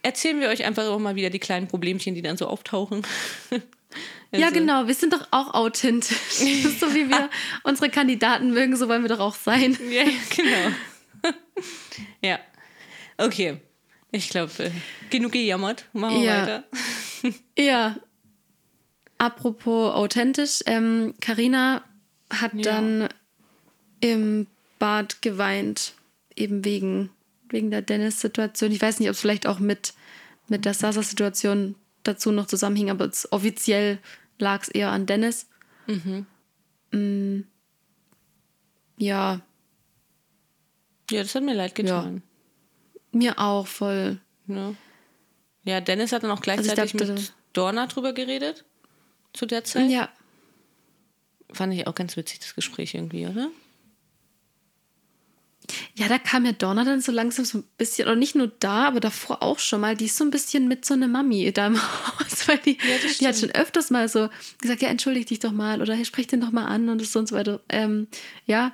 erzählen 0.03 0.39
wir 0.41 0.49
euch 0.49 0.65
einfach 0.65 0.85
auch 0.87 0.99
mal 0.99 1.17
wieder 1.17 1.31
die 1.31 1.39
kleinen 1.41 1.67
Problemchen, 1.67 2.15
die 2.15 2.23
dann 2.23 2.37
so 2.37 2.47
auftauchen. 2.47 3.03
Ja, 4.33 4.47
Also, 4.49 4.59
genau, 4.61 4.87
wir 4.87 4.95
sind 4.95 5.13
doch 5.13 5.29
auch 5.31 5.55
authentisch. 5.55 6.17
so 6.81 6.95
wie 6.95 7.09
wir 7.09 7.31
unsere 7.63 7.91
Kandidaten 7.91 8.53
mögen, 8.53 8.77
so 8.77 8.89
wollen 8.89 9.03
wir 9.03 9.09
doch 9.09 9.21
auch 9.21 9.35
sein. 9.35 9.77
Ja, 9.91 10.03
ja, 10.03 10.11
genau. 10.37 11.33
ja. 12.23 12.39
Okay. 13.19 13.61
Ich 14.11 14.29
glaube, 14.29 14.53
äh, 14.65 14.71
genug 15.11 15.33
gejammert. 15.33 15.87
Machen 15.93 16.21
wir 16.21 16.25
Ja. 16.25 16.43
weiter. 16.43 16.65
Ja. 17.59 17.97
Apropos 19.19 19.93
authentisch, 19.95 20.61
ähm, 20.67 21.15
Carina 21.21 21.83
hat 22.31 22.53
Ja. 22.55 22.63
dann 22.63 23.09
im 24.01 24.47
Bad 24.79 25.23
geweint, 25.23 25.95
eben 26.37 26.65
wegen, 26.65 27.11
wegen 27.49 27.71
der 27.71 27.83
Dennis-Situation. 27.83 28.73
Ich 28.73 28.83
weiß 28.83 29.01
nicht, 29.01 29.09
ob 29.09 29.15
es 29.15 29.21
vielleicht 29.21 29.47
auch 29.47 29.59
mit, 29.61 29.95
mit 30.49 30.65
der 30.65 30.75
Sasa-Situation 30.75 31.75
dazu 32.05 32.31
noch 32.33 32.47
zusammenhing, 32.47 32.91
aber 32.91 33.11
offiziell 33.31 33.99
lag 34.39 34.63
es 34.63 34.69
eher 34.69 34.91
an 34.91 35.07
Dennis. 35.07 35.49
Mm. 36.93 37.41
Ja, 38.97 39.41
Ja, 41.11 41.23
das 41.23 41.35
hat 41.35 41.43
mir 41.43 41.55
leid 41.55 41.75
getan. 41.75 42.23
mir 43.13 43.39
auch 43.39 43.67
voll. 43.67 44.21
Ja. 44.47 44.75
ja, 45.65 45.81
Dennis 45.81 46.13
hat 46.13 46.23
dann 46.23 46.31
auch 46.31 46.41
Also 46.47 46.53
ich 46.53 46.75
gleichzeitig 46.75 46.93
dachte- 46.93 47.13
mit 47.15 47.33
Dorna 47.53 47.87
drüber 47.87 48.13
geredet. 48.13 48.65
Zu 49.33 49.47
der 49.47 49.65
Zeit. 49.65 49.91
Ja, 49.91 50.09
Fand 51.53 51.73
ich 51.75 51.87
auch 51.87 51.95
ganz 51.95 52.17
witzig, 52.17 52.41
das 52.41 52.55
Gespräch 52.55 52.95
irgendwie, 52.95 53.27
oder? 53.27 53.49
Ja, 55.95 56.09
da 56.09 56.19
kam 56.19 56.45
ja 56.45 56.53
Donna 56.53 56.85
dann 56.85 57.01
so 57.01 57.13
langsam 57.13 57.45
so 57.45 57.59
ein 57.59 57.65
bisschen, 57.79 58.07
oder 58.07 58.17
nicht 58.17 58.35
nur 58.35 58.49
da, 58.61 58.87
aber 58.87 59.01
davor 59.01 59.43
auch 59.43 59.59
schon 59.59 59.81
mal, 59.81 59.97
die 59.97 60.07
ist 60.07 60.17
so 60.17 60.25
ein 60.25 60.31
bisschen 60.31 60.69
mit 60.69 60.85
so 60.85 60.95
einer 60.95 61.09
Mami 61.09 61.51
da 61.53 61.69
im 61.69 61.81
Haus, 61.83 62.47
weil 62.47 62.59
die, 62.59 62.79
Ja, 62.79 63.09
die 63.21 63.27
hat 63.27 63.39
schon 63.39 63.51
öfters 63.53 63.91
mal 63.91 64.09
so 64.09 64.29
gesagt, 64.61 64.83
ja, 64.83 64.89
entschuldig 64.89 65.27
dich 65.27 65.39
doch 65.39 65.53
mal 65.53 65.81
oder 65.81 65.95
hey, 65.95 66.05
sprich 66.05 66.27
den 66.27 66.41
doch 66.41 66.51
mal 66.51 66.67
an 66.67 66.89
und 66.89 67.05
so 67.05 67.19
und 67.19 67.29
so 67.29 67.37
weiter. 67.37 67.61
Ähm, 67.69 68.09
ja, 68.47 68.73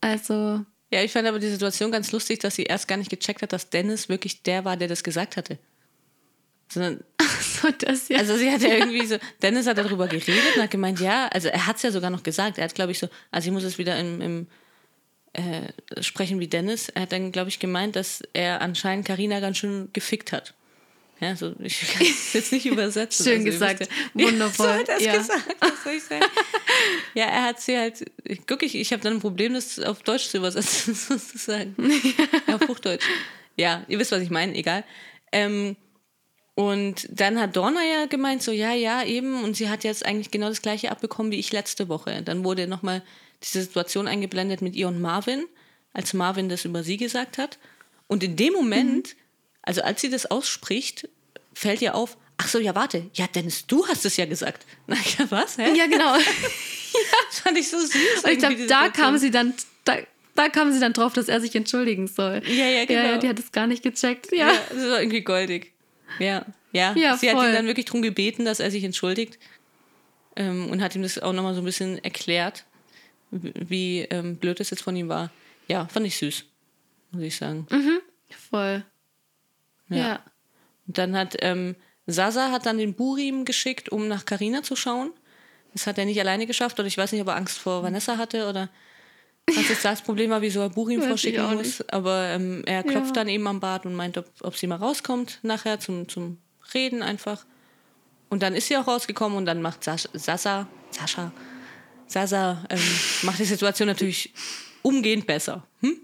also, 0.00 0.64
Ja, 0.90 1.02
ich 1.02 1.12
fand 1.12 1.28
aber 1.28 1.38
die 1.38 1.50
Situation 1.50 1.92
ganz 1.92 2.12
lustig, 2.12 2.40
dass 2.40 2.56
sie 2.56 2.64
erst 2.64 2.88
gar 2.88 2.96
nicht 2.96 3.10
gecheckt 3.10 3.42
hat, 3.42 3.52
dass 3.52 3.70
Dennis 3.70 4.08
wirklich 4.08 4.42
der 4.42 4.64
war, 4.64 4.76
der 4.76 4.88
das 4.88 5.04
gesagt 5.04 5.36
hatte. 5.36 5.58
Sondern, 6.70 7.02
so 7.40 7.68
das 7.70 8.08
ja. 8.08 8.18
also 8.18 8.36
sie 8.36 8.50
hat 8.50 8.62
ja 8.62 8.70
irgendwie 8.76 9.06
so, 9.06 9.16
Dennis 9.42 9.66
hat 9.66 9.78
darüber 9.78 10.08
geredet 10.08 10.56
und 10.56 10.62
hat 10.62 10.70
gemeint, 10.70 11.00
ja, 11.00 11.28
also 11.28 11.48
er 11.48 11.66
hat 11.66 11.76
es 11.76 11.82
ja 11.82 11.92
sogar 11.92 12.10
noch 12.10 12.22
gesagt. 12.22 12.58
Er 12.58 12.64
hat, 12.64 12.74
glaube 12.74 12.92
ich, 12.92 12.98
so, 12.98 13.08
also 13.30 13.46
ich 13.46 13.52
muss 13.52 13.64
es 13.64 13.78
wieder 13.78 13.98
im, 13.98 14.20
im 14.20 14.46
äh, 15.38 16.02
sprechen 16.02 16.40
wie 16.40 16.48
Dennis. 16.48 16.88
Er 16.88 17.02
hat 17.02 17.12
dann, 17.12 17.32
glaube 17.32 17.48
ich, 17.48 17.58
gemeint, 17.58 17.96
dass 17.96 18.22
er 18.32 18.60
anscheinend 18.60 19.06
Karina 19.06 19.40
ganz 19.40 19.58
schön 19.58 19.88
gefickt 19.92 20.32
hat. 20.32 20.54
Ja, 21.20 21.34
so, 21.34 21.54
ich 21.60 21.80
kann 21.92 22.06
es 22.06 22.32
jetzt 22.32 22.52
nicht 22.52 22.66
übersetzen. 22.66 23.24
Schön 23.24 23.38
also, 23.38 23.44
gesagt. 23.50 23.88
Ja, 24.14 24.26
Wundervoll. 24.26 24.66
so 24.66 24.72
hat 24.72 24.88
er 24.88 24.96
es 24.96 25.04
Ja. 25.04 25.16
gesagt, 25.16 25.56
was 25.60 25.84
soll 25.84 25.92
ich 25.94 26.02
sagen? 26.04 26.24
ja, 27.14 27.24
er 27.24 27.42
hat 27.44 27.60
sie 27.60 27.76
halt, 27.76 28.04
wirklich, 28.46 28.74
ich 28.74 28.92
habe 28.92 29.02
dann 29.02 29.14
ein 29.14 29.20
Problem, 29.20 29.54
das 29.54 29.78
auf 29.80 30.02
Deutsch 30.02 30.28
zu 30.28 30.36
übersetzen, 30.38 30.94
sozusagen. 30.94 31.74
Ja, 32.46 32.54
auf 32.56 32.68
Hochdeutsch. 32.68 33.04
Ja, 33.56 33.84
ihr 33.88 33.98
wisst, 33.98 34.12
was 34.12 34.22
ich 34.22 34.30
meine, 34.30 34.54
egal. 34.54 34.84
Ähm, 35.32 35.76
und 36.54 37.06
dann 37.10 37.38
hat 37.40 37.56
Dorna 37.56 37.80
ja 37.84 38.06
gemeint, 38.06 38.42
so, 38.42 38.50
ja, 38.50 38.72
ja, 38.72 39.04
eben. 39.04 39.44
Und 39.44 39.56
sie 39.56 39.68
hat 39.68 39.84
jetzt 39.84 40.04
eigentlich 40.04 40.30
genau 40.30 40.48
das 40.48 40.62
Gleiche 40.62 40.90
abbekommen 40.90 41.30
wie 41.30 41.38
ich 41.38 41.52
letzte 41.52 41.88
Woche. 41.88 42.22
Dann 42.22 42.44
wurde 42.44 42.66
nochmal 42.66 43.02
diese 43.42 43.62
Situation 43.62 44.08
eingeblendet 44.08 44.62
mit 44.62 44.74
ihr 44.74 44.88
und 44.88 45.00
Marvin, 45.00 45.44
als 45.92 46.12
Marvin 46.14 46.48
das 46.48 46.64
über 46.64 46.82
sie 46.82 46.96
gesagt 46.96 47.38
hat. 47.38 47.58
Und 48.06 48.22
in 48.22 48.36
dem 48.36 48.52
Moment, 48.52 49.16
also 49.62 49.82
als 49.82 50.00
sie 50.00 50.10
das 50.10 50.26
ausspricht, 50.26 51.08
fällt 51.54 51.82
ihr 51.82 51.94
auf, 51.94 52.16
ach 52.38 52.48
so, 52.48 52.58
ja, 52.58 52.74
warte, 52.74 53.10
ja, 53.14 53.26
Dennis, 53.26 53.66
du 53.66 53.86
hast 53.86 54.04
es 54.04 54.16
ja 54.16 54.26
gesagt. 54.26 54.66
Na 54.86 54.96
ja, 54.96 55.30
was? 55.30 55.58
Hä? 55.58 55.76
ja, 55.76 55.86
genau. 55.86 56.16
Das 57.30 57.40
fand 57.40 57.58
ich 57.58 57.68
so 57.68 57.78
süß. 57.78 58.24
Und 58.24 58.30
ich 58.30 58.38
glaube, 58.38 58.66
da 58.66 58.88
kam 58.88 59.18
sie 59.18 59.30
dann, 59.30 59.52
da, 59.84 59.98
da 60.34 60.48
kam 60.48 60.72
sie 60.72 60.80
dann 60.80 60.94
drauf, 60.94 61.12
dass 61.12 61.28
er 61.28 61.40
sich 61.40 61.54
entschuldigen 61.54 62.08
soll. 62.08 62.40
Ja, 62.46 62.50
ja, 62.64 62.68
Ja, 62.80 62.84
genau. 62.86 63.00
ja, 63.02 63.18
die 63.18 63.28
hat 63.28 63.38
es 63.38 63.52
gar 63.52 63.66
nicht 63.66 63.82
gecheckt. 63.82 64.32
Ja. 64.32 64.48
Ja, 64.48 64.60
das 64.70 64.78
war 64.88 65.00
irgendwie 65.00 65.20
goldig. 65.20 65.72
Ja, 66.18 66.46
ja. 66.72 66.94
Ja, 66.96 67.16
Sie 67.18 67.28
hat 67.28 67.36
voll. 67.36 67.48
ihn 67.48 67.52
dann 67.52 67.66
wirklich 67.66 67.84
darum 67.86 68.00
gebeten, 68.02 68.46
dass 68.46 68.58
er 68.58 68.70
sich 68.70 68.82
entschuldigt 68.84 69.38
ähm, 70.36 70.70
und 70.70 70.82
hat 70.82 70.96
ihm 70.96 71.02
das 71.02 71.18
auch 71.18 71.32
nochmal 71.34 71.54
so 71.54 71.60
ein 71.60 71.64
bisschen 71.66 72.02
erklärt, 72.02 72.64
wie 73.30 74.00
ähm, 74.10 74.36
blöd 74.36 74.58
das 74.60 74.70
jetzt 74.70 74.82
von 74.82 74.96
ihm 74.96 75.08
war. 75.08 75.30
Ja, 75.68 75.86
fand 75.88 76.06
ich 76.06 76.16
süß, 76.16 76.44
muss 77.12 77.22
ich 77.22 77.36
sagen. 77.36 77.66
Voll. 78.50 78.84
Ja. 79.88 80.20
Und 80.86 80.98
dann 80.98 81.16
hat 81.16 81.36
ähm, 81.40 81.76
Sasa 82.06 82.50
hat 82.50 82.64
dann 82.66 82.78
den 82.78 82.94
Burim 82.94 83.44
geschickt, 83.44 83.90
um 83.90 84.08
nach 84.08 84.24
Karina 84.24 84.62
zu 84.62 84.76
schauen. 84.76 85.10
Das 85.74 85.86
hat 85.86 85.98
er 85.98 86.06
nicht 86.06 86.18
alleine 86.18 86.46
geschafft 86.46 86.78
oder 86.78 86.86
ich 86.86 86.96
weiß 86.96 87.12
nicht, 87.12 87.20
ob 87.20 87.28
er 87.28 87.36
Angst 87.36 87.58
vor 87.58 87.82
Vanessa 87.82 88.16
hatte 88.16 88.48
oder 88.48 88.70
was 89.46 89.68
jetzt 89.68 89.84
das 89.84 90.02
Problem 90.02 90.30
war, 90.30 90.40
wieso 90.42 90.60
er 90.60 90.70
Burim 90.70 91.02
vorschicken 91.08 91.54
muss. 91.54 91.82
Aber 91.88 92.28
ähm, 92.28 92.62
er 92.66 92.82
klopft 92.82 93.08
Ja. 93.08 93.12
dann 93.12 93.28
eben 93.28 93.46
am 93.46 93.60
Bad 93.60 93.84
und 93.86 93.94
meint, 93.94 94.16
ob, 94.18 94.26
ob 94.40 94.56
sie 94.56 94.66
mal 94.66 94.76
rauskommt 94.76 95.38
nachher 95.42 95.78
zum, 95.80 96.08
zum 96.08 96.38
Reden 96.74 97.02
einfach. 97.02 97.44
Und 98.30 98.42
dann 98.42 98.54
ist 98.54 98.68
sie 98.68 98.76
auch 98.76 98.86
rausgekommen 98.86 99.36
und 99.38 99.46
dann 99.46 99.62
macht 99.62 99.84
Sas 99.84 100.08
Sasa, 100.12 100.66
Sascha, 100.90 101.32
Sasa 102.08 102.64
ähm, 102.70 102.80
macht 103.22 103.38
die 103.38 103.44
Situation 103.44 103.86
natürlich 103.86 104.32
umgehend 104.82 105.26
besser. 105.26 105.66
Hm? 105.80 106.00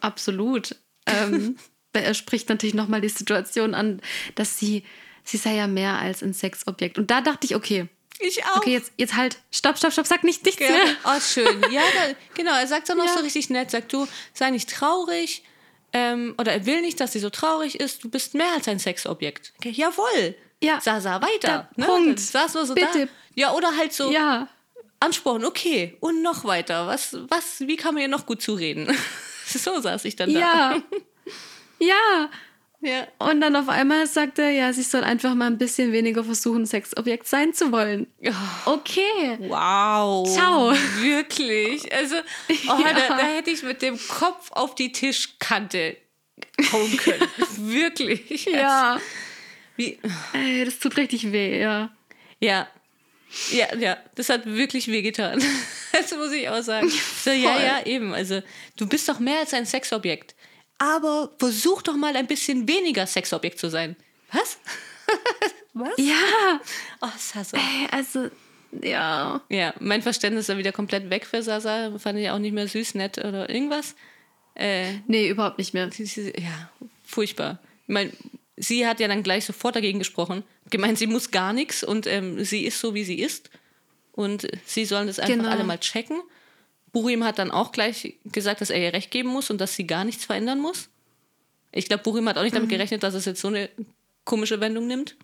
Absolut. 0.00 0.74
Ähm, 1.06 1.56
er 1.92 2.14
spricht 2.14 2.48
natürlich 2.48 2.74
nochmal 2.74 3.00
die 3.00 3.08
Situation 3.08 3.74
an, 3.74 4.00
dass 4.34 4.58
sie, 4.58 4.84
sie 5.24 5.36
sei 5.36 5.54
ja 5.56 5.66
mehr 5.66 5.98
als 5.98 6.22
ein 6.22 6.34
Sexobjekt. 6.34 6.98
Und 6.98 7.10
da 7.10 7.20
dachte 7.20 7.46
ich, 7.46 7.54
okay, 7.54 7.86
Ich 8.20 8.44
auch. 8.44 8.56
okay, 8.56 8.72
jetzt, 8.72 8.92
jetzt 8.96 9.14
halt, 9.16 9.38
stopp, 9.50 9.78
stopp, 9.78 9.92
stopp, 9.92 10.06
sag 10.06 10.24
nicht 10.24 10.44
nichts 10.44 10.60
Ja, 10.60 10.70
mehr. 10.70 10.96
oh, 11.04 11.20
schön. 11.20 11.60
Ja, 11.70 11.82
da, 11.82 12.14
genau. 12.34 12.52
Er 12.56 12.66
sagt 12.66 12.88
dann 12.88 13.00
auch 13.00 13.06
Ja. 13.06 13.14
so 13.14 13.20
richtig 13.20 13.50
nett, 13.50 13.70
sagt 13.70 13.92
du, 13.92 14.06
sei 14.34 14.50
nicht 14.50 14.68
traurig. 14.70 15.44
Ähm, 15.92 16.34
oder 16.38 16.52
er 16.52 16.66
will 16.66 16.82
nicht, 16.82 17.00
dass 17.00 17.12
sie 17.12 17.18
so 17.18 17.30
traurig 17.30 17.80
ist. 17.80 18.04
Du 18.04 18.10
bist 18.10 18.34
mehr 18.34 18.52
als 18.54 18.68
ein 18.68 18.78
Sexobjekt. 18.78 19.54
Okay, 19.58 19.70
jawohl. 19.70 20.34
Ja. 20.62 20.80
Sasa, 20.80 21.20
weiter. 21.22 21.68
Da- 21.76 21.84
Punkt. 21.86 22.08
Dann 22.10 22.16
saß 22.18 22.54
nur 22.54 22.66
so 22.66 22.74
Bitte. 22.74 23.06
da. 23.06 23.12
Ja, 23.34 23.52
oder 23.52 23.76
halt 23.76 23.92
so 23.92 24.10
Ja, 24.10 24.48
Ansporn, 25.00 25.44
okay. 25.44 25.96
Und 26.00 26.22
noch 26.22 26.44
weiter. 26.44 26.86
Was, 26.88 27.16
was, 27.28 27.60
wie 27.60 27.76
kann 27.76 27.94
man 27.94 28.02
ihr 28.02 28.08
noch 28.08 28.26
gut 28.26 28.42
zureden? 28.42 28.88
so 29.46 29.80
saß 29.80 30.04
ich 30.06 30.16
dann 30.16 30.32
da. 30.34 30.40
ja, 30.40 30.82
ja. 31.78 32.30
Ja. 32.80 33.08
Und 33.18 33.40
dann 33.40 33.56
auf 33.56 33.68
einmal 33.68 34.06
sagt 34.06 34.38
er, 34.38 34.50
ja, 34.50 34.72
sie 34.72 34.84
soll 34.84 35.02
einfach 35.02 35.34
mal 35.34 35.46
ein 35.48 35.58
bisschen 35.58 35.90
weniger 35.90 36.22
versuchen, 36.22 36.64
Sexobjekt 36.64 37.26
sein 37.26 37.52
zu 37.52 37.72
wollen. 37.72 38.06
Okay. 38.66 39.36
Wow. 39.40 40.32
Ciao. 40.32 40.72
Wirklich. 41.00 41.92
Also, 41.92 42.14
oh, 42.18 42.52
Ja. 42.84 42.92
da, 42.92 43.16
da 43.16 43.24
hätte 43.24 43.50
ich 43.50 43.64
mit 43.64 43.82
dem 43.82 43.98
Kopf 44.08 44.52
auf 44.52 44.76
die 44.76 44.92
Tischkante 44.92 45.96
hauen 46.72 46.96
können. 46.98 47.28
Wirklich. 47.56 48.44
Ja. 48.46 49.00
Wie, 49.78 49.98
Ey, 50.34 50.64
das 50.64 50.78
tut 50.80 50.96
richtig 50.96 51.30
weh, 51.32 51.58
ja. 51.60 51.90
ja. 52.40 52.68
Ja, 53.52 53.74
ja, 53.76 53.96
das 54.16 54.28
hat 54.28 54.44
wirklich 54.46 54.88
wehgetan. 54.88 55.42
Das 55.92 56.12
muss 56.12 56.32
ich 56.32 56.48
auch 56.48 56.62
sagen. 56.62 56.90
So, 57.24 57.30
ja, 57.30 57.58
ja, 57.60 57.86
eben. 57.86 58.12
Also, 58.12 58.42
du 58.76 58.86
bist 58.86 59.08
doch 59.08 59.18
mehr 59.18 59.38
als 59.40 59.54
ein 59.54 59.66
Sexobjekt. 59.66 60.34
Aber 60.78 61.32
versuch 61.38 61.82
doch 61.82 61.96
mal 61.96 62.14
ein 62.16 62.26
bisschen 62.26 62.68
weniger 62.68 63.06
Sexobjekt 63.06 63.58
zu 63.58 63.68
sein. 63.70 63.96
Was? 64.32 64.58
Was? 65.74 65.90
Ja. 65.96 66.60
Oh, 67.00 67.08
Sasa. 67.16 67.56
Ey, 67.56 67.88
also, 67.90 68.30
ja. 68.82 69.40
Ja, 69.48 69.74
mein 69.80 70.02
Verständnis 70.02 70.48
war 70.48 70.58
wieder 70.58 70.72
komplett 70.72 71.08
weg 71.10 71.26
für 71.26 71.42
Sasa. 71.42 71.98
Fand 71.98 72.18
ich 72.18 72.30
auch 72.30 72.38
nicht 72.38 72.52
mehr 72.52 72.68
süß, 72.68 72.94
nett 72.94 73.18
oder 73.18 73.48
irgendwas. 73.48 73.94
Äh, 74.54 74.98
Nee, 75.06 75.28
überhaupt 75.28 75.58
nicht 75.58 75.72
mehr. 75.74 75.88
ja, 75.96 76.70
furchtbar. 77.04 77.58
Ich 77.86 77.92
meine, 77.94 78.12
sie 78.58 78.86
hat 78.86 79.00
ja 79.00 79.08
dann 79.08 79.22
gleich 79.22 79.44
sofort 79.44 79.76
dagegen 79.76 79.98
gesprochen. 79.98 80.42
Gemeint, 80.70 80.98
sie 80.98 81.06
muss 81.06 81.30
gar 81.30 81.52
nichts 81.52 81.82
und 81.84 82.06
ähm, 82.06 82.44
sie 82.44 82.64
ist 82.64 82.80
so, 82.80 82.94
wie 82.94 83.04
sie 83.04 83.18
ist. 83.20 83.50
Und 84.12 84.48
sie 84.66 84.84
sollen 84.84 85.06
das 85.06 85.18
einfach 85.18 85.36
Genau. 85.36 85.48
alle 85.48 85.64
mal 85.64 85.78
checken. 85.78 86.20
Burim 86.92 87.22
hat 87.24 87.38
dann 87.38 87.50
auch 87.50 87.72
gleich 87.72 88.16
gesagt, 88.24 88.60
dass 88.60 88.70
er 88.70 88.80
ihr 88.82 88.92
recht 88.92 89.10
geben 89.10 89.28
muss 89.28 89.50
und 89.50 89.60
dass 89.60 89.74
sie 89.74 89.86
gar 89.86 90.04
nichts 90.04 90.24
verändern 90.24 90.58
muss. 90.60 90.88
Ich 91.70 91.86
glaube, 91.86 92.02
Burim 92.02 92.28
hat 92.28 92.38
auch 92.38 92.42
nicht 92.42 92.56
damit 92.56 92.70
gerechnet, 92.70 93.02
dass 93.02 93.14
es 93.14 93.26
jetzt 93.26 93.40
so 93.40 93.48
eine 93.48 93.68
komische 94.24 94.60
Wendung 94.60 94.86
nimmt. 94.86 95.16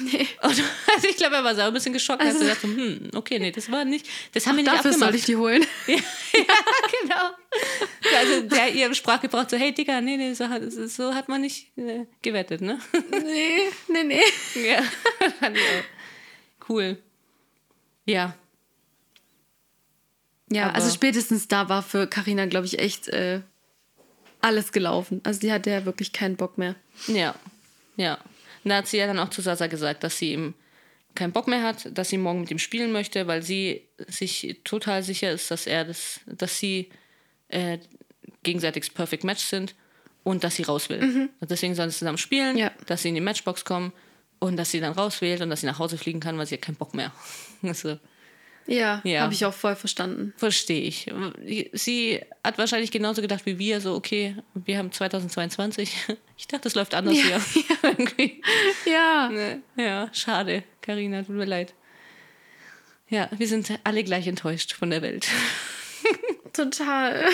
Nee. 0.00 0.26
Und, 0.42 0.62
also 0.94 1.08
ich 1.08 1.16
glaube, 1.16 1.36
er 1.36 1.44
war 1.44 1.54
selber 1.54 1.68
ein 1.70 1.74
bisschen 1.74 1.92
geschockt. 1.92 2.20
Also, 2.22 2.38
Also- 2.38 2.48
er 2.48 2.54
dachte, 2.54 2.66
hm, 2.68 3.10
okay, 3.14 3.38
nee, 3.38 3.50
das 3.50 3.70
war 3.70 3.84
nicht, 3.84 4.06
das 4.32 4.46
haben 4.46 4.56
wir 4.56 4.62
nicht 4.64 4.74
Dafür 4.74 4.90
abgemacht. 4.92 5.10
soll 5.10 5.18
ich 5.18 5.24
die 5.24 5.36
holen. 5.36 5.64
ja, 5.86 5.96
genau. 7.02 7.30
Also 8.18 8.42
der 8.48 8.72
ihr 8.74 8.94
Sprachgebrauch 8.94 9.48
so, 9.48 9.56
hey 9.56 9.72
Digga, 9.72 10.00
nee, 10.00 10.16
nee, 10.16 10.32
so 10.34 10.48
hat, 10.48 10.62
so 10.72 11.14
hat 11.14 11.28
man 11.28 11.40
nicht 11.42 11.76
äh, 11.76 12.06
gewettet, 12.22 12.60
ne? 12.62 12.78
nee, 13.10 13.68
nee, 13.88 14.04
nee. 14.04 14.22
ja, 14.68 14.82
fand 15.38 15.56
ich 15.56 15.62
auch. 15.62 16.68
Cool. 16.68 16.96
Ja, 18.06 18.34
Ja, 20.50 20.66
Aber- 20.66 20.74
also 20.76 20.90
spätestens 20.94 21.48
da 21.48 21.68
war 21.68 21.82
für 21.82 22.06
Karina, 22.06 22.46
glaube 22.46 22.66
ich, 22.66 22.78
echt 22.78 23.08
äh, 23.08 23.40
alles 24.40 24.72
gelaufen. 24.72 25.20
Also 25.24 25.40
die 25.40 25.52
hatte 25.52 25.70
ja 25.70 25.84
wirklich 25.84 26.12
keinen 26.12 26.36
Bock 26.36 26.58
mehr. 26.58 26.74
ja, 27.06 27.34
ja. 27.96 28.18
Und 28.64 28.68
da 28.70 28.76
hat 28.76 28.86
sie 28.86 28.98
ja 28.98 29.06
dann 29.06 29.18
auch 29.18 29.30
zu 29.30 29.40
Sasa 29.42 29.66
gesagt, 29.66 30.04
dass 30.04 30.18
sie 30.18 30.32
ihm 30.32 30.54
keinen 31.14 31.32
Bock 31.32 31.46
mehr 31.48 31.62
hat, 31.62 31.88
dass 31.96 32.08
sie 32.08 32.16
morgen 32.18 32.40
mit 32.40 32.50
ihm 32.50 32.58
spielen 32.58 32.92
möchte, 32.92 33.26
weil 33.26 33.42
sie 33.42 33.82
sich 34.08 34.60
total 34.64 35.02
sicher 35.02 35.30
ist, 35.30 35.50
dass 35.50 35.66
er 35.66 35.84
das, 35.84 36.20
dass 36.26 36.58
sie 36.58 36.90
äh, 37.48 37.78
gegenseitig 38.42 38.94
Perfect 38.94 39.24
Match 39.24 39.42
sind 39.44 39.74
und 40.24 40.42
dass 40.44 40.56
sie 40.56 40.62
raus 40.62 40.88
will. 40.88 41.28
Und 41.40 41.50
deswegen 41.50 41.74
sollen 41.74 41.90
sie 41.90 41.98
zusammen 41.98 42.18
spielen, 42.18 42.56
Ja. 42.56 42.70
dass 42.86 43.02
sie 43.02 43.08
in 43.10 43.14
die 43.14 43.20
Matchbox 43.20 43.64
kommen 43.64 43.92
und 44.38 44.56
dass 44.56 44.70
sie 44.70 44.80
dann 44.80 44.92
rauswählt 44.92 45.40
und 45.42 45.50
dass 45.50 45.60
sie 45.60 45.66
nach 45.66 45.78
Hause 45.78 45.98
fliegen 45.98 46.20
kann, 46.20 46.38
weil 46.38 46.46
sie 46.46 46.54
hat 46.54 46.62
keinen 46.62 46.76
Bock 46.76 46.94
mehr. 46.94 47.12
Also, 47.62 47.98
Ja, 48.66 49.00
Ja. 49.04 49.22
habe 49.22 49.34
ich 49.34 49.44
auch 49.44 49.52
voll 49.54 49.74
verstanden. 49.76 50.32
verstehe 50.36 50.82
ich. 50.82 51.10
Sie 51.72 52.20
hat 52.44 52.58
wahrscheinlich 52.58 52.90
genauso 52.90 53.20
gedacht 53.22 53.44
wie 53.46 53.58
wir, 53.58 53.80
so, 53.80 53.94
okay, 53.94 54.36
wir 54.54 54.78
haben 54.78 54.92
2022. 54.92 55.94
Ich 56.38 56.48
dachte, 56.48 56.64
das 56.64 56.74
läuft 56.74 56.94
anders 56.94 57.14
Ja. 57.16 57.38
hier. 57.40 57.64
Irgendwie. 57.82 58.42
Ja, 58.84 59.28
Ne? 59.28 59.62
Ja, 59.76 60.08
schade, 60.12 60.64
Karina, 60.80 61.22
tut 61.22 61.36
mir 61.36 61.44
leid. 61.44 61.72
Ja, 63.08 63.28
wir 63.36 63.46
sind 63.46 63.70
alle 63.84 64.02
gleich 64.04 64.26
enttäuscht 64.26 64.72
von 64.72 64.90
der 64.90 65.02
Welt. 65.02 65.28
total. 66.52 67.26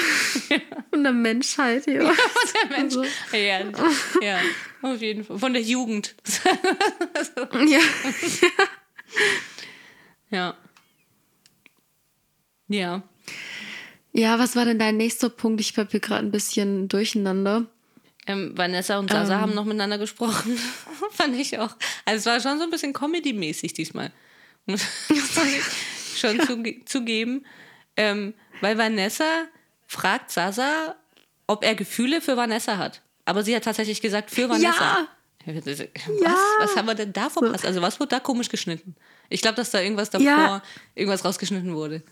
Von 0.91 1.03
der 1.05 1.13
Menschheit, 1.13 1.87
ja. 1.87 1.95
der 1.95 2.79
Mensch. 2.79 2.97
Also, 2.97 3.05
Ja, 3.33 3.61
ja, 4.21 4.41
auf 4.83 5.01
jeden 5.01 5.25
Fall. 5.25 5.39
Von 5.39 5.53
der 5.55 5.63
Jugend. 5.63 6.15
ja. 7.69 7.81
Ja. 10.31 10.57
Ja. 12.69 13.03
ja, 14.13 14.39
was 14.39 14.57
war 14.57 14.65
denn 14.65 14.79
dein 14.79 14.97
nächster 14.97 15.29
Punkt? 15.31 15.61
Ich 15.61 15.77
habe 15.77 15.91
hier 15.91 16.01
gerade 16.01 16.27
ein 16.27 16.31
bisschen 16.31 16.89
durcheinander. 16.89 17.67
Ähm, 18.27 18.53
Vanessa 18.57 18.99
und 18.99 19.11
Sasa 19.11 19.35
Ähm. 19.35 19.41
haben 19.41 19.55
noch 19.55 19.65
miteinander 19.65 19.99
gesprochen. 19.99 20.59
Fand 21.13 21.35
ich 21.37 21.59
auch. 21.59 21.75
Also 22.05 22.19
es 22.19 22.27
war 22.27 22.41
schon 22.41 22.59
so 22.59 22.65
ein 22.65 22.71
bisschen 22.71 22.93
Comedy-mäßig 22.93 23.73
diesmal. 23.73 24.13
Muss 24.67 24.83
ich 25.09 26.19
schon 26.21 26.39
zuge 26.41 26.85
zugeben. 26.85 27.47
Ähm, 27.97 28.35
weil 28.61 28.77
Vanessa 28.77 29.47
fragt 29.87 30.31
Sasa, 30.31 30.95
ob 31.47 31.65
er 31.65 31.75
Gefühle 31.75 32.21
für 32.21 32.37
Vanessa 32.37 32.77
hat. 32.77 33.01
Aber 33.25 33.43
sie 33.43 33.57
hat 33.57 33.65
tatsächlich 33.65 34.01
gesagt, 34.03 34.31
für 34.31 34.49
Vanessa. 34.49 35.09
Was, 35.47 35.79
Ja. 36.21 36.35
was 36.61 36.77
haben 36.77 36.87
wir 36.87 36.95
denn 36.95 37.15
da 37.15 37.31
verpasst? 37.31 37.65
Also 37.65 37.81
was 37.81 37.99
wurde 37.99 38.11
da 38.11 38.21
komisch 38.21 38.51
geschnitten? 38.51 38.95
Ich 39.31 39.41
glaube, 39.41 39.57
dass 39.57 39.71
da 39.71 39.81
irgendwas 39.81 40.11
davor, 40.11 40.27
Ja. 40.27 40.63
irgendwas 40.95 41.25
rausgeschnitten 41.25 41.75
wurde. 41.75 42.03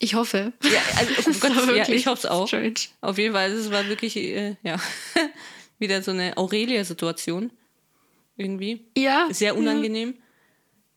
Ich 0.00 0.14
hoffe. 0.14 0.52
Ja, 0.62 0.80
also, 0.96 1.12
oh 1.18 1.32
Gott, 1.40 1.56
war 1.56 1.62
ja, 1.64 1.74
wirklich 1.74 2.00
ich 2.00 2.06
hoffe 2.06 2.26
es 2.26 2.26
auch. 2.26 2.46
strange. 2.46 2.74
Auf 3.00 3.18
jeden 3.18 3.34
Fall, 3.34 3.50
es 3.50 3.70
war 3.70 3.86
wirklich, 3.88 4.16
äh, 4.16 4.56
ja, 4.62 4.80
wieder 5.78 6.02
so 6.02 6.12
eine 6.12 6.36
Aurelia-Situation. 6.36 7.50
Irgendwie. 8.36 8.84
Ja. 8.96 9.28
Sehr 9.32 9.56
unangenehm. 9.56 10.14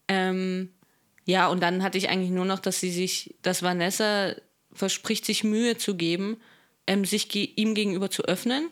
Ähm, 0.08 0.70
ja, 1.26 1.48
und 1.48 1.62
dann 1.62 1.82
hatte 1.82 1.98
ich 1.98 2.10
eigentlich 2.10 2.30
nur 2.30 2.46
noch, 2.46 2.60
dass 2.60 2.80
sie 2.80 2.92
sich, 2.92 3.34
dass 3.42 3.64
Vanessa 3.64 4.36
verspricht, 4.74 5.26
sich 5.26 5.44
Mühe 5.44 5.78
zu 5.78 5.96
geben, 5.96 6.38
ähm, 6.86 7.04
sich 7.04 7.30
ge 7.30 7.50
ihm 7.56 7.74
gegenüber 7.74 8.12
zu 8.12 8.24
öffnen. 8.26 8.70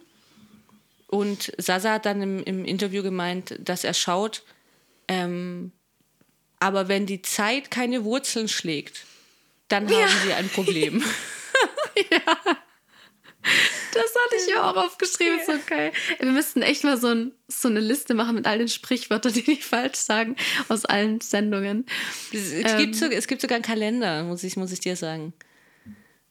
Und 1.08 1.52
Sasa 1.58 1.94
hat 1.94 2.06
dann 2.06 2.22
im, 2.22 2.44
im 2.44 2.66
Interview 2.66 3.02
gemeint, 3.02 3.56
dass 3.60 3.84
er 3.84 3.96
schaut, 3.96 4.44
ähm, 5.08 5.72
aber 6.60 6.88
wenn 6.88 7.06
die 7.06 7.22
Zeit 7.22 7.72
keine 7.72 8.04
Wurzeln 8.04 8.48
schlägt, 8.48 9.06
dann 9.70 9.90
haben 9.90 10.12
sie 10.26 10.34
ein 10.34 10.50
Problem. 10.50 11.04
Das 13.94 14.04
hatte 14.04 14.36
ich 14.38 14.54
ja 14.54 14.70
auch 14.70 14.76
aufgeschrieben, 14.76 15.40
so 15.46 15.54
geil. 15.66 15.92
Wir 16.20 16.32
müssten 16.32 16.62
echt 16.62 16.84
mal 16.84 16.98
so, 16.98 17.08
ein, 17.08 17.32
so 17.48 17.68
eine 17.68 17.80
Liste 17.80 18.14
machen 18.14 18.36
mit 18.36 18.46
all 18.46 18.60
den 18.60 18.68
Sprichwörtern, 18.68 19.34
die 19.34 19.44
die 19.44 19.56
falsch 19.56 19.98
sagen, 19.98 20.36
aus 20.68 20.86
allen 20.86 21.22
Sendungen. 21.22 21.86
Es, 22.32 22.52
es, 22.52 22.78
gibt 22.78 22.96
so, 22.96 23.06
es 23.06 23.28
gibt 23.28 23.42
sogar 23.42 23.56
einen 23.56 23.64
Kalender, 23.64 24.24
muss 24.24 24.44
ich, 24.44 24.58
muss 24.58 24.72
ich 24.72 24.80
dir 24.80 24.96
sagen. 24.96 25.34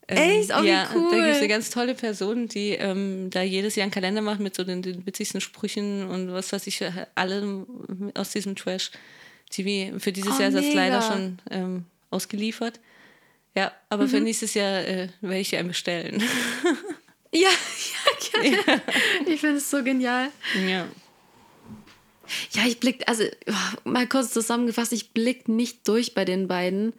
Echt? 0.06 0.52
Oh, 0.55 0.62
wie 0.62 0.69
ja, 0.69 0.89
cool. 0.94 1.10
da 1.10 1.16
gibt 1.16 1.28
es 1.28 1.39
eine 1.39 1.48
ganz 1.48 1.70
tolle 1.70 1.94
Person, 1.94 2.48
die 2.48 2.70
ähm, 2.70 3.28
da 3.31 3.43
jedes 3.43 3.77
Jahr 3.77 3.85
einen 3.85 3.93
Kalender 3.93 4.23
macht 4.23 4.40
mit 4.40 4.55
so 4.55 4.65
den, 4.65 4.81
den 4.81 5.05
witzigsten 5.05 5.40
Sprüchen 5.40 6.09
und 6.09 6.32
was 6.32 6.52
weiß 6.52 6.66
ich, 6.66 6.82
allem 7.15 8.12
aus 8.15 8.31
diesem 8.31 8.56
Trash-TV. 8.56 9.98
Für 9.98 10.12
dieses 10.12 10.36
Oh, 10.36 10.40
Jahr 10.40 10.48
ist 10.48 10.56
das 10.56 10.73
leider 10.73 11.02
schon 11.02 11.39
ähm, 11.51 11.85
ausgeliefert. 12.10 12.81
Ja, 13.59 13.72
aber 13.89 14.05
Mhm. 14.05 14.09
für 14.09 14.20
nächstes 14.20 14.55
Jahr 14.55 14.80
äh, 14.86 15.09
werde 15.20 15.40
ich 15.40 15.56
einen 15.56 15.68
bestellen. 15.68 16.22
Ja, 17.30 17.51
ja, 17.51 18.40
gerne. 18.40 18.82
Ich 19.26 19.40
finde 19.40 19.56
es 19.59 19.68
so 19.70 19.85
genial. 19.85 20.30
ja. 20.66 20.86
Ja, 22.52 22.62
ich 22.66 22.80
blick, 22.80 23.02
also 23.06 23.24
mal 23.85 24.06
kurz 24.06 24.32
zusammengefasst, 24.32 24.93
ich 24.94 25.12
blick 25.12 25.47
nicht 25.47 25.86
durch 25.89 26.14
bei 26.14 26.24
den 26.24 26.48
beiden. 26.48 26.94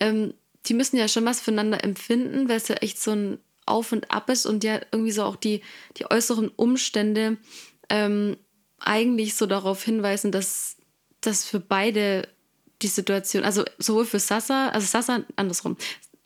Ähm, 0.00 0.32
die 0.66 0.72
müssen 0.74 0.96
ja 0.96 1.06
schon 1.08 1.26
was 1.26 1.40
füreinander 1.42 1.84
empfinden, 1.84 2.48
weil 2.48 2.56
es 2.56 2.68
ja 2.68 2.76
echt 2.76 2.98
so 2.98 3.10
ein 3.12 3.38
Auf 3.66 3.92
und 3.92 4.10
Ab 4.10 4.30
ist 4.30 4.46
und 4.46 4.64
ja 4.64 4.80
irgendwie 4.90 5.12
so 5.12 5.22
auch 5.24 5.36
die, 5.36 5.62
die 5.98 6.10
äußeren 6.10 6.48
Umstände 6.48 7.36
ähm, 7.90 8.38
eigentlich 8.78 9.34
so 9.34 9.44
darauf 9.44 9.82
hinweisen, 9.82 10.32
dass 10.32 10.76
das 11.20 11.44
für 11.44 11.60
beide 11.60 12.26
die 12.84 12.88
Situation, 12.88 13.42
also 13.44 13.64
sowohl 13.78 14.04
für 14.06 14.20
Sasa, 14.20 14.68
also 14.68 14.86
Sasa 14.86 15.22
andersrum. 15.36 15.76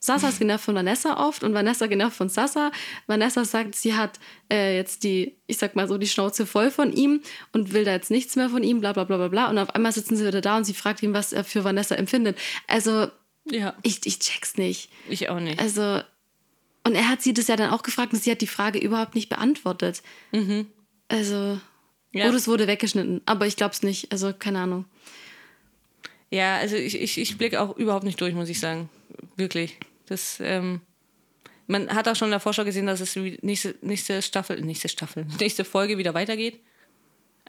Sasa 0.00 0.28
ist 0.28 0.38
genervt 0.38 0.64
von 0.64 0.76
Vanessa 0.76 1.26
oft 1.26 1.42
und 1.42 1.54
Vanessa 1.54 1.86
genervt 1.88 2.16
von 2.16 2.28
Sasa. 2.28 2.70
Vanessa 3.08 3.44
sagt, 3.44 3.74
sie 3.74 3.94
hat 3.94 4.20
äh, 4.50 4.76
jetzt 4.76 5.02
die, 5.02 5.36
ich 5.48 5.58
sag 5.58 5.74
mal 5.74 5.88
so, 5.88 5.98
die 5.98 6.06
Schnauze 6.06 6.46
voll 6.46 6.70
von 6.70 6.92
ihm 6.92 7.20
und 7.52 7.72
will 7.72 7.84
da 7.84 7.92
jetzt 7.92 8.10
nichts 8.10 8.36
mehr 8.36 8.48
von 8.48 8.62
ihm, 8.62 8.80
bla 8.80 8.92
bla 8.92 9.04
bla 9.04 9.16
bla 9.16 9.26
bla. 9.28 9.50
Und 9.50 9.58
auf 9.58 9.74
einmal 9.74 9.90
sitzen 9.92 10.16
sie 10.16 10.24
wieder 10.24 10.40
da 10.40 10.56
und 10.56 10.64
sie 10.64 10.74
fragt 10.74 11.02
ihn, 11.02 11.14
was 11.14 11.32
er 11.32 11.42
für 11.42 11.64
Vanessa 11.64 11.96
empfindet. 11.96 12.38
Also, 12.68 13.08
ja, 13.50 13.74
ich, 13.82 14.06
ich 14.06 14.20
check's 14.20 14.56
nicht. 14.56 14.88
ich 15.08 15.30
auch 15.30 15.40
nicht. 15.40 15.58
Also, 15.60 16.00
und 16.84 16.94
er 16.94 17.08
hat 17.08 17.20
sie 17.22 17.34
das 17.34 17.48
ja 17.48 17.56
dann 17.56 17.70
auch 17.70 17.82
gefragt 17.82 18.12
und 18.12 18.22
sie 18.22 18.30
hat 18.30 18.40
die 18.40 18.46
Frage 18.46 18.78
überhaupt 18.78 19.16
nicht 19.16 19.28
beantwortet. 19.28 20.02
Also, 21.08 21.60
Ja. 22.12 22.28
oder 22.28 22.36
es 22.36 22.46
wurde 22.46 22.66
weggeschnitten, 22.68 23.20
aber 23.26 23.46
ich 23.48 23.56
glaub's 23.56 23.82
nicht. 23.82 24.12
Also, 24.12 24.32
keine 24.32 24.60
Ahnung. 24.60 24.84
Ja, 26.30 26.56
also 26.58 26.76
ich, 26.76 27.00
ich, 27.00 27.18
ich 27.18 27.38
blicke 27.38 27.60
auch 27.60 27.76
überhaupt 27.76 28.04
nicht 28.04 28.20
durch, 28.20 28.34
muss 28.34 28.48
ich 28.48 28.60
sagen. 28.60 28.90
Wirklich. 29.36 29.78
Das, 30.06 30.38
ähm, 30.40 30.80
Man 31.66 31.88
hat 31.94 32.08
auch 32.08 32.16
schon 32.16 32.28
in 32.28 32.32
der 32.32 32.40
Vorschau 32.40 32.64
gesehen, 32.64 32.86
dass 32.86 33.00
es 33.00 33.16
nächste, 33.16 33.74
nächste 33.82 34.20
Staffel, 34.22 34.60
nächste 34.60 34.88
Staffel, 34.88 35.26
nächste 35.40 35.64
Folge 35.64 35.98
wieder 35.98 36.14
weitergeht. 36.14 36.60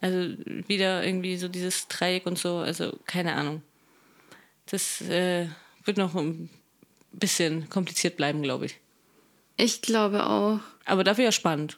Also 0.01 0.35
wieder 0.67 1.03
irgendwie 1.05 1.35
so 1.35 1.49
dieses 1.49 1.87
Dreieck 1.89 2.25
und 2.25 2.37
so, 2.37 2.57
also 2.57 2.97
keine 3.05 3.33
Ahnung. 3.35 3.61
Das 4.67 5.01
äh, 5.01 5.47
wird 5.83 5.97
noch 5.97 6.15
ein 6.15 6.49
bisschen 7.11 7.69
kompliziert 7.69 8.15
bleiben, 8.15 8.41
glaube 8.41 8.67
ich. 8.67 8.79
Ich 9.57 9.81
glaube 9.81 10.25
auch. 10.25 10.59
Aber 10.85 11.03
dafür 11.03 11.25
ja 11.25 11.31
spannend, 11.33 11.77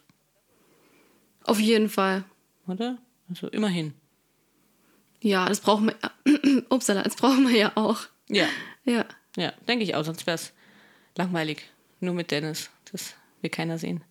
Auf 1.46 1.60
jeden 1.60 1.90
Fall. 1.90 2.24
oder? 2.68 3.00
Also 3.28 3.48
immerhin. 3.48 3.96
Ja, 5.22 5.48
das 5.48 5.60
brauchen 5.62 5.88
wir. 5.88 6.64
Upsala, 6.70 7.04
das 7.04 7.16
brauchen 7.16 7.48
wir 7.48 7.56
ja 7.58 7.72
auch. 7.76 8.00
Ja, 8.28 8.48
Ja. 8.86 9.06
ja, 9.38 9.52
denke 9.68 9.84
ich 9.84 9.96
auch, 9.96 10.04
sonst 10.04 10.26
wäre 10.26 10.36
es 10.36 10.52
langweilig. 11.16 11.64
Nur 12.00 12.14
mit 12.14 12.32
Dennis. 12.32 12.70
Das 12.92 13.14
will 13.42 13.50
keiner 13.52 13.78
sehen. 13.78 14.04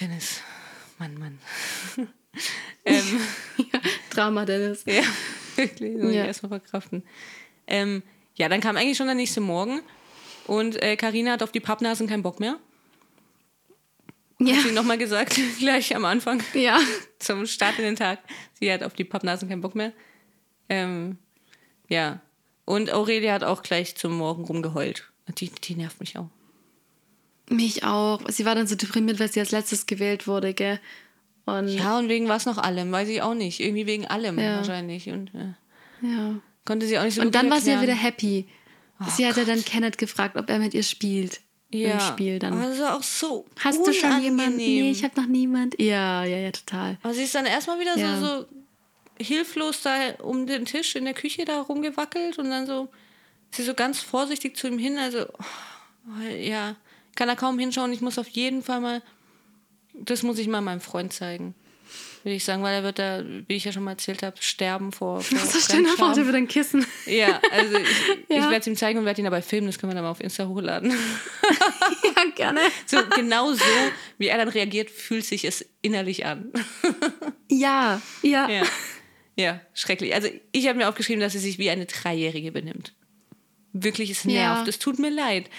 Dennis, 0.00 0.40
Mann, 0.98 1.18
Mann. 1.18 1.38
ähm, 2.84 3.20
Drama, 4.10 4.44
Dennis. 4.44 4.84
Ja, 4.86 5.02
wirklich. 5.56 5.94
Muss 5.96 6.10
ich 6.10 6.16
Ja. 6.16 6.24
erstmal 6.24 6.48
verkraften. 6.60 7.04
Ähm, 7.66 8.02
ja, 8.34 8.48
dann 8.48 8.60
kam 8.60 8.76
eigentlich 8.76 8.96
schon 8.96 9.06
der 9.06 9.14
nächste 9.14 9.40
Morgen 9.40 9.80
und 10.46 10.78
Karina 10.98 11.32
hat 11.32 11.42
auf 11.42 11.52
die 11.52 11.60
Pappnasen 11.60 12.06
keinen 12.08 12.22
Bock 12.22 12.40
mehr. 12.40 12.58
Ja. 14.40 14.56
Hat 14.56 14.62
sie 14.64 14.72
nochmal 14.72 14.98
gesagt, 14.98 15.38
gleich 15.58 15.94
am 15.94 16.04
Anfang, 16.04 16.42
Ja. 16.54 16.78
zum 17.18 17.46
Start 17.46 17.78
in 17.78 17.84
den 17.84 17.96
Tag. 17.96 18.18
Sie 18.58 18.70
hat 18.72 18.82
auf 18.82 18.94
die 18.94 19.04
Pappnasen 19.04 19.48
keinen 19.48 19.60
Bock 19.60 19.74
mehr. 19.74 19.92
Ähm, 20.68 21.18
ja. 21.88 22.20
Und 22.64 22.90
Aurelia 22.92 23.32
hat 23.34 23.44
auch 23.44 23.62
gleich 23.62 23.94
zum 23.96 24.16
Morgen 24.16 24.44
rumgeheult. 24.44 25.10
Die, 25.38 25.50
die 25.50 25.74
nervt 25.76 26.00
mich 26.00 26.18
auch. 26.18 26.28
Mich 27.50 27.84
auch. 27.84 28.22
Sie 28.28 28.44
war 28.46 28.54
dann 28.54 28.66
so 28.66 28.74
deprimiert, 28.74 29.20
weil 29.20 29.30
sie 29.30 29.40
als 29.40 29.50
letztes 29.50 29.86
gewählt 29.86 30.26
wurde, 30.26 30.54
gell? 30.54 30.80
Und 31.46 31.68
ja. 31.68 31.84
Ja, 31.84 31.98
und 31.98 32.08
wegen 32.08 32.28
was 32.28 32.46
noch 32.46 32.56
allem, 32.58 32.90
weiß 32.90 33.08
ich 33.10 33.20
auch 33.20 33.34
nicht. 33.34 33.60
Irgendwie 33.60 33.86
wegen 33.86 34.06
allem 34.06 34.38
Ja. 34.38 34.56
wahrscheinlich. 34.56 35.10
Und 35.10 35.30
äh, 35.34 35.52
konnte 36.64 36.86
sie 36.86 36.98
auch 36.98 37.04
nicht 37.04 37.14
so 37.14 37.20
Und 37.22 37.34
dann 37.34 37.50
war 37.50 37.60
sie 37.60 37.70
ja 37.70 37.82
wieder 37.82 37.94
happy. 37.94 38.48
sie 39.14 39.26
hat 39.26 39.36
ja 39.36 39.44
dann 39.44 39.62
Kenneth 39.64 39.98
gefragt, 39.98 40.36
ob 40.36 40.48
er 40.48 40.58
mit 40.58 40.72
ihr 40.74 40.82
spielt. 40.82 41.40
Im 41.82 42.00
Spiel 42.00 42.38
dann. 42.38 42.58
War 42.78 42.96
auch 42.96 43.02
so 43.02 43.44
Hast 43.60 43.86
du 43.86 43.92
schon 43.92 44.22
jemanden? 44.22 44.54
unangenehm. 44.54 44.84
Nee, 44.84 44.90
ich 44.90 45.02
habe 45.04 45.20
noch 45.20 45.26
niemand. 45.28 45.80
Ja, 45.80 46.24
ja, 46.24 46.36
ja, 46.38 46.50
total. 46.52 46.98
Aber 47.02 47.12
sie 47.14 47.24
ist 47.24 47.34
dann 47.34 47.46
erstmal 47.46 47.80
wieder 47.80 47.96
Ja. 47.98 48.18
so, 48.20 48.26
so 48.40 48.46
hilflos 49.20 49.82
da 49.82 49.94
um 50.22 50.46
den 50.46 50.64
Tisch 50.64 50.94
in 50.96 51.04
der 51.04 51.14
Küche 51.14 51.44
da 51.44 51.60
rumgewackelt 51.60 52.38
und 52.38 52.50
dann 52.50 52.66
so, 52.66 52.88
sie 53.50 53.62
so 53.62 53.74
ganz 53.74 54.00
vorsichtig 54.00 54.56
zu 54.56 54.66
ihm 54.68 54.78
hin, 54.78 54.98
also, 54.98 55.26
oh, 55.28 56.22
ja, 56.40 56.76
kann 57.14 57.28
er 57.28 57.36
kaum 57.36 57.58
hinschauen. 57.58 57.92
Ich 57.92 58.00
muss 58.00 58.18
auf 58.18 58.28
jeden 58.28 58.62
Fall 58.62 58.80
mal, 58.80 59.02
das 59.94 60.22
muss 60.22 60.38
ich 60.38 60.48
mal 60.48 60.60
meinem 60.60 60.80
Freund 60.80 61.12
zeigen. 61.12 61.54
Würde 62.24 62.36
ich 62.36 62.44
sagen, 62.44 62.62
weil 62.62 62.74
er 62.74 62.82
wird 62.82 62.98
da, 62.98 63.22
wie 63.48 63.54
ich 63.54 63.64
ja 63.66 63.72
schon 63.72 63.84
mal 63.84 63.90
erzählt 63.92 64.22
habe, 64.22 64.34
sterben 64.40 64.92
vor. 64.92 65.20
vor 65.20 65.38
So 65.38 65.60
stell 65.60 65.84
vor, 65.86 66.14
der 66.14 66.24
wird 66.24 66.34
ein 66.34 66.48
Kissen. 66.48 66.84
Ja, 67.06 67.38
also 67.52 67.76
ich, 67.76 67.86
ich 68.28 68.36
Ja. 68.36 68.44
werde 68.44 68.56
es 68.60 68.66
ihm 68.66 68.76
zeigen 68.76 68.98
und 68.98 69.04
werde 69.04 69.20
ihn 69.20 69.24
dabei 69.26 69.42
filmen, 69.42 69.66
das 69.66 69.78
können 69.78 69.92
wir 69.92 69.94
dann 69.94 70.04
mal 70.04 70.10
auf 70.10 70.20
Insta 70.20 70.46
hochladen. 70.48 70.90
ja, 70.90 72.24
gerne. 72.34 72.60
So, 72.86 72.96
genau 73.14 73.52
so, 73.52 73.62
wie 74.18 74.28
er 74.28 74.38
dann 74.38 74.48
reagiert, 74.48 74.88
fühlt 74.90 75.24
sich 75.26 75.44
es 75.44 75.68
innerlich 75.82 76.24
an. 76.24 76.50
Ja, 77.50 78.00
ja. 78.22 78.48
Ja. 78.48 78.62
Ja, 79.36 79.60
schrecklich. 79.74 80.14
Also 80.14 80.28
ich 80.52 80.66
habe 80.68 80.78
mir 80.78 80.88
aufgeschrieben, 80.88 81.20
dass 81.20 81.32
sie 81.32 81.40
sich 81.40 81.58
wie 81.58 81.68
eine 81.68 81.86
Dreijährige 81.86 82.52
benimmt. 82.52 82.94
Wirklich, 83.72 84.10
es 84.10 84.24
nervt. 84.24 84.62
Ja. 84.62 84.68
Es 84.68 84.78
tut 84.78 84.98
mir 84.98 85.10
leid. 85.10 85.50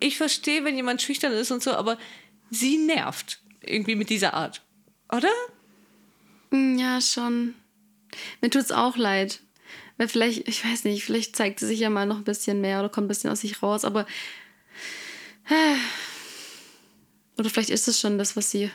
Ich 0.00 0.16
verstehe, 0.16 0.64
wenn 0.64 0.76
jemand 0.76 1.02
schüchtern 1.02 1.32
ist 1.32 1.50
und 1.50 1.62
so, 1.62 1.72
aber 1.72 1.98
sie 2.50 2.78
nervt 2.78 3.40
irgendwie 3.60 3.96
mit 3.96 4.08
dieser 4.08 4.34
Art. 4.34 4.62
Oder? 5.12 5.28
Mm, 6.54 6.78
Ja, 6.78 7.00
schon. 7.00 7.54
Mir 8.40 8.50
tut's 8.50 8.70
auch 8.72 8.96
leid. 8.96 9.40
Weil 9.96 10.08
vielleicht, 10.08 10.48
ich 10.48 10.64
weiß 10.64 10.84
nicht, 10.84 11.04
vielleicht 11.04 11.36
zeigt 11.36 11.60
sie 11.60 11.66
sich 11.66 11.80
ja 11.80 11.90
mal 11.90 12.06
noch 12.06 12.16
ein 12.18 12.24
bisschen 12.24 12.60
mehr 12.60 12.80
oder 12.80 12.88
kommt 12.88 13.04
ein 13.06 13.08
bisschen 13.08 13.30
aus 13.30 13.40
sich 13.40 13.62
raus, 13.62 13.84
aber. 13.84 14.06
äh, 15.48 15.76
Oder 17.38 17.50
vielleicht 17.50 17.70
ist 17.70 17.86
es 17.88 18.00
schon 18.00 18.18
das, 18.18 18.36
was 18.36 18.50
sie, 18.50 18.70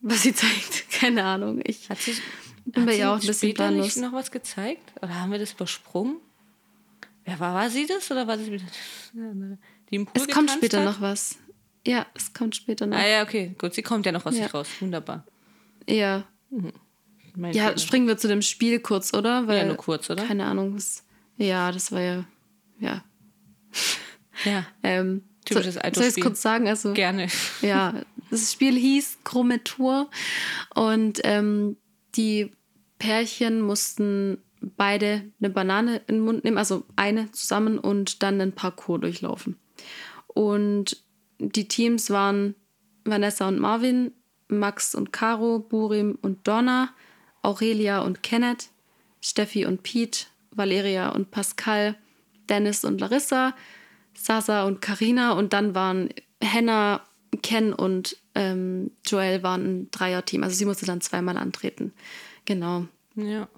was 0.00 0.22
sie 0.22 0.34
zeigt. 0.34 0.90
Keine 0.90 1.24
Ahnung. 1.24 1.60
Ich 1.64 1.88
Hat 1.90 1.98
sie, 2.00 2.14
bin 2.64 2.86
bei 2.86 2.92
hat 2.92 2.98
ihr 2.98 3.10
auch 3.10 3.20
ein 3.20 3.26
bisschen 3.26 3.54
planlos. 3.54 3.96
noch 3.96 4.12
was 4.12 4.30
gezeigt? 4.30 4.92
Oder 5.02 5.14
haben 5.20 5.32
wir 5.32 5.38
das 5.38 5.52
übersprungen? 5.52 6.16
Wer 7.24 7.38
war, 7.38 7.54
war 7.54 7.70
sie 7.70 7.86
das 7.86 8.10
oder 8.10 8.26
war 8.26 8.36
das 8.36 8.46
wieder 8.50 8.64
die 9.90 9.94
im 9.96 10.06
Pool 10.06 10.22
Es 10.22 10.28
kommt 10.34 10.50
später 10.50 10.78
hat? 10.78 10.84
noch 10.86 11.00
was. 11.00 11.36
Ja, 11.86 12.06
es 12.14 12.32
kommt 12.32 12.56
später 12.56 12.86
noch. 12.86 12.96
Ah 12.96 13.06
ja, 13.06 13.22
okay, 13.22 13.54
gut. 13.58 13.74
Sie 13.74 13.82
kommt 13.82 14.06
ja 14.06 14.12
noch 14.12 14.24
aus 14.26 14.36
Ja. 14.36 14.44
sich 14.44 14.54
raus. 14.54 14.68
Wunderbar. 14.80 15.24
Ja. 15.88 16.24
Mein 16.50 16.72
Ja, 17.36 17.50
Fehler. 17.50 17.78
springen 17.78 18.06
wir 18.06 18.16
zu 18.16 18.28
dem 18.28 18.42
Spiel 18.42 18.80
kurz, 18.80 19.14
oder? 19.14 19.46
Weil, 19.46 19.58
Ja, 19.58 19.64
nur 19.64 19.76
kurz, 19.76 20.10
oder? 20.10 20.24
Keine 20.24 20.46
Ahnung. 20.46 20.74
Was, 20.74 21.04
ja, 21.36 21.72
das 21.72 21.92
war 21.92 22.00
ja. 22.00 22.24
Ja. 22.78 23.04
ja, 24.44 24.66
Ähm, 24.82 25.22
Typisches 25.44 25.74
soll, 25.74 25.94
soll 25.94 26.04
ich 26.04 26.16
es 26.16 26.20
kurz 26.20 26.42
sagen? 26.42 26.68
Also, 26.68 26.92
gerne. 26.92 27.26
ja, 27.62 27.94
das 28.30 28.52
Spiel 28.52 28.74
hieß 28.74 29.18
Krumme 29.24 29.64
Tour 29.64 30.08
und 30.74 31.20
ähm, 31.24 31.76
die 32.14 32.52
Pärchen 32.98 33.60
mussten 33.60 34.38
beide 34.60 35.24
eine 35.40 35.50
Banane 35.50 36.02
in 36.06 36.16
den 36.16 36.24
Mund 36.24 36.44
nehmen, 36.44 36.58
also 36.58 36.84
eine 36.94 37.32
zusammen 37.32 37.78
und 37.78 38.22
dann 38.22 38.40
einen 38.40 38.52
Parcours 38.52 39.00
durchlaufen. 39.00 39.56
Und 40.28 41.02
die 41.38 41.66
Teams 41.66 42.10
waren 42.10 42.54
Vanessa 43.04 43.48
und 43.48 43.58
Marvin, 43.58 44.12
Max 44.48 44.94
und 44.94 45.12
Caro, 45.12 45.58
Burim 45.58 46.18
und 46.22 46.46
Donna, 46.46 46.90
Aurelia 47.42 48.00
und 48.00 48.22
Kenneth, 48.22 48.68
Steffi 49.20 49.66
und 49.66 49.82
Pete, 49.82 50.26
Valeria 50.50 51.10
und 51.10 51.30
Pascal, 51.30 51.96
Dennis 52.48 52.84
und 52.84 53.00
Larissa, 53.00 53.54
Sasa 54.14 54.64
und 54.64 54.80
Karina 54.80 55.32
und 55.32 55.52
dann 55.52 55.74
waren 55.74 56.10
Henna, 56.40 57.02
Ken 57.42 57.72
und 57.72 58.16
ähm, 58.34 58.90
Joel 59.06 59.42
waren 59.42 59.64
ein 59.64 59.90
Dreierteam. 59.90 60.42
Also 60.44 60.56
sie 60.56 60.64
musste 60.66 60.84
dann 60.86 61.00
zweimal 61.00 61.36
antreten. 61.36 61.92
Genau. 62.44 62.86
Ja. 63.14 63.48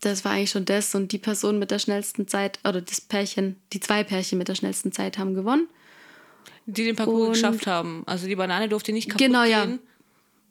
Das 0.00 0.24
war 0.24 0.32
eigentlich 0.32 0.50
schon 0.50 0.64
das 0.64 0.94
und 0.94 1.12
die 1.12 1.18
Person 1.18 1.58
mit 1.58 1.70
der 1.70 1.78
schnellsten 1.78 2.26
Zeit, 2.26 2.58
oder 2.66 2.80
das 2.80 3.00
Pärchen, 3.00 3.56
die 3.72 3.80
zwei 3.80 4.02
Pärchen 4.04 4.38
mit 4.38 4.48
der 4.48 4.54
schnellsten 4.54 4.90
Zeit 4.90 5.18
haben 5.18 5.34
gewonnen. 5.34 5.68
Die 6.66 6.84
den 6.84 6.96
Parcours 6.96 7.26
Und- 7.28 7.32
geschafft 7.34 7.66
haben. 7.66 8.02
Also 8.06 8.26
die 8.26 8.36
Banane 8.36 8.68
durfte 8.68 8.92
nicht 8.92 9.08
kaputt 9.08 9.26
Genau, 9.26 9.44
ja. 9.44 9.66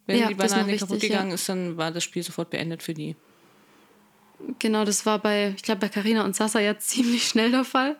Wenn 0.07 0.19
Ja, 0.19 0.27
die 0.27 0.33
Banane 0.33 0.75
kaputt 0.77 0.95
wichtig, 0.95 1.09
gegangen 1.11 1.29
ja. 1.29 1.35
ist, 1.35 1.47
dann 1.49 1.77
war 1.77 1.91
das 1.91 2.03
Spiel 2.03 2.23
sofort 2.23 2.49
beendet 2.49 2.83
für 2.83 2.93
die. 2.93 3.15
Genau, 4.59 4.85
das 4.85 5.05
war 5.05 5.19
bei, 5.19 5.53
ich 5.55 5.61
glaube, 5.61 5.81
bei 5.81 5.89
Karina 5.89 6.23
und 6.25 6.35
Sasa 6.35 6.59
ja 6.59 6.77
ziemlich 6.79 7.27
schnell 7.27 7.51
der 7.51 7.63
Fall. 7.63 7.97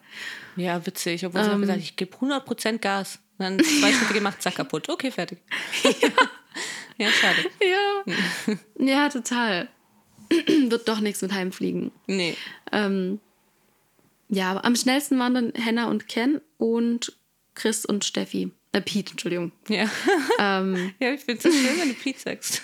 Ja, 0.56 0.86
witzig. 0.86 1.26
Obwohl 1.26 1.41
sie 1.41 1.48
Ähm. 1.48 1.53
haben 1.53 1.61
gesagt, 1.61 1.80
ich 1.80 1.95
gebe 1.95 2.15
100% 2.18 2.80
Gas. 2.80 3.19
Dann 3.38 3.60
zwei 3.60 3.91
Schritte 3.94 4.14
gemacht, 4.14 4.41
zack, 4.41 4.56
kaputt. 4.56 4.90
Okay, 4.90 5.11
fertig. 5.11 5.40
ja, 6.98 7.10
schade. 7.10 7.45
Ja. 7.60 8.56
ja, 8.86 9.10
total. 9.10 9.69
Wird 10.48 10.88
doch 10.88 10.99
nichts 10.99 11.22
mit 11.22 11.34
Heimfliegen. 11.34 11.91
Nee. 12.07 12.36
Ähm, 12.72 13.19
ja, 14.30 14.52
aber 14.52 14.65
am 14.65 14.76
schnellsten 14.76 15.19
waren 15.19 15.34
dann 15.34 15.53
Henna 15.56 15.90
und 15.90 16.07
Ken 16.07 16.40
und 16.57 17.18
Chris 17.53 17.86
und 17.86 18.06
Steffi. 18.06 18.52
Äh, 18.73 18.81
Pete, 18.81 19.11
Entschuldigung. 19.11 19.52
Ja. 19.68 19.89
Ähm, 20.39 20.93
ja, 20.99 21.11
ich 21.14 21.22
finde 21.22 21.38
es 21.38 21.43
so 21.43 21.52
schön, 21.52 21.80
wenn 21.80 21.89
du 21.89 21.95
Pete 21.95 22.19
sagst. 22.19 22.61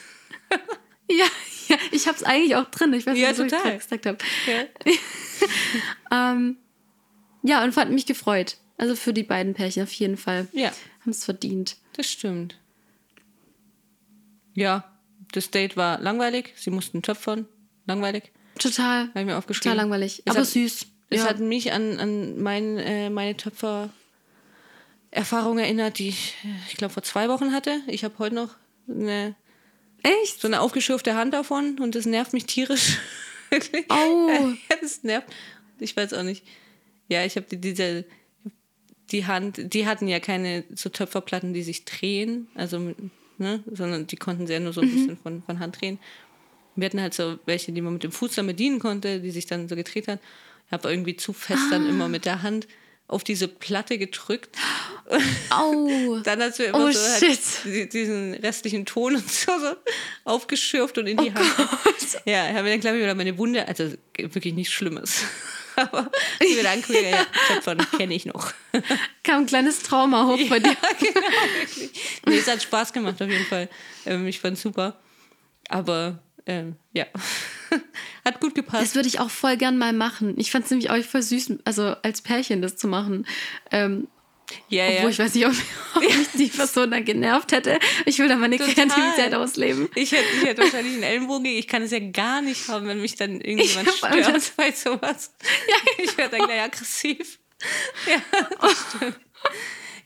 ja, 1.09 1.25
ja, 1.67 1.77
ich 1.91 2.07
habe 2.07 2.15
es 2.17 2.23
eigentlich 2.23 2.55
auch 2.55 2.65
drin. 2.71 2.93
Ich 2.93 3.05
weiß 3.05 3.17
Ja, 3.17 3.29
nicht, 3.29 3.39
was 3.39 3.45
ich 3.45 3.51
total. 3.51 3.63
gerade 3.63 3.77
gesagt 3.77 4.05
habe. 4.05 4.17
Ja. 4.47 4.93
Ähm, 6.11 6.57
ja, 7.43 7.63
und 7.63 7.73
fand 7.73 7.91
mich 7.91 8.05
gefreut. 8.07 8.57
Also 8.77 8.95
für 8.95 9.13
die 9.13 9.23
beiden 9.23 9.53
Pärchen 9.53 9.83
auf 9.83 9.91
jeden 9.93 10.17
Fall. 10.17 10.47
ja, 10.53 10.69
Haben 11.01 11.11
es 11.11 11.25
verdient. 11.25 11.77
das 11.93 12.09
stimmt. 12.11 12.57
Ja, 14.53 14.97
das 15.31 15.51
Date 15.51 15.77
war 15.77 15.99
langweilig. 15.99 16.53
Sie 16.55 16.69
mussten 16.71 17.01
töpfern. 17.01 17.45
Langweilig. 17.85 18.31
Total. 18.57 19.09
Habe 19.09 19.19
ich 19.19 19.25
mir 19.25 19.37
aufgeschrieben. 19.37 19.71
Total 19.73 19.77
langweilig. 19.77 20.23
Es 20.25 20.31
aber 20.31 20.39
hat- 20.41 20.47
süß. 20.47 20.85
Es 21.09 21.21
ja. 21.21 21.29
hat 21.29 21.39
mich 21.39 21.71
an, 21.71 21.99
an 21.99 22.41
mein, 22.41 22.77
äh, 22.77 23.09
meine 23.09 23.37
Töpfer-Erfahrung 25.11 25.59
erinnert, 25.59 25.99
die 25.99 26.09
ich, 26.09 26.35
ich 26.69 26.77
glaube, 26.77 26.93
vor 26.93 27.03
zwei 27.03 27.29
Wochen 27.29 27.51
hatte. 27.53 27.81
Ich 27.87 28.03
habe 28.03 28.17
heute 28.19 28.35
noch 28.35 28.55
eine, 28.89 29.35
Echt? 30.03 30.39
so 30.39 30.47
eine 30.47 30.61
aufgeschürfte 30.61 31.15
Hand 31.15 31.33
davon 31.33 31.79
und 31.79 31.95
das 31.95 32.05
nervt 32.05 32.33
mich 32.33 32.45
tierisch. 32.45 32.97
Oh. 33.89 34.29
Ja, 34.69 34.75
das 34.81 35.03
nervt. 35.03 35.29
Ich 35.79 35.95
weiß 35.95 36.11
auch 36.15 36.23
nicht. 36.23 36.43
Ja, 37.07 37.23
ich 37.23 37.37
habe 37.37 37.45
die, 37.49 37.61
diese, 37.61 38.03
die 39.09 39.25
Hand, 39.25 39.73
die 39.73 39.87
hatten 39.87 40.09
ja 40.09 40.19
keine 40.19 40.65
so 40.75 40.89
Töpferplatten, 40.89 41.53
die 41.53 41.63
sich 41.63 41.85
drehen, 41.85 42.49
also, 42.55 42.93
ne, 43.37 43.63
sondern 43.71 44.05
die 44.05 44.17
konnten 44.17 44.47
sie 44.47 44.51
ja 44.51 44.59
nur 44.59 44.73
so 44.73 44.81
ein 44.81 44.91
bisschen 44.91 45.17
von, 45.17 45.43
von 45.43 45.59
Hand 45.59 45.79
drehen. 45.79 45.97
Wir 46.75 46.87
hatten 46.87 46.99
halt 46.99 47.13
so 47.13 47.39
welche, 47.45 47.71
die 47.71 47.79
man 47.79 47.93
mit 47.93 48.03
dem 48.03 48.11
Fuß 48.11 48.35
dann 48.35 48.47
bedienen 48.47 48.79
konnte, 48.79 49.21
die 49.21 49.31
sich 49.31 49.45
dann 49.45 49.69
so 49.69 49.77
gedreht 49.77 50.09
hat. 50.09 50.19
Ich 50.65 50.73
habe 50.73 50.89
irgendwie 50.89 51.15
zu 51.15 51.31
fest 51.31 51.71
dann 51.71 51.87
immer 51.87 52.09
mit 52.09 52.25
der 52.25 52.41
Hand 52.41 52.67
auf 53.07 53.23
diese 53.23 53.47
Platte 53.47 53.97
gedrückt 53.97 54.57
Oh. 55.51 56.19
Dann 56.23 56.41
hat 56.41 56.55
sie 56.55 56.65
immer 56.65 56.85
oh, 56.85 56.91
so 56.91 56.99
halt 56.99 57.93
diesen 57.93 58.33
restlichen 58.35 58.85
Ton 58.85 59.15
und 59.15 59.31
so, 59.31 59.57
so 59.57 59.75
aufgeschürft 60.25 60.97
und 60.97 61.07
in 61.07 61.17
die 61.17 61.31
oh 61.31 61.33
Hand. 61.33 61.57
Gott. 61.83 62.21
Ja, 62.25 62.47
habe 62.53 62.69
dann, 62.69 62.79
glaube 62.79 62.97
ich, 62.97 63.03
wieder 63.03 63.15
meine 63.15 63.37
Wunde, 63.37 63.67
also 63.67 63.91
wirklich 64.17 64.53
nichts 64.53 64.73
Schlimmes. 64.73 65.23
Aber 65.75 66.11
ich 66.39 66.57
wieder 66.57 66.71
angucken, 66.71 67.05
ja, 67.09 67.25
Töpfern 67.47 67.77
kenne 67.97 68.15
ich 68.15 68.25
noch. 68.25 68.51
Kam 69.23 69.41
ein 69.41 69.45
kleines 69.45 69.83
Trauma 69.83 70.25
hoch 70.25 70.37
ja, 70.37 70.49
bei 70.49 70.59
dir. 70.59 70.75
genau, 70.99 71.27
wirklich. 71.59 71.91
Nee, 72.25 72.37
es 72.39 72.47
hat 72.47 72.63
Spaß 72.63 72.91
gemacht 72.93 73.21
auf 73.21 73.29
jeden 73.29 73.45
Fall. 73.45 73.69
Ähm, 74.05 74.25
ich 74.25 74.39
fand 74.39 74.57
es 74.57 74.63
super. 74.63 74.99
Aber 75.69 76.19
ähm, 76.47 76.77
ja, 76.93 77.05
hat 78.25 78.39
gut 78.39 78.55
gepasst. 78.55 78.83
Das 78.83 78.95
würde 78.95 79.07
ich 79.07 79.19
auch 79.19 79.29
voll 79.29 79.57
gern 79.57 79.77
mal 79.77 79.93
machen. 79.93 80.35
Ich 80.37 80.51
fand 80.51 80.65
es 80.65 80.71
nämlich 80.71 80.89
auch 80.89 81.03
voll 81.03 81.21
süß, 81.21 81.53
also 81.65 81.95
als 82.03 82.21
Pärchen 82.21 82.61
das 82.61 82.75
zu 82.75 82.87
machen. 82.87 83.25
Ähm, 83.71 84.07
ja, 84.69 84.85
Obwohl 84.85 85.03
ja. 85.03 85.09
ich 85.09 85.19
weiß 85.19 85.35
nicht, 85.35 85.45
ob, 85.45 85.53
ob 85.95 86.01
mich 86.03 86.27
die 86.33 86.47
Person 86.47 86.91
dann 86.91 87.03
genervt 87.03 87.51
hätte. 87.51 87.79
Ich 88.05 88.17
will 88.19 88.29
da 88.29 88.37
meine 88.37 88.57
Total. 88.57 88.73
Kreativität 88.73 89.35
ausleben. 89.35 89.89
Ich 89.95 90.11
hätte, 90.13 90.23
ich 90.37 90.45
hätte 90.45 90.61
wahrscheinlich 90.61 90.93
einen 90.93 91.03
Ellenbogen. 91.03 91.45
Ich 91.45 91.67
kann 91.67 91.81
es 91.81 91.91
ja 91.91 91.99
gar 91.99 92.41
nicht 92.41 92.67
haben, 92.69 92.87
wenn 92.87 93.01
mich 93.01 93.15
dann 93.15 93.41
irgendjemand 93.41 93.89
stört 93.89 94.53
bei 94.55 94.71
sowas. 94.71 95.33
Ja, 95.67 95.75
genau. 95.97 96.09
Ich 96.09 96.17
werde 96.17 96.37
dann 96.37 96.47
gleich 96.47 96.61
aggressiv. 96.61 97.39
Ja, 98.09 98.21
das 98.61 98.85
stimmt. 98.89 99.19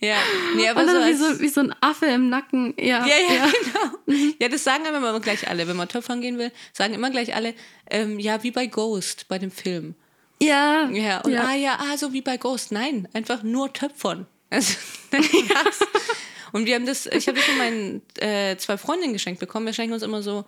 Ja, 0.03 0.17
nee, 0.55 0.67
aber 0.67 0.87
so, 0.87 0.93
wie, 0.93 1.13
so 1.13 1.39
wie 1.39 1.47
so 1.47 1.61
ein 1.61 1.75
Affe 1.79 2.07
im 2.07 2.29
Nacken. 2.29 2.73
Ja, 2.77 3.05
ja, 3.05 3.15
ja, 3.27 3.33
ja. 3.35 3.51
genau. 4.07 4.33
Ja, 4.39 4.49
das 4.49 4.63
sagen 4.63 4.83
immer 4.85 5.19
gleich 5.19 5.47
alle, 5.47 5.67
wenn 5.67 5.75
man 5.75 5.87
töpfern 5.87 6.21
gehen 6.21 6.39
will, 6.39 6.51
sagen 6.73 6.95
immer 6.95 7.11
gleich 7.11 7.35
alle, 7.35 7.53
ähm, 7.89 8.17
ja, 8.17 8.41
wie 8.41 8.49
bei 8.49 8.65
Ghost, 8.65 9.27
bei 9.27 9.37
dem 9.37 9.51
Film. 9.51 9.93
Ja. 10.41 10.89
Ja, 10.89 11.21
und 11.21 11.31
ja. 11.31 11.43
ah 11.43 11.53
ja, 11.53 11.77
ah, 11.79 11.97
so 11.97 12.13
wie 12.13 12.21
bei 12.21 12.37
Ghost. 12.37 12.71
Nein, 12.71 13.07
einfach 13.13 13.43
nur 13.43 13.71
töpfern. 13.73 14.25
Also, 14.49 14.73
und 16.51 16.65
wir 16.65 16.75
haben 16.75 16.87
das, 16.87 17.05
ich 17.05 17.27
habe 17.27 17.37
das 17.37 17.45
von 17.45 17.57
meinen 17.59 18.01
äh, 18.17 18.57
zwei 18.57 18.77
Freundinnen 18.77 19.13
geschenkt 19.13 19.39
bekommen. 19.39 19.67
Wir 19.67 19.73
schenken 19.73 19.93
uns 19.93 20.03
immer 20.03 20.23
so 20.23 20.45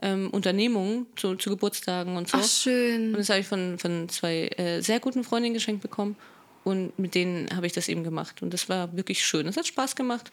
ähm, 0.00 0.30
Unternehmungen 0.30 1.06
zu, 1.16 1.36
zu, 1.36 1.50
Geburtstagen 1.50 2.16
und 2.16 2.28
so. 2.28 2.38
Ach, 2.38 2.44
schön. 2.44 3.08
Und 3.08 3.18
das 3.18 3.28
habe 3.28 3.40
ich 3.40 3.46
von, 3.46 3.78
von 3.78 4.08
zwei 4.08 4.48
äh, 4.56 4.80
sehr 4.80 4.98
guten 4.98 5.24
Freundinnen 5.24 5.54
geschenkt 5.54 5.82
bekommen. 5.82 6.16
Und 6.64 6.98
mit 6.98 7.14
denen 7.14 7.54
habe 7.54 7.66
ich 7.66 7.72
das 7.72 7.88
eben 7.88 8.02
gemacht. 8.04 8.42
Und 8.42 8.54
das 8.54 8.68
war 8.68 8.96
wirklich 8.96 9.24
schön. 9.24 9.46
Das 9.46 9.56
hat 9.56 9.66
Spaß 9.66 9.96
gemacht. 9.96 10.32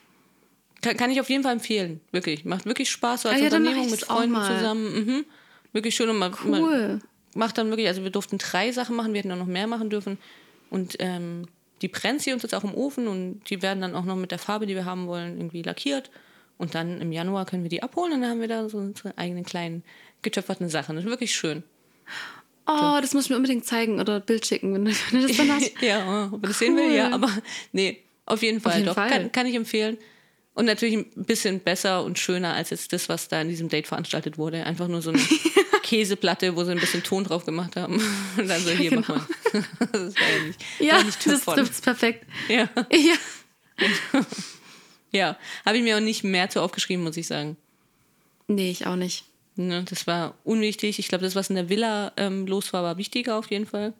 Kann, 0.82 0.98
kann 0.98 1.12
ich 1.12 1.20
auf 1.20 1.30
jeden 1.30 1.44
Fall 1.44 1.54
empfehlen. 1.54 2.00
Wirklich. 2.12 2.46
Macht 2.46 2.66
wirklich 2.66 2.90
Spaß, 2.90 3.24
so 3.24 3.30
als 3.30 3.38
ah, 3.38 3.42
ja, 3.42 3.46
Unternehmung 3.46 3.92
mit 3.92 4.02
Freunden 4.02 4.36
zusammen. 4.36 5.06
Mhm. 5.06 5.26
Wirklich 5.74 5.94
schön. 5.94 6.10
Und 6.10 6.18
man, 6.18 6.34
cool. 6.46 6.52
man 6.52 7.02
macht 7.36 7.58
dann 7.58 7.70
wirklich, 7.70 7.88
also 7.88 8.04
wir 8.04 8.10
durften 8.10 8.38
drei 8.38 8.72
Sachen 8.72 8.96
machen, 8.96 9.14
wir 9.14 9.20
hätten 9.20 9.32
auch 9.32 9.38
noch 9.38 9.46
mehr 9.46 9.68
machen 9.68 9.90
dürfen. 9.90 10.18
Und 10.70 10.96
ähm, 11.00 11.48
die 11.82 11.88
brennt 11.88 12.22
sie 12.22 12.32
uns 12.32 12.44
jetzt 12.44 12.56
auch 12.56 12.64
im 12.64 12.74
Ofen 12.74 13.08
und 13.08 13.42
die 13.50 13.62
werden 13.62 13.82
dann 13.82 13.96
auch 13.96 14.06
noch 14.06 14.16
mit 14.16 14.32
der 14.32 14.40
Farbe, 14.40 14.66
die 14.66 14.76
wir 14.76 14.86
haben 14.86 15.08
wollen, 15.08 15.38
irgendwie 15.38 15.64
lackiert. 15.64 16.12
Und 16.58 16.76
dann 16.76 17.02
im 17.02 17.12
Januar 17.12 17.46
können 17.46 17.64
wir 17.64 17.70
die 17.70 17.82
abholen 17.82 18.14
und 18.14 18.22
dann 18.22 18.30
haben 18.30 18.42
wir 18.42 18.48
da 18.48 18.70
so 18.70 18.78
unsere 18.78 19.18
eigenen 19.18 19.44
kleinen 19.44 19.84
getöpferten 20.22 20.70
Sachen. 20.70 20.96
Das 20.96 21.06
ist 21.06 21.10
wirklich 21.10 21.34
schön. 21.34 21.64
Oh, 22.68 23.00
das 23.02 23.14
muss 23.14 23.26
ich 23.26 23.30
mir 23.30 23.38
unbedingt 23.38 23.66
zeigen 23.66 24.00
oder 24.00 24.20
Bild 24.20 24.46
schicken, 24.46 24.74
wenn 24.74 24.86
du, 24.86 24.92
wenn 24.92 25.22
du 25.22 25.28
das 25.28 25.38
dann 25.38 25.52
hast. 25.56 25.72
ja, 25.82 26.26
ob 26.26 26.32
man 26.34 26.42
das 26.42 26.52
cool. 26.52 26.68
sehen 26.68 26.78
will, 26.78 26.94
ja, 26.94 27.10
aber 27.12 27.30
nee, 27.72 28.02
auf 28.26 28.42
jeden 28.44 28.62
Fall 28.62 28.74
auf 28.74 28.78
jeden 28.78 28.88
doch. 28.88 28.96
Fall. 28.96 29.10
Kann, 29.10 29.32
kann 29.32 29.48
ich 29.48 29.56
empfehlen. 29.56 29.98
Und 30.54 30.66
natürlich 30.66 30.96
ein 30.96 31.06
bisschen 31.16 31.62
besser 31.62 32.04
und 32.04 32.20
schöner 32.20 32.54
als 32.54 32.72
jetzt 32.72 32.92
das, 32.92 33.08
was 33.08 33.30
da 33.30 33.42
in 33.42 33.48
diesem 33.48 33.70
Date 33.70 33.88
veranstaltet 33.88 34.38
wurde. 34.38 34.66
Einfach 34.66 34.90
nur 34.90 35.02
so 35.02 35.12
eine 35.12 35.22
Käseplatte, 35.84 36.56
wo 36.56 36.64
sie 36.66 36.72
ein 36.72 36.80
bisschen 36.80 37.04
Ton 37.04 37.24
drauf 37.24 37.46
gemacht 37.46 37.78
haben. 37.78 38.02
Und 38.38 38.50
dann 38.50 38.62
so, 38.62 38.72
hier, 38.72 38.90
genau. 38.90 39.02
mach 39.02 39.16
mal. 39.16 39.26
Das 39.92 40.16
war 40.16 40.30
ja 40.30 40.44
nicht, 40.46 40.62
ja, 40.80 40.94
war 40.96 41.04
nicht 41.04 41.26
das 41.26 41.46
trifft 41.46 41.84
perfekt. 41.84 42.26
Ja. 42.50 42.70
Ja, 42.92 44.26
ja. 45.12 45.38
habe 45.66 45.78
ich 45.78 45.84
mir 45.84 45.96
auch 45.96 46.02
nicht 46.02 46.24
mehr 46.24 46.50
zu 46.50 46.62
aufgeschrieben, 46.62 47.04
muss 47.04 47.18
ich 47.18 47.28
sagen. 47.28 47.56
Nee, 48.48 48.72
ich 48.72 48.86
auch 48.86 48.98
nicht. 48.98 49.24
Ne, 49.68 49.84
das 49.84 50.08
war 50.08 50.36
unwichtig. 50.44 50.98
Ich 51.00 51.08
glaube, 51.08 51.24
das, 51.24 51.36
was 51.36 51.50
in 51.50 51.56
der 51.56 51.70
Villa 51.70 52.14
ähm, 52.18 52.48
los 52.48 52.74
war, 52.74 52.84
war 52.84 52.98
wichtiger 52.98 53.38
auf 53.38 53.52
jeden 53.52 53.66
Fall. 53.66 53.94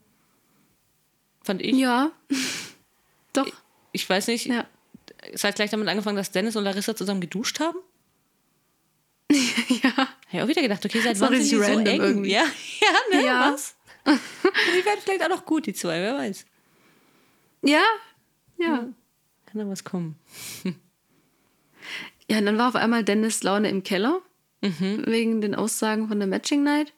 Fand 1.44 1.62
ich. 1.62 1.76
Ja. 1.76 2.12
Doch. 3.34 3.46
Ich, 3.46 3.54
ich 3.94 4.10
weiß 4.10 4.28
nicht. 4.28 4.48
Ja. 4.48 4.66
Es 5.32 5.44
hat 5.44 5.56
gleich 5.56 5.70
damit 5.70 5.88
angefangen, 5.88 6.18
dass 6.18 6.32
Dennis 6.32 6.56
und 6.56 6.64
Larissa 6.64 6.96
zusammen 6.96 7.22
geduscht 7.22 7.60
haben. 7.60 7.78
ja. 9.30 9.38
Ich 10.30 10.34
habe 10.34 10.44
auch 10.44 10.48
wieder 10.48 10.62
gedacht, 10.62 10.84
okay, 10.86 11.02
seit 11.02 11.20
wann 11.20 11.34
sind 11.34 11.44
die 11.44 11.56
so 11.56 11.62
eng? 11.62 11.86
Irgendwie. 11.86 12.32
Ja, 12.32 12.44
ja, 12.82 13.18
ne, 13.18 13.26
ja. 13.26 13.54
was? 13.54 13.76
die 14.06 14.86
werden 14.86 15.00
vielleicht 15.04 15.24
auch 15.24 15.30
noch 15.30 15.46
gut, 15.46 15.68
die 15.68 15.74
zwei, 15.74 16.02
wer 16.02 16.18
weiß. 16.18 16.46
Ja, 17.62 17.84
ja. 18.58 18.88
Kann 19.46 19.60
da 19.60 19.68
was 19.68 19.84
kommen. 19.84 20.18
ja, 22.28 22.40
und 22.40 22.46
dann 22.46 22.58
war 22.58 22.70
auf 22.70 22.76
einmal 22.76 23.04
Dennis 23.04 23.44
Laune 23.44 23.70
im 23.70 23.84
Keller, 23.84 24.22
mhm. 24.62 25.04
wegen 25.06 25.42
den 25.42 25.56
Aussagen 25.56 26.08
von 26.08 26.20
der 26.20 26.28
Matching 26.28 26.64
Night. 26.64 26.94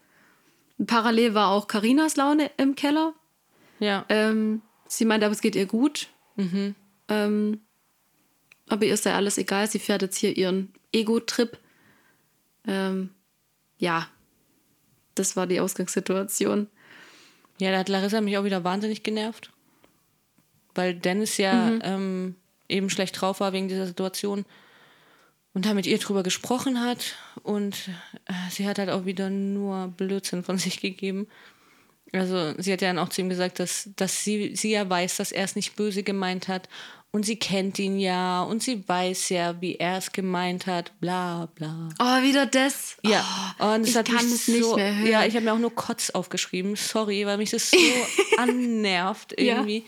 Parallel 0.85 1.33
war 1.33 1.49
auch 1.49 1.67
Karinas 1.67 2.15
Laune 2.15 2.51
im 2.57 2.75
Keller. 2.75 3.13
Ja. 3.79 4.05
Ähm, 4.09 4.61
sie 4.87 5.05
meinte, 5.05 5.25
aber 5.25 5.33
es 5.33 5.41
geht 5.41 5.55
ihr 5.55 5.65
gut. 5.65 6.07
Mhm. 6.35 6.75
Ähm, 7.09 7.61
aber 8.69 8.85
ihr 8.85 8.93
ist 8.93 9.05
ja 9.05 9.15
alles 9.15 9.37
egal. 9.37 9.69
Sie 9.69 9.79
fährt 9.79 10.01
jetzt 10.01 10.17
hier 10.17 10.35
ihren 10.35 10.73
Ego-Trip. 10.91 11.57
Ähm, 12.65 13.09
ja, 13.77 14.07
das 15.15 15.35
war 15.35 15.47
die 15.47 15.59
Ausgangssituation. 15.59 16.67
Ja, 17.59 17.71
da 17.71 17.79
hat 17.79 17.89
Larissa 17.89 18.21
mich 18.21 18.37
auch 18.37 18.45
wieder 18.45 18.63
wahnsinnig 18.63 19.03
genervt. 19.03 19.51
Weil 20.75 20.95
Dennis 20.95 21.37
ja 21.37 21.53
mhm. 21.53 21.81
ähm, 21.83 22.35
eben 22.67 22.89
schlecht 22.89 23.19
drauf 23.19 23.39
war 23.39 23.53
wegen 23.53 23.67
dieser 23.67 23.85
Situation 23.85 24.45
und 25.53 25.65
da 25.65 25.73
mit 25.73 25.85
ihr 25.85 25.97
drüber 25.97 26.23
gesprochen 26.23 26.81
hat. 26.81 27.15
Und 27.43 27.89
äh, 28.25 28.33
sie 28.49 28.67
hat 28.67 28.79
halt 28.79 28.89
auch 28.89 29.05
wieder 29.05 29.29
nur 29.29 29.87
Blödsinn 29.95 30.43
von 30.43 30.57
sich 30.59 30.81
gegeben. 30.81 31.27
Also 32.11 32.53
sie 32.59 32.71
hat 32.71 32.81
ja 32.81 32.89
dann 32.89 32.99
auch 32.99 33.09
zu 33.09 33.21
ihm 33.21 33.29
gesagt, 33.29 33.59
dass, 33.59 33.89
dass 33.95 34.23
sie, 34.23 34.55
sie 34.55 34.71
ja 34.71 34.87
weiß, 34.87 35.17
dass 35.17 35.31
er 35.31 35.43
es 35.43 35.55
nicht 35.55 35.75
böse 35.75 36.03
gemeint 36.03 36.47
hat 36.47 36.69
und 37.15 37.25
sie 37.25 37.37
kennt 37.37 37.77
ihn 37.79 37.99
ja 37.99 38.41
und 38.43 38.61
sie 38.61 38.87
weiß 38.87 39.29
ja, 39.29 39.61
wie 39.61 39.75
er 39.75 39.97
es 39.97 40.11
gemeint 40.11 40.67
hat, 40.67 40.99
bla 40.99 41.47
bla. 41.55 41.89
Oh, 41.99 42.23
wieder 42.23 42.45
das. 42.45 42.97
Ja, 43.03 43.23
oh, 43.59 43.73
und 43.73 43.87
ich 43.87 43.93
kann 43.93 44.25
es 44.25 44.47
so, 44.47 44.51
nicht 44.51 44.75
mehr 44.75 44.95
hören. 44.95 45.07
Ja, 45.07 45.25
ich 45.25 45.35
habe 45.35 45.45
mir 45.45 45.53
auch 45.53 45.59
nur 45.59 45.73
Kotz 45.73 46.09
aufgeschrieben, 46.09 46.75
sorry, 46.75 47.25
weil 47.25 47.37
mich 47.37 47.51
das 47.51 47.69
so 47.71 47.77
annervt 48.37 49.33
irgendwie. 49.39 49.85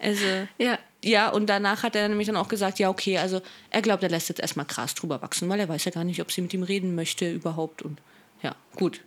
Ja. 0.00 0.08
Also, 0.08 0.26
ja. 0.58 0.78
Ja, 1.04 1.30
und 1.30 1.46
danach 1.46 1.82
hat 1.82 1.96
er 1.96 2.08
nämlich 2.08 2.26
dann 2.26 2.36
auch 2.36 2.48
gesagt, 2.48 2.78
ja, 2.78 2.88
okay, 2.88 3.18
also 3.18 3.42
er 3.70 3.82
glaubt, 3.82 4.02
er 4.02 4.08
lässt 4.08 4.28
jetzt 4.28 4.40
erstmal 4.40 4.66
Gras 4.66 4.94
drüber 4.94 5.20
wachsen, 5.20 5.48
weil 5.48 5.58
er 5.58 5.68
weiß 5.68 5.84
ja 5.84 5.90
gar 5.90 6.04
nicht, 6.04 6.20
ob 6.20 6.30
sie 6.30 6.42
mit 6.42 6.54
ihm 6.54 6.62
reden 6.62 6.94
möchte 6.94 7.30
überhaupt. 7.30 7.82
Und 7.82 8.00
ja, 8.42 8.54
gut. 8.76 9.00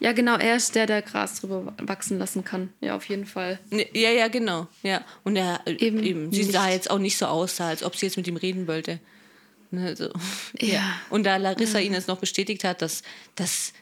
Ja, 0.00 0.12
genau, 0.12 0.36
er 0.36 0.56
ist 0.56 0.74
der, 0.74 0.86
der 0.86 1.02
Gras 1.02 1.40
drüber 1.40 1.72
wachsen 1.80 2.18
lassen 2.18 2.44
kann. 2.44 2.72
Ja, 2.80 2.96
auf 2.96 3.08
jeden 3.08 3.26
Fall. 3.26 3.58
Ja, 3.70 4.10
ja, 4.10 4.28
genau. 4.28 4.66
Ja. 4.82 5.04
Und 5.24 5.36
er 5.36 5.60
eben, 5.66 6.02
eben 6.02 6.32
sie 6.32 6.42
sah 6.42 6.68
jetzt 6.68 6.90
auch 6.90 6.98
nicht 6.98 7.16
so 7.16 7.26
aus, 7.26 7.60
als 7.60 7.82
ob 7.82 7.96
sie 7.96 8.06
jetzt 8.06 8.16
mit 8.16 8.26
ihm 8.26 8.36
reden 8.36 8.66
wollte. 8.66 9.00
Ne, 9.70 9.96
so. 9.96 10.10
ja. 10.60 10.74
ja. 10.74 10.94
Und 11.10 11.24
da 11.24 11.36
Larissa 11.36 11.78
ja. 11.78 11.86
ihn 11.86 11.92
jetzt 11.92 12.08
noch 12.08 12.18
bestätigt 12.18 12.64
hat, 12.64 12.82
dass, 12.82 13.02
dass 13.34 13.72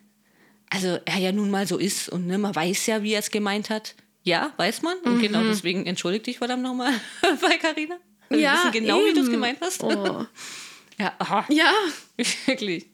also 0.70 0.98
er 1.04 1.18
ja 1.18 1.32
nun 1.32 1.50
mal 1.50 1.66
so 1.66 1.78
ist 1.78 2.08
und 2.08 2.26
ne, 2.26 2.38
man 2.38 2.54
weiß 2.54 2.86
ja, 2.86 3.02
wie 3.02 3.12
er 3.12 3.20
es 3.20 3.30
gemeint 3.30 3.70
hat. 3.70 3.94
Ja, 4.26 4.52
weiß 4.56 4.82
man. 4.82 4.96
Und 4.98 5.02
genau 5.04 5.14
mhm. 5.14 5.22
genau 5.22 5.42
deswegen 5.44 5.86
entschuldigt 5.86 6.26
dich 6.26 6.38
verdammt 6.38 6.64
nochmal 6.64 6.92
bei 7.40 7.58
Carina. 7.58 7.96
Wir 8.28 8.40
ja, 8.40 8.54
wissen 8.54 8.72
genau, 8.72 8.98
eben. 8.98 9.06
wie 9.06 9.14
du 9.14 9.20
es 9.20 9.30
gemeint 9.30 9.58
hast. 9.60 9.84
Oh. 9.84 10.26
ja, 10.98 11.14
aha. 11.20 11.46
ja. 11.48 11.72
Wirklich. 12.46 12.86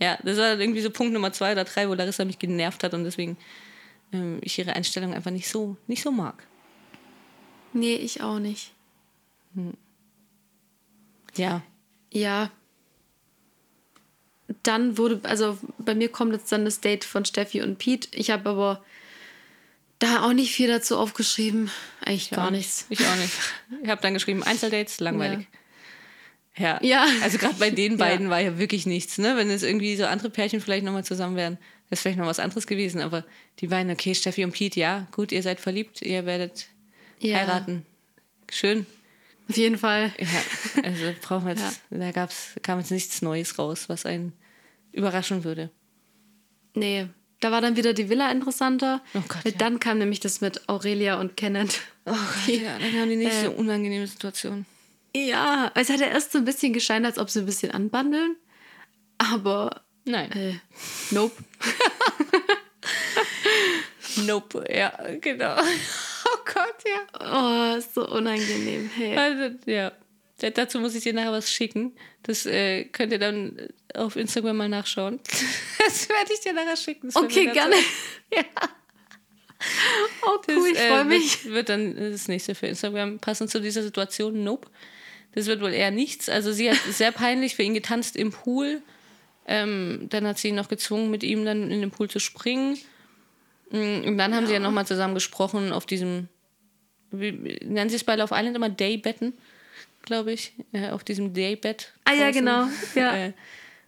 Ja, 0.00 0.18
das 0.24 0.38
war 0.38 0.58
irgendwie 0.58 0.80
so 0.80 0.90
Punkt 0.90 1.12
Nummer 1.12 1.30
zwei 1.30 1.52
oder 1.52 1.64
drei, 1.64 1.90
wo 1.90 1.94
Larissa 1.94 2.24
mich 2.24 2.38
genervt 2.38 2.82
hat 2.84 2.94
und 2.94 3.04
deswegen 3.04 3.36
ähm, 4.14 4.38
ich 4.40 4.58
ihre 4.58 4.74
Einstellung 4.74 5.12
einfach 5.12 5.30
nicht 5.30 5.46
so, 5.46 5.76
nicht 5.88 6.02
so 6.02 6.10
mag. 6.10 6.46
Nee, 7.74 7.96
ich 7.96 8.22
auch 8.22 8.38
nicht. 8.38 8.72
Hm. 9.54 9.74
Ja. 11.36 11.60
Ja. 12.10 12.50
Dann 14.62 14.96
wurde, 14.96 15.20
also 15.24 15.58
bei 15.76 15.94
mir 15.94 16.08
kommt 16.08 16.32
jetzt 16.32 16.50
dann 16.50 16.64
das 16.64 16.80
Date 16.80 17.04
von 17.04 17.26
Steffi 17.26 17.60
und 17.60 17.76
Pete. 17.76 18.08
Ich 18.12 18.30
habe 18.30 18.48
aber 18.48 18.82
da 20.02 20.24
auch 20.24 20.32
nicht 20.32 20.52
viel 20.52 20.68
dazu 20.68 20.98
aufgeschrieben. 20.98 21.70
Eigentlich 22.00 22.30
ich 22.30 22.36
gar 22.36 22.50
nichts. 22.50 22.86
Ich 22.88 23.00
auch 23.00 23.16
nicht. 23.16 23.32
Ich 23.82 23.88
habe 23.88 24.02
dann 24.02 24.14
geschrieben, 24.14 24.42
Einzeldates, 24.42 25.00
langweilig. 25.00 25.46
Ja. 26.56 26.80
Ja. 26.82 26.82
ja. 26.82 27.06
Also 27.22 27.38
gerade 27.38 27.54
bei 27.54 27.70
den 27.70 27.96
beiden 27.98 28.26
ja. 28.26 28.30
war 28.30 28.40
ja 28.40 28.58
wirklich 28.58 28.84
nichts, 28.84 29.18
ne? 29.18 29.36
Wenn 29.36 29.48
es 29.50 29.62
irgendwie 29.62 29.96
so 29.96 30.04
andere 30.06 30.30
Pärchen 30.30 30.60
vielleicht 30.60 30.84
nochmal 30.84 31.04
zusammen 31.04 31.36
wären, 31.36 31.54
wäre 31.54 31.62
es 31.90 32.00
vielleicht 32.00 32.18
noch 32.18 32.26
was 32.26 32.40
anderes 32.40 32.66
gewesen. 32.66 33.00
Aber 33.00 33.24
die 33.60 33.68
beiden, 33.68 33.92
okay, 33.92 34.14
Steffi 34.14 34.44
und 34.44 34.52
Pete, 34.52 34.80
ja, 34.80 35.06
gut, 35.12 35.32
ihr 35.32 35.42
seid 35.42 35.60
verliebt, 35.60 36.02
ihr 36.02 36.26
werdet 36.26 36.66
ja. 37.20 37.38
heiraten. 37.38 37.86
Schön. 38.50 38.86
Auf 39.48 39.56
jeden 39.56 39.78
Fall. 39.78 40.12
Ja, 40.18 40.82
also 40.82 41.14
brauchen 41.20 41.46
wir 41.46 41.54
jetzt, 41.54 41.80
da 41.90 42.10
gab's, 42.10 42.54
kam 42.62 42.78
jetzt 42.78 42.90
nichts 42.90 43.22
Neues 43.22 43.58
raus, 43.58 43.88
was 43.88 44.06
einen 44.06 44.32
überraschen 44.92 45.44
würde. 45.44 45.70
Nee, 46.74 47.08
da 47.42 47.50
war 47.50 47.60
dann 47.60 47.76
wieder 47.76 47.92
die 47.92 48.08
Villa 48.08 48.30
interessanter. 48.30 49.02
Oh 49.14 49.22
Gott, 49.26 49.44
ja. 49.44 49.50
Dann 49.58 49.80
kam 49.80 49.98
nämlich 49.98 50.20
das 50.20 50.40
mit 50.40 50.68
Aurelia 50.68 51.18
und 51.20 51.36
Kenneth. 51.36 51.80
Oh 52.06 52.12
Gott, 52.12 52.46
ja, 52.46 52.78
dann 52.78 53.00
haben 53.00 53.08
die 53.08 53.16
nicht 53.16 53.42
äh, 53.42 53.48
unangenehme 53.48 54.06
Situation. 54.06 54.64
Ja, 55.14 55.72
es 55.74 55.90
hat 55.90 55.98
ja 55.98 56.06
erst 56.06 56.32
so 56.32 56.38
ein 56.38 56.44
bisschen 56.44 56.72
gescheint, 56.72 57.04
als 57.04 57.18
ob 57.18 57.28
sie 57.30 57.40
ein 57.40 57.46
bisschen 57.46 57.72
anbandeln. 57.72 58.36
Aber. 59.18 59.82
Nein. 60.04 60.30
Äh, 60.32 60.54
nope. 61.10 61.34
nope, 64.24 64.64
ja, 64.72 64.92
genau. 65.20 65.56
Oh 66.24 66.38
Gott, 66.44 66.76
ja. 66.86 67.74
Oh, 67.74 67.76
ist 67.76 67.94
so 67.94 68.08
unangenehm. 68.08 68.88
Hey. 68.94 69.16
Also, 69.16 69.56
ja. 69.66 69.92
Dazu 70.54 70.78
muss 70.78 70.94
ich 70.94 71.02
dir 71.02 71.12
nachher 71.12 71.32
was 71.32 71.50
schicken. 71.50 71.94
Das 72.22 72.46
äh, 72.46 72.84
könnt 72.84 73.12
ihr 73.12 73.18
dann 73.18 73.58
auf 73.94 74.16
Instagram 74.16 74.56
mal 74.56 74.68
nachschauen. 74.68 75.20
Das 75.84 76.08
werde 76.08 76.32
ich 76.32 76.38
dir 76.38 76.52
nachher 76.52 76.76
schicken. 76.76 77.10
Okay, 77.12 77.46
gerne. 77.46 77.74
Ja. 78.34 78.44
Oh, 80.22 80.38
cool, 80.48 80.72
das, 80.72 80.82
ich 80.82 80.88
freue 80.88 81.00
äh, 81.00 81.04
mich. 81.04 81.44
Wird, 81.44 81.54
wird, 81.54 81.68
dann 81.68 81.96
das 81.96 82.28
nächste 82.28 82.54
für 82.54 82.66
Instagram 82.66 83.18
passend 83.18 83.50
zu 83.50 83.60
dieser 83.60 83.82
Situation. 83.82 84.42
Nope. 84.42 84.68
Das 85.34 85.46
wird 85.46 85.60
wohl 85.60 85.72
eher 85.72 85.90
nichts. 85.90 86.28
Also 86.28 86.52
sie 86.52 86.70
hat 86.70 86.78
sehr 86.90 87.12
peinlich 87.12 87.56
für 87.56 87.62
ihn 87.62 87.74
getanzt 87.74 88.16
im 88.16 88.30
Pool. 88.30 88.82
Ähm, 89.46 90.06
dann 90.08 90.26
hat 90.26 90.38
sie 90.38 90.48
ihn 90.48 90.54
noch 90.54 90.68
gezwungen, 90.68 91.10
mit 91.10 91.22
ihm 91.22 91.44
dann 91.44 91.70
in 91.70 91.80
den 91.80 91.90
Pool 91.90 92.08
zu 92.08 92.20
springen. 92.20 92.78
Mm, 93.70 94.04
und 94.06 94.18
dann 94.18 94.34
haben 94.34 94.44
ja. 94.44 94.46
sie 94.48 94.52
ja 94.54 94.60
nochmal 94.60 94.86
zusammen 94.86 95.14
gesprochen 95.14 95.72
auf 95.72 95.86
diesem, 95.86 96.28
wie, 97.10 97.32
nennen 97.64 97.90
sie 97.90 97.96
es 97.96 98.04
bei 98.04 98.14
Love 98.14 98.34
Island 98.34 98.56
immer 98.56 98.68
Daybetten, 98.68 99.34
glaube 100.02 100.32
ich, 100.32 100.52
äh, 100.72 100.90
auf 100.90 101.02
diesem 101.02 101.34
Daybett. 101.34 101.92
Ah 102.04 102.12
ja, 102.12 102.30
genau, 102.30 102.68
ja. 102.94 103.16
Äh, 103.16 103.32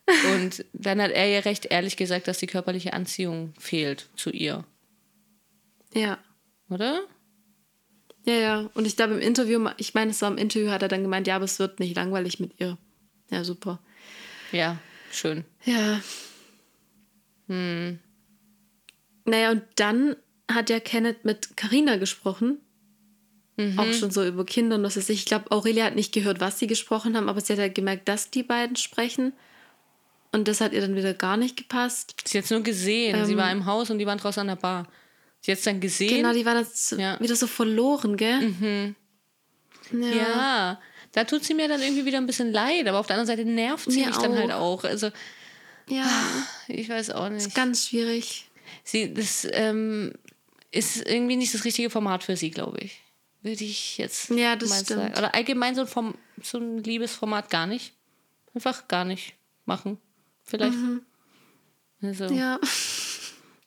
und 0.06 0.64
dann 0.72 1.00
hat 1.00 1.10
er 1.12 1.30
ihr 1.30 1.44
recht 1.44 1.66
ehrlich 1.66 1.96
gesagt, 1.96 2.28
dass 2.28 2.38
die 2.38 2.46
körperliche 2.46 2.92
Anziehung 2.92 3.54
fehlt 3.58 4.08
zu 4.16 4.30
ihr. 4.30 4.64
Ja. 5.94 6.18
Oder? 6.68 7.00
Ja, 8.24 8.34
ja. 8.34 8.70
Und 8.74 8.86
ich 8.86 8.96
glaube 8.96 9.14
im 9.14 9.20
Interview, 9.20 9.68
ich 9.76 9.94
meine, 9.94 10.10
es 10.10 10.22
war 10.22 10.30
im 10.30 10.38
Interview, 10.38 10.70
hat 10.70 10.82
er 10.82 10.88
dann 10.88 11.02
gemeint, 11.02 11.26
ja, 11.26 11.36
aber 11.36 11.44
es 11.44 11.58
wird 11.58 11.80
nicht 11.80 11.96
langweilig 11.96 12.40
mit 12.40 12.52
ihr. 12.58 12.78
Ja, 13.30 13.44
super. 13.44 13.80
Ja, 14.52 14.78
schön. 15.10 15.44
Ja. 15.64 16.00
Hm. 17.48 17.98
Naja, 19.24 19.50
und 19.50 19.62
dann 19.76 20.16
hat 20.50 20.70
ja 20.70 20.80
Kenneth 20.80 21.24
mit 21.24 21.56
Karina 21.56 21.96
gesprochen. 21.96 22.58
Mhm. 23.56 23.78
Auch 23.78 23.92
schon 23.92 24.10
so 24.10 24.26
über 24.26 24.44
Kinder 24.44 24.76
und 24.76 24.82
was 24.82 24.96
weiß 24.96 25.08
ich. 25.10 25.20
Ich 25.20 25.26
glaube, 25.26 25.50
Aurelia 25.50 25.84
hat 25.84 25.94
nicht 25.94 26.12
gehört, 26.12 26.40
was 26.40 26.58
sie 26.58 26.66
gesprochen 26.66 27.16
haben, 27.16 27.28
aber 27.28 27.40
sie 27.40 27.52
hat 27.52 27.60
halt 27.60 27.74
gemerkt, 27.74 28.08
dass 28.08 28.30
die 28.30 28.42
beiden 28.42 28.76
sprechen. 28.76 29.32
Und 30.34 30.48
das 30.48 30.60
hat 30.60 30.72
ihr 30.72 30.80
dann 30.80 30.96
wieder 30.96 31.14
gar 31.14 31.36
nicht 31.36 31.56
gepasst. 31.56 32.16
Sie 32.24 32.36
hat 32.36 32.44
es 32.44 32.50
nur 32.50 32.62
gesehen. 32.62 33.14
Ähm, 33.16 33.24
sie 33.24 33.36
war 33.36 33.52
im 33.52 33.66
Haus 33.66 33.88
und 33.90 34.00
die 34.00 34.06
waren 34.06 34.18
draußen 34.18 34.40
an 34.40 34.48
der 34.48 34.56
Bar. 34.56 34.88
Sie 35.40 35.52
hat 35.52 35.58
es 35.58 35.64
dann 35.64 35.78
gesehen. 35.78 36.08
Genau, 36.08 36.32
die 36.32 36.44
waren 36.44 36.66
dann 36.90 36.98
ja. 36.98 37.20
wieder 37.20 37.36
so 37.36 37.46
verloren, 37.46 38.16
gell? 38.16 38.40
Mhm. 38.40 38.96
Ja. 39.92 40.08
ja. 40.08 40.80
da 41.12 41.22
tut 41.22 41.44
sie 41.44 41.54
mir 41.54 41.68
dann 41.68 41.80
irgendwie 41.80 42.04
wieder 42.04 42.18
ein 42.18 42.26
bisschen 42.26 42.50
leid, 42.50 42.88
aber 42.88 42.98
auf 42.98 43.06
der 43.06 43.16
anderen 43.16 43.38
Seite 43.38 43.48
nervt 43.48 43.88
sie 43.88 44.00
mir 44.00 44.06
mich 44.08 44.16
auch. 44.16 44.22
dann 44.22 44.36
halt 44.36 44.50
auch. 44.50 44.82
Also, 44.82 45.10
ja. 45.88 46.10
Ich 46.66 46.88
weiß 46.88 47.10
auch 47.10 47.28
nicht. 47.28 47.42
Das 47.42 47.46
ist 47.48 47.54
ganz 47.54 47.86
schwierig. 47.86 48.50
Sie, 48.82 49.14
das 49.14 49.46
ähm, 49.52 50.14
ist 50.72 50.96
irgendwie 51.08 51.36
nicht 51.36 51.54
das 51.54 51.64
richtige 51.64 51.90
Format 51.90 52.24
für 52.24 52.36
sie, 52.36 52.50
glaube 52.50 52.78
ich. 52.80 53.00
Würde 53.42 53.62
ich 53.62 53.98
jetzt 53.98 54.30
ja, 54.30 54.56
das 54.56 54.68
mal 54.68 54.82
stimmt. 54.82 55.00
sagen. 55.00 55.14
Oder 55.16 55.34
allgemein 55.36 55.76
so 55.76 55.82
ein, 55.82 55.86
Form, 55.86 56.14
so 56.42 56.58
ein 56.58 56.78
Liebesformat 56.78 57.50
gar 57.50 57.68
nicht. 57.68 57.92
Einfach 58.52 58.88
gar 58.88 59.04
nicht 59.04 59.34
machen. 59.64 59.98
Vielleicht. 60.44 60.76
Mhm. 60.76 61.02
Also. 62.02 62.26
Ja. 62.26 62.60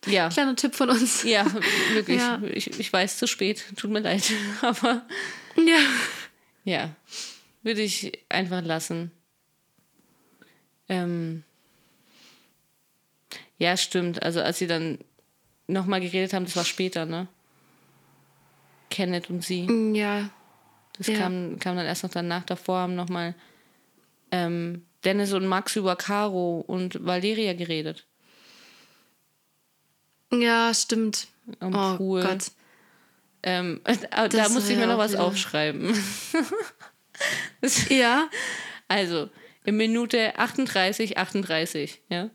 Ja. 0.06 0.30
Kleiner 0.34 0.56
Tipp 0.56 0.76
von 0.76 0.90
uns. 0.90 1.24
Ja, 1.24 1.46
wirklich. 1.94 2.20
Ja. 2.20 2.42
Ich, 2.54 2.80
ich 2.80 2.94
weiß, 2.94 3.18
zu 3.18 3.28
spät. 3.28 3.66
Tut 3.76 3.92
mir 3.92 4.00
leid. 4.00 4.32
Aber. 4.62 5.06
Ja. 5.56 5.80
Ja. 6.64 6.96
Würde 7.64 7.82
ich 7.82 8.24
einfach 8.30 8.64
lassen. 8.64 9.12
Ähm. 10.88 11.44
Ja, 13.58 13.76
stimmt. 13.76 14.22
Also, 14.22 14.42
als 14.42 14.60
sie 14.60 14.68
dann 14.68 15.00
nochmal 15.66 16.00
geredet 16.00 16.34
haben, 16.34 16.46
das 16.46 16.56
war 16.56 16.66
später, 16.66 17.06
ne? 17.06 17.28
Kenneth 18.90 19.30
und 19.30 19.44
sie. 19.44 19.68
Ja. 19.94 20.30
Das 20.98 21.08
ja. 21.08 21.18
Kam, 21.18 21.60
kam 21.60 21.76
dann 21.76 21.86
erst 21.86 22.04
noch 22.04 22.12
danach. 22.12 22.44
Davor 22.46 22.80
haben 22.80 22.96
nochmal 22.96 23.36
ähm, 24.32 24.86
Dennis 25.08 25.32
und 25.32 25.48
Max 25.48 25.78
über 25.78 25.96
Caro 25.96 26.66
und 26.68 27.06
Valeria 27.06 27.54
geredet. 27.54 28.06
Ja, 30.34 30.74
stimmt. 30.74 31.30
Am 31.62 31.74
oh 31.74 31.96
Pool. 31.96 32.22
Gott. 32.24 32.52
Ähm, 33.42 33.80
da 34.12 34.28
das 34.28 34.50
musste 34.50 34.74
ich 34.74 34.78
mir 34.78 34.86
noch 34.86 34.98
was 34.98 35.14
wieder. 35.14 35.24
aufschreiben. 35.24 35.98
ja. 37.90 38.30
Also, 38.90 39.30
in 39.64 39.78
Minute 39.78 40.38
38, 40.38 41.18
38, 41.18 42.02
ja. 42.10 42.30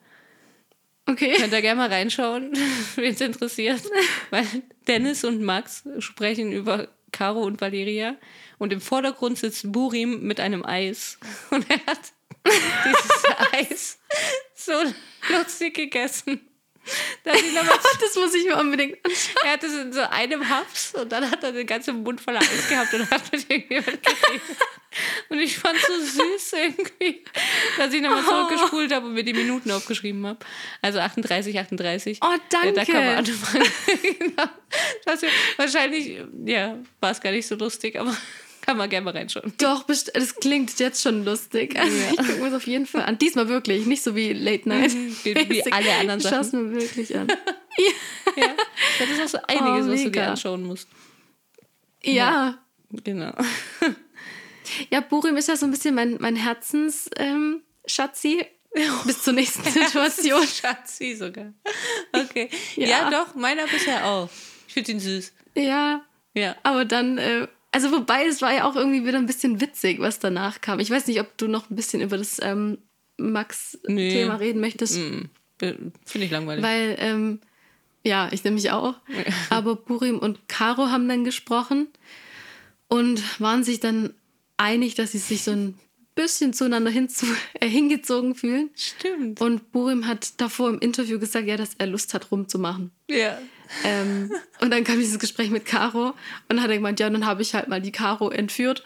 Okay. 1.04 1.34
Könnt 1.36 1.52
ihr 1.52 1.60
gerne 1.60 1.78
mal 1.78 1.92
reinschauen, 1.92 2.54
wen 2.96 3.12
es 3.12 3.20
interessiert. 3.20 3.82
Weil 4.30 4.46
Dennis 4.88 5.24
und 5.24 5.42
Max 5.42 5.86
sprechen 5.98 6.52
über 6.52 6.88
Caro 7.10 7.42
und 7.42 7.60
Valeria. 7.60 8.16
Und 8.56 8.72
im 8.72 8.80
Vordergrund 8.80 9.36
sitzt 9.36 9.70
Burim 9.72 10.22
mit 10.22 10.40
einem 10.40 10.64
Eis. 10.64 11.18
Und 11.50 11.68
er 11.68 11.84
hat 11.84 12.14
dieses 12.84 13.24
Eis 13.52 13.98
so 14.54 14.72
lustig 15.30 15.74
gegessen. 15.74 16.40
Das, 17.22 17.36
das, 18.00 18.16
muss 18.16 18.34
ich 18.34 18.44
mir 18.44 18.56
unbedingt 18.56 18.98
anschauen. 19.04 19.36
Er 19.44 19.52
hat 19.52 19.62
es 19.62 19.74
in 19.74 19.92
so 19.92 20.00
einem 20.00 20.48
Haps 20.48 20.94
und 20.94 21.12
dann 21.12 21.30
hat 21.30 21.44
er 21.44 21.52
den 21.52 21.66
ganzen 21.66 22.02
Mund 22.02 22.20
voller 22.20 22.40
Eis 22.40 22.68
gehabt 22.68 22.92
und 22.94 23.08
hat 23.10 23.30
mit 23.30 23.48
irgendjemand 23.48 24.02
geredet. 24.02 24.42
Und 25.28 25.38
ich 25.38 25.56
fand 25.56 25.76
es 25.76 25.86
so 25.86 25.94
süß 25.94 26.52
irgendwie, 26.52 27.24
dass 27.78 27.94
ich 27.94 28.02
nochmal 28.02 28.24
oh. 28.26 28.28
zurückgespult 28.28 28.92
habe 28.92 29.06
und 29.06 29.14
mir 29.14 29.24
die 29.24 29.32
Minuten 29.32 29.70
aufgeschrieben 29.70 30.26
habe. 30.26 30.40
Also 30.82 30.98
38, 30.98 31.58
38. 31.58 32.18
Oh, 32.20 32.26
danke. 32.50 32.66
Ja, 32.66 32.72
da 32.72 32.84
kann 32.84 33.06
man 33.06 33.16
anfangen. 33.16 33.66
genau. 34.18 34.44
das 35.04 35.22
wahrscheinlich, 35.56 36.20
ja, 36.44 36.78
war 37.00 37.12
es 37.12 37.20
gar 37.20 37.30
nicht 37.30 37.46
so 37.46 37.54
lustig, 37.54 37.98
aber 37.98 38.14
kann 38.62 38.78
man 38.78 38.88
gerne 38.88 39.04
mal 39.04 39.14
reinschauen. 39.14 39.52
Doch, 39.58 39.84
das 39.84 40.10
klingt 40.40 40.78
jetzt 40.78 41.02
schon 41.02 41.24
lustig. 41.24 41.78
Also 41.78 41.94
ja. 41.94 42.12
ich 42.12 42.16
gucke 42.16 42.40
mir 42.40 42.48
es 42.48 42.54
auf 42.54 42.66
jeden 42.66 42.86
Fall 42.86 43.02
an. 43.02 43.18
Diesmal 43.18 43.48
wirklich, 43.48 43.84
nicht 43.86 44.02
so 44.02 44.16
wie 44.16 44.32
Late 44.32 44.66
Night. 44.68 44.94
Wie, 45.24 45.34
wie 45.34 45.72
alle 45.72 45.94
anderen 45.96 46.20
Sachen. 46.20 46.24
Ich 46.24 46.30
schaue 46.30 46.40
es 46.40 46.52
mir 46.52 46.72
wirklich 46.72 47.16
an. 47.16 47.28
ja. 47.76 47.92
ja. 48.36 48.54
Das 48.98 49.10
ist 49.10 49.22
auch 49.22 49.28
so 49.28 49.38
einiges, 49.46 49.86
oh, 49.86 49.92
was 49.92 50.02
du 50.02 50.10
dir 50.10 50.30
anschauen 50.30 50.64
musst. 50.64 50.88
Ja. 52.02 52.12
ja. 52.12 52.58
Genau. 53.04 53.32
Ja, 54.90 55.00
Burim 55.00 55.36
ist 55.36 55.48
ja 55.48 55.56
so 55.56 55.66
ein 55.66 55.70
bisschen 55.70 55.94
mein, 55.94 56.16
mein 56.20 56.36
Herzens-Schatzi. 56.36 58.46
Ähm, 58.74 58.74
bis 59.04 59.22
zur 59.22 59.34
nächsten 59.34 59.68
Situation. 59.68 60.46
Schatzi 60.46 61.14
sogar. 61.14 61.52
Okay. 62.12 62.48
Ja. 62.76 62.88
ja, 62.88 63.10
doch, 63.10 63.34
meiner 63.34 63.66
bisher 63.66 64.06
auch. 64.06 64.30
Ich 64.66 64.72
finde 64.74 64.92
ihn 64.92 65.00
süß. 65.00 65.32
Ja. 65.54 66.02
Ja. 66.34 66.56
Aber 66.62 66.86
dann 66.86 67.18
äh, 67.18 67.48
also 67.72 67.90
wobei, 67.90 68.26
es 68.26 68.42
war 68.42 68.52
ja 68.52 68.64
auch 68.64 68.76
irgendwie 68.76 69.06
wieder 69.06 69.18
ein 69.18 69.26
bisschen 69.26 69.60
witzig, 69.60 69.98
was 69.98 70.18
danach 70.18 70.60
kam. 70.60 70.78
Ich 70.78 70.90
weiß 70.90 71.06
nicht, 71.06 71.20
ob 71.20 71.36
du 71.38 71.48
noch 71.48 71.70
ein 71.70 71.76
bisschen 71.76 72.02
über 72.02 72.18
das 72.18 72.38
ähm, 72.42 72.78
Max-Thema 73.16 73.94
nee. 73.94 74.24
reden 74.24 74.60
möchtest. 74.60 74.98
Mm, 74.98 75.30
Finde 75.58 76.26
ich 76.26 76.30
langweilig. 76.30 76.62
Weil, 76.62 76.96
ähm, 76.98 77.40
ja, 78.04 78.28
ich 78.30 78.44
nehme 78.44 78.54
mich 78.54 78.70
auch. 78.70 78.94
Aber 79.50 79.74
Burim 79.74 80.18
und 80.18 80.48
Caro 80.48 80.88
haben 80.88 81.08
dann 81.08 81.24
gesprochen 81.24 81.88
und 82.88 83.40
waren 83.40 83.64
sich 83.64 83.80
dann 83.80 84.12
einig, 84.58 84.94
dass 84.94 85.12
sie 85.12 85.18
sich 85.18 85.42
so 85.42 85.52
ein 85.52 85.78
bisschen 86.14 86.52
zueinander 86.52 86.90
hinzu, 86.90 87.26
äh, 87.54 87.68
hingezogen 87.68 88.34
fühlen. 88.34 88.70
Stimmt. 88.76 89.40
Und 89.40 89.72
Burim 89.72 90.06
hat 90.06 90.40
davor 90.40 90.68
im 90.68 90.78
Interview 90.78 91.18
gesagt, 91.18 91.46
ja, 91.46 91.56
dass 91.56 91.70
er 91.78 91.86
Lust 91.86 92.12
hat, 92.12 92.30
rumzumachen. 92.30 92.90
Ja. 93.08 93.38
Ähm, 93.84 94.32
und 94.60 94.70
dann 94.70 94.84
kam 94.84 94.98
dieses 94.98 95.18
Gespräch 95.18 95.50
mit 95.50 95.64
Caro 95.64 96.08
und 96.08 96.16
dann 96.48 96.62
hat 96.62 96.70
er 96.70 96.76
gemeint, 96.76 97.00
ja, 97.00 97.08
dann 97.08 97.26
habe 97.26 97.42
ich 97.42 97.54
halt 97.54 97.68
mal 97.68 97.80
die 97.80 97.92
Caro 97.92 98.30
entführt 98.30 98.84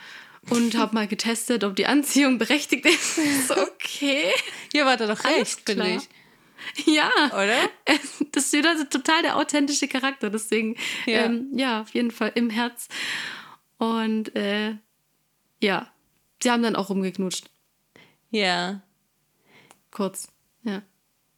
und 0.50 0.76
habe 0.76 0.94
mal 0.94 1.06
getestet, 1.06 1.64
ob 1.64 1.76
die 1.76 1.86
Anziehung 1.86 2.38
berechtigt 2.38 2.86
ist. 2.86 3.16
so, 3.48 3.56
okay. 3.56 4.32
Hier 4.72 4.84
war 4.84 4.98
er 5.00 5.08
doch 5.08 5.24
recht, 5.24 5.62
finde 5.66 5.96
ich. 5.96 6.08
Ja. 6.86 7.10
Oder? 7.28 7.70
Das 8.32 8.46
ist 8.46 8.52
wieder 8.52 8.88
total 8.88 9.22
der 9.22 9.36
authentische 9.36 9.88
Charakter. 9.88 10.30
Deswegen, 10.30 10.76
ja, 11.06 11.24
ähm, 11.24 11.48
ja 11.54 11.80
auf 11.80 11.90
jeden 11.90 12.10
Fall 12.10 12.32
im 12.34 12.50
Herz. 12.50 12.88
Und 13.78 14.34
äh, 14.36 14.74
ja, 15.62 15.90
sie 16.42 16.50
haben 16.50 16.62
dann 16.62 16.76
auch 16.76 16.90
rumgeknutscht. 16.90 17.50
Ja. 18.30 18.82
Kurz, 19.90 20.28
ja. 20.62 20.82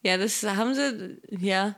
Ja, 0.02 0.16
das 0.16 0.42
haben 0.42 0.74
sie, 0.74 1.20
ja. 1.28 1.76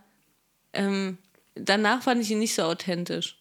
Ähm, 0.72 1.18
danach 1.64 2.02
fand 2.02 2.22
ich 2.22 2.30
ihn 2.30 2.38
nicht 2.38 2.54
so 2.54 2.62
authentisch. 2.62 3.38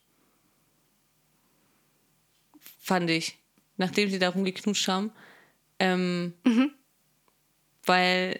Fand 2.79 3.09
ich. 3.09 3.37
Nachdem 3.77 4.09
sie 4.09 4.19
da 4.19 4.29
rumgeknutscht 4.29 4.87
haben. 4.87 5.11
Ähm, 5.79 6.33
mhm. 6.43 6.71
Weil 7.85 8.39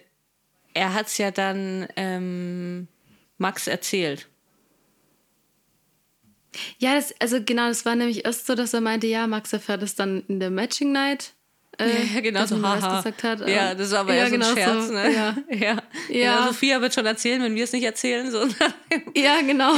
er 0.74 0.94
hat 0.94 1.06
es 1.06 1.18
ja 1.18 1.30
dann 1.30 1.88
ähm, 1.96 2.88
Max 3.38 3.66
erzählt. 3.66 4.28
Ja, 6.78 6.94
das, 6.94 7.14
also 7.20 7.42
genau, 7.42 7.68
das 7.68 7.84
war 7.84 7.96
nämlich 7.96 8.24
erst 8.24 8.46
so, 8.46 8.54
dass 8.54 8.74
er 8.74 8.80
meinte, 8.80 9.06
ja, 9.06 9.26
Max 9.26 9.52
erfährt 9.52 9.82
es 9.82 9.94
dann 9.94 10.24
in 10.26 10.40
der 10.40 10.50
Matching 10.50 10.92
Night. 10.92 11.34
Äh, 11.80 12.14
ja, 12.14 12.20
genau, 12.20 12.44
so 12.44 12.62
haha. 12.62 12.96
gesagt 12.98 13.22
hat. 13.22 13.48
Ja, 13.48 13.74
das 13.74 13.90
war 13.92 14.00
aber 14.00 14.14
ja, 14.14 14.24
eher 14.24 14.28
so 14.28 14.34
ein 14.34 14.40
genau 14.40 14.54
Scherz, 14.54 14.86
so, 14.88 14.92
ne? 14.92 15.14
Ja, 15.14 15.36
Ja. 15.48 15.82
Ja. 16.08 16.36
Genau, 16.36 16.46
Sophia 16.48 16.80
wird 16.80 16.94
schon 16.94 17.06
erzählen, 17.06 17.42
wenn 17.42 17.54
wir 17.54 17.64
es 17.64 17.72
nicht 17.72 17.84
erzählen. 17.84 18.30
So. 18.30 18.46
ja 19.14 19.40
genau. 19.40 19.72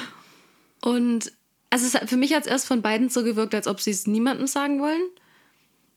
Und 0.82 1.32
also 1.70 1.86
es 1.86 2.08
für 2.08 2.16
mich 2.16 2.34
hat 2.34 2.42
es 2.42 2.46
erst 2.46 2.66
von 2.66 2.82
beiden 2.82 3.08
so 3.08 3.24
gewirkt, 3.24 3.54
als 3.54 3.66
ob 3.66 3.80
sie 3.80 3.90
es 3.90 4.06
niemandem 4.06 4.46
sagen 4.46 4.80
wollen. 4.80 5.02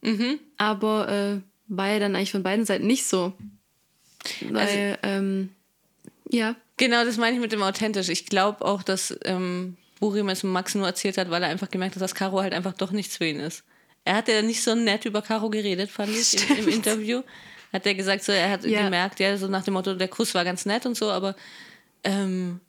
Mhm. 0.02 0.40
Aber 0.58 1.10
äh, 1.10 1.42
war 1.68 1.90
ja 1.90 2.00
dann 2.00 2.16
eigentlich 2.16 2.32
von 2.32 2.44
beiden 2.44 2.66
Seiten 2.66 2.88
nicht 2.88 3.06
so. 3.06 3.34
Weil, 4.50 4.98
ähm, 5.04 5.50
ja. 6.30 6.56
Genau, 6.78 7.04
das 7.04 7.18
meine 7.18 7.36
ich 7.36 7.42
mit 7.42 7.52
dem 7.52 7.64
authentisch. 7.64 8.10
Ich 8.10 8.26
glaube 8.28 8.64
auch, 8.64 8.82
dass 8.82 9.18
ähm, 9.26 9.76
Burim 10.00 10.30
es 10.30 10.44
Max 10.44 10.76
nur 10.76 10.88
erzählt 10.88 11.18
hat, 11.18 11.30
weil 11.30 11.44
er 11.44 11.50
einfach 11.50 11.70
gemerkt 11.70 11.96
hat, 11.96 12.02
dass 12.02 12.16
Caro 12.16 12.42
halt 12.42 12.54
einfach 12.54 12.74
doch 12.74 12.92
nichts 12.92 13.18
für 13.18 13.26
ihn 13.26 13.40
ist. 13.40 13.64
Er 14.08 14.16
hat 14.16 14.28
ja 14.28 14.42
nicht 14.42 14.62
so 14.64 14.74
nett 14.76 15.06
über 15.06 15.22
Caro 15.22 15.50
geredet, 15.50 15.90
fand 15.92 16.10
ich, 16.16 16.50
im, 16.50 16.58
im 16.60 16.68
Interview. 16.70 17.22
Hat 17.74 17.86
er 17.86 17.94
gesagt, 17.96 18.24
so, 18.24 18.32
er 18.32 18.50
hat 18.50 18.66
Ja. 18.66 18.84
gemerkt, 18.84 19.20
ja, 19.20 19.38
so 19.38 19.48
nach 19.48 19.64
dem 19.64 19.74
Motto, 19.74 19.94
der 19.94 20.08
Kuss 20.08 20.34
war 20.34 20.44
ganz 20.46 20.66
nett 20.66 20.86
und 20.86 20.96
so, 20.96 21.12
aber 21.12 21.36
ähm, 22.04 22.60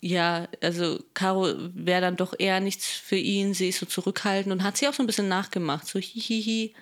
ja, 0.00 0.46
also 0.62 1.00
Caro 1.14 1.52
wäre 1.74 2.00
dann 2.00 2.16
doch 2.16 2.34
eher 2.38 2.60
nichts 2.60 2.86
für 2.86 3.16
ihn, 3.16 3.52
sie 3.54 3.70
ist 3.70 3.80
so 3.80 3.86
zurückhaltend 3.86 4.52
und 4.52 4.62
hat 4.62 4.76
sie 4.76 4.86
auch 4.86 4.94
so 4.94 5.02
ein 5.02 5.06
bisschen 5.06 5.28
nachgemacht, 5.28 5.86
so 5.88 5.98
hihihi. 5.98 6.72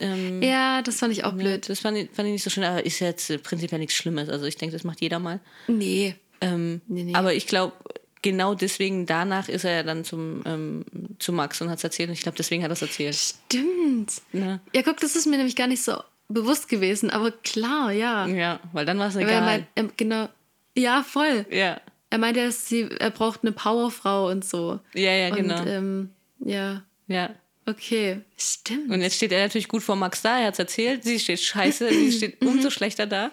Ähm, 0.00 0.40
Ja, 0.42 0.82
das 0.82 0.96
fand 1.00 1.12
ich 1.12 1.24
auch 1.24 1.32
ja, 1.32 1.38
blöd. 1.38 1.68
das 1.68 1.80
fand 1.80 1.96
ich, 1.98 2.10
fand 2.12 2.28
ich 2.28 2.32
nicht 2.34 2.44
so 2.44 2.50
schön, 2.50 2.62
aber 2.62 2.86
ist 2.86 3.00
jetzt 3.00 3.42
prinzipiell 3.42 3.80
nichts 3.80 3.94
Schlimmes. 3.96 4.28
Also 4.28 4.44
ich 4.46 4.56
denke, 4.56 4.74
das 4.76 4.84
macht 4.84 5.00
jeder 5.00 5.18
mal. 5.18 5.40
Nee. 5.66 6.14
Ähm, 6.40 6.80
Nee, 6.86 7.02
nee. 7.04 7.14
Aber 7.14 7.34
ich 7.34 7.46
glaube, 7.48 7.72
genau 8.22 8.54
deswegen, 8.54 9.06
danach 9.06 9.48
ist 9.48 9.64
er 9.64 9.72
ja 9.76 9.82
dann 9.82 10.04
zum, 10.04 10.42
ähm, 10.46 10.84
zu 11.18 11.32
Max 11.32 11.60
und 11.60 11.70
hat 11.70 11.78
es 11.78 11.84
erzählt. 11.84 12.08
Und 12.08 12.14
ich 12.14 12.22
glaube, 12.22 12.36
deswegen 12.38 12.62
hat 12.62 12.70
er 12.70 12.74
es 12.74 12.82
erzählt. 12.82 13.14
Stimmt. 13.16 14.22
Ne? 14.32 14.60
Ja, 14.74 14.82
guck, 14.82 14.98
das 15.00 15.16
ist 15.16 15.26
mir 15.26 15.36
nämlich 15.36 15.56
gar 15.56 15.66
nicht 15.66 15.82
so 15.82 15.94
bewusst 16.28 16.68
gewesen, 16.68 17.10
aber 17.10 17.30
klar, 17.30 17.90
ja. 17.90 18.26
Ja, 18.26 18.60
weil 18.72 18.84
dann 18.84 18.98
war 18.98 19.08
es 19.08 19.14
Weil 19.14 19.22
er 19.22 19.28
egal. 19.28 19.42
meint, 19.44 19.66
er, 19.74 19.84
genau. 19.96 20.28
Ja, 20.76 21.02
voll. 21.02 21.46
ja. 21.50 21.80
Er 22.10 22.18
meinte, 22.18 22.44
dass 22.44 22.68
sie, 22.68 22.88
er 22.98 23.10
braucht 23.10 23.40
eine 23.42 23.52
Powerfrau 23.52 24.30
und 24.30 24.44
so. 24.44 24.80
ja, 24.94 25.12
ja, 25.12 25.30
genau. 25.30 25.60
Und 25.60 25.66
ähm, 25.66 26.10
ja, 26.40 26.82
ja. 27.06 27.30
okay. 27.66 28.20
Stimmt. 28.38 28.90
Und 28.90 29.02
jetzt 29.02 29.16
steht 29.16 29.32
er 29.32 29.42
natürlich 29.42 29.68
gut 29.68 29.82
vor 29.82 29.96
Max 29.96 30.22
da, 30.22 30.38
er 30.38 30.46
hat 30.46 30.54
es 30.54 30.58
erzählt. 30.58 31.04
Sie 31.04 31.18
steht 31.18 31.40
scheiße, 31.40 31.88
sie 31.90 32.12
steht 32.12 32.42
umso 32.44 32.70
schlechter 32.70 33.06
da, 33.06 33.30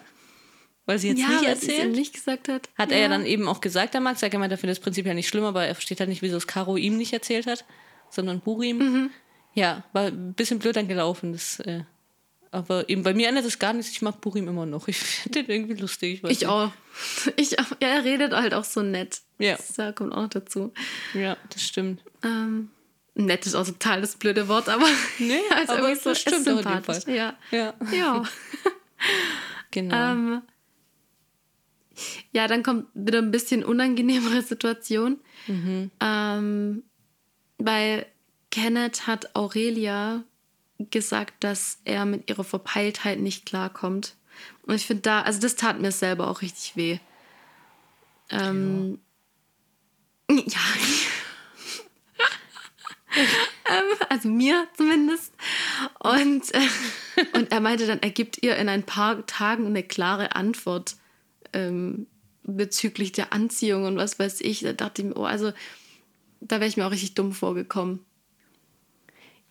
weil 0.85 0.99
sie 0.99 1.09
jetzt 1.09 1.19
ja, 1.21 1.27
nicht 1.27 1.43
es 1.43 1.63
ihm 1.63 1.69
erzählt. 1.69 1.95
nicht 1.95 2.13
gesagt 2.13 2.47
hat. 2.49 2.69
Hat 2.77 2.91
er 2.91 2.99
ja 2.99 3.07
dann 3.07 3.25
eben 3.25 3.47
auch 3.47 3.61
gesagt, 3.61 3.93
der 3.93 4.01
Max, 4.01 4.21
er 4.23 4.29
gemeint, 4.29 4.51
er 4.51 4.57
findet 4.57 4.77
es 4.77 4.83
prinzipiell 4.83 5.15
nicht 5.15 5.27
schlimm, 5.27 5.43
aber 5.45 5.65
er 5.65 5.75
versteht 5.75 5.99
halt 5.99 6.09
nicht, 6.09 6.21
wieso 6.21 6.37
es 6.37 6.47
Caro 6.47 6.77
ihm 6.77 6.97
nicht 6.97 7.13
erzählt 7.13 7.47
hat, 7.47 7.65
sondern 8.09 8.39
Burim. 8.41 8.77
Mhm. 8.77 9.09
Ja, 9.53 9.83
war 9.93 10.03
ein 10.07 10.33
bisschen 10.33 10.59
blöd 10.59 10.75
dann 10.75 10.87
gelaufen. 10.87 11.31
Das, 11.33 11.59
äh, 11.61 11.83
aber 12.51 12.87
eben 12.89 13.03
bei 13.03 13.13
mir 13.13 13.27
ändert 13.29 13.45
es 13.45 13.57
gar 13.59 13.73
nichts. 13.73 13.91
Ich 13.91 14.01
mag 14.01 14.19
Burim 14.21 14.47
immer 14.47 14.65
noch. 14.65 14.87
Ich 14.87 14.97
finde 15.23 15.43
den 15.43 15.49
irgendwie 15.51 15.81
lustig. 15.81 16.21
Ich, 16.23 16.29
Ich 16.41 16.47
auch. 16.47 16.71
Ich 17.37 17.57
auch. 17.59 17.71
Ja, 17.81 17.87
er 17.89 18.03
redet 18.03 18.33
halt 18.33 18.53
auch 18.53 18.63
so 18.65 18.81
nett. 18.81 19.21
Ja. 19.39 19.55
Das 19.55 19.73
da 19.73 19.91
kommt 19.91 20.13
auch 20.13 20.21
noch 20.23 20.29
dazu. 20.29 20.73
Ja, 21.13 21.35
das 21.49 21.61
stimmt. 21.63 22.01
Ähm, 22.23 22.69
nett 23.15 23.45
ist 23.45 23.55
auch 23.55 23.65
total 23.65 24.01
das 24.01 24.15
blöde 24.17 24.47
Wort, 24.49 24.69
aber. 24.69 24.85
Nee, 25.19 25.39
also 25.55 25.73
aber 25.73 25.89
irgendwie 25.89 26.03
das 26.03 26.17
ist 26.17 26.21
stimmt 26.21 26.45
dem 26.47 26.55
sympathisch. 26.57 27.03
Fall. 27.05 27.15
Ja. 27.15 27.33
Ja, 27.51 27.73
Ja. 27.93 28.23
genau. 29.71 29.95
ähm, 30.11 30.41
ja, 32.31 32.47
dann 32.47 32.63
kommt 32.63 32.87
wieder 32.93 33.19
ein 33.19 33.31
bisschen 33.31 33.63
unangenehmere 33.63 34.41
Situation. 34.41 35.19
Mhm. 35.47 35.91
Ähm, 36.01 36.83
weil 37.57 38.05
Kenneth 38.51 39.07
hat 39.07 39.35
Aurelia 39.35 40.23
gesagt, 40.77 41.43
dass 41.43 41.79
er 41.85 42.05
mit 42.05 42.29
ihrer 42.29 42.43
Verpeiltheit 42.43 43.19
nicht 43.19 43.45
klarkommt. 43.45 44.15
Und 44.63 44.75
ich 44.75 44.85
finde 44.85 45.03
da, 45.03 45.21
also 45.21 45.39
das 45.39 45.55
tat 45.55 45.79
mir 45.79 45.91
selber 45.91 46.29
auch 46.29 46.41
richtig 46.41 46.75
weh. 46.75 46.99
Ähm, 48.29 48.99
ja. 50.29 50.59
ähm, 53.69 53.97
also 54.09 54.27
mir 54.27 54.67
zumindest. 54.75 55.33
Und, 55.99 56.53
äh, 56.53 56.67
und 57.33 57.51
er 57.51 57.59
meinte 57.61 57.87
dann, 57.87 58.01
er 58.01 58.09
gibt 58.09 58.43
ihr 58.43 58.57
in 58.57 58.67
ein 58.69 58.83
paar 58.83 59.25
Tagen 59.25 59.67
eine 59.67 59.83
klare 59.83 60.35
Antwort 60.35 60.95
ähm, 61.55 62.07
bezüglich 62.43 63.11
der 63.11 63.33
Anziehung 63.33 63.85
und 63.85 63.97
was 63.97 64.19
weiß 64.19 64.41
ich. 64.41 64.61
Da 64.61 64.73
dachte 64.73 65.01
ich 65.01 65.07
mir, 65.07 65.17
oh, 65.17 65.23
also 65.23 65.51
da 66.41 66.59
wäre 66.59 66.67
ich 66.67 66.77
mir 66.77 66.85
auch 66.85 66.91
richtig 66.91 67.15
dumm 67.15 67.33
vorgekommen. 67.33 68.05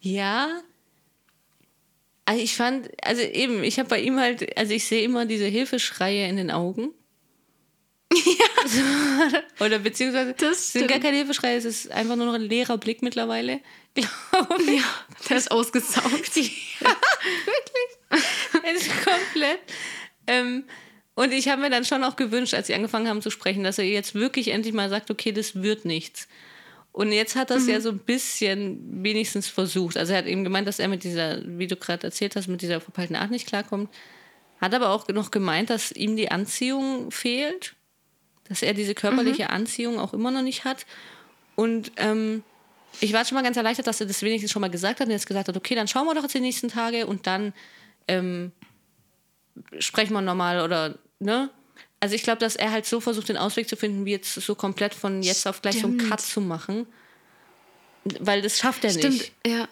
Ja. 0.00 0.62
Also 2.26 2.42
ich 2.42 2.56
fand, 2.56 2.90
also 3.02 3.22
eben, 3.22 3.64
ich 3.64 3.78
habe 3.78 3.88
bei 3.88 4.00
ihm 4.00 4.18
halt, 4.18 4.56
also 4.56 4.72
ich 4.72 4.86
sehe 4.86 5.02
immer 5.02 5.26
diese 5.26 5.46
Hilfeschreie 5.46 6.28
in 6.28 6.36
den 6.36 6.50
Augen. 6.50 6.90
Ja. 8.12 9.42
Oder 9.64 9.78
beziehungsweise 9.80 10.34
Das 10.34 10.72
sind 10.72 10.88
gar 10.88 11.00
keine 11.00 11.16
Hilfeschreie, 11.16 11.56
es 11.56 11.64
ist 11.64 11.90
einfach 11.90 12.16
nur 12.16 12.26
noch 12.26 12.34
ein 12.34 12.42
leerer 12.42 12.78
Blick 12.78 13.02
mittlerweile, 13.02 13.60
glaube 13.94 14.62
ich. 14.62 14.80
Ja, 14.80 14.84
der 15.28 15.36
ist 15.36 15.50
ausgesaugt. 15.50 16.30
Es 18.66 18.86
ist 18.86 19.04
komplett. 19.04 19.58
Ähm, 20.26 20.64
und 21.14 21.32
ich 21.32 21.48
habe 21.48 21.62
mir 21.62 21.70
dann 21.70 21.84
schon 21.84 22.02
auch 22.02 22.16
gewünscht, 22.16 22.54
als 22.54 22.66
sie 22.66 22.74
angefangen 22.74 23.08
haben 23.08 23.22
zu 23.22 23.30
sprechen, 23.30 23.62
dass 23.62 23.78
er 23.78 23.84
jetzt 23.84 24.14
wirklich 24.14 24.48
endlich 24.48 24.74
mal 24.74 24.90
sagt, 24.90 25.10
okay, 25.10 25.32
das 25.32 25.62
wird 25.62 25.84
nichts. 25.84 26.28
Und 26.92 27.10
jetzt 27.10 27.34
hat 27.34 27.50
er 27.50 27.56
es 27.56 27.66
ja 27.66 27.80
so 27.80 27.90
ein 27.90 27.98
bisschen 27.98 29.02
wenigstens 29.02 29.48
versucht. 29.48 29.96
Also 29.96 30.12
er 30.12 30.18
hat 30.18 30.26
eben 30.26 30.44
gemeint, 30.44 30.68
dass 30.68 30.78
er 30.78 30.86
mit 30.86 31.02
dieser, 31.02 31.40
wie 31.44 31.66
du 31.66 31.74
gerade 31.74 32.04
erzählt 32.04 32.36
hast, 32.36 32.46
mit 32.46 32.62
dieser 32.62 32.80
verpeilten 32.80 33.16
Art 33.16 33.32
nicht 33.32 33.48
klarkommt. 33.48 33.90
Hat 34.60 34.74
aber 34.74 34.90
auch 34.90 35.08
noch 35.08 35.32
gemeint, 35.32 35.70
dass 35.70 35.90
ihm 35.90 36.14
die 36.14 36.30
Anziehung 36.30 37.10
fehlt. 37.10 37.74
Dass 38.48 38.62
er 38.62 38.74
diese 38.74 38.94
körperliche 38.94 39.50
Anziehung 39.50 39.98
auch 39.98 40.14
immer 40.14 40.30
noch 40.30 40.42
nicht 40.42 40.64
hat. 40.64 40.86
Und 41.56 41.90
ähm, 41.96 42.44
ich 43.00 43.12
war 43.12 43.24
schon 43.24 43.34
mal 43.34 43.42
ganz 43.42 43.56
erleichtert, 43.56 43.86
dass 43.86 44.00
er 44.00 44.06
das 44.06 44.22
wenigstens 44.22 44.52
schon 44.52 44.60
mal 44.60 44.70
gesagt 44.70 45.00
hat 45.00 45.06
und 45.06 45.12
jetzt 45.12 45.26
gesagt 45.26 45.48
hat, 45.48 45.56
okay, 45.56 45.74
dann 45.74 45.88
schauen 45.88 46.06
wir 46.06 46.14
doch 46.14 46.22
jetzt 46.22 46.34
die 46.34 46.40
nächsten 46.40 46.68
Tage 46.68 47.06
und 47.06 47.26
dann 47.26 47.52
ähm, 48.06 48.52
sprechen 49.78 50.12
wir 50.12 50.20
nochmal 50.20 50.60
oder, 50.60 50.98
ne? 51.18 51.50
Also 52.00 52.14
ich 52.14 52.22
glaube, 52.22 52.38
dass 52.38 52.56
er 52.56 52.70
halt 52.70 52.86
so 52.86 53.00
versucht, 53.00 53.28
den 53.28 53.36
Ausweg 53.36 53.68
zu 53.68 53.76
finden, 53.76 54.04
wie 54.04 54.10
jetzt 54.10 54.34
so 54.34 54.54
komplett 54.54 54.94
von 54.94 55.22
jetzt 55.22 55.46
auf 55.46 55.62
gleich 55.62 55.80
so 55.80 55.86
einen 55.86 55.98
Stimmt. 55.98 56.10
Cut 56.10 56.20
zu 56.20 56.40
machen. 56.40 56.86
Weil 58.20 58.42
das 58.42 58.58
schafft 58.58 58.84
er 58.84 58.90
Stimmt, 58.90 59.14
nicht. 59.14 59.32
ja. 59.46 59.68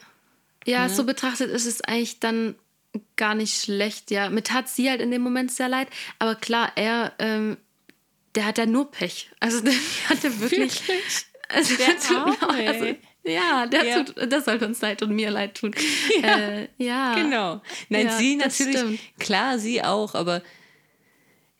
Ja, 0.65 0.89
so 0.89 1.05
betrachtet 1.05 1.51
ist 1.51 1.67
es 1.67 1.81
eigentlich 1.83 2.21
dann 2.21 2.55
gar 3.17 3.35
nicht 3.35 3.61
schlecht, 3.61 4.11
ja. 4.11 4.31
Mir 4.31 4.43
tat 4.43 4.69
sie 4.69 4.89
halt 4.89 5.01
in 5.01 5.11
dem 5.11 5.23
Moment 5.23 5.51
sehr 5.51 5.69
leid. 5.69 5.89
Aber 6.19 6.35
klar, 6.35 6.73
er, 6.77 7.13
ähm, 7.19 7.57
der 8.35 8.47
hat 8.47 8.59
ja 8.59 8.67
nur 8.67 8.91
Pech. 8.91 9.31
Also 9.41 9.61
der 9.65 9.75
hatte 10.09 10.41
wirklich. 10.41 10.83
Also, 11.49 11.77
Der 11.77 11.89
mir 11.89 12.27
auch, 12.27 12.49
also, 12.49 12.97
ja, 13.25 13.67
der 13.67 13.85
Ja. 13.85 14.03
tut, 14.05 14.33
das 14.33 14.45
sollte 14.45 14.67
uns 14.67 14.81
leid 14.81 15.03
und 15.03 15.11
mir 15.15 15.31
leid 15.31 15.55
tun. 15.57 15.75
Ja. 16.23 16.39
Äh, 16.39 16.69
ja. 16.79 17.15
Genau. 17.15 17.61
Nein, 17.89 18.07
Ja, 18.07 18.17
sie 18.19 18.37
natürlich, 18.37 19.01
klar, 19.19 19.59
sie 19.59 19.83
auch, 19.83 20.15
aber 20.15 20.43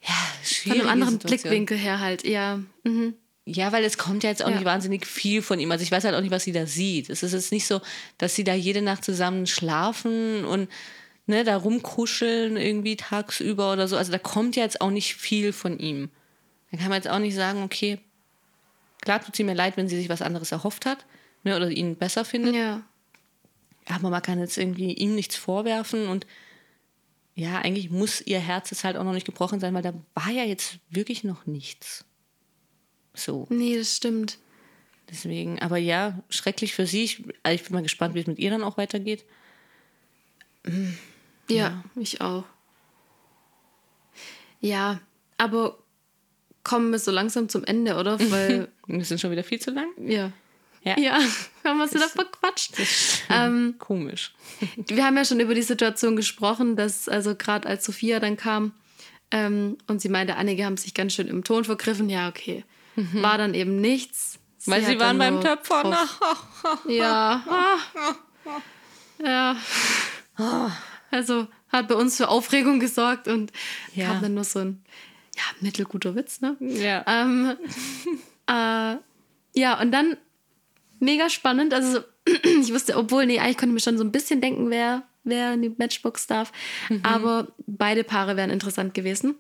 ja, 0.01 0.09
Von 0.15 0.45
schwierige 0.45 0.83
einem 0.83 0.91
anderen 0.93 1.13
Situation. 1.15 1.41
Blickwinkel 1.43 1.79
her 1.79 2.01
halt, 2.01 2.25
ja. 2.25 2.61
Mhm. 2.85 3.15
Ja, 3.45 3.73
weil 3.73 3.85
es 3.85 3.99
kommt 3.99 4.23
ja 4.25 4.31
jetzt 4.31 4.43
auch 4.45 4.49
Ja. 4.49 4.55
nicht 4.57 4.65
wahnsinnig 4.65 5.07
viel 5.07 5.43
von 5.43 5.59
ihm. 5.59 5.71
Also 5.73 5.83
ich 5.83 5.91
weiß 5.91 6.05
halt 6.05 6.15
auch 6.15 6.21
nicht, 6.21 6.31
was 6.31 6.45
sie 6.45 6.53
da 6.53 6.67
sieht. 6.67 7.11
Es 7.11 7.23
ist 7.23 7.33
jetzt 7.33 7.51
nicht 7.53 7.67
so, 7.67 7.81
dass 8.19 8.35
sie 8.35 8.45
da 8.45 8.55
jede 8.55 8.83
Nacht 8.83 9.05
zusammen 9.05 9.47
schlafen 9.47 10.45
und 10.45 10.69
ne, 11.27 11.43
da 11.45 11.57
rumkuscheln 11.57 12.57
irgendwie 12.57 12.97
tagsüber 12.97 13.73
oder 13.73 13.89
so. 13.89 13.97
Also 13.97 14.13
da 14.13 14.19
kommt 14.19 14.55
ja 14.57 14.63
jetzt 14.63 14.81
auch 14.81 14.91
nicht 14.91 15.15
viel 15.15 15.53
von 15.53 15.79
ihm. 15.79 16.09
Da 16.71 16.79
kann 16.79 16.89
man 16.89 16.97
jetzt 16.97 17.09
auch 17.09 17.19
nicht 17.19 17.35
sagen, 17.35 17.63
okay, 17.65 17.99
klar 19.03 19.25
tut 19.25 19.35
sie 19.37 19.45
mir 19.45 19.55
leid, 19.55 19.77
wenn 19.77 19.89
sie 19.89 19.97
sich 19.97 20.09
was 20.09 20.23
anderes 20.23 20.53
erhofft 20.53 20.87
hat 20.87 21.05
ne, 21.45 21.57
oder 21.57 21.71
ihn 21.71 21.97
besser 21.97 22.25
findet. 22.25 22.55
Ja. 22.55 22.83
Aber 23.89 24.11
man 24.11 24.23
kann 24.23 24.39
jetzt 24.39 24.59
irgendwie 24.59 24.93
ihm 24.93 25.15
nichts 25.15 25.37
vorwerfen 25.37 26.09
und 26.09 26.27
ja, 27.35 27.59
eigentlich 27.59 27.91
muss 27.91 28.21
ihr 28.21 28.39
Herz 28.39 28.71
jetzt 28.71 28.85
halt 28.85 28.97
auch 28.97 29.05
noch 29.05 29.15
nicht 29.15 29.25
gebrochen 29.27 29.59
sein, 29.59 29.73
weil 29.75 29.83
da 29.83 29.95
war 30.15 30.31
ja 30.31 30.45
jetzt 30.45 30.79
wirklich 30.91 31.25
noch 31.25 31.47
nichts. 31.47 32.05
So. 33.15 33.47
Nee, 33.49 33.77
das 33.77 33.97
stimmt. 33.97 34.39
Deswegen, 35.11 35.59
aber 35.61 35.79
ja, 35.79 36.23
schrecklich 36.29 36.75
für 36.75 36.87
sie. 36.87 37.05
Ich, 37.05 37.23
also 37.43 37.55
ich 37.55 37.65
bin 37.65 37.75
mal 37.75 37.83
gespannt, 37.83 38.15
wie 38.15 38.21
es 38.21 38.27
mit 38.27 38.39
ihr 38.39 38.51
dann 38.51 38.63
auch 38.63 38.77
weitergeht. 38.77 39.25
Ja, 41.49 41.83
ich 41.97 42.21
auch. 42.21 42.45
Ja, 44.61 45.01
aber 45.39 45.79
kommen 46.65 46.93
wir 46.93 46.99
so 46.99 47.11
langsam 47.11 47.49
zum 47.49 47.65
Ende, 47.65 47.97
oder? 47.97 48.19
Weil, 48.31 48.69
Wir 48.87 49.05
sind 49.05 49.21
schon 49.21 49.31
wieder 49.31 49.45
viel 49.45 49.61
zu 49.61 49.71
lang. 49.71 49.89
ja. 49.99 50.33
Ja. 50.85 50.99
Ja, 50.99 51.19
wir 51.63 51.71
haben 51.71 51.81
uns 51.81 51.95
wieder 51.95 52.09
verquatscht. 52.09 52.75
Ähm, 53.31 53.77
Komisch. 53.79 54.33
wir 54.77 55.05
haben 55.05 55.17
ja 55.17 55.25
schon 55.25 55.41
über 55.41 55.55
die 55.55 55.63
Situation 55.63 56.17
gesprochen, 56.17 56.75
dass, 56.77 57.09
also 57.09 57.35
gerade 57.37 57.69
als 57.69 57.85
Sophia 57.85 58.19
dann 58.21 58.37
kam 58.37 58.73
ähm, 59.31 59.79
und 59.87 60.01
sie 60.03 60.09
meinte, 60.09 60.37
einige 60.37 60.65
haben 60.65 60.77
sich 60.77 60.93
ganz 60.95 61.15
schön 61.15 61.29
im 61.29 61.45
Ton 61.45 61.65
vergriffen. 61.65 62.09
Ja, 62.11 62.29
okay. 62.29 62.65
War 62.97 63.39
dann 63.39 63.55
eben 63.55 63.81
nichts. 63.81 64.39
Weil 64.67 64.83
hat 64.83 64.91
sie 64.91 65.01
waren 65.01 65.19
beim 65.19 65.41
Töpfern. 65.41 65.91
drauf- 65.93 66.79
Ja. 66.89 67.43
Ja. 69.25 69.57
Also 71.11 71.47
hat 71.69 71.89
bei 71.89 71.95
uns 71.95 72.17
für 72.17 72.29
Aufregung 72.29 72.81
gesorgt 72.81 73.29
und 73.29 73.53
Ja. 73.95 74.07
kam 74.09 74.23
dann 74.23 74.35
nur 74.35 74.45
so 74.45 74.59
ein 74.61 74.85
ja, 75.37 75.43
mittelguter 75.61 76.15
Witz, 76.15 76.41
ne? 76.41 76.57
ja. 76.61 77.05
Ähm, 77.07 77.57
äh, 78.49 78.97
ja, 79.55 79.81
und 79.81 79.93
dann 79.93 80.17
mega 81.03 81.29
spannend. 81.29 81.75
Also, 81.75 82.01
ich 82.45 82.73
wusste, 82.73 82.97
obwohl, 82.97 83.27
nee, 83.27 83.39
eigentlich 83.39 83.59
konnte 83.59 83.71
ich 83.71 83.75
mir 83.75 83.81
schon 83.81 83.99
so 83.99 84.05
ein 84.05 84.13
bisschen 84.13 84.41
denken, 84.41 84.71
wer, 84.71 85.03
wer 85.25 85.55
in 85.55 85.63
die 85.63 85.75
Matchbox 85.77 86.27
darf. 86.27 86.53
Aber 87.03 87.49
beide 87.67 88.05
Paare 88.05 88.37
wären 88.37 88.51
interessant 88.51 88.95
gewesen. 88.95 89.35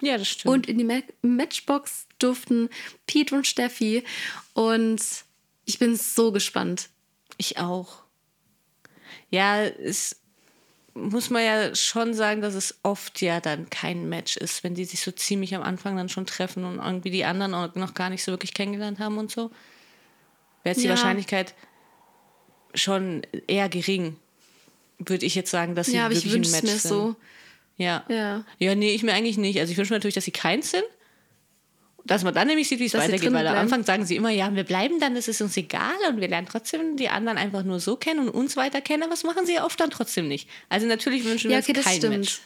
ja, 0.00 0.16
das 0.16 0.28
stimmt. 0.28 0.54
Und 0.54 0.68
in 0.68 0.78
die 0.78 0.84
Ma 0.84 1.00
Matchbox 1.20 2.06
durften 2.18 2.70
Pete 3.06 3.34
und 3.34 3.46
Steffi. 3.46 4.04
Und 4.54 5.02
ich 5.64 5.78
bin 5.78 5.96
so 5.96 6.32
gespannt. 6.32 6.88
Ich 7.36 7.58
auch. 7.58 8.02
Ja, 9.30 9.62
es 9.64 10.16
muss 10.94 11.30
man 11.30 11.42
ja 11.42 11.74
schon 11.74 12.12
sagen, 12.12 12.42
dass 12.42 12.54
es 12.54 12.78
oft 12.82 13.22
ja 13.22 13.40
dann 13.40 13.70
kein 13.70 14.08
Match 14.08 14.36
ist, 14.36 14.62
wenn 14.62 14.74
die 14.74 14.84
sich 14.84 15.00
so 15.00 15.10
ziemlich 15.10 15.54
am 15.54 15.62
Anfang 15.62 15.96
dann 15.96 16.10
schon 16.10 16.26
treffen 16.26 16.64
und 16.64 16.76
irgendwie 16.78 17.10
die 17.10 17.24
anderen 17.24 17.54
auch 17.54 17.74
noch 17.74 17.94
gar 17.94 18.10
nicht 18.10 18.22
so 18.22 18.30
wirklich 18.30 18.52
kennengelernt 18.52 18.98
haben 18.98 19.16
und 19.16 19.30
so. 19.30 19.50
Wäre 20.62 20.74
jetzt 20.74 20.82
die 20.82 20.84
Ja. 20.88 20.90
Wahrscheinlichkeit 20.90 21.54
schon 22.74 23.22
eher 23.46 23.68
gering, 23.68 24.16
würde 24.98 25.26
ich 25.26 25.34
jetzt 25.34 25.50
sagen, 25.50 25.74
dass 25.74 25.86
sie 25.88 25.96
Ja, 25.96 26.04
aber 26.06 26.14
ich 26.14 26.24
wirklich 26.24 26.36
ein 26.36 26.42
es 26.42 26.52
Match 26.52 26.62
mir 26.64 26.78
sind. 26.78 26.88
so. 26.88 27.16
Ja. 27.76 28.04
Ja. 28.08 28.44
Ja, 28.58 28.74
nee, 28.74 28.94
ich 28.94 29.02
mir 29.02 29.12
eigentlich 29.14 29.38
nicht. 29.38 29.58
Also 29.58 29.72
ich 29.72 29.78
wünsche 29.78 29.92
mir 29.92 29.98
natürlich, 29.98 30.14
dass 30.14 30.24
sie 30.24 30.30
keins 30.30 30.70
sind. 30.70 30.84
Dass 32.04 32.24
man 32.24 32.34
dann 32.34 32.48
nämlich 32.48 32.68
sieht, 32.68 32.80
wie 32.80 32.86
es 32.86 32.94
weitergeht. 32.94 33.32
Weil 33.32 33.46
am. 33.46 33.56
Anfang 33.56 33.84
sagen 33.84 34.04
sie 34.04 34.16
immer, 34.16 34.30
ja, 34.30 34.52
wir 34.56 34.64
bleiben 34.64 34.98
dann, 34.98 35.14
das 35.14 35.28
ist 35.28 35.40
uns 35.40 35.56
egal 35.56 35.94
und 36.08 36.20
wir 36.20 36.26
lernen 36.28 36.48
trotzdem 36.50 36.96
die 36.96 37.08
anderen 37.08 37.38
einfach 37.38 37.62
nur 37.62 37.78
so 37.78 37.94
kennen 37.96 38.20
und 38.20 38.28
uns 38.30 38.56
weiter 38.56 38.80
kennen. 38.80 39.04
Aber 39.04 39.10
das 39.12 39.22
machen 39.22 39.46
sie 39.46 39.54
ja 39.54 39.64
oft 39.64 39.78
dann 39.78 39.90
trotzdem 39.90 40.26
nicht. 40.26 40.48
Also 40.68 40.86
natürlich 40.86 41.24
wünschen 41.24 41.44
wir 41.48 41.52
Ja, 41.52 41.56
uns 41.58 41.66
okay, 41.66 41.72
das 41.74 41.84
kein 41.84 41.96
stimmt. 41.98 42.18
Match. 42.18 42.40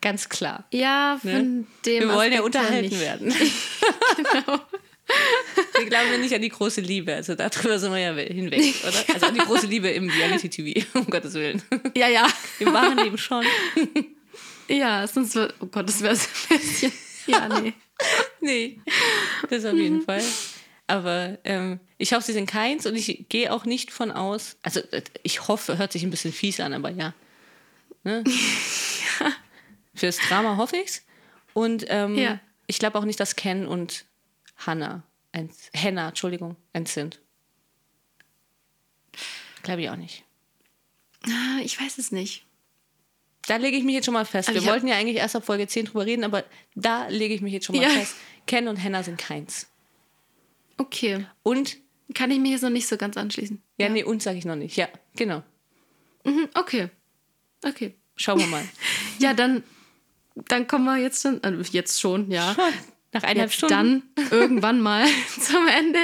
Ganz 0.00 0.28
klar. 0.28 0.64
Ja, 0.72 1.18
von 1.20 1.30
Ne? 1.32 1.64
dem. 1.86 2.08
Wir 2.08 2.14
wollen 2.14 2.32
ja 2.32 2.38
Aspekt 2.40 2.54
her 2.56 2.62
unterhalten 2.64 3.00
werden. 3.00 3.34
genau. 4.16 4.60
Wir 5.78 5.86
glauben 5.86 6.10
ja 6.12 6.18
nicht 6.18 6.34
an 6.34 6.42
die 6.42 6.48
große 6.48 6.80
Liebe. 6.80 7.14
Also 7.14 7.34
darüber 7.34 7.78
sind 7.78 7.92
wir 7.92 7.98
ja 7.98 8.14
hinweg, 8.14 8.74
oder? 8.86 9.14
Also 9.14 9.26
an 9.26 9.34
die 9.34 9.40
große 9.40 9.66
Liebe 9.66 9.88
im 9.90 10.08
Reality-TV, 10.10 10.86
um 10.98 11.06
Gottes 11.06 11.34
Willen. 11.34 11.62
Ja, 11.96 12.08
ja. 12.08 12.26
Im 12.58 12.72
wahren 12.72 12.98
Leben 12.98 13.16
schon. 13.18 13.44
Ja, 14.68 15.06
sonst 15.06 15.34
wird. 15.34 15.54
Oh 15.60 15.66
Gott, 15.66 15.88
das 15.88 16.00
wäre 16.02 16.14
so 16.16 16.28
ein 16.50 16.58
bisschen. 16.58 16.92
Ja, 17.26 17.48
nee. 17.60 17.72
Nee, 18.40 18.80
das 19.50 19.64
auf 19.64 19.74
jeden 19.76 20.02
Fall. 20.02 20.22
Aber 20.86 21.38
ähm, 21.44 21.78
ich 21.98 22.12
hoffe, 22.12 22.24
sie 22.24 22.32
sind 22.32 22.50
keins 22.50 22.86
und 22.86 22.96
ich 22.96 23.26
gehe 23.28 23.52
auch 23.52 23.64
nicht 23.64 23.90
von 23.92 24.10
aus. 24.10 24.56
Also, 24.62 24.80
äh, 24.90 25.02
ich 25.22 25.46
hoffe, 25.48 25.78
hört 25.78 25.92
sich 25.92 26.02
ein 26.02 26.10
bisschen 26.10 26.32
fies 26.32 26.58
an, 26.60 26.72
aber 26.72 26.90
ja. 26.90 27.14
Ne? 28.04 28.24
Fürs 29.94 30.18
Drama 30.28 30.56
hoffe 30.56 30.76
ich's. 30.78 31.04
Und 31.52 31.84
ähm, 31.88 32.16
Ja. 32.16 32.40
ich 32.66 32.78
glaube 32.78 32.98
auch 32.98 33.04
nicht, 33.04 33.20
dass 33.20 33.36
Ken 33.36 33.66
und 33.66 34.04
Hannah, 34.60 35.02
ein, 35.32 35.50
Hannah, 35.74 36.08
Entschuldigung, 36.08 36.56
eins 36.72 36.94
sind. 36.94 37.20
Glaube 39.62 39.82
ich 39.82 39.90
auch 39.90 39.96
nicht. 39.96 40.24
Ah, 41.26 41.58
Ich 41.62 41.80
weiß 41.80 41.98
es 41.98 42.12
nicht. 42.12 42.46
Da 43.46 43.56
lege 43.56 43.76
ich 43.76 43.84
mich 43.84 43.94
jetzt 43.94 44.04
schon 44.04 44.14
mal 44.14 44.24
fest. 44.26 44.48
Also 44.48 44.60
Wir 44.60 44.70
wollten 44.70 44.86
ja 44.86 44.96
eigentlich 44.96 45.16
erst 45.16 45.34
ab 45.36 45.44
Folge 45.44 45.66
10 45.66 45.86
drüber 45.86 46.06
reden, 46.06 46.24
aber 46.24 46.44
da 46.74 47.08
lege 47.08 47.34
ich 47.34 47.40
mich 47.40 47.52
jetzt 47.52 47.66
schon 47.66 47.76
mal 47.76 47.82
Ja. 47.82 47.88
fest. 47.90 48.14
Ken 48.46 48.68
und 48.68 48.82
Hannah 48.82 49.02
sind 49.02 49.18
keins. 49.18 49.66
Okay. 50.76 51.26
Und, 51.42 51.76
Kann 52.14 52.30
ich 52.30 52.38
mir 52.38 52.52
jetzt 52.52 52.62
noch 52.62 52.70
nicht 52.70 52.88
so 52.88 52.96
ganz 52.96 53.16
anschließen. 53.16 53.62
ja, 53.78 53.88
nee, 53.88 54.02
und 54.04 54.22
sage 54.22 54.38
ich 54.38 54.44
noch 54.44 54.56
nicht. 54.56 54.76
Ja, 54.76 54.88
genau. 55.16 55.42
Mhm, 56.24 56.48
okay. 56.54 56.88
Okay. 57.64 57.94
Schauen 58.16 58.38
wir 58.40 58.46
mal. 58.46 58.66
Ja, 59.18 59.34
dann, 59.34 59.62
dann 60.34 60.66
kommen 60.66 60.84
wir 60.86 60.96
jetzt 60.96 61.20
schon. 61.22 61.42
äh, 61.44 61.62
Jetzt 61.70 62.00
schon, 62.00 62.30
ja. 62.30 62.56
Nach 63.12 63.22
eineinhalb 63.22 63.52
Stunden. 63.52 64.02
dann 64.14 64.30
irgendwann 64.30 64.80
mal 64.80 65.06
zum 65.40 65.66
Ende 65.66 65.98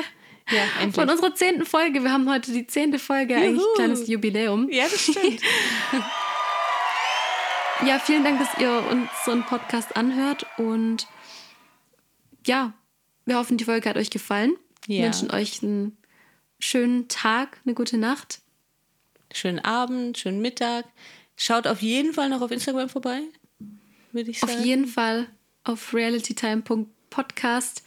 Ja, 0.50 0.62
endlich. 0.80 0.94
von 0.94 1.08
unserer 1.08 1.34
zehnten 1.34 1.64
Folge. 1.66 2.02
Wir 2.02 2.12
haben 2.12 2.28
heute 2.30 2.52
die 2.52 2.66
zehnte 2.66 2.98
Folge, 2.98 3.36
eigentlich 3.36 3.56
Juhu. 3.60 3.64
ein 3.72 3.74
kleines 3.76 4.08
Jubiläum. 4.08 4.68
ja, 4.70 4.84
das 4.88 5.00
stimmt. 5.02 5.40
Ja, 7.84 7.98
vielen 7.98 8.24
Dank, 8.24 8.38
dass 8.38 8.48
ihr 8.58 8.82
unseren 8.90 9.44
Podcast 9.44 9.96
anhört 9.96 10.46
und 10.56 11.06
ja, 12.46 12.72
wir 13.26 13.36
hoffen, 13.36 13.58
die 13.58 13.64
Folge 13.64 13.86
hat 13.88 13.96
euch 13.98 14.08
gefallen. 14.08 14.54
Wir 14.86 15.00
Ja. 15.00 15.04
wünschen 15.04 15.30
euch 15.30 15.62
einen 15.62 15.98
schönen 16.58 17.08
Tag, 17.08 17.60
eine 17.66 17.74
gute 17.74 17.98
Nacht. 17.98 18.40
schönen 19.32 19.58
Abend, 19.58 20.16
schönen 20.16 20.40
Mittag. 20.40 20.86
Schaut 21.36 21.66
auf 21.66 21.82
jeden 21.82 22.14
Fall 22.14 22.30
noch 22.30 22.40
auf 22.40 22.50
Instagram 22.50 22.88
vorbei, 22.88 23.20
würde 24.12 24.30
ich 24.30 24.42
Auf 24.42 24.50
sagen. 24.50 24.64
jeden 24.64 24.86
Fall 24.86 25.26
auf 25.64 25.92
realitytime.podcast 27.12 27.82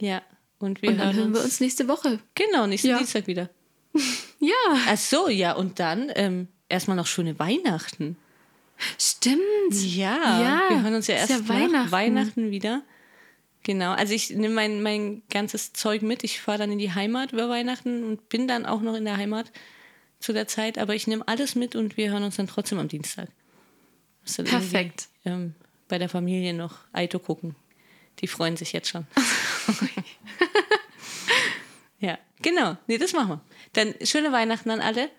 Ja, 0.00 0.22
und 0.58 0.82
wir 0.82 0.90
und 0.90 0.98
dann 0.98 1.06
hören, 1.08 1.16
hören 1.16 1.26
uns, 1.28 1.38
wir 1.38 1.44
uns 1.44 1.60
nächste 1.60 1.88
Woche. 1.88 2.20
Genau, 2.34 2.66
nächsten 2.66 2.88
Ja. 2.88 2.98
Dienstag 2.98 3.26
wieder. 3.26 3.50
Ja, 4.40 4.54
Ach 4.86 4.96
so, 4.96 5.28
ja, 5.28 5.54
und 5.54 5.80
dann 5.80 6.12
ähm, 6.14 6.46
erstmal 6.68 6.96
noch 6.96 7.08
schöne 7.08 7.36
Weihnachten. 7.40 8.16
stimmt. 8.96 9.40
Ja, 9.72 10.40
Ja, 10.40 10.60
wir 10.70 10.82
hören 10.84 10.94
uns 10.94 11.08
ja 11.08 11.16
erst 11.16 11.30
ja 11.30 11.38
nach 11.38 11.48
Weihnachten. 11.48 11.90
Weihnachten 11.90 12.50
wieder. 12.52 12.82
Genau, 13.64 13.90
also 13.90 14.14
ich 14.14 14.30
nehme 14.30 14.54
mein, 14.54 14.80
mein 14.82 15.22
ganzes 15.30 15.72
Zeug 15.72 16.02
mit. 16.02 16.22
Ich 16.22 16.40
fahre 16.40 16.58
dann 16.58 16.70
in 16.70 16.78
die 16.78 16.92
Heimat 16.94 17.32
über 17.32 17.48
Weihnachten 17.48 18.04
und 18.04 18.28
bin 18.28 18.46
dann 18.46 18.64
auch 18.64 18.80
noch 18.80 18.94
in 18.94 19.04
der 19.04 19.16
Heimat 19.16 19.50
zu 20.20 20.32
der 20.32 20.46
Zeit. 20.46 20.78
Aber 20.78 20.94
ich 20.94 21.08
nehme 21.08 21.26
alles 21.26 21.56
mit 21.56 21.74
und 21.74 21.96
wir 21.96 22.12
hören 22.12 22.22
uns 22.22 22.36
dann 22.36 22.46
trotzdem 22.46 22.78
am 22.78 22.86
Dienstag. 22.86 23.28
Perfekt. 24.44 25.08
Ähm, 25.24 25.54
bei 25.88 25.98
der 25.98 26.08
Familie 26.08 26.54
noch 26.54 26.76
Aito 26.92 27.18
gucken. 27.18 27.56
Die 28.20 28.26
freuen 28.28 28.56
sich 28.56 28.72
jetzt 28.72 28.88
schon. 28.88 29.06
ja, 32.00 32.18
genau. 32.42 32.76
Nee, 32.86 32.98
das 32.98 33.12
machen 33.12 33.28
wir. 33.28 33.40
Dann 33.74 33.94
schöne 34.04 34.32
Weihnachten 34.32 34.70
an 34.70 34.80
alle. 34.80 35.10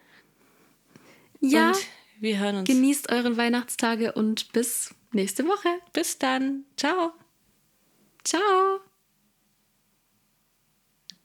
Ja, 1.42 1.70
Und 1.70 1.78
wir 2.20 2.38
hören 2.40 2.58
uns. 2.58 2.68
genießt 2.70 3.12
euren 3.12 3.38
Weihnachtstage 3.38 4.12
und 4.14 4.52
bis 4.52 4.94
nächste 5.12 5.46
Woche. 5.48 5.70
Bis 5.94 6.18
dann. 6.18 6.66
Ciao. 6.76 7.14
Ciao. 8.24 8.80